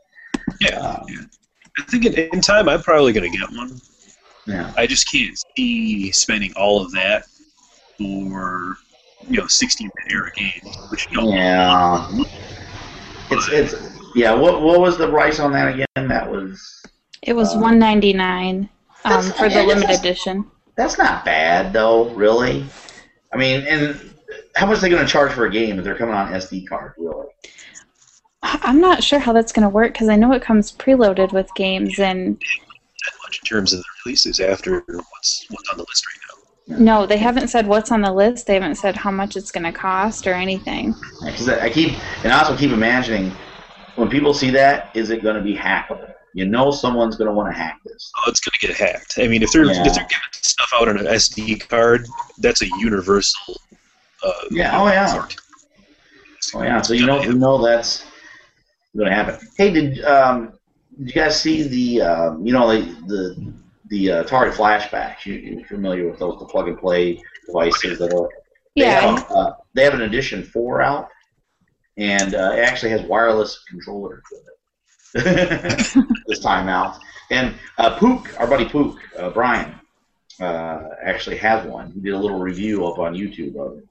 Yeah. 0.61 0.77
Um, 0.79 1.05
yeah. 1.07 1.21
I 1.79 1.83
think 1.83 2.05
in, 2.05 2.13
in 2.13 2.41
time 2.41 2.69
I'm 2.69 2.81
probably 2.83 3.13
gonna 3.13 3.29
get 3.29 3.49
one. 3.51 3.79
yeah. 4.45 4.71
I 4.77 4.85
just 4.85 5.11
can't 5.11 5.35
see 5.57 6.11
spending 6.11 6.53
all 6.55 6.81
of 6.83 6.91
that 6.91 7.25
for 7.97 8.75
you 9.27 9.39
know 9.39 9.47
16 9.47 9.89
bit 9.95 10.13
era 10.13 10.31
games, 10.35 10.77
which 10.91 11.07
you 11.11 11.17
know, 11.21 11.33
Yeah. 11.33 12.07
It's 13.31 13.49
it's 13.49 13.75
yeah. 14.15 14.33
What 14.35 14.61
what 14.61 14.79
was 14.79 14.97
the 14.97 15.09
price 15.09 15.39
on 15.39 15.51
that 15.53 15.73
again? 15.73 16.07
That 16.07 16.29
was 16.29 16.61
It 17.25 17.33
was 17.33 17.55
one 17.55 17.79
ninety 17.79 18.13
nine 18.13 18.69
um, 19.05 19.23
for 19.31 19.43
the 19.43 19.49
guess 19.49 19.67
limited 19.67 19.83
that's- 19.83 19.99
edition. 19.99 20.45
that's 20.75 20.97
not 20.97 21.23
bad 21.25 21.73
though, 21.73 22.09
really. 22.09 22.65
I 23.33 23.37
mean, 23.37 23.65
and 23.65 24.13
how 24.55 24.65
much 24.67 24.77
are 24.77 24.81
they 24.81 24.89
going 24.89 25.05
to 25.05 25.11
charge 25.11 25.31
for 25.31 25.45
a 25.45 25.51
game 25.51 25.77
if 25.79 25.83
they're 25.85 25.97
coming 25.97 26.13
on 26.13 26.31
SD 26.33 26.67
card? 26.67 26.93
Really? 26.97 27.27
I- 28.43 28.59
I'm 28.61 28.81
not 28.81 29.03
sure 29.03 29.19
how 29.19 29.33
that's 29.33 29.51
going 29.51 29.63
to 29.63 29.69
work 29.69 29.93
because 29.93 30.09
I 30.09 30.15
know 30.15 30.33
it 30.33 30.41
comes 30.41 30.71
preloaded 30.71 31.31
with 31.31 31.49
games, 31.55 31.97
and 31.99 32.35
that 32.37 33.13
much 33.25 33.39
in 33.41 33.45
terms 33.47 33.73
of 33.73 33.79
the 33.79 33.85
releases 34.05 34.39
after 34.39 34.83
what's 34.87 35.45
what's 35.49 35.69
on 35.69 35.77
the 35.77 35.85
list 35.87 36.05
right 36.07 36.77
now. 36.77 36.77
no, 36.79 37.05
they 37.05 37.17
haven't 37.17 37.47
said 37.47 37.67
what's 37.67 37.91
on 37.91 38.01
the 38.01 38.11
list. 38.11 38.47
They 38.47 38.53
haven't 38.55 38.75
said 38.75 38.97
how 38.97 39.11
much 39.11 39.37
it's 39.37 39.51
going 39.51 39.63
to 39.63 39.71
cost 39.71 40.27
or 40.27 40.33
anything. 40.33 40.93
Because 41.25 41.47
I 41.47 41.65
I 41.65 41.69
keep 41.69 41.93
and 42.25 42.33
I 42.33 42.39
also 42.39 42.57
keep 42.57 42.71
imagining 42.71 43.31
when 43.95 44.09
people 44.09 44.33
see 44.33 44.49
that, 44.51 44.89
is 44.95 45.09
it 45.09 45.23
going 45.23 45.35
to 45.35 45.41
be 45.41 45.55
hackable? 45.55 46.13
You 46.33 46.45
know, 46.45 46.71
someone's 46.71 47.15
going 47.15 47.27
to 47.27 47.33
want 47.33 47.53
to 47.53 47.57
hack 47.57 47.79
this. 47.85 48.11
Oh, 48.17 48.23
it's 48.29 48.39
going 48.39 48.53
to 48.59 48.67
get 48.67 48.75
hacked. 48.75 49.15
I 49.17 49.27
mean, 49.27 49.43
if 49.43 49.51
they're 49.51 49.65
Yeah. 49.65 49.85
if 49.85 49.93
they're 49.93 50.07
giving 50.07 50.33
stuff 50.33 50.69
out 50.75 50.87
on 50.89 50.97
an 50.97 51.05
SD 51.05 51.67
card, 51.69 52.07
that's 52.39 52.61
a 52.61 52.67
universal. 52.79 53.59
Uh, 54.25 54.31
Yeah, 54.51 54.81
oh, 54.81 54.87
yeah. 54.87 55.05
sort. 55.05 55.35
Oh 56.55 56.61
yeah, 56.63 56.81
so 56.81 56.93
you 56.93 57.05
know 57.05 57.21
you 57.23 57.33
know 57.33 57.63
that's 57.63 58.05
going 58.95 59.09
to 59.09 59.15
happen. 59.15 59.39
Hey, 59.57 59.71
did 59.71 60.03
um, 60.03 60.53
did 60.97 61.07
you 61.07 61.13
guys 61.13 61.39
see 61.41 61.63
the 61.63 62.01
um, 62.01 62.45
you 62.45 62.51
know 62.53 62.67
the 62.69 62.81
the 63.07 63.53
the 63.89 64.11
uh, 64.11 64.23
Atari 64.23 64.51
flashbacks? 64.51 65.25
You, 65.25 65.35
you're 65.35 65.65
familiar 65.65 66.09
with 66.09 66.19
those, 66.19 66.37
the 66.39 66.45
plug 66.45 66.67
and 66.67 66.77
play 66.77 67.23
devices 67.47 67.97
that 67.99 68.11
are. 68.13 68.29
They 68.75 68.85
Yeah, 68.85 69.01
have, 69.01 69.31
uh, 69.31 69.53
they 69.73 69.83
have 69.83 69.93
an 69.93 70.01
edition 70.01 70.43
four 70.43 70.81
out, 70.81 71.09
and 71.97 72.33
uh, 72.35 72.53
it 72.55 72.59
actually 72.59 72.89
has 72.91 73.01
wireless 73.03 73.63
controllers 73.69 74.23
with 74.31 74.41
it. 74.41 74.52
this 76.27 76.39
time 76.39 76.67
out, 76.69 76.99
and 77.29 77.55
uh, 77.77 77.97
Pook, 77.97 78.39
our 78.39 78.47
buddy 78.47 78.65
Pook, 78.65 78.97
uh, 79.17 79.29
Brian, 79.29 79.75
uh, 80.39 80.89
actually 81.03 81.37
has 81.37 81.65
one. 81.67 81.91
He 81.91 81.99
did 81.99 82.13
a 82.13 82.17
little 82.17 82.39
review 82.39 82.85
up 82.87 82.99
on 82.99 83.13
YouTube 83.13 83.55
of 83.55 83.77
it. 83.77 83.87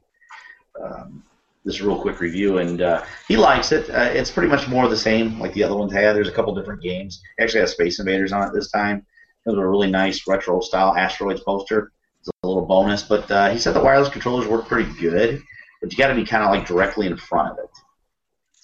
Um, 0.82 1.22
this 1.64 1.80
real 1.80 2.00
quick 2.00 2.20
review, 2.20 2.58
and 2.58 2.82
uh, 2.82 3.04
he 3.28 3.36
likes 3.36 3.70
it. 3.72 3.88
Uh, 3.90 4.10
it's 4.12 4.30
pretty 4.30 4.48
much 4.48 4.66
more 4.66 4.84
of 4.84 4.90
the 4.90 4.96
same 4.96 5.38
like 5.38 5.52
the 5.54 5.62
other 5.62 5.76
ones 5.76 5.92
had. 5.92 6.16
There's 6.16 6.28
a 6.28 6.32
couple 6.32 6.54
different 6.54 6.82
games. 6.82 7.22
It 7.38 7.44
actually 7.44 7.60
has 7.60 7.72
Space 7.72 8.00
Invaders 8.00 8.32
on 8.32 8.48
it 8.48 8.52
this 8.52 8.70
time. 8.70 9.06
It 9.46 9.50
was 9.50 9.58
a 9.58 9.66
really 9.66 9.90
nice 9.90 10.26
retro 10.26 10.60
style 10.60 10.94
asteroids 10.96 11.40
poster. 11.40 11.92
It's 12.20 12.30
a 12.42 12.46
little 12.46 12.66
bonus, 12.66 13.02
but 13.02 13.30
uh, 13.30 13.50
he 13.50 13.58
said 13.58 13.74
the 13.74 13.82
wireless 13.82 14.08
controllers 14.08 14.46
work 14.46 14.66
pretty 14.66 14.92
good, 15.00 15.42
but 15.80 15.92
you 15.92 15.98
got 15.98 16.08
to 16.08 16.14
be 16.14 16.24
kind 16.24 16.44
of 16.44 16.50
like 16.50 16.66
directly 16.66 17.06
in 17.06 17.16
front 17.16 17.52
of 17.52 17.58
it. 17.58 17.70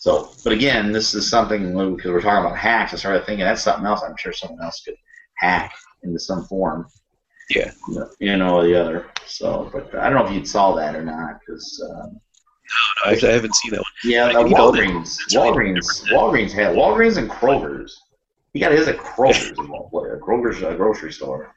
So, 0.01 0.31
but 0.45 0.53
again, 0.53 0.93
this 0.93 1.12
is 1.12 1.29
something 1.29 1.73
because 1.97 2.12
we're 2.12 2.20
talking 2.20 2.47
about 2.47 2.57
hacks. 2.57 2.93
I 2.95 2.97
started 2.97 3.27
thinking 3.27 3.45
that's 3.45 3.62
something 3.65 3.85
else. 3.85 4.01
I'm 4.03 4.16
sure 4.16 4.33
someone 4.33 4.62
else 4.62 4.81
could 4.85 4.95
hack 5.35 5.75
into 6.05 6.20
some 6.20 6.45
form. 6.45 6.87
Yeah. 7.51 7.73
You 8.20 8.37
know, 8.37 8.59
or 8.59 8.65
the 8.65 8.81
other. 8.81 9.07
So, 9.27 9.69
but 9.73 9.93
I 9.97 10.09
don't 10.09 10.19
know 10.20 10.27
if 10.27 10.33
you 10.33 10.45
saw 10.45 10.75
that 10.77 10.95
or 10.95 11.03
not 11.05 11.41
because. 11.41 11.85
Um, 11.91 12.20
No, 13.07 13.11
actually, 13.12 13.31
I 13.31 13.35
haven't 13.35 13.57
seen 13.57 13.73
that 13.73 13.79
one. 13.79 13.85
yeah, 14.05 14.27
I 14.27 14.35
uh, 14.35 14.45
think 14.45 14.57
all 14.59 14.70
that- 14.70 14.83
Walgreens. 14.83 15.19
Walgreens. 15.33 16.09
Walgreens 16.12 16.53
had 16.53 16.77
Walgreens 16.77 17.16
and 17.16 17.29
Kroger's. 17.29 18.01
He 18.53 18.61
got 18.61 18.70
his 18.73 18.87
at 18.87 18.99
Kroger's. 18.99 19.51
pla- 19.53 20.19
Kroger's 20.25 20.62
a 20.62 20.77
grocery 20.77 21.12
store. 21.12 21.55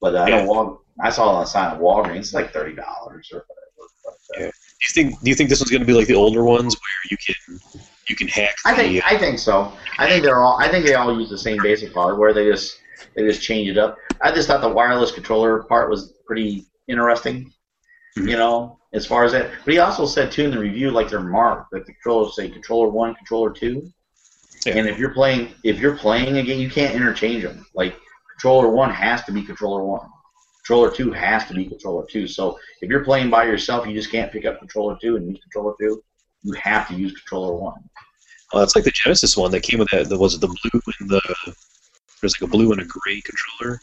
But 0.00 0.14
uh, 0.14 0.18
I 0.22 0.28
Yeah. 0.28 0.44
know 0.44 0.50
Wal- 0.50 0.82
I 1.02 1.10
saw 1.10 1.24
it 1.30 1.34
on 1.34 1.40
the 1.42 1.46
sign 1.46 1.74
of 1.74 1.80
Walgreens. 1.82 2.18
It's 2.20 2.32
like 2.34 2.52
thirty 2.54 2.74
dollars 2.74 3.28
or 3.34 3.44
whatever. 3.46 3.90
But, 4.04 4.12
uh, 4.12 4.44
Yeah. 4.46 4.50
Do 4.82 4.88
you 4.88 5.04
think? 5.04 5.20
Do 5.22 5.30
you 5.30 5.36
think 5.36 5.48
this 5.48 5.60
one's 5.60 5.70
going 5.70 5.80
to 5.82 5.86
be 5.86 5.92
like 5.92 6.08
the 6.08 6.14
older 6.14 6.42
ones 6.42 6.74
where 6.74 7.10
you 7.10 7.16
can 7.16 7.60
you 8.08 8.16
can 8.16 8.26
hack? 8.26 8.56
I 8.64 8.74
the, 8.74 8.82
think 8.82 9.12
I 9.12 9.16
think 9.16 9.38
so. 9.38 9.72
I 9.98 10.08
think 10.08 10.24
they're 10.24 10.42
all. 10.42 10.58
I 10.58 10.68
think 10.68 10.84
they 10.84 10.94
all 10.94 11.16
use 11.16 11.30
the 11.30 11.38
same 11.38 11.58
basic 11.62 11.94
hardware. 11.94 12.32
They 12.32 12.46
just 12.50 12.80
they 13.14 13.22
just 13.22 13.42
change 13.42 13.68
it 13.68 13.78
up. 13.78 13.96
I 14.22 14.32
just 14.32 14.48
thought 14.48 14.60
the 14.60 14.68
wireless 14.68 15.12
controller 15.12 15.62
part 15.64 15.88
was 15.88 16.14
pretty 16.26 16.66
interesting. 16.88 17.52
Mhm. 18.18 18.28
You 18.28 18.36
know, 18.36 18.78
as 18.92 19.06
far 19.06 19.24
as 19.24 19.30
that. 19.32 19.52
But 19.64 19.72
he 19.72 19.78
also 19.78 20.04
said 20.04 20.32
too 20.32 20.44
in 20.44 20.50
the 20.50 20.58
review, 20.58 20.90
like 20.90 21.08
they're 21.08 21.20
marked, 21.20 21.72
like 21.72 21.86
the 21.86 21.92
controllers 21.92 22.34
say 22.34 22.48
controller 22.48 22.88
one, 22.88 23.14
controller 23.14 23.50
two. 23.50 23.88
Yeah. 24.66 24.78
And 24.78 24.88
if 24.88 24.98
you're 24.98 25.14
playing, 25.14 25.54
if 25.62 25.78
you're 25.78 25.96
playing 25.96 26.36
a 26.38 26.42
game, 26.42 26.60
you 26.60 26.70
can't 26.70 26.94
interchange 26.94 27.44
them. 27.44 27.64
Like 27.74 27.96
controller 28.32 28.70
one 28.70 28.90
has 28.90 29.22
to 29.24 29.32
be 29.32 29.42
controller 29.42 29.84
one. 29.84 30.08
Controller 30.64 30.90
two 30.90 31.10
has 31.10 31.44
to 31.46 31.54
be 31.54 31.66
controller 31.66 32.06
two. 32.08 32.26
So 32.28 32.58
if 32.80 32.88
you're 32.88 33.04
playing 33.04 33.30
by 33.30 33.44
yourself, 33.44 33.86
you 33.86 33.94
just 33.94 34.10
can't 34.12 34.30
pick 34.30 34.44
up 34.44 34.60
controller 34.60 34.96
two 35.00 35.16
and 35.16 35.28
use 35.28 35.40
controller 35.42 35.74
two. 35.80 36.02
You 36.42 36.52
have 36.54 36.88
to 36.88 36.94
use 36.94 37.12
controller 37.12 37.54
one. 37.56 37.82
Well, 38.52 38.62
it's 38.62 38.76
like 38.76 38.84
the 38.84 38.92
Genesis 38.92 39.36
one 39.36 39.50
that 39.52 39.62
came 39.62 39.78
with 39.78 39.88
that. 39.90 40.08
that 40.08 40.18
was 40.18 40.34
it 40.34 40.40
the 40.40 40.46
blue 40.46 40.80
and 41.00 41.10
the 41.10 41.54
there's 42.20 42.40
like 42.40 42.48
a 42.48 42.50
blue 42.50 42.70
and 42.70 42.80
a 42.80 42.84
gray 42.84 43.20
controller. 43.20 43.80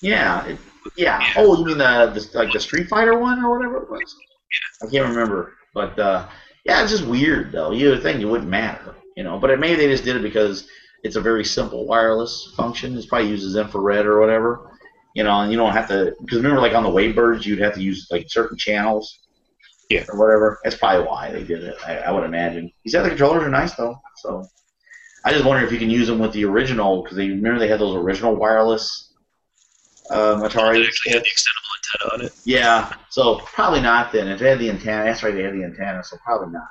Yeah, 0.00 0.46
it, 0.46 0.58
yeah. 0.96 1.20
Yeah. 1.20 1.32
Oh, 1.36 1.58
you 1.58 1.66
mean 1.66 1.78
the, 1.78 2.10
the 2.14 2.38
like 2.38 2.52
the 2.52 2.60
Street 2.60 2.88
Fighter 2.88 3.18
one 3.18 3.44
or 3.44 3.56
whatever 3.56 3.82
it 3.82 3.90
was? 3.90 4.16
Yeah. 4.52 4.88
I 4.88 4.90
can't 4.90 5.08
remember, 5.08 5.54
but 5.74 5.98
uh, 5.98 6.28
yeah, 6.64 6.82
it's 6.82 6.92
just 6.92 7.06
weird 7.06 7.52
though. 7.52 7.72
You 7.72 7.90
would 7.90 8.02
think 8.02 8.20
it 8.20 8.24
wouldn't 8.24 8.50
matter, 8.50 8.96
you 9.16 9.22
know, 9.22 9.38
but 9.38 9.50
it, 9.50 9.60
maybe 9.60 9.76
they 9.76 9.88
just 9.88 10.04
did 10.04 10.16
it 10.16 10.22
because 10.22 10.66
it's 11.04 11.16
a 11.16 11.20
very 11.20 11.44
simple 11.44 11.86
wireless 11.86 12.52
function. 12.56 12.96
It 12.96 13.08
probably 13.08 13.28
uses 13.28 13.56
infrared 13.56 14.06
or 14.06 14.20
whatever, 14.20 14.71
you 15.14 15.22
know, 15.24 15.40
and 15.40 15.50
you 15.50 15.58
don't 15.58 15.72
have 15.72 15.88
to 15.88 16.14
because 16.20 16.38
remember 16.38 16.60
like 16.60 16.74
on 16.74 16.82
the 16.82 16.90
Wavebirds 16.90 17.44
you'd 17.44 17.60
have 17.60 17.74
to 17.74 17.82
use 17.82 18.08
like 18.10 18.30
certain 18.30 18.56
channels. 18.56 19.18
Yeah. 19.90 20.04
Or 20.08 20.18
whatever. 20.18 20.58
That's 20.64 20.76
probably 20.76 21.06
why 21.06 21.30
they 21.32 21.44
did 21.44 21.64
it. 21.64 21.76
I, 21.86 21.98
I 21.98 22.10
would 22.12 22.24
imagine. 22.24 22.72
He 22.82 22.88
said 22.88 23.02
the 23.02 23.10
controllers 23.10 23.42
are 23.42 23.50
nice 23.50 23.74
though, 23.74 24.00
so. 24.16 24.46
I 25.24 25.32
just 25.32 25.44
wonder 25.44 25.64
if 25.64 25.70
you 25.70 25.78
can 25.78 25.90
use 25.90 26.08
them 26.08 26.18
with 26.18 26.32
the 26.32 26.44
original 26.44 27.02
because 27.02 27.16
they 27.16 27.28
remember 27.28 27.60
they 27.60 27.68
had 27.68 27.78
those 27.78 27.94
original 27.94 28.34
wireless 28.34 29.12
um, 30.10 30.42
It 30.42 30.50
Atari. 30.50 30.84
actually 30.84 31.12
had 31.12 31.22
the 31.22 31.28
extendable 31.28 31.76
antenna 31.76 32.14
on 32.14 32.26
it. 32.26 32.32
Yeah, 32.44 32.92
so 33.08 33.36
probably 33.36 33.80
not 33.80 34.12
then. 34.12 34.28
If 34.28 34.40
they 34.40 34.50
had 34.50 34.58
the 34.58 34.70
antenna, 34.70 35.04
that's 35.04 35.22
right, 35.22 35.34
they 35.34 35.42
had 35.42 35.54
the 35.54 35.64
antenna, 35.64 36.02
so 36.02 36.16
probably 36.24 36.52
not. 36.52 36.66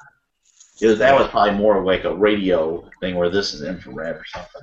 Was, 0.81 0.97
that 0.99 1.17
was 1.17 1.27
probably 1.29 1.53
more 1.53 1.83
like 1.83 2.03
a 2.03 2.13
radio 2.15 2.89
thing 2.99 3.15
where 3.15 3.29
this 3.29 3.53
is 3.53 3.61
infrared 3.63 4.15
or 4.15 4.25
something. 4.25 4.61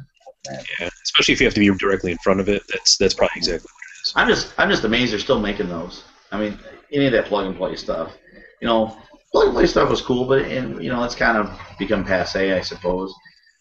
That. 0.50 0.64
Yeah, 0.80 0.88
especially 1.04 1.34
if 1.34 1.40
you 1.40 1.46
have 1.46 1.54
to 1.54 1.60
be 1.60 1.70
directly 1.78 2.12
in 2.12 2.18
front 2.18 2.40
of 2.40 2.48
it. 2.48 2.62
That's 2.68 2.96
that's 2.96 3.14
probably 3.14 3.36
exactly 3.36 3.68
what 3.72 3.82
it 3.84 4.00
is. 4.06 4.12
I'm 4.16 4.28
just 4.28 4.52
I'm 4.58 4.70
just 4.70 4.84
amazed 4.84 5.12
they're 5.12 5.18
still 5.20 5.40
making 5.40 5.68
those. 5.68 6.04
I 6.32 6.38
mean, 6.38 6.58
any 6.92 7.06
of 7.06 7.12
that 7.12 7.26
plug 7.26 7.46
and 7.46 7.56
play 7.56 7.76
stuff. 7.76 8.12
You 8.60 8.68
know, 8.68 8.96
plug 9.32 9.46
and 9.46 9.54
play 9.54 9.66
stuff 9.66 9.88
was 9.88 10.02
cool, 10.02 10.24
but 10.26 10.42
and 10.42 10.82
you 10.82 10.90
know 10.90 11.02
it's 11.04 11.14
kind 11.14 11.36
of 11.38 11.50
become 11.78 12.04
passe, 12.04 12.52
I 12.52 12.60
suppose. 12.60 13.14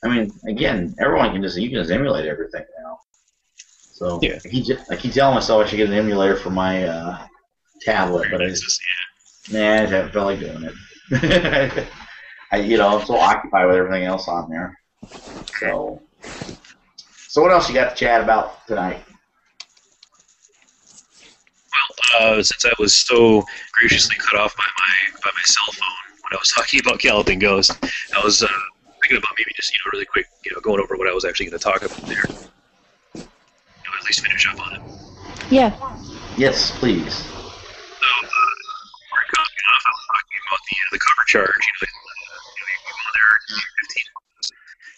I 0.03 0.09
mean, 0.09 0.31
again, 0.47 0.95
everyone 0.99 1.31
can 1.33 1.41
just 1.41 1.57
you 1.57 1.69
can 1.69 1.79
just 1.79 1.91
emulate 1.91 2.25
everything 2.25 2.63
now. 2.83 2.99
So 3.93 4.19
Yeah. 4.21 4.37
I, 4.45 4.47
keep, 4.49 4.77
I 4.91 4.95
keep 4.95 5.13
telling 5.13 5.33
myself 5.33 5.65
I 5.65 5.69
should 5.69 5.77
get 5.77 5.89
an 5.89 5.95
emulator 5.95 6.35
for 6.35 6.51
my 6.51 6.83
uh, 6.83 7.25
tablet, 7.81 8.27
but 8.31 8.41
I 8.43 8.47
just 8.49 8.63
just- 8.63 8.81
Nah, 9.49 9.59
I 9.59 9.85
haven't 9.85 10.11
felt 10.11 10.25
like 10.25 10.39
doing 10.41 10.63
it. 11.11 11.87
I, 12.51 12.57
you 12.57 12.77
know, 12.77 12.99
I'm 12.99 13.05
so 13.05 13.15
occupied 13.15 13.65
with 13.67 13.75
everything 13.77 14.03
else 14.03 14.27
on 14.27 14.49
there. 14.49 14.77
So, 15.59 16.01
so 17.37 17.43
what 17.43 17.51
else 17.51 17.69
you 17.69 17.75
got 17.75 17.91
to 17.91 17.95
chat 17.95 18.19
about 18.19 18.65
tonight? 18.65 18.97
uh, 22.19 22.41
since 22.41 22.65
I 22.65 22.73
was 22.79 22.95
so 22.95 23.45
graciously 23.73 24.15
cut 24.17 24.39
off 24.39 24.57
by 24.57 24.63
my 24.65 25.19
by 25.21 25.29
my 25.35 25.43
cell 25.43 25.71
phone 25.71 26.17
when 26.23 26.33
I 26.33 26.37
was 26.39 26.49
talking 26.49 26.79
about 26.79 26.97
Galloping 26.97 27.37
Ghost, 27.37 27.77
I 28.15 28.23
was 28.23 28.41
uh, 28.41 28.47
thinking 29.03 29.19
about 29.19 29.33
maybe 29.37 29.51
just 29.55 29.71
you 29.71 29.77
know 29.85 29.91
really 29.93 30.05
quick 30.05 30.25
you 30.45 30.51
know 30.51 30.61
going 30.61 30.81
over 30.81 30.97
what 30.97 31.07
I 31.07 31.13
was 31.13 31.25
actually 31.25 31.45
going 31.45 31.59
to 31.59 31.63
talk 31.63 31.83
about 31.83 32.01
there. 32.09 32.25
You 33.13 33.21
know, 33.21 33.93
at 33.99 34.05
least 34.05 34.25
finish 34.25 34.47
up 34.47 34.59
on 34.65 34.77
it. 34.77 34.81
Yeah. 35.51 35.77
Yes, 36.37 36.71
please. 36.79 37.13
So, 37.13 37.21
uh, 37.21 38.25
before 38.25 39.21
I 39.21 39.25
cut 39.29 39.45
off, 39.45 39.83
I 39.85 39.93
was 39.93 40.05
talking 40.09 40.41
about 40.41 40.61
the 40.65 40.73
uh, 40.73 40.89
the 40.89 40.99
cover 41.05 41.25
charge. 41.27 41.63
You 41.69 41.73
know, 41.77 41.85
uh, 41.85 42.41
you, 42.49 42.65
know, 42.65 42.73
you 42.73 42.81
go 42.81 42.97
on 42.97 43.13
there, 43.13 43.29
15 43.77 44.09
minutes, 44.17 44.26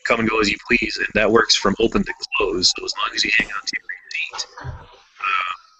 come 0.09 0.19
and 0.19 0.29
go 0.29 0.39
as 0.39 0.49
you 0.49 0.57
please, 0.67 0.97
and 0.97 1.07
that 1.13 1.31
works 1.31 1.55
from 1.55 1.75
open 1.79 2.03
to 2.03 2.13
close. 2.35 2.73
So 2.77 2.83
as 2.83 2.93
long 2.97 3.15
as 3.15 3.23
you 3.23 3.31
hang 3.37 3.47
on 3.47 3.61
to 3.63 3.73
your 3.77 3.85
seat, 4.09 4.47
uh, 4.65 4.71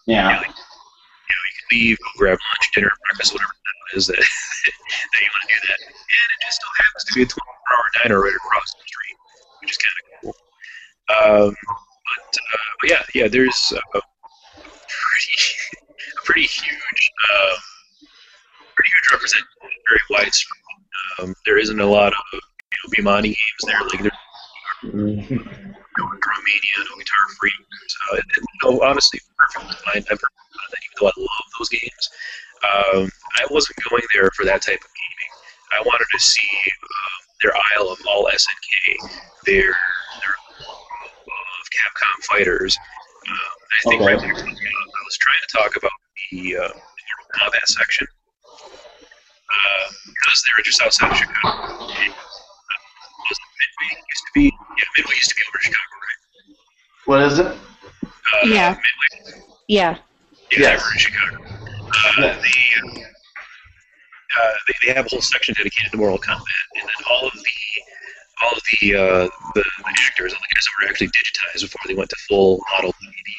Yeah. 0.06 0.30
you 0.30 0.35
know, 0.35 0.41
you 0.45 1.53
can 1.57 1.77
leave, 1.80 1.97
go 1.97 2.06
grab 2.18 2.38
lunch, 2.38 2.72
dinner, 2.76 2.91
breakfast, 3.07 3.34
whatever 3.34 3.51
that 3.51 3.97
is 3.97 4.06
that, 4.07 4.15
that 4.18 5.22
you 5.22 5.30
want 5.34 5.49
to 5.49 5.56
do 5.56 5.60
that. 5.68 5.80
And 5.81 6.27
it 6.30 6.45
just 6.45 6.61
so 6.61 6.68
happens 6.77 7.03
to 7.06 7.14
be 7.15 7.22
a 7.23 7.26
24-hour 7.26 7.85
diner 8.03 8.22
right 8.22 8.35
across 8.35 8.73
the 8.77 8.84
street, 8.85 9.18
which 9.61 9.72
is 9.72 9.77
kind 9.77 9.97
of 9.97 10.06
cool. 10.22 10.35
Um, 11.49 11.56
but, 11.65 12.38
uh, 12.53 12.69
but 12.81 12.89
yeah, 12.91 13.03
yeah, 13.15 13.27
there's 13.27 13.73
uh, 13.76 13.99
pretty, 14.61 15.38
a 15.81 16.22
pretty 16.23 16.43
huge, 16.45 17.11
um, 17.34 17.57
pretty 18.76 18.91
huge 18.93 19.11
representation, 19.11 19.47
very 19.89 20.01
widespread. 20.11 20.60
Um, 21.19 21.34
there 21.45 21.57
isn't 21.57 21.80
a 21.80 21.85
lot 21.85 22.14
of 22.14 22.39
you 22.72 22.78
know, 23.04 23.12
Bemani 23.12 23.24
games 23.36 23.64
there. 23.66 23.82
Like 23.82 24.02
there's 24.02 24.14
no 24.84 26.06
Drum 26.22 26.41
Mania, 26.46 26.78
no 26.78 26.96
Guitar 26.98 27.26
Freak. 27.40 27.54
So, 27.88 28.16
and, 28.16 28.24
you 28.38 28.72
know, 28.72 28.82
honestly, 28.84 29.20
perfectly 29.38 29.76
fine. 29.86 30.04
I've 30.12 30.20
heard 30.22 30.36
of 30.38 30.70
that, 30.72 30.82
even 30.86 30.96
though 31.00 31.08
I 31.08 31.14
love 31.18 31.46
those 31.58 31.70
games. 31.70 32.10
Um, 32.64 33.10
I 33.38 33.46
wasn't 33.50 33.78
going 33.90 34.04
there 34.14 34.30
for 34.36 34.46
that 34.46 34.62
type 34.62 34.80
of 34.80 34.91
gaming. 34.94 35.32
I 35.72 35.82
wanted 35.86 36.06
to 36.12 36.20
see 36.20 36.50
um, 36.84 37.22
their 37.41 37.54
aisle 37.56 37.90
of 37.90 38.00
all 38.08 38.26
SNK, 38.28 39.10
their 39.46 39.64
their 39.64 40.36
of 40.60 41.66
Capcom 41.72 42.24
fighters. 42.26 42.78
Um, 43.28 43.36
I 43.36 43.90
think 43.90 44.02
Okay. 44.02 44.14
right 44.14 44.20
when 44.20 44.28
you're 44.28 44.38
I 44.38 45.04
was 45.06 45.18
trying 45.18 45.40
to 45.48 45.58
talk 45.58 45.76
about 45.76 45.91
the, 46.32 46.58
uh, 46.58 46.70
combat 47.34 47.68
section 47.68 48.08
uh, 49.50 49.91
because 50.06 50.44
they're 50.48 50.64
just 50.64 50.82
outside 50.82 51.12
of 51.12 51.18
Chicago. 51.18 51.88
It, 53.60 53.69
uh, 53.81 53.86
wasn't 53.86 53.99
Midway 53.99 54.03
used 54.10 54.26
to 54.26 54.31
be? 54.36 54.44
Yeah, 54.45 54.86
Midway 54.98 55.15
used 55.15 55.30
to 55.30 55.36
be 55.36 55.41
over 55.48 55.57
in 55.60 55.64
Chicago, 55.64 55.95
right? 56.07 56.19
What 57.06 57.22
is 57.23 57.40
it? 57.40 57.48
Uh, 57.48 58.48
Yeah. 58.48 58.69
Midway. 58.69 59.44
Yeah. 59.68 59.98
Yeah, 60.52 60.60
Yes. 60.60 60.81
over 60.81 60.91
in 60.94 60.99
Chicago. 60.99 61.36
Uh, 61.44 62.22
Yes. 62.22 62.41
the, 62.41 63.03
uh, 64.40 64.52
they, 64.68 64.73
they 64.88 64.94
have 64.94 65.06
a 65.06 65.10
whole 65.10 65.22
section 65.22 65.53
dedicated 65.57 65.91
to 65.91 65.98
Mortal 65.98 66.19
Kombat, 66.19 66.41
and 66.76 66.84
then 66.88 67.03
all 67.10 67.27
of 67.27 67.34
the 67.34 67.57
all 68.41 68.52
of 68.53 68.61
the 68.72 68.95
uh, 68.95 69.27
the, 69.56 69.64
the 69.64 69.94
actors, 70.07 70.31
all 70.34 70.40
the 70.40 70.56
guys 70.56 70.64
that 70.64 70.73
were 70.81 70.90
actually 70.90 71.07
digitized 71.07 71.61
before 71.61 71.81
they 71.88 71.94
went 71.95 72.10
to 72.10 72.15
full 72.30 72.61
model 72.72 72.91
3D, 72.94 73.30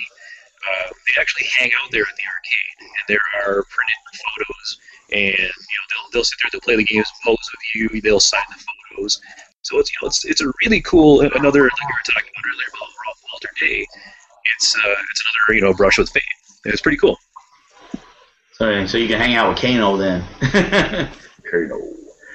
uh, 0.68 0.90
they 0.90 1.20
actually 1.20 1.47
hang 1.59 1.70
out 1.82 1.90
there 1.90 2.02
at 2.02 2.14
the 2.16 2.26
arcade, 2.28 2.76
and 2.80 3.05
there 3.09 3.22
are 3.47 3.64
printed 3.70 4.01
photos, 4.20 4.78
and 5.12 5.32
you 5.38 5.76
know 5.78 5.86
they'll 5.88 6.10
they'll 6.12 6.24
sit 6.24 6.36
there, 6.42 6.51
they'll 6.52 6.60
play 6.60 6.76
the 6.76 6.84
games, 6.84 7.06
pose 7.24 7.38
with 7.38 7.64
you, 7.74 8.01
they'll 8.02 8.20
sign 8.20 8.42
the 8.51 8.62
photos. 8.90 9.20
So 9.62 9.78
it's 9.78 9.90
you 9.90 9.96
know 10.02 10.08
it's 10.08 10.24
it's 10.24 10.40
a 10.40 10.50
really 10.64 10.80
cool 10.80 11.20
another 11.20 11.34
like 11.40 11.52
we 11.52 11.60
were 11.60 12.04
talking 12.06 12.30
about 12.34 12.44
earlier 12.52 12.68
about 12.72 13.16
Walter 13.32 13.48
Day. 13.60 13.86
It's 14.56 14.74
uh, 14.74 14.94
it's 15.10 15.22
another 15.22 15.56
you 15.56 15.62
know 15.62 15.74
brush 15.74 15.98
with 15.98 16.10
fame. 16.10 16.22
And 16.64 16.72
it's 16.72 16.82
pretty 16.82 16.98
cool. 16.98 17.16
So, 18.52 18.86
so 18.86 18.98
you 18.98 19.08
can 19.08 19.18
hang 19.18 19.34
out 19.34 19.48
with 19.48 19.58
Kano 19.58 19.96
then. 19.96 20.22
Kano. 21.50 21.78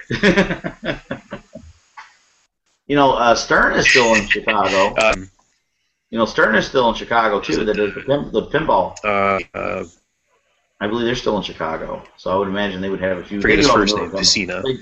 you 2.88 2.96
know, 2.96 3.12
uh, 3.12 3.34
Stern 3.36 3.74
is 3.74 3.88
still 3.88 4.14
in 4.14 4.26
Chicago. 4.26 4.94
Um, 5.02 5.30
You 6.10 6.18
know, 6.18 6.24
Stern 6.24 6.54
is 6.54 6.66
still 6.66 6.88
in 6.88 6.94
Chicago 6.94 7.40
too. 7.40 7.64
That 7.64 7.76
does 7.76 7.94
the, 7.94 8.00
pin, 8.00 8.30
the 8.32 8.46
pinball. 8.46 8.96
uh, 9.04 9.38
uh, 9.56 9.84
I 10.80 10.86
believe 10.86 11.06
they're 11.06 11.14
still 11.14 11.36
in 11.36 11.42
Chicago. 11.42 12.02
So 12.16 12.30
I 12.30 12.36
would 12.36 12.48
imagine 12.48 12.80
they 12.80 12.90
would 12.90 13.00
have 13.00 13.18
a 13.18 13.24
few. 13.24 13.40
forget 13.40 13.58
his 13.58 13.70
first 13.70 13.94
name, 13.94 14.06
other 14.06 14.18
Vicina. 14.18 14.62
They, 14.62 14.78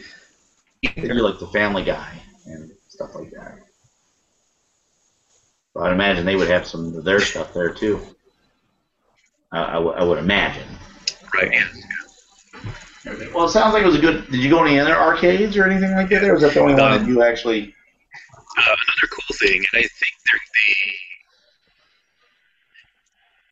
they 0.96 1.08
do 1.08 1.14
like 1.14 1.38
the 1.38 1.46
Family 1.48 1.84
Guy 1.84 2.20
and 2.46 2.70
stuff 2.88 3.14
like 3.14 3.30
that. 3.32 3.58
So 5.72 5.80
I'd 5.80 5.92
imagine 5.92 6.24
they 6.24 6.36
would 6.36 6.48
have 6.48 6.66
some 6.66 6.94
of 6.96 7.04
their 7.04 7.20
stuff 7.20 7.52
there 7.52 7.70
too. 7.70 8.00
I, 9.52 9.62
I, 9.64 9.72
w- 9.74 9.92
I 9.92 10.04
would 10.04 10.18
imagine. 10.18 10.68
Right. 11.34 11.52
Yeah. 11.52 11.68
Well, 13.34 13.44
it 13.44 13.50
sounds 13.50 13.74
like 13.74 13.82
it 13.82 13.86
was 13.86 13.96
a 13.96 14.00
good. 14.00 14.30
Did 14.30 14.40
you 14.42 14.48
go 14.48 14.64
any 14.64 14.78
other 14.78 14.96
arcades 14.96 15.56
or 15.56 15.64
anything 15.64 15.92
like 15.92 16.08
that? 16.08 16.24
Or 16.24 16.32
was 16.34 16.42
that 16.42 16.54
the 16.54 16.60
only 16.60 16.74
one 16.74 16.92
that 16.92 17.06
you 17.06 17.22
actually? 17.22 17.74
Uh, 18.56 18.62
another 18.62 19.08
cool 19.10 19.36
thing, 19.36 19.56
and 19.56 19.66
I 19.74 19.82
think 19.82 20.12
they're 20.24 20.40
they. 20.54 20.92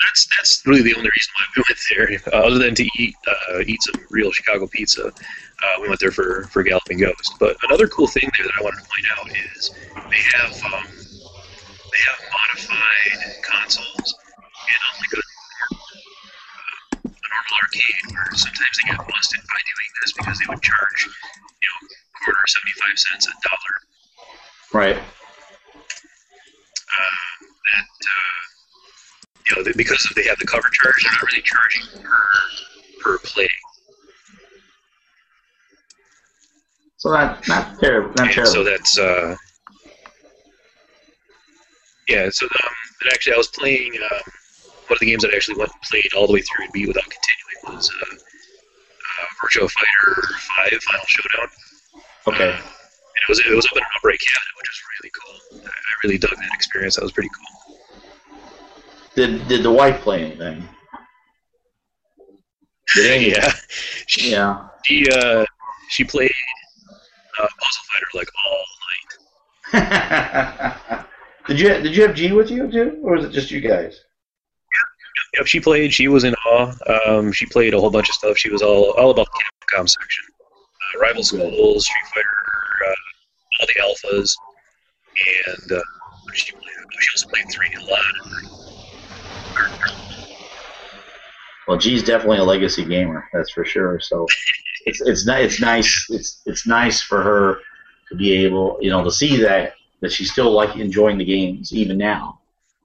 That's 0.07 0.27
that's 0.37 0.67
really 0.67 0.83
the 0.83 0.95
only 0.95 1.11
reason 1.15 1.33
why 1.37 1.47
we 1.57 1.63
went 1.69 2.23
there, 2.31 2.33
uh, 2.41 2.47
other 2.47 2.59
than 2.59 2.75
to 2.77 2.89
eat 2.97 3.15
uh, 3.27 3.61
eat 3.67 3.83
some 3.83 4.01
real 4.11 4.31
Chicago 4.33 4.67
pizza. 4.67 5.13
Uh, 5.63 5.81
we 5.81 5.89
went 5.89 6.01
there 6.01 6.11
for 6.11 6.45
for 6.51 6.63
Galloping 6.63 6.99
Ghost. 6.99 7.35
But 7.39 7.57
another 7.69 7.87
cool 7.89 8.07
thing 8.07 8.29
there 8.37 8.47
that 8.47 8.55
I 8.59 8.63
wanted 8.63 8.83
to 8.83 8.89
point 8.91 9.07
out 9.19 9.29
is 9.31 9.71
they 10.11 10.23
have 10.39 10.55
um, 10.73 10.85
they 10.87 12.03
have 12.11 12.21
modified 12.33 13.19
consoles, 13.47 14.15
and 14.67 14.81
unlike 14.91 15.13
a, 15.15 15.19
uh, 15.19 15.79
a 17.07 17.29
normal 17.31 17.55
arcade 17.63 18.05
where 18.11 18.27
sometimes 18.35 18.75
they 18.83 18.91
get 18.91 18.99
busted 19.07 19.41
by 19.47 19.61
doing 19.63 19.91
this 20.03 20.13
because 20.19 20.39
they 20.39 20.47
would 20.49 20.63
charge 20.63 21.01
you 21.07 21.69
know 21.71 21.79
quarter 22.25 22.47
seventy 22.47 22.75
five 22.83 22.97
cents 22.99 23.27
a 23.29 23.35
dollar 23.47 23.75
Right. 24.73 24.97
uh, 24.97 25.03
that 27.71 27.93
uh, 28.09 28.43
you 29.47 29.51
know 29.65 29.73
because 29.77 30.03
they 30.17 30.25
have 30.25 30.39
the 30.39 30.47
cover 30.47 30.69
charge, 30.73 31.05
they're 31.05 31.13
not 31.13 31.23
really 31.31 31.43
charging 31.43 32.03
per 32.03 32.19
per 33.01 33.19
play. 33.19 33.49
So 37.03 37.11
not 37.11 37.49
not 37.49 37.81
terrible. 37.81 38.11
Not 38.17 38.27
And 38.27 38.31
terrible. 38.33 38.53
so 38.53 38.63
that's 38.63 38.97
uh, 38.97 39.35
yeah. 42.09 42.29
So 42.31 42.47
um, 42.47 42.75
and 43.03 43.13
actually, 43.13 43.35
I 43.35 43.39
was 43.39 43.49
playing 43.49 43.93
um, 43.97 44.21
one 44.87 44.93
of 44.95 44.99
the 45.01 45.07
games 45.07 45.23
that 45.23 45.33
I 45.33 45.37
actually 45.37 45.59
went 45.59 45.73
and 45.73 45.83
played 45.83 46.15
all 46.15 46.29
the 46.29 46.33
way 46.33 46.43
through 46.43 46.65
and 46.67 46.73
beat 46.73 46.87
without 46.87 47.03
continuing 47.03 47.77
was 47.77 47.91
uh, 47.91 48.15
uh, 48.15 49.27
Virtua 49.43 49.69
Fighter 49.69 50.23
Five 50.55 50.81
Final 50.81 51.07
Showdown. 51.09 51.49
okay. 52.29 52.51
Uh, 52.51 52.55
and 52.55 53.23
it 53.23 53.29
was 53.29 53.41
it 53.41 53.51
was 53.53 53.67
up 53.67 53.73
in 53.73 53.79
an 53.83 53.89
upright 53.97 54.21
cabinet, 54.21 54.55
which 54.59 54.71
was 54.71 54.81
really 54.95 55.11
cool. 55.19 55.67
I 55.67 55.71
I 55.71 55.93
really 56.05 56.19
dug 56.19 56.31
that 56.31 56.55
experience. 56.55 56.95
That 56.95 57.03
was 57.03 57.11
pretty 57.11 57.31
cool. 57.35 57.79
Did 59.17 59.49
did 59.49 59.65
the 59.65 59.73
wife 59.73 60.01
play 60.03 60.23
anything? 60.23 60.69
Did 62.95 63.23
yeah, 63.37 63.53
she, 64.07 64.31
Yeah. 64.31 64.69
she 64.85 65.11
uh 65.11 65.45
she 65.89 66.05
played 66.05 66.31
uh, 67.39 67.49
Puzzle 67.61 67.85
Fighter 67.93 68.07
like 68.15 68.29
all 68.47 68.65
night. 68.91 69.03
did 71.47 71.61
you 71.61 71.69
did 71.69 71.97
you 71.97 72.03
have 72.03 72.15
G 72.15 72.33
with 72.33 72.51
you 72.51 72.71
too, 72.71 72.99
or 73.03 73.17
was 73.17 73.25
it 73.25 73.33
just 73.33 73.51
you 73.51 73.61
guys? 73.61 74.01
Yep, 75.37 75.47
she 75.47 75.61
played. 75.61 75.95
She 75.95 76.09
was 76.09 76.25
in 76.25 76.35
awe. 76.47 76.73
Um, 77.07 77.33
she 77.33 77.47
played 77.47 77.73
a 77.73 77.81
whole 77.81 77.91
bunch 77.91 78.09
of 78.09 78.15
stuff. 78.15 78.37
She 78.37 78.51
was 78.51 78.61
all 78.61 78.91
all 78.93 79.11
about 79.11 79.27
the 79.27 79.41
Capcom 79.77 79.89
section, 79.89 80.25
uh, 80.41 80.99
Rival 81.01 81.23
Schools, 81.23 81.87
Street 81.87 82.07
Fighter, 82.15 82.45
uh, 82.87 82.95
all 83.61 83.67
the 83.67 83.75
alphas, 83.81 84.35
and 85.47 85.73
uh, 85.73 85.81
what 86.23 86.35
did 86.35 86.39
she 86.39 86.53
played? 86.53 86.65
She 87.01 87.11
also 87.17 87.29
played 87.29 87.47
three 87.51 87.75
a 87.75 87.81
lot. 87.91 88.03
Well, 91.67 91.79
G's 91.79 92.03
definitely 92.03 92.39
a 92.39 92.45
legacy 92.45 92.85
gamer, 92.85 93.29
that's 93.33 93.53
for 93.53 93.65
sure. 93.65 94.01
So 94.01 94.27
it's 94.87 95.01
it's 95.01 95.27
it's 95.29 95.61
nice 95.61 96.07
it's 96.11 96.43
it's 96.47 96.67
nice 96.67 97.01
for 97.01 97.23
her 97.23 97.59
to 98.09 98.17
be 98.17 98.33
able, 98.45 98.79
you 98.81 98.91
know, 98.91 99.03
to 99.03 99.11
see 99.11 99.37
that 99.43 99.75
that 100.01 100.13
she's 100.13 100.31
still 100.31 100.51
like 100.51 100.77
enjoying 100.77 101.19
the 101.19 101.25
games 101.25 101.73
even 101.73 101.99
now. 101.99 102.41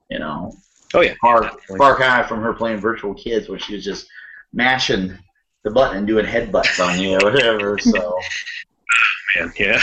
You 0.09 0.19
know, 0.19 0.53
Oh 0.93 1.01
yeah, 1.01 1.15
far 1.19 1.51
far 1.77 1.95
cry 1.95 2.25
from 2.25 2.41
her 2.41 2.53
playing 2.53 2.79
Virtual 2.79 3.13
Kids 3.13 3.49
where 3.49 3.59
she 3.59 3.75
was 3.75 3.83
just 3.83 4.07
mashing 4.53 5.17
the 5.63 5.71
button 5.71 5.97
and 5.97 6.07
doing 6.07 6.25
headbutts 6.25 6.79
on 6.85 6.99
you 6.99 7.15
or 7.15 7.31
whatever. 7.31 7.77
So 7.77 8.17
man. 9.35 9.51
Yeah, 9.57 9.81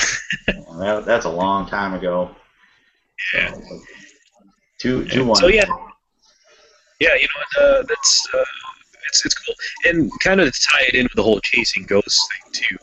that, 0.78 1.04
that's 1.06 1.26
a 1.26 1.30
long 1.30 1.68
time 1.68 1.94
ago. 1.94 2.34
yeah. 3.34 3.52
So, 3.52 3.80
two 4.78 5.04
two 5.08 5.24
one. 5.26 5.36
so 5.36 5.48
yeah, 5.48 5.64
yeah. 7.00 7.14
You 7.14 7.28
know, 7.28 7.62
uh, 7.62 7.82
that's 7.86 8.26
uh, 8.34 8.44
it's 9.06 9.24
it's 9.24 9.34
cool, 9.34 9.54
and 9.84 10.10
kind 10.20 10.40
of 10.40 10.52
tie 10.52 10.84
it 10.88 10.94
in 10.94 11.04
with 11.04 11.14
the 11.14 11.22
whole 11.22 11.40
chasing 11.40 11.84
ghosts 11.84 12.28
thing 12.28 12.52
too. 12.52 12.76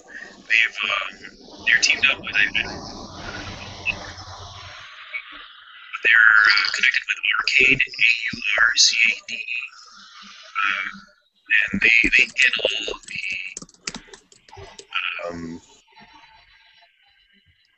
They've 0.47 0.77
um, 0.83 1.65
they're 1.65 1.79
teamed 1.81 2.05
up 2.11 2.19
with 2.19 2.35
a. 2.35 2.45
They're 6.03 6.31
uh, 6.47 6.69
connected 6.73 7.03
with 7.07 7.19
Aurcade, 7.31 7.81
A 7.81 8.07
U 8.33 8.41
R 8.61 8.71
C 8.75 8.97
A 9.05 9.13
D 9.27 9.35
E, 9.35 9.37
um, 10.63 10.87
and 11.71 11.81
they 11.81 12.09
they 12.17 12.23
handle 12.23 12.99
the 13.07 13.23
um, 15.27 15.61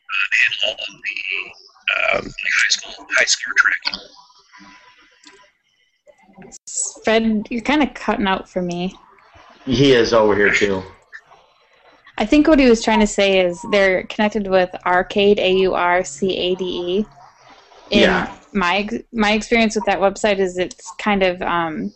uh, 0.09 0.25
they 0.31 0.39
handle 0.43 0.63
all 0.67 0.73
of 0.73 1.01
the 1.03 1.17
um, 1.93 2.25
like 2.25 2.55
high 2.55 2.69
school 2.69 3.05
high 3.11 3.25
score 3.25 3.53
tracking. 3.57 3.99
Fred, 7.03 7.47
you're 7.49 7.61
kind 7.61 7.83
of 7.83 7.93
cutting 7.93 8.27
out 8.27 8.49
for 8.49 8.61
me. 8.61 8.97
He 9.65 9.93
is 9.93 10.13
over 10.13 10.35
here 10.35 10.51
too. 10.51 10.83
I 12.17 12.25
think 12.25 12.47
what 12.47 12.59
he 12.59 12.69
was 12.69 12.83
trying 12.83 12.99
to 12.99 13.07
say 13.07 13.39
is 13.39 13.61
they're 13.71 14.03
connected 14.03 14.47
with 14.47 14.69
Aurcade, 14.85 15.39
A 15.39 15.53
U 15.59 15.73
R 15.73 16.03
C 16.03 16.37
A 16.37 16.55
D 16.55 16.63
E. 16.65 17.05
And 17.91 18.01
Yeah. 18.01 18.37
My 18.53 18.87
my 19.11 19.31
experience 19.31 19.75
with 19.75 19.85
that 19.85 19.99
website 19.99 20.37
is 20.39 20.57
it's 20.57 20.91
kind 20.99 21.23
of 21.23 21.41
um, 21.41 21.91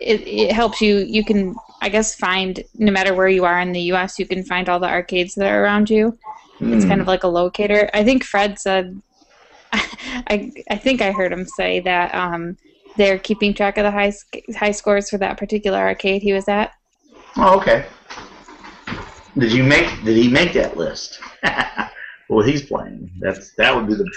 it 0.00 0.20
it 0.26 0.52
helps 0.52 0.80
you. 0.80 0.98
You 0.98 1.24
can 1.24 1.54
I 1.82 1.88
guess 1.88 2.14
find 2.14 2.62
no 2.74 2.92
matter 2.92 3.14
where 3.14 3.28
you 3.28 3.44
are 3.44 3.60
in 3.60 3.72
the 3.72 3.80
U.S. 3.92 4.18
You 4.18 4.26
can 4.26 4.44
find 4.44 4.68
all 4.68 4.78
the 4.80 4.88
arcades 4.88 5.34
that 5.34 5.50
are 5.50 5.62
around 5.62 5.90
you. 5.90 6.16
It's 6.60 6.84
Hmm. 6.84 6.88
kind 6.88 7.00
of 7.00 7.06
like 7.08 7.24
a 7.24 7.28
locator. 7.28 7.90
I 7.94 8.04
think 8.04 8.24
Fred 8.24 8.58
said. 8.58 9.02
I 9.72 10.52
I 10.70 10.76
think 10.76 11.02
I 11.02 11.12
heard 11.12 11.32
him 11.32 11.44
say 11.44 11.80
that 11.80 12.14
um, 12.14 12.56
they're 12.98 13.18
keeping 13.18 13.54
track 13.54 13.78
of 13.78 13.84
the 13.84 13.90
high 13.90 14.10
sc- 14.10 14.44
high 14.54 14.72
scores 14.72 15.08
for 15.08 15.16
that 15.18 15.38
particular 15.38 15.78
arcade 15.78 16.20
he 16.20 16.34
was 16.34 16.48
at. 16.48 16.72
Oh, 17.36 17.58
okay. 17.58 17.86
Did 19.38 19.52
you 19.52 19.62
make? 19.62 19.86
Did 20.04 20.16
he 20.16 20.28
make 20.28 20.52
that 20.54 20.76
list? 20.76 21.20
well, 22.28 22.44
he's 22.44 22.66
playing. 22.66 23.10
That's 23.20 23.54
that 23.54 23.74
would 23.74 23.86
be 23.86 23.94
the. 23.94 24.10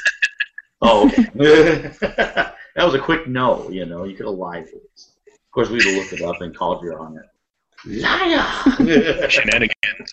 Oh, 0.81 1.07
okay. 1.07 1.91
that 2.01 2.55
was 2.85 2.95
a 2.95 2.99
quick 2.99 3.27
no. 3.27 3.69
You 3.69 3.85
know, 3.85 4.03
you 4.03 4.15
could 4.17 4.25
have 4.25 4.35
lied 4.35 4.65
to 4.67 4.75
us. 4.75 5.11
Of 5.27 5.51
course, 5.53 5.69
we'd 5.69 5.83
have 5.83 5.95
looked 5.95 6.13
it 6.13 6.21
up 6.21 6.41
and 6.41 6.55
called 6.55 6.83
you 6.83 6.93
on 6.93 7.17
it. 7.17 8.01
Liar! 8.01 9.29
Shenanigans. 9.29 10.11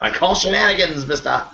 I 0.00 0.10
call 0.10 0.34
shenanigans, 0.34 1.06
Mister. 1.06 1.44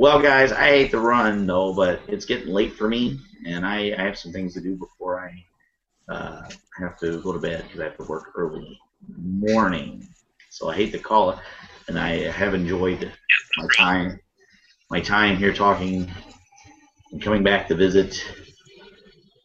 Well, 0.00 0.22
guys, 0.22 0.50
I 0.50 0.68
hate 0.68 0.90
to 0.92 0.98
run 0.98 1.46
though, 1.46 1.74
but 1.74 2.00
it's 2.08 2.24
getting 2.24 2.48
late 2.48 2.72
for 2.72 2.88
me, 2.88 3.20
and 3.46 3.66
I, 3.66 3.94
I 3.98 4.02
have 4.02 4.16
some 4.18 4.32
things 4.32 4.54
to 4.54 4.60
do 4.62 4.74
before 4.74 5.20
I 5.20 6.12
uh, 6.14 6.48
have 6.78 6.98
to 7.00 7.20
go 7.20 7.34
to 7.34 7.38
bed 7.38 7.64
because 7.64 7.80
I 7.80 7.84
have 7.84 7.98
to 7.98 8.04
work 8.04 8.32
early 8.34 8.80
morning. 9.18 10.08
So 10.48 10.70
I 10.70 10.74
hate 10.76 10.92
to 10.92 10.98
call 10.98 11.32
it, 11.32 11.38
and 11.86 11.98
I 11.98 12.30
have 12.30 12.54
enjoyed 12.54 13.12
my 13.58 13.66
time, 13.68 14.18
my 14.90 15.00
time 15.00 15.36
here 15.36 15.52
talking 15.52 16.10
and 17.12 17.20
coming 17.20 17.42
back 17.42 17.68
to 17.68 17.74
visit 17.74 18.24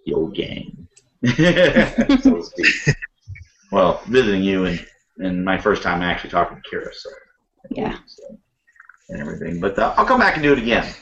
the 0.05 0.13
old 0.13 0.35
gang, 0.35 0.87
so 1.25 2.37
to 2.37 2.43
speak. 2.43 2.75
Well, 3.73 4.01
visiting 4.07 4.43
you 4.43 4.67
and 4.67 4.87
and 5.17 5.43
my 5.43 5.57
first 5.57 5.83
time 5.83 6.01
actually 6.01 6.29
talking 6.29 6.61
to 6.61 6.77
Kira, 6.77 6.93
so 6.93 7.09
Yeah. 7.71 7.97
so, 8.07 8.39
and 9.09 9.21
everything. 9.21 9.59
But 9.59 9.77
uh, 9.79 9.93
I'll 9.97 10.05
come 10.05 10.19
back 10.19 10.35
and 10.35 10.43
do 10.43 10.53
it 10.53 10.59
again. 10.59 10.93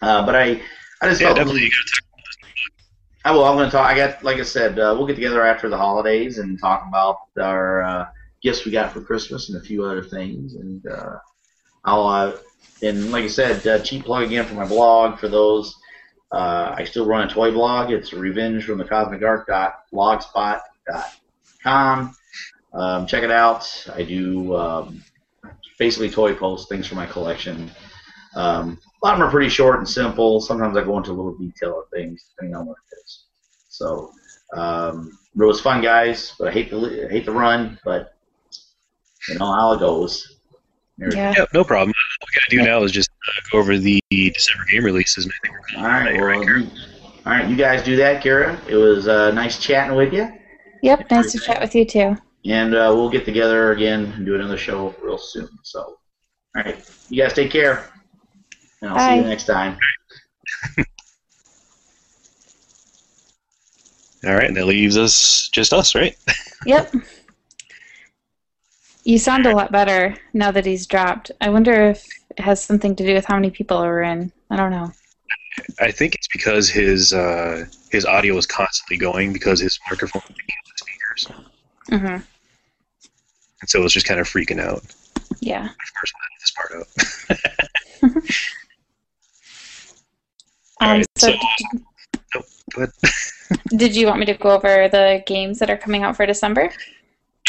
Uh, 0.00 0.24
but 0.26 0.34
I, 0.34 0.60
I 1.00 1.08
just 1.08 1.20
Yeah, 1.20 1.28
felt 1.28 1.36
definitely. 1.36 1.62
You 1.64 1.70
gotta 1.70 1.90
talk 1.90 2.02
I 3.24 3.30
will. 3.32 3.44
I'm 3.44 3.56
going 3.56 3.66
to 3.68 3.72
talk. 3.72 3.86
I 3.86 3.96
got, 3.96 4.22
like 4.24 4.38
I 4.38 4.42
said, 4.42 4.78
uh, 4.78 4.94
we'll 4.96 5.06
get 5.06 5.14
together 5.14 5.42
after 5.44 5.68
the 5.68 5.76
holidays 5.76 6.38
and 6.38 6.58
talk 6.58 6.84
about 6.88 7.18
our 7.40 7.82
uh, 7.82 8.06
gifts 8.42 8.64
we 8.64 8.72
got 8.72 8.92
for 8.92 9.00
Christmas 9.00 9.48
and 9.48 9.60
a 9.60 9.64
few 9.64 9.84
other 9.84 10.02
things. 10.02 10.54
And 10.54 10.84
uh, 10.86 11.18
I'll, 11.84 12.06
uh, 12.06 12.32
and 12.82 13.12
like 13.12 13.24
I 13.24 13.28
said, 13.28 13.66
uh, 13.66 13.78
cheap 13.80 14.04
plug 14.04 14.24
again 14.24 14.44
for 14.44 14.54
my 14.54 14.66
blog 14.66 15.18
for 15.20 15.28
those. 15.28 15.74
Uh, 16.32 16.74
I 16.76 16.84
still 16.84 17.06
run 17.06 17.28
a 17.28 17.30
toy 17.30 17.52
blog. 17.52 17.90
It's 17.92 18.12
revenge 18.12 18.64
from 18.64 18.78
the 18.78 18.84
cosmic 18.84 19.22
arc 19.22 19.48
blogspot.com. 19.92 20.60
Um, 22.74 23.06
check 23.06 23.22
it 23.22 23.30
out. 23.30 23.86
I 23.94 24.02
do 24.02 24.56
um, 24.56 25.04
basically 25.78 26.10
toy 26.10 26.34
posts, 26.34 26.68
things 26.68 26.86
for 26.86 26.94
my 26.94 27.06
collection. 27.06 27.70
Um, 28.34 28.78
a 29.02 29.06
lot 29.06 29.14
of 29.14 29.18
them 29.18 29.28
are 29.28 29.30
pretty 29.30 29.48
short 29.48 29.78
and 29.78 29.88
simple. 29.88 30.40
Sometimes 30.40 30.76
I 30.76 30.84
go 30.84 30.96
into 30.96 31.10
a 31.10 31.12
little 31.12 31.36
detail 31.36 31.80
of 31.80 31.88
things, 31.90 32.24
depending 32.30 32.56
on 32.56 32.66
what 32.66 32.76
it 32.90 32.96
is. 33.04 33.24
So 33.68 34.12
um, 34.54 35.18
it 35.34 35.44
was 35.44 35.60
fun, 35.60 35.82
guys. 35.82 36.34
But 36.38 36.48
I 36.48 36.52
hate 36.52 36.70
the 36.70 37.06
I 37.08 37.12
hate 37.12 37.24
to 37.26 37.32
run, 37.32 37.78
but 37.84 38.14
you 39.28 39.38
know 39.38 39.52
how 39.52 39.72
it 39.72 39.80
goes. 39.80 40.36
Yeah. 40.98 41.34
Yeah, 41.36 41.44
no 41.52 41.64
problem. 41.64 41.92
All 42.20 42.28
we 42.28 42.34
gotta 42.34 42.50
do 42.50 42.70
now 42.70 42.84
is 42.84 42.92
just 42.92 43.10
go 43.50 43.58
over 43.58 43.78
the 43.78 44.00
December 44.10 44.64
game 44.70 44.84
releases. 44.84 45.24
And 45.24 45.32
I 45.32 45.48
think 45.48 45.54
we're 45.54 45.78
All 45.78 45.88
right, 45.88 46.20
well, 46.20 46.44
you, 46.44 46.70
all 47.26 47.32
right, 47.32 47.48
you 47.48 47.56
guys 47.56 47.82
do 47.82 47.96
that, 47.96 48.22
Kara. 48.22 48.60
It 48.68 48.76
was 48.76 49.08
uh, 49.08 49.32
nice 49.32 49.58
chatting 49.58 49.96
with 49.96 50.12
you, 50.12 50.28
Yep, 50.82 51.10
nice 51.10 51.32
to 51.32 51.38
chat 51.38 51.60
with 51.60 51.74
you 51.74 51.84
too. 51.84 52.16
And 52.44 52.74
uh, 52.74 52.92
we'll 52.94 53.10
get 53.10 53.24
together 53.24 53.72
again 53.72 54.12
and 54.16 54.26
do 54.26 54.34
another 54.34 54.56
show 54.56 54.94
real 55.02 55.18
soon. 55.18 55.48
So, 55.62 55.80
all 56.56 56.62
right, 56.64 56.76
you 57.08 57.22
guys 57.22 57.32
take 57.34 57.50
care, 57.50 57.90
and 58.80 58.90
I'll 58.90 58.98
see 58.98 59.16
you 59.16 59.22
next 59.22 59.44
time. 59.44 59.78
All 64.24 64.34
right, 64.34 64.46
and 64.46 64.56
that 64.56 64.66
leaves 64.66 64.96
us 64.96 65.48
just 65.48 65.72
us, 65.72 65.94
right? 65.94 66.16
Yep. 66.64 66.94
You 69.02 69.18
sound 69.18 69.46
a 69.46 69.52
lot 69.52 69.72
better 69.72 70.16
now 70.32 70.52
that 70.52 70.64
he's 70.64 70.86
dropped. 70.86 71.32
I 71.40 71.48
wonder 71.48 71.90
if 71.90 72.06
it 72.30 72.38
has 72.38 72.62
something 72.62 72.94
to 72.94 73.04
do 73.04 73.14
with 73.14 73.24
how 73.24 73.34
many 73.34 73.50
people 73.50 73.78
are 73.78 74.00
in. 74.00 74.30
I 74.48 74.56
don't 74.56 74.70
know. 74.70 74.92
I 75.80 75.90
think 75.90 76.14
it's 76.14 76.28
because 76.32 76.68
his 76.68 77.12
uh, 77.12 77.64
his 77.90 78.06
audio 78.06 78.36
is 78.36 78.46
constantly 78.46 78.96
going 78.96 79.32
because 79.32 79.58
his 79.58 79.76
microphone 79.90 80.22
is 80.28 80.36
picking 80.36 80.54
up 80.60 80.66
the 80.70 80.84
speakers, 80.84 81.42
hmm 81.90 82.31
and 83.62 83.70
so 83.70 83.80
was 83.80 83.92
just 83.94 84.04
kind 84.06 84.20
of 84.20 84.28
freaking 84.28 84.60
out. 84.60 84.82
Yeah. 85.40 85.64
Of 85.64 85.94
course, 85.96 86.12
we'll 86.12 86.26
edit 86.28 86.86
this 88.02 88.10
part 88.10 88.20
out. 88.20 88.22
All 90.80 90.88
Um, 90.88 90.96
right, 90.98 91.06
so, 91.16 91.28
so- 91.28 91.32
did, 91.32 91.82
Go 92.74 92.82
ahead. 92.82 92.92
did 93.78 93.94
you 93.96 94.06
want 94.06 94.18
me 94.18 94.26
to 94.26 94.34
go 94.34 94.50
over 94.50 94.88
the 94.88 95.22
games 95.26 95.58
that 95.58 95.70
are 95.70 95.76
coming 95.76 96.02
out 96.02 96.16
for 96.16 96.24
December? 96.26 96.70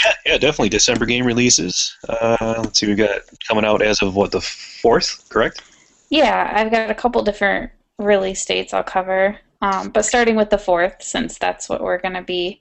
Yeah, 0.04 0.14
yeah, 0.26 0.38
definitely 0.38 0.70
December 0.70 1.06
game 1.06 1.26
releases. 1.26 1.96
Uh, 2.10 2.56
let's 2.64 2.80
see, 2.80 2.88
we've 2.88 2.98
got 2.98 3.22
coming 3.48 3.64
out 3.64 3.82
as 3.82 4.02
of 4.02 4.16
what 4.16 4.32
the 4.32 4.42
fourth, 4.42 5.24
correct? 5.30 5.62
Yeah, 6.10 6.52
I've 6.54 6.72
got 6.72 6.90
a 6.92 6.96
couple 6.96 7.24
different 7.24 7.72
release 8.00 8.44
dates 8.46 8.74
I'll 8.74 8.84
cover. 8.84 9.38
Um, 9.62 9.90
but 9.92 10.04
starting 10.04 10.36
with 10.36 10.50
the 10.50 10.58
4th, 10.58 11.02
since 11.02 11.38
that's 11.38 11.70
what 11.70 11.82
we're 11.82 12.00
going 12.00 12.16
to 12.16 12.22
be, 12.22 12.60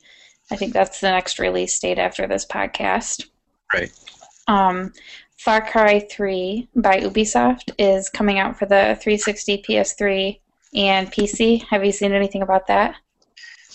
I 0.53 0.57
think 0.57 0.73
that's 0.73 1.01
the 1.01 1.11
next 1.11 1.41
release 1.41 1.77
date 1.81 1.99
after 1.99 2.29
this 2.29 2.47
podcast. 2.47 3.27
Right. 3.73 3.93
Um, 4.49 4.93
Far 5.39 5.61
Cry 5.61 6.07
3 6.11 6.69
by 6.77 7.01
Ubisoft 7.01 7.73
is 7.79 8.09
coming 8.09 8.39
out 8.39 8.59
for 8.59 8.67
the 8.67 8.97
360, 9.01 9.65
PS3, 9.69 10.39
and 10.75 11.11
PC. 11.11 11.65
Have 11.65 11.85
you 11.85 11.93
seen 11.93 12.13
anything 12.13 12.43
about 12.43 12.67
that? 12.69 12.95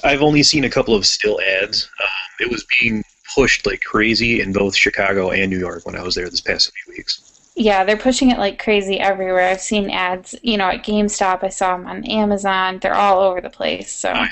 I've 0.04 0.22
only 0.22 0.44
seen 0.44 0.64
a 0.64 0.70
couple 0.70 0.96
of 0.96 1.06
still 1.06 1.42
ads. 1.42 1.90
Um, 2.02 2.10
it 2.48 2.50
was 2.52 2.66
being 2.80 3.04
pushed 3.36 3.66
like 3.66 3.82
crazy 3.82 4.42
in 4.42 4.54
both 4.54 4.76
Chicago 4.76 5.32
and 5.32 5.50
New 5.52 5.60
York 5.60 5.86
when 5.86 5.96
I 5.96 6.04
was 6.04 6.16
there 6.16 6.30
this 6.30 6.42
past 6.42 6.72
few 6.72 6.94
weeks. 6.94 7.52
Yeah, 7.56 7.84
they're 7.84 7.98
pushing 7.98 8.30
it 8.30 8.38
like 8.38 8.60
crazy 8.60 9.00
everywhere. 9.00 9.50
I've 9.50 9.60
seen 9.60 9.90
ads, 9.90 10.36
you 10.44 10.58
know, 10.58 10.70
at 10.70 10.86
GameStop. 10.86 11.44
I 11.44 11.50
saw 11.50 11.76
them 11.76 11.88
on 11.88 12.06
Amazon. 12.06 12.80
They're 12.80 12.96
all 12.96 13.20
over 13.20 13.42
the 13.42 13.50
place. 13.50 13.92
So 13.92 14.12
Oh, 14.12 14.14
yeah. 14.14 14.30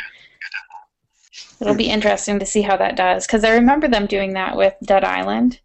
It'll 1.62 1.76
be 1.76 1.90
interesting 1.90 2.40
to 2.40 2.46
see 2.46 2.62
how 2.62 2.78
that 2.78 2.96
does. 2.96 3.26
Because 3.26 3.44
I 3.44 3.52
remember 3.54 3.88
them 3.88 4.06
doing 4.08 4.34
that 4.34 4.56
with 4.58 4.74
Dead 4.84 5.04
Island 5.04 5.60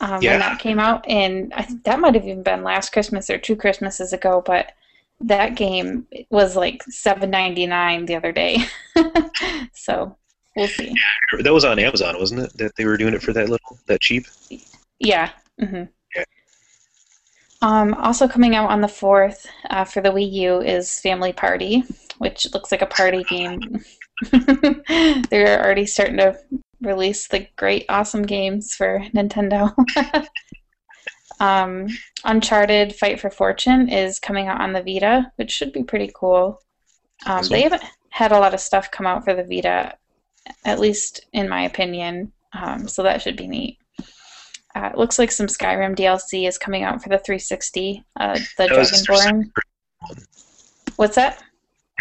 um, 0.00 0.22
Yeah. 0.22 0.32
when 0.32 0.40
that 0.40 0.58
came 0.58 0.78
out, 0.78 1.06
and 1.08 1.52
I 1.54 1.62
think 1.62 1.84
that 1.84 2.00
might 2.00 2.14
have 2.14 2.26
even 2.26 2.42
been 2.42 2.62
last 2.64 2.92
Christmas 2.92 3.30
or 3.30 3.38
two 3.38 3.56
Christmases 3.56 4.12
ago. 4.12 4.42
But 4.44 4.72
that 5.20 5.54
game 5.54 6.06
was 6.30 6.56
like 6.56 6.82
seven 6.84 7.30
ninety 7.30 7.66
nine 7.66 8.06
the 8.06 8.16
other 8.16 8.32
day. 8.32 8.58
so 9.72 10.16
we'll 10.56 10.66
see. 10.68 10.94
That 11.42 11.52
was 11.52 11.64
on 11.64 11.78
Amazon, 11.78 12.18
wasn't 12.18 12.40
it? 12.42 12.52
That 12.58 12.72
they 12.76 12.84
were 12.84 12.96
doing 12.96 13.14
it 13.14 13.22
for 13.22 13.32
that 13.32 13.48
little, 13.48 13.78
that 13.86 14.00
cheap. 14.00 14.26
Yeah. 14.98 15.30
hmm 15.60 15.84
Yeah. 16.16 16.24
Um, 17.60 17.94
also 17.94 18.26
coming 18.26 18.56
out 18.56 18.70
on 18.70 18.80
the 18.80 18.88
4th 18.88 19.46
uh, 19.70 19.84
for 19.84 20.00
the 20.00 20.08
Wii 20.10 20.32
U 20.32 20.60
is 20.60 20.98
Family 20.98 21.32
Party, 21.32 21.84
which 22.18 22.52
looks 22.52 22.72
like 22.72 22.82
a 22.82 22.86
party 22.86 23.22
game. 23.22 23.84
They're 25.30 25.62
already 25.62 25.86
starting 25.86 26.18
to 26.18 26.38
release 26.80 27.28
the 27.28 27.46
great, 27.56 27.86
awesome 27.88 28.22
games 28.22 28.74
for 28.74 29.00
Nintendo. 29.14 29.74
um, 31.40 31.88
Uncharted 32.24 32.94
Fight 32.94 33.20
for 33.20 33.30
Fortune 33.30 33.88
is 33.88 34.18
coming 34.18 34.48
out 34.48 34.60
on 34.60 34.72
the 34.72 34.82
Vita, 34.82 35.30
which 35.36 35.50
should 35.50 35.72
be 35.72 35.82
pretty 35.82 36.10
cool. 36.14 36.60
Um, 37.26 37.44
they 37.46 37.62
haven't 37.62 37.84
had 38.10 38.32
a 38.32 38.38
lot 38.38 38.54
of 38.54 38.60
stuff 38.60 38.90
come 38.90 39.06
out 39.06 39.24
for 39.24 39.34
the 39.34 39.44
Vita, 39.44 39.94
at 40.64 40.80
least 40.80 41.26
in 41.32 41.48
my 41.48 41.62
opinion, 41.62 42.32
um, 42.52 42.88
so 42.88 43.02
that 43.02 43.22
should 43.22 43.36
be 43.36 43.46
neat. 43.46 43.78
Uh, 44.74 44.90
it 44.92 44.98
looks 44.98 45.18
like 45.18 45.30
some 45.30 45.46
Skyrim 45.46 45.94
DLC 45.94 46.48
is 46.48 46.58
coming 46.58 46.82
out 46.82 47.02
for 47.02 47.10
the 47.10 47.18
360. 47.18 48.04
Uh, 48.18 48.38
the 48.56 48.66
That 48.68 48.78
was 48.78 48.90
their 48.90 49.16
Dragonborn. 49.16 49.50
What's 50.96 51.16
that? 51.16 51.42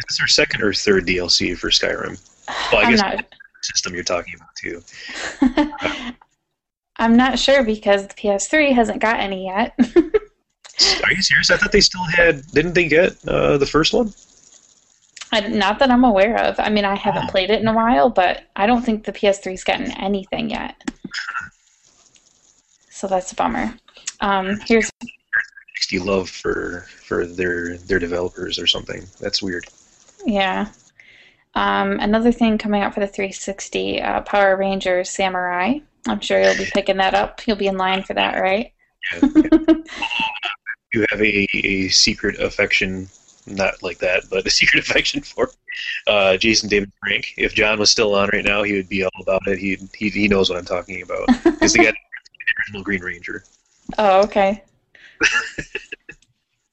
Is 0.02 0.06
this 0.10 0.18
their 0.19 0.28
second 0.28 0.61
or 0.64 0.73
third 0.73 1.06
DLC 1.07 1.57
for 1.57 1.69
Skyrim? 1.69 2.19
Well, 2.72 2.82
I 2.82 2.86
I'm 2.86 2.91
guess 2.91 3.02
not. 3.02 3.26
system 3.61 3.94
you're 3.94 4.03
talking 4.03 4.34
about 4.36 4.56
too. 4.56 4.82
I'm 6.98 7.15
not 7.18 7.40
sure 7.40 7.64
because 7.64 8.07
the 8.07 8.14
PS3 8.14 8.73
hasn't 8.73 8.99
got 9.02 9.19
any 9.19 9.45
yet. 9.45 9.73
Are 11.03 11.14
you 11.14 11.22
serious? 11.22 11.49
I 11.52 11.57
thought 11.57 11.72
they 11.72 11.82
still 11.82 12.03
had. 12.03 12.45
Didn't 12.52 12.73
they 12.73 12.88
get 12.88 13.15
uh, 13.28 13.57
the 13.57 13.65
first 13.65 13.94
one? 13.94 14.14
I- 15.32 15.48
not 15.48 15.80
that 15.80 15.90
I'm 15.91 16.03
aware 16.03 16.38
of. 16.38 16.60
I 16.60 16.69
mean, 16.69 16.86
I 16.86 16.95
haven't 16.95 17.26
Oh. 17.26 17.32
played 17.32 17.49
it 17.52 17.61
in 17.61 17.68
a 17.68 17.73
while, 17.73 18.10
but 18.10 18.44
I 18.56 18.65
don't 18.68 18.82
think 18.84 19.06
the 19.06 19.14
PS3's 19.14 19.64
gotten 19.64 19.91
anything 19.91 20.49
yet. 20.49 20.76
So 22.94 23.07
that's 23.07 23.32
a 23.32 23.36
bummer. 23.36 23.73
Um, 24.19 24.60
here's 24.68 24.91
60 25.76 25.98
love 25.99 26.30
for 26.30 26.86
for 27.03 27.26
their 27.26 27.78
their 27.78 27.98
developers 27.98 28.60
or 28.60 28.68
something. 28.68 29.07
That's 29.19 29.41
weird. 29.41 29.65
Yeah. 30.26 30.68
Um, 31.53 31.99
another 31.99 32.31
thing 32.31 32.57
coming 32.57 32.81
out 32.81 32.93
for 32.93 33.02
the 33.02 33.07
360, 33.07 34.02
uh, 34.02 34.22
Power 34.22 34.56
Rangers 34.56 35.10
Samurai. 35.10 35.80
I'm 36.07 36.19
sure 36.22 36.41
you'll 36.41 36.57
be 36.57 36.69
picking 36.73 36.98
that 36.98 37.14
up. 37.14 37.45
You'll 37.45 37.57
be 37.57 37.68
in 37.68 37.77
line 37.77 38.03
for 38.03 38.14
that, 38.14 38.39
right? 38.39 38.73
Yeah, 39.14 39.30
yeah. 39.35 39.73
you 40.93 41.06
have 41.10 41.22
a, 41.22 41.48
a 41.53 41.88
secret 41.89 42.39
affection, 42.39 43.07
not 43.45 43.81
like 43.84 43.99
that, 43.99 44.23
but 44.30 44.45
a 44.45 44.49
secret 44.49 44.88
affection 44.88 45.22
for 45.22 45.52
uh, 46.07 46.38
Jason 46.38 46.69
David 46.69 46.91
Frank. 46.99 47.34
If 47.38 47.53
John 47.53 47.80
was 47.80 47.91
still 47.91 48.15
on 48.15 48.30
right 48.34 48.45
now, 48.45 48.64
he 48.64 48.73
would 48.73 48.89
be 48.89 49.03
all 49.03 49.22
about 49.22 49.48
it. 49.48 49.60
He 49.60 49.77
he, 49.95 50.10
he 50.10 50.27
knows 50.27 50.49
what 50.49 50.60
I'm 50.60 50.65
talking 50.65 51.02
about. 51.02 51.30
He's 51.60 51.73
the 51.73 51.80
guy, 51.80 51.91
the 51.91 52.60
original 52.60 52.84
Green 52.84 53.02
Ranger. 53.02 53.43
Oh, 53.98 54.23
okay. 54.23 54.64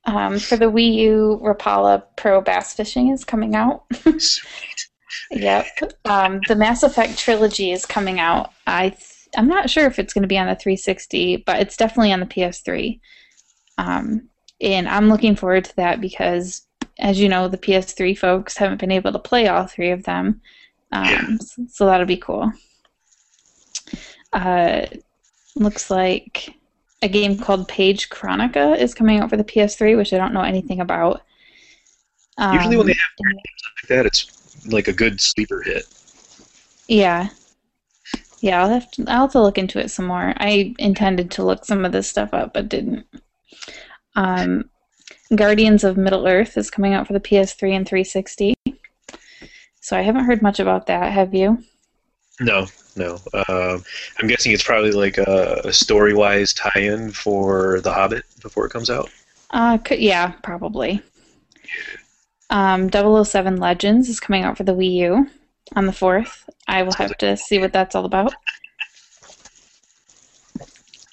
Um, 0.09 0.39
for 0.39 0.57
the 0.57 0.67
Wii 0.67 0.95
U, 0.95 1.41
Rapala 1.43 2.03
Pro 2.17 2.41
Bass 2.41 2.75
Fishing 2.75 3.11
is 3.11 3.25
coming 3.25 3.55
out. 3.55 3.85
Sweet. 4.19 4.87
Yep. 5.31 5.67
Um, 6.07 6.41
the 6.49 6.55
Mass 6.55 6.83
Effect 6.83 7.19
trilogy 7.19 7.71
is 7.73 7.85
coming 7.85 8.19
out. 8.19 8.51
I 8.67 8.91
th- 8.91 9.29
I'm 9.37 9.47
not 9.49 9.69
sure 9.69 9.85
if 9.87 9.99
it's 9.99 10.15
going 10.15 10.23
to 10.23 10.29
be 10.29 10.39
on 10.39 10.47
the 10.47 10.55
360, 10.55 11.39
but 11.47 11.61
it's 11.61 11.77
definitely 11.77 12.13
on 12.13 12.21
the 12.21 12.27
PS3. 12.27 12.99
Um, 13.77 14.29
and 14.61 14.89
I'm 14.89 15.09
looking 15.11 15.37
forward 15.37 15.65
to 15.67 15.77
that 15.77 16.01
because, 16.01 16.63
as 16.99 17.21
you 17.21 17.29
know, 17.29 17.47
the 17.49 17.59
PS3 17.59 18.17
folks 18.17 18.57
haven't 18.57 18.81
been 18.81 18.91
able 18.93 19.13
to 19.13 19.19
play 19.19 19.49
all 19.49 19.67
three 19.67 19.91
of 19.91 20.05
them. 20.05 20.41
Um, 20.93 21.05
Yeah. 21.05 21.27
s- 21.35 21.59
So 21.69 21.85
that'll 21.87 22.07
be 22.07 22.17
cool. 22.17 22.51
Uh, 24.33 24.87
looks 25.57 25.91
like 25.91 26.55
a 27.03 27.09
game 27.09 27.39
called 27.39 27.69
Page 27.69 28.09
Chronica 28.09 28.75
is 28.75 28.95
coming 28.95 29.21
out 29.21 29.31
for 29.31 29.37
the 29.37 29.45
PS3, 29.45 29.95
which 29.95 30.13
I 30.13 30.19
don't 30.19 30.35
know 30.35 30.43
anything 30.43 30.81
about. 30.81 31.23
Usually 32.51 32.77
when 32.77 32.87
they 32.87 32.93
Um, 32.93 32.95
have 32.95 33.17
games 33.19 33.63
like 33.83 33.89
that, 33.89 34.07
it's 34.07 34.27
like 34.67 34.89
a 34.89 34.93
good 34.93 35.21
sleeper 35.21 35.63
hit. 35.63 35.85
Yeah. 36.89 37.29
Yeah, 38.41 38.63
I'll 38.63 38.69
have 38.71 38.91
to 38.93 39.05
I'll 39.09 39.23
have 39.23 39.33
to 39.33 39.43
look 39.43 39.59
into 39.59 39.81
it 39.81 39.91
some 39.91 40.07
more. 40.07 40.33
I 40.37 40.75
intended 40.79 41.31
to 41.33 41.45
look 41.45 41.65
some 41.65 41.85
of 41.85 41.93
this 41.93 42.09
stuff 42.09 42.33
up 42.33 42.53
but 42.55 42.69
didn't. 42.69 43.07
Um 44.15 44.71
Guardians 45.35 45.85
of 45.85 45.97
Middle 45.97 46.27
Earth 46.27 46.57
is 46.57 46.71
coming 46.71 46.95
out 46.95 47.07
for 47.07 47.13
the 47.15 47.21
PS3 47.21 47.73
and 47.77 47.87
360. 47.89 48.55
So 49.81 49.97
I 49.97 50.03
haven't 50.03 50.25
heard 50.25 50.43
much 50.43 50.61
about 50.61 50.87
that, 50.87 51.13
have 51.13 51.35
you? 51.35 51.65
No, 52.41 52.67
no. 52.97 53.19
Um, 53.49 53.85
I'm 54.19 54.29
guessing 54.29 54.53
it's 54.53 54.63
probably 54.63 54.93
like 54.93 55.19
a, 55.19 55.63
a 55.65 55.73
story-wise 55.73 56.53
tie-in 56.53 57.11
for 57.13 57.81
The 57.81 57.93
Hobbit 57.93 58.25
before 58.43 58.67
it 58.67 58.71
comes 58.71 58.91
out. 58.91 59.11
Uh 59.51 59.79
could, 59.79 59.99
yeah, 59.99 60.33
probably. 60.43 61.03
Um 62.51 62.91
007 62.91 63.57
Legends 63.57 64.09
is 64.09 64.21
coming 64.21 64.43
out 64.43 64.57
for 64.57 64.65
the 64.65 64.75
Wii 64.75 64.93
U 64.93 65.31
on 65.75 65.87
the 65.87 65.93
4th. 65.93 66.49
I 66.67 66.83
will 66.83 66.93
have 66.95 67.17
to 67.19 67.37
see 67.37 67.59
what 67.59 67.73
that's 67.73 67.95
all 67.95 68.05
about. 68.05 68.35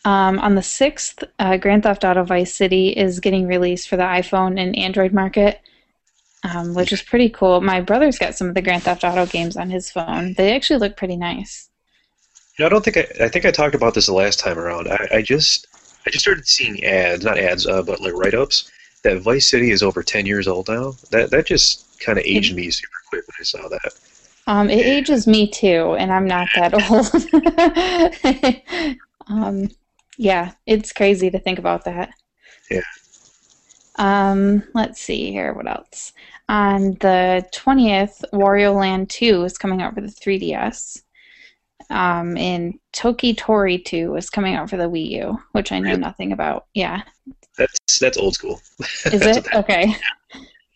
Um, 0.06 0.38
on 0.40 0.54
the 0.54 0.62
6th, 0.62 1.28
uh, 1.40 1.58
Grand 1.58 1.82
Theft 1.82 2.04
Auto 2.06 2.24
Vice 2.24 2.54
City 2.54 2.90
is 2.90 3.20
getting 3.20 3.48
released 3.48 3.90
for 3.90 3.98
the 3.98 4.04
iPhone 4.04 4.60
and 4.60 4.78
Android 4.78 5.14
market, 5.14 5.62
um, 6.46 6.74
which 6.74 6.94
is 6.94 7.02
pretty 7.02 7.30
cool. 7.30 7.62
My 7.62 7.82
brother's 7.82 8.20
got 8.20 8.36
some 8.36 8.48
of 8.48 8.56
the 8.56 8.62
Grand 8.62 8.84
Theft 8.84 9.04
Auto 9.04 9.26
games 9.26 9.58
on 9.58 9.70
his 9.70 9.90
phone. 9.90 10.34
They 10.34 10.56
actually 10.56 10.80
look 10.80 10.96
pretty 10.96 11.18
nice. 11.18 11.70
No, 12.60 12.68
I 12.68 12.70
don't 12.70 12.86
think 12.86 12.98
I. 12.98 13.26
I 13.26 13.28
think 13.28 13.46
I 13.46 13.52
talked 13.52 13.76
about 13.76 13.96
this 13.96 14.06
the 14.06 14.14
last 14.14 14.40
time 14.40 14.58
around. 14.58 14.88
I, 14.88 15.08
I 15.12 15.22
just 15.22 15.68
I 16.06 16.10
just 16.10 16.24
started 16.24 16.48
seeing 16.48 16.82
ads, 16.84 17.26
not 17.26 17.40
ads, 17.40 17.68
uh, 17.68 17.82
but 17.82 18.00
like 18.00 18.14
write-ups 18.14 18.72
that 19.04 19.22
Vice 19.22 19.50
City 19.50 19.72
is 19.72 19.84
over 19.84 20.04
ten 20.04 20.26
years 20.26 20.48
old 20.48 20.70
now. 20.70 20.94
That 21.12 21.32
that 21.32 21.48
just 21.48 22.00
kind 22.00 22.18
of 22.18 22.24
aged 22.26 22.56
me 22.56 22.70
super 22.70 23.02
quick 23.10 23.28
when 23.28 23.36
I 23.40 23.44
saw 23.44 23.68
that. 23.68 23.94
Um, 24.48 24.70
it 24.70 24.86
ages 24.86 25.26
me 25.26 25.50
too, 25.50 25.96
and 25.98 26.14
I'm 26.14 26.28
not 26.28 26.48
that 26.56 26.74
old. 28.88 28.96
um, 29.28 29.70
yeah, 30.18 30.52
it's 30.66 30.94
crazy 30.94 31.30
to 31.32 31.40
think 31.40 31.60
about 31.60 31.84
that. 31.86 32.12
Yeah. 32.70 32.82
Um, 33.98 34.64
let's 34.74 35.02
see 35.02 35.32
here. 35.32 35.54
What 35.54 35.68
else? 35.68 36.14
On 36.48 36.92
the 37.00 37.46
20th, 37.54 38.24
Wario 38.32 38.76
Land 38.76 39.10
2 39.10 39.44
is 39.46 39.58
coming 39.58 39.82
out 39.82 39.96
for 39.96 40.02
the 40.02 40.08
3DS. 40.08 41.02
Um, 41.90 42.38
and 42.38 42.76
Toki 42.94 43.34
Tori 43.34 43.80
2 43.80 44.16
is 44.16 44.30
coming 44.30 44.56
out 44.56 44.70
for 44.70 44.78
the 44.78 44.90
Wii 44.90 45.10
U, 45.12 45.40
which 45.54 45.72
I 45.72 45.80
know 45.80 45.90
Really? 45.90 46.02
nothing 46.02 46.32
about. 46.32 46.66
Yeah. 46.74 47.02
That's 47.58 48.00
that's 48.00 48.18
old 48.18 48.34
school. 48.36 48.62
Is 49.06 49.22
it? 49.26 49.48
Okay. 49.54 49.96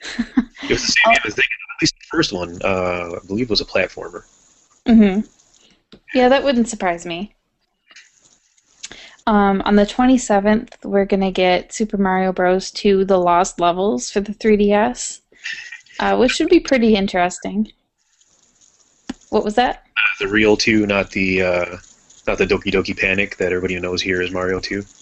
It 0.02 0.70
was 0.70 0.86
the 0.86 0.96
same 1.04 1.14
game 1.14 1.22
as 1.26 1.36
the, 1.36 1.42
at 1.42 1.82
least 1.82 1.96
the 1.96 2.08
first 2.10 2.32
one. 2.34 2.58
Uh, 2.64 3.18
I 3.22 3.28
believe 3.28 3.50
was 3.50 3.62
a 3.62 3.66
platformer. 3.66 4.24
hmm 4.88 5.22
Yeah, 6.14 6.30
that 6.30 6.44
wouldn't 6.44 6.68
surprise 6.70 7.06
me. 7.06 7.36
Um, 9.28 9.62
on 9.66 9.76
the 9.76 9.86
27th, 9.86 10.84
we're 10.84 11.06
going 11.06 11.20
to 11.22 11.32
get 11.32 11.72
Super 11.74 11.98
Mario 11.98 12.32
Bros. 12.34 12.72
2 12.72 13.06
The 13.06 13.18
Lost 13.20 13.60
Levels 13.60 14.10
for 14.10 14.22
the 14.22 14.34
3DS, 14.34 15.20
uh, 16.00 16.18
which 16.18 16.32
should 16.32 16.50
be 16.50 16.60
pretty 16.60 16.96
interesting. 16.96 17.72
What 19.30 19.44
was 19.44 19.56
that? 19.56 19.84
Uh, 19.98 20.26
the 20.26 20.28
real 20.28 20.58
two, 20.58 20.88
not 20.88 21.12
the 21.12 21.42
uh, 21.42 21.78
not 22.28 22.38
the 22.38 22.46
Doki 22.46 22.72
Doki 22.72 22.98
Panic 22.98 23.38
that 23.38 23.52
everybody 23.52 23.80
knows 23.80 24.02
here 24.02 24.22
is 24.22 24.32
Mario 24.32 24.60
Two. 24.60 24.84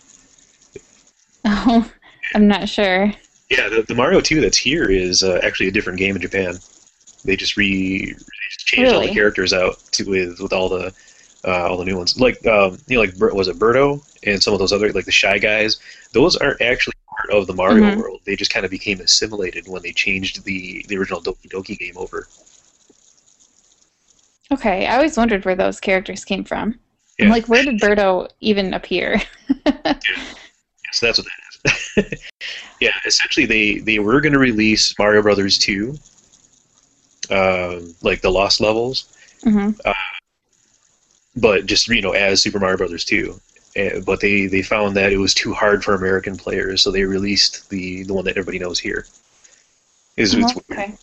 Oh, 1.49 1.89
I'm 2.35 2.45
not 2.45 2.67
sure. 2.67 3.13
Yeah, 3.49 3.69
the, 3.69 3.83
the 3.87 3.95
Mario 3.95 4.19
2 4.19 4.41
that's 4.41 4.57
here 4.57 4.89
is 4.89 5.23
uh, 5.23 5.39
actually 5.43 5.69
a 5.69 5.71
different 5.71 5.97
game 5.97 6.15
in 6.15 6.21
Japan. 6.21 6.55
They 7.23 7.37
just 7.37 7.55
re 7.55 8.13
just 8.13 8.67
changed 8.67 8.93
all 8.93 9.01
the 9.01 9.13
characters 9.13 9.53
out 9.53 9.79
to 9.93 10.03
with 10.03 10.39
with 10.39 10.51
all 10.51 10.69
the 10.69 10.93
uh, 11.45 11.69
all 11.69 11.77
the 11.77 11.85
new 11.85 11.97
ones. 11.97 12.19
Like 12.19 12.45
um, 12.45 12.77
you 12.87 12.95
know, 12.97 13.01
like 13.01 13.33
was 13.33 13.47
it 13.47 13.57
Birdo 13.57 14.03
and 14.25 14.41
some 14.41 14.53
of 14.53 14.59
those 14.59 14.73
other 14.73 14.91
like 14.91 15.05
the 15.05 15.11
Shy 15.11 15.37
Guys. 15.37 15.79
Those 16.13 16.35
aren't 16.35 16.61
actually 16.61 16.93
part 17.17 17.31
of 17.31 17.47
the 17.47 17.53
Mario 17.53 17.91
Mhm. 17.91 17.97
world. 17.97 18.21
They 18.25 18.35
just 18.35 18.51
kind 18.53 18.63
of 18.65 18.71
became 18.71 19.01
assimilated 19.01 19.67
when 19.67 19.81
they 19.81 19.91
changed 19.91 20.43
the 20.43 20.85
the 20.87 20.97
original 20.97 21.21
Doki 21.21 21.49
Doki 21.49 21.77
game 21.77 21.97
over. 21.97 22.27
Okay, 24.51 24.85
I 24.85 24.95
always 24.95 25.17
wondered 25.17 25.43
where 25.43 25.55
those 25.55 25.79
characters 25.79 26.23
came 26.23 26.43
from. 26.43 26.79
I'm 27.19 27.29
like, 27.29 27.49
where 27.49 27.63
did 27.63 27.79
Birdo 27.81 28.29
even 28.39 28.73
appear? 28.73 29.21
So 30.93 31.05
that's 31.05 31.19
what 31.19 31.27
that 31.27 32.05
is. 32.05 32.19
yeah, 32.79 32.93
essentially 33.05 33.45
they 33.45 33.79
they 33.79 33.99
were 33.99 34.21
going 34.21 34.31
to 34.31 34.39
release 34.39 34.97
Mario 34.97 35.21
Brothers 35.21 35.57
2, 35.57 35.93
um, 37.29 37.93
like 38.01 38.21
the 38.21 38.31
Lost 38.31 38.61
Levels, 38.61 39.09
hmm 39.43 39.71
but 41.35 41.65
just 41.65 41.89
you 41.89 42.01
know 42.01 42.13
as 42.13 42.41
Super 42.41 42.57
Mario 42.57 42.77
Brothers 42.77 43.03
2. 43.03 43.37
Uh, 43.77 43.99
but 43.99 44.19
they, 44.21 44.47
they 44.47 44.61
found 44.61 44.95
that 44.95 45.13
it 45.13 45.17
was 45.17 45.33
too 45.33 45.53
hard 45.53 45.83
for 45.83 45.93
American 45.93 46.35
players, 46.35 46.81
so 46.81 46.89
they 46.91 47.03
released 47.03 47.69
the, 47.69 48.03
the 48.03 48.13
one 48.13 48.25
that 48.25 48.37
everybody 48.37 48.59
knows 48.59 48.79
here. 48.79 49.05
Is 50.15 50.33
it's, 50.33 50.51
Oh, 50.55 50.61
okay. 50.71 50.95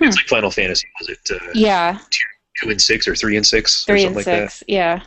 it's 0.00 0.16
like 0.16 0.26
Final 0.26 0.50
Fantasy, 0.50 0.88
was 0.98 1.08
it 1.08 1.20
uh, 1.30 1.38
Yeah, 1.54 1.98
two 2.60 2.70
and 2.70 2.80
six 2.80 3.06
or 3.06 3.14
three 3.14 3.36
and 3.36 3.46
six 3.46 3.84
or 3.84 3.92
three 3.92 4.02
something 4.02 4.18
and 4.18 4.26
like 4.26 4.50
six. 4.50 4.64
Yeah. 4.66 5.02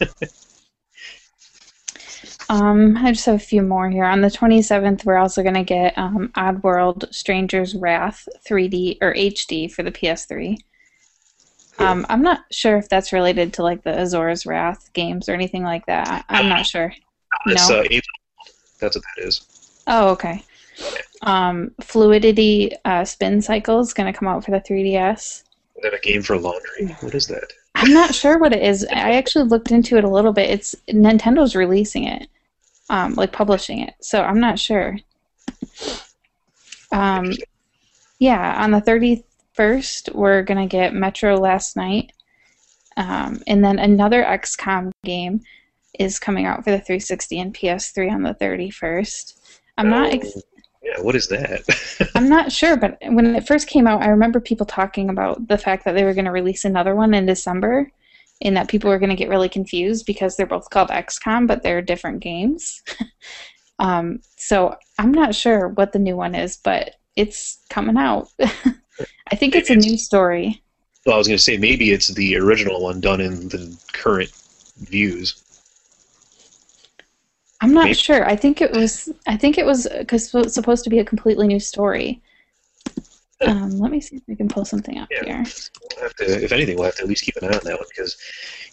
um, 2.48 2.96
I 2.98 3.12
just 3.12 3.26
have 3.26 3.36
a 3.36 3.38
few 3.38 3.62
more 3.62 3.88
here. 3.88 4.04
On 4.04 4.20
the 4.20 4.28
27th, 4.28 5.04
we're 5.04 5.16
also 5.16 5.42
going 5.42 5.54
to 5.54 5.64
get 5.64 5.96
um, 5.96 6.30
Oddworld 6.36 7.12
Stranger's 7.14 7.74
Wrath 7.74 8.28
3D 8.48 8.98
or 9.00 9.14
HD 9.14 9.70
for 9.72 9.82
the 9.82 9.92
PS3. 9.92 10.58
Um, 11.78 12.06
I'm 12.08 12.22
not 12.22 12.44
sure 12.52 12.76
if 12.76 12.88
that's 12.88 13.12
related 13.12 13.52
to 13.54 13.62
like 13.62 13.82
the 13.82 13.90
Asura's 13.90 14.46
Wrath 14.46 14.92
games 14.92 15.28
or 15.28 15.32
anything 15.34 15.62
like 15.64 15.86
that. 15.86 16.08
I- 16.28 16.38
I'm 16.38 16.48
not 16.48 16.66
sure. 16.66 16.92
It's 17.46 17.68
No. 17.68 17.80
uh, 17.80 17.84
that's 18.80 18.96
what 18.96 19.04
that 19.16 19.24
is. 19.26 19.80
Oh, 19.86 20.08
okay. 20.10 20.42
Um, 21.22 21.72
Fluidity 21.80 22.72
uh, 22.84 23.04
Spin 23.04 23.40
Cycle 23.42 23.80
is 23.80 23.92
going 23.94 24.12
to 24.12 24.18
come 24.18 24.28
out 24.28 24.44
for 24.44 24.50
the 24.50 24.60
3DS. 24.60 25.18
Is 25.18 25.42
that 25.82 25.94
a 25.94 25.98
game 26.00 26.22
for 26.22 26.38
laundry? 26.38 26.86
What 27.00 27.14
is 27.14 27.26
that? 27.28 27.52
I'm 27.74 27.92
not 27.92 28.14
sure 28.14 28.38
what 28.38 28.52
it 28.52 28.62
is. 28.62 28.86
I 28.90 29.12
actually 29.14 29.44
looked 29.46 29.70
into 29.72 29.96
it 29.96 30.04
a 30.04 30.08
little 30.08 30.32
bit. 30.32 30.48
It's 30.50 30.74
Nintendo's 30.88 31.56
releasing 31.56 32.04
it, 32.04 32.28
um, 32.88 33.14
like 33.14 33.32
publishing 33.32 33.80
it. 33.80 33.94
So 34.00 34.22
I'm 34.22 34.38
not 34.40 34.58
sure. 34.58 34.96
Um, 36.92 37.32
yeah, 38.20 38.62
on 38.62 38.70
the 38.70 38.80
31st, 39.58 40.14
we're 40.14 40.42
gonna 40.42 40.66
get 40.66 40.94
Metro 40.94 41.36
Last 41.36 41.76
Light, 41.76 42.12
um, 42.96 43.42
and 43.46 43.64
then 43.64 43.78
another 43.78 44.22
XCOM 44.22 44.90
game 45.04 45.40
is 45.98 46.18
coming 46.18 46.46
out 46.46 46.64
for 46.64 46.70
the 46.70 46.78
360 46.78 47.40
and 47.40 47.54
PS3 47.54 48.12
on 48.12 48.22
the 48.22 48.34
31st. 48.34 49.34
I'm 49.78 49.90
not. 49.90 50.12
Ex- 50.12 50.32
Oh, 50.36 50.40
yeah, 50.82 51.00
what 51.00 51.16
is 51.16 51.28
that? 51.28 52.10
I'm 52.14 52.28
not 52.28 52.52
sure, 52.52 52.76
but 52.76 52.98
when 53.00 53.34
it 53.34 53.46
first 53.46 53.68
came 53.68 53.86
out, 53.86 54.02
I 54.02 54.08
remember 54.08 54.38
people 54.38 54.66
talking 54.66 55.08
about 55.08 55.48
the 55.48 55.56
fact 55.56 55.84
that 55.84 55.94
they 55.94 56.04
were 56.04 56.12
going 56.12 56.26
to 56.26 56.30
release 56.30 56.64
another 56.64 56.94
one 56.94 57.14
in 57.14 57.24
December, 57.24 57.90
and 58.42 58.56
that 58.56 58.68
people 58.68 58.90
were 58.90 58.98
going 58.98 59.10
to 59.10 59.16
get 59.16 59.30
really 59.30 59.48
confused 59.48 60.04
because 60.04 60.36
they're 60.36 60.46
both 60.46 60.68
called 60.70 60.90
XCOM, 60.90 61.46
but 61.46 61.62
they're 61.62 61.80
different 61.80 62.20
games. 62.20 62.82
um, 63.78 64.20
so 64.36 64.76
I'm 64.98 65.12
not 65.12 65.34
sure 65.34 65.68
what 65.68 65.92
the 65.92 65.98
new 65.98 66.16
one 66.16 66.34
is, 66.34 66.58
but 66.58 66.96
it's 67.16 67.62
coming 67.70 67.96
out. 67.96 68.28
I 69.30 69.36
think 69.36 69.54
it's 69.54 69.70
a 69.70 69.76
new 69.76 69.96
story. 69.96 70.62
well, 71.06 71.14
I 71.16 71.18
was 71.18 71.26
going 71.26 71.36
to 71.38 71.42
say 71.42 71.56
maybe 71.56 71.92
it's 71.92 72.08
the 72.08 72.36
original 72.36 72.82
one 72.82 73.00
done 73.00 73.20
in 73.20 73.48
the 73.48 73.76
current 73.92 74.30
views. 74.78 75.40
I'm 77.60 77.72
not 77.72 77.84
Maybe. 77.84 77.94
sure. 77.94 78.28
I 78.28 78.36
think 78.36 78.60
it 78.60 78.72
was. 78.72 79.08
I 79.26 79.36
think 79.36 79.56
it 79.56 79.64
was 79.64 79.88
because 79.98 80.34
it's 80.34 80.54
supposed 80.54 80.84
to 80.84 80.90
be 80.90 80.98
a 80.98 81.04
completely 81.04 81.46
new 81.46 81.60
story. 81.60 82.20
Um, 83.40 83.78
let 83.78 83.90
me 83.90 84.00
see 84.00 84.16
if 84.16 84.22
we 84.26 84.36
can 84.36 84.48
pull 84.48 84.64
something 84.64 84.98
up 84.98 85.08
Yeah. 85.10 85.24
here. 85.24 85.44
We'll 85.96 86.02
have 86.04 86.14
to, 86.16 86.44
if 86.44 86.52
anything, 86.52 86.76
we'll 86.76 86.84
have 86.86 86.96
to 86.96 87.02
at 87.02 87.08
least 87.08 87.24
keep 87.24 87.36
an 87.36 87.44
eye 87.44 87.56
on 87.56 87.60
that 87.64 87.76
one 87.78 87.86
because, 87.88 88.16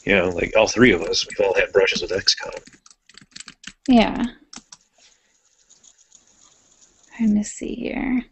you 0.03 0.13
know, 0.15 0.29
like 0.29 0.53
all 0.57 0.67
three 0.67 0.91
of 0.91 1.01
us, 1.01 1.25
we've 1.27 1.45
all 1.45 1.53
had 1.55 1.71
brushes 1.71 2.01
with 2.01 2.11
XCOM. 2.11 2.77
Yeah. 3.87 4.15
I'm 4.17 4.35
Trying 7.17 7.35
to 7.35 7.43
see 7.43 7.75
here. 7.75 8.23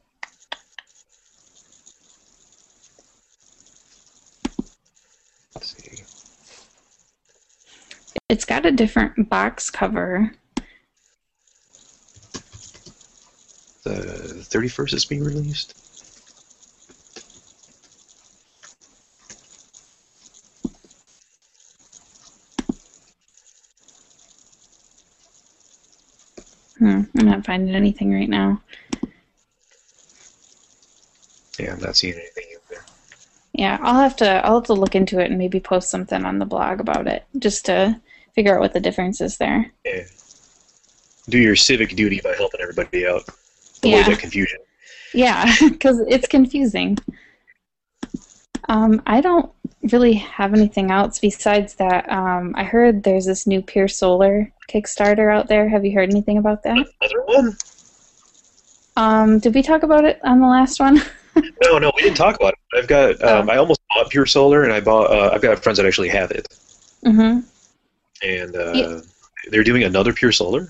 It's 8.29 8.45
got 8.45 8.63
a 8.63 8.71
different 8.71 9.27
box 9.27 9.71
cover. 9.71 10.31
The 13.83 14.45
31st 14.47 14.93
is 14.93 15.05
being 15.05 15.23
released. 15.23 15.73
Hmm, 26.77 27.01
I'm 27.17 27.25
not 27.25 27.45
finding 27.45 27.75
anything 27.75 28.13
right 28.13 28.29
now. 28.29 28.61
Yeah, 31.57 31.73
I'm 31.73 31.79
not 31.79 31.97
seeing 31.97 32.13
anything 32.13 32.45
in 32.51 32.59
there. 32.69 32.85
Yeah, 33.53 33.79
I'll 33.81 34.01
have 34.01 34.15
to 34.17 34.45
I'll 34.45 34.59
have 34.59 34.67
to 34.67 34.73
look 34.73 34.95
into 34.95 35.19
it 35.19 35.29
and 35.29 35.39
maybe 35.39 35.59
post 35.59 35.89
something 35.89 36.23
on 36.23 36.37
the 36.37 36.45
blog 36.45 36.79
about 36.79 37.07
it 37.07 37.25
just 37.37 37.65
to 37.65 37.99
figure 38.39 38.55
out 38.55 38.61
what 38.61 38.71
the 38.71 38.79
difference 38.79 39.19
is 39.19 39.37
there. 39.37 39.69
Yeah. 39.83 40.03
Do 41.27 41.37
your 41.39 41.57
civic 41.57 41.93
duty 41.93 42.21
by 42.23 42.35
helping 42.37 42.61
everybody 42.61 43.05
out. 43.05 43.23
Avoid 43.27 43.35
Yeah. 43.83 44.03
that 44.07 44.19
confusion. 44.19 44.59
Yeah, 45.13 45.53
because 45.69 45.99
it's 46.07 46.25
confusing. 46.25 46.97
Um, 48.69 49.01
I 49.05 49.19
don't 49.19 49.51
really 49.91 50.13
have 50.13 50.53
anything 50.53 50.89
else 50.89 51.19
besides 51.19 51.73
that. 51.75 52.09
Um, 52.09 52.53
I 52.55 52.63
heard 52.63 53.03
there's 53.03 53.25
this 53.25 53.45
new 53.45 53.61
Pier 53.61 53.89
Solar 53.89 54.53
Kickstarter 54.71 55.35
out 55.35 55.49
there. 55.49 55.67
Have 55.67 55.83
you 55.83 55.91
heard 55.93 56.09
anything 56.09 56.37
about 56.37 56.63
that? 56.63 56.77
Another 57.01 57.23
one? 57.25 57.57
Um, 58.95 59.39
did 59.39 59.53
we 59.53 59.61
talk 59.61 59.83
about 59.83 60.05
it 60.05 60.21
on 60.23 60.39
the 60.39 60.47
last 60.47 60.79
one? 60.79 61.01
No, 61.63 61.77
no, 61.77 61.89
we 61.95 62.01
didn't 62.01 62.17
talk 62.17 62.35
about 62.35 62.53
it. 62.53 62.77
I've 62.77 62.87
got. 62.87 63.11
Um, 63.23 63.49
Oh. 63.49 63.53
I 63.53 63.57
almost 63.57 63.79
bought 63.95 64.09
Pier 64.09 64.25
Solar, 64.25 64.63
and 64.63 64.73
I 64.73 64.81
bought. 64.81 65.09
Uh, 65.09 65.29
I've 65.33 65.41
got 65.41 65.63
friends 65.63 65.77
that 65.77 65.85
actually 65.85 66.09
have 66.09 66.31
it, 66.31 66.45
mm-hmm. 67.05 67.39
And 68.23 68.55
uh, 68.55 68.71
Yeah. 68.73 68.99
they're 69.49 69.63
doing 69.63 69.83
another 69.83 70.13
Pier 70.13 70.31
Solar. 70.31 70.69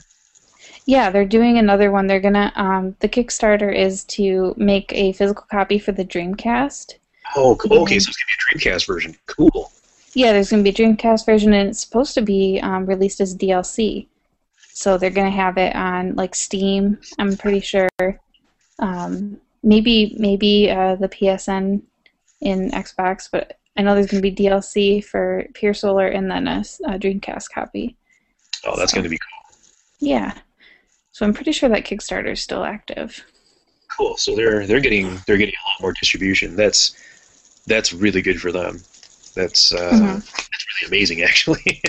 Yeah, 0.86 1.10
they're 1.12 1.26
doing 1.26 1.58
another 1.58 1.92
one. 1.92 2.08
They're 2.08 2.20
gonna. 2.20 2.52
Um, 2.56 2.96
the 3.00 3.10
Kickstarter 3.10 3.74
is 3.76 4.04
to 4.06 4.54
make 4.58 4.92
a 4.94 5.12
physical 5.14 5.46
copy 5.52 5.78
for 5.78 5.92
the 5.92 6.06
Dreamcast. 6.06 6.96
Oh, 7.36 7.56
cool. 7.58 7.80
okay, 7.84 7.98
Mhm. 7.98 8.02
so 8.02 8.10
it's 8.10 8.18
gonna 8.18 8.56
be 8.64 8.68
a 8.68 8.72
Dreamcast 8.72 8.88
version. 8.88 9.16
Cool. 9.28 9.72
Yeah, 10.14 10.34
there's 10.34 10.50
gonna 10.50 10.64
be 10.64 10.72
a 10.72 10.74
Dreamcast 10.74 11.26
version, 11.28 11.54
and 11.54 11.70
it's 11.70 11.80
supposed 11.82 12.16
to 12.16 12.22
be 12.22 12.60
um, 12.64 12.86
released 12.88 13.22
as 13.22 13.36
DLC. 13.36 14.08
so 14.74 14.98
they're 14.98 15.10
gonna 15.10 15.30
have 15.30 15.58
it 15.58 15.76
on 15.76 16.16
like 16.16 16.34
Steam. 16.34 16.98
I'm 17.20 17.36
pretty 17.38 17.60
sure. 17.60 17.90
Um, 18.80 19.40
maybe 19.62 20.16
maybe 20.18 20.72
uh, 20.72 20.96
the 20.96 21.10
PSN 21.10 21.82
in 22.42 22.72
Xbox, 22.72 23.28
but 23.32 23.58
I 23.80 23.82
know 23.82 23.96
there's 23.96 24.08
gonna 24.08 24.22
be 24.22 24.36
DLC 24.36 25.02
for 25.02 25.46
Pier 25.54 25.74
Solar 25.74 26.08
and 26.08 26.30
then 26.30 26.50
a 26.50 26.60
Dreamcast 26.60 27.50
copy. 27.50 27.96
Oh, 28.66 28.76
that's 28.78 28.92
going 28.92 29.04
to 29.06 29.10
be 29.10 29.18
cool. 29.18 29.58
Yeah. 30.02 30.34
So 31.14 31.26
I'm 31.26 31.34
pretty 31.34 31.54
sure 31.54 31.70
that 31.70 31.86
Kickstarter 31.86 32.34
is 32.34 32.42
still 32.42 32.66
active. 32.66 33.24
Cool. 33.98 34.18
So 34.18 34.36
they're 34.36 34.68
they're 34.68 34.82
getting 34.82 35.18
they're 35.26 35.38
getting 35.38 35.56
a 35.56 35.64
lot 35.70 35.82
more 35.82 35.94
distribution. 35.94 36.58
That's 36.58 36.94
that's 37.68 37.94
really 37.94 38.22
good 38.22 38.42
for 38.42 38.52
them. 38.52 38.82
That's 39.34 39.74
uh, 39.74 39.92
Mhm. 39.94 40.16
that's 40.26 40.66
really 40.82 40.88
amazing, 40.98 41.22
actually. 41.30 41.82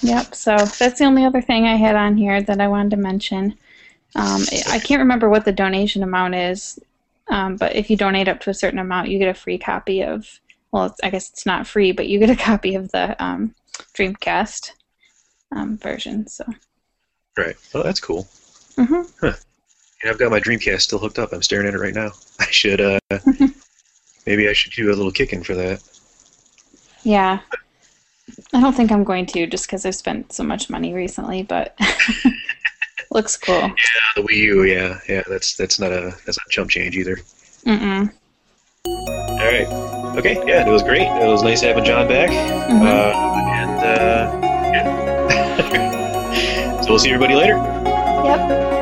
Yep. 0.00 0.34
So 0.34 0.56
that's 0.56 0.98
the 1.00 1.04
only 1.04 1.24
other 1.26 1.42
thing 1.42 1.66
I 1.66 1.76
had 1.76 1.96
on 1.96 2.16
here 2.16 2.40
that 2.42 2.60
I 2.62 2.68
wanted 2.68 2.90
to 2.92 2.96
mention. 2.96 3.58
Um, 4.14 4.42
I 4.70 4.78
can't 4.78 5.00
remember 5.00 5.28
what 5.28 5.44
the 5.44 5.52
donation 5.52 6.02
amount 6.02 6.34
is, 6.36 6.78
um, 7.28 7.56
but 7.56 7.74
if 7.74 7.90
you 7.90 7.96
donate 7.96 8.28
up 8.28 8.40
to 8.40 8.50
a 8.50 8.54
certain 8.54 8.78
amount, 8.78 9.08
you 9.08 9.18
get 9.18 9.28
a 9.28 9.34
free 9.34 9.58
copy 9.58 10.02
of. 10.02 10.40
Well, 10.72 10.86
it's, 10.86 11.00
I 11.04 11.10
guess 11.10 11.30
it's 11.30 11.46
not 11.46 11.68
free, 11.68 11.92
but 11.92 12.08
you 12.08 12.18
get 12.18 12.30
a 12.30 12.36
copy 12.50 12.74
of 12.74 12.90
the 12.90 13.22
um, 13.22 13.54
Dreamcast 13.96 14.72
um, 15.54 15.78
version. 15.78 16.26
So. 16.26 16.44
right. 17.38 17.56
Oh, 17.74 17.82
that's 17.82 18.00
cool. 18.00 18.28
hmm 18.76 19.02
And 19.22 20.10
I've 20.10 20.18
got 20.18 20.30
my 20.30 20.40
Dreamcast 20.40 20.82
still 20.82 20.98
hooked 20.98 21.18
up. 21.18 21.32
I'm 21.32 21.42
staring 21.42 21.66
at 21.66 21.74
it 21.74 21.78
right 21.78 21.94
now. 21.94 22.10
I 22.40 22.46
should 22.50 22.80
uh 22.80 22.98
maybe 24.26 24.48
I 24.48 24.52
should 24.52 24.72
do 24.72 24.88
a 24.88 24.94
little 24.94 25.12
kicking 25.12 25.42
for 25.42 25.54
that. 25.54 25.82
Yeah. 27.04 27.40
I 28.52 28.60
don't 28.60 28.74
think 28.74 28.90
I'm 28.90 29.04
going 29.04 29.26
to 29.26 29.46
just 29.46 29.66
because 29.66 29.84
I've 29.84 29.94
spent 29.94 30.32
so 30.32 30.42
much 30.42 30.70
money 30.70 30.92
recently, 30.94 31.42
but 31.42 31.78
looks 33.14 33.36
cool. 33.36 33.54
Yeah, 33.54 33.72
the 34.16 34.22
Wii 34.22 34.36
U, 34.36 34.62
yeah, 34.64 34.98
yeah. 35.08 35.22
That's 35.28 35.54
that's 35.56 35.78
not 35.80 35.92
a 35.92 36.14
that's 36.26 36.36
not 36.38 36.48
chump 36.50 36.70
change 36.70 36.96
either. 36.96 37.16
Mm-mm. 37.64 38.12
All 38.86 39.36
right. 39.38 39.66
Okay. 40.18 40.34
Yeah, 40.46 40.68
it 40.68 40.70
was 40.70 40.82
great. 40.82 41.08
It 41.08 41.26
was 41.26 41.42
nice 41.42 41.62
having 41.62 41.84
John 41.84 42.06
back. 42.06 42.28
Mhm. 42.30 42.82
Uh, 42.82 43.12
and 43.48 43.80
uh, 43.80 44.28
yeah. 44.74 46.80
so 46.82 46.90
we'll 46.90 46.98
see 46.98 47.08
everybody 47.10 47.34
later. 47.34 47.54
Yep. 47.56 48.73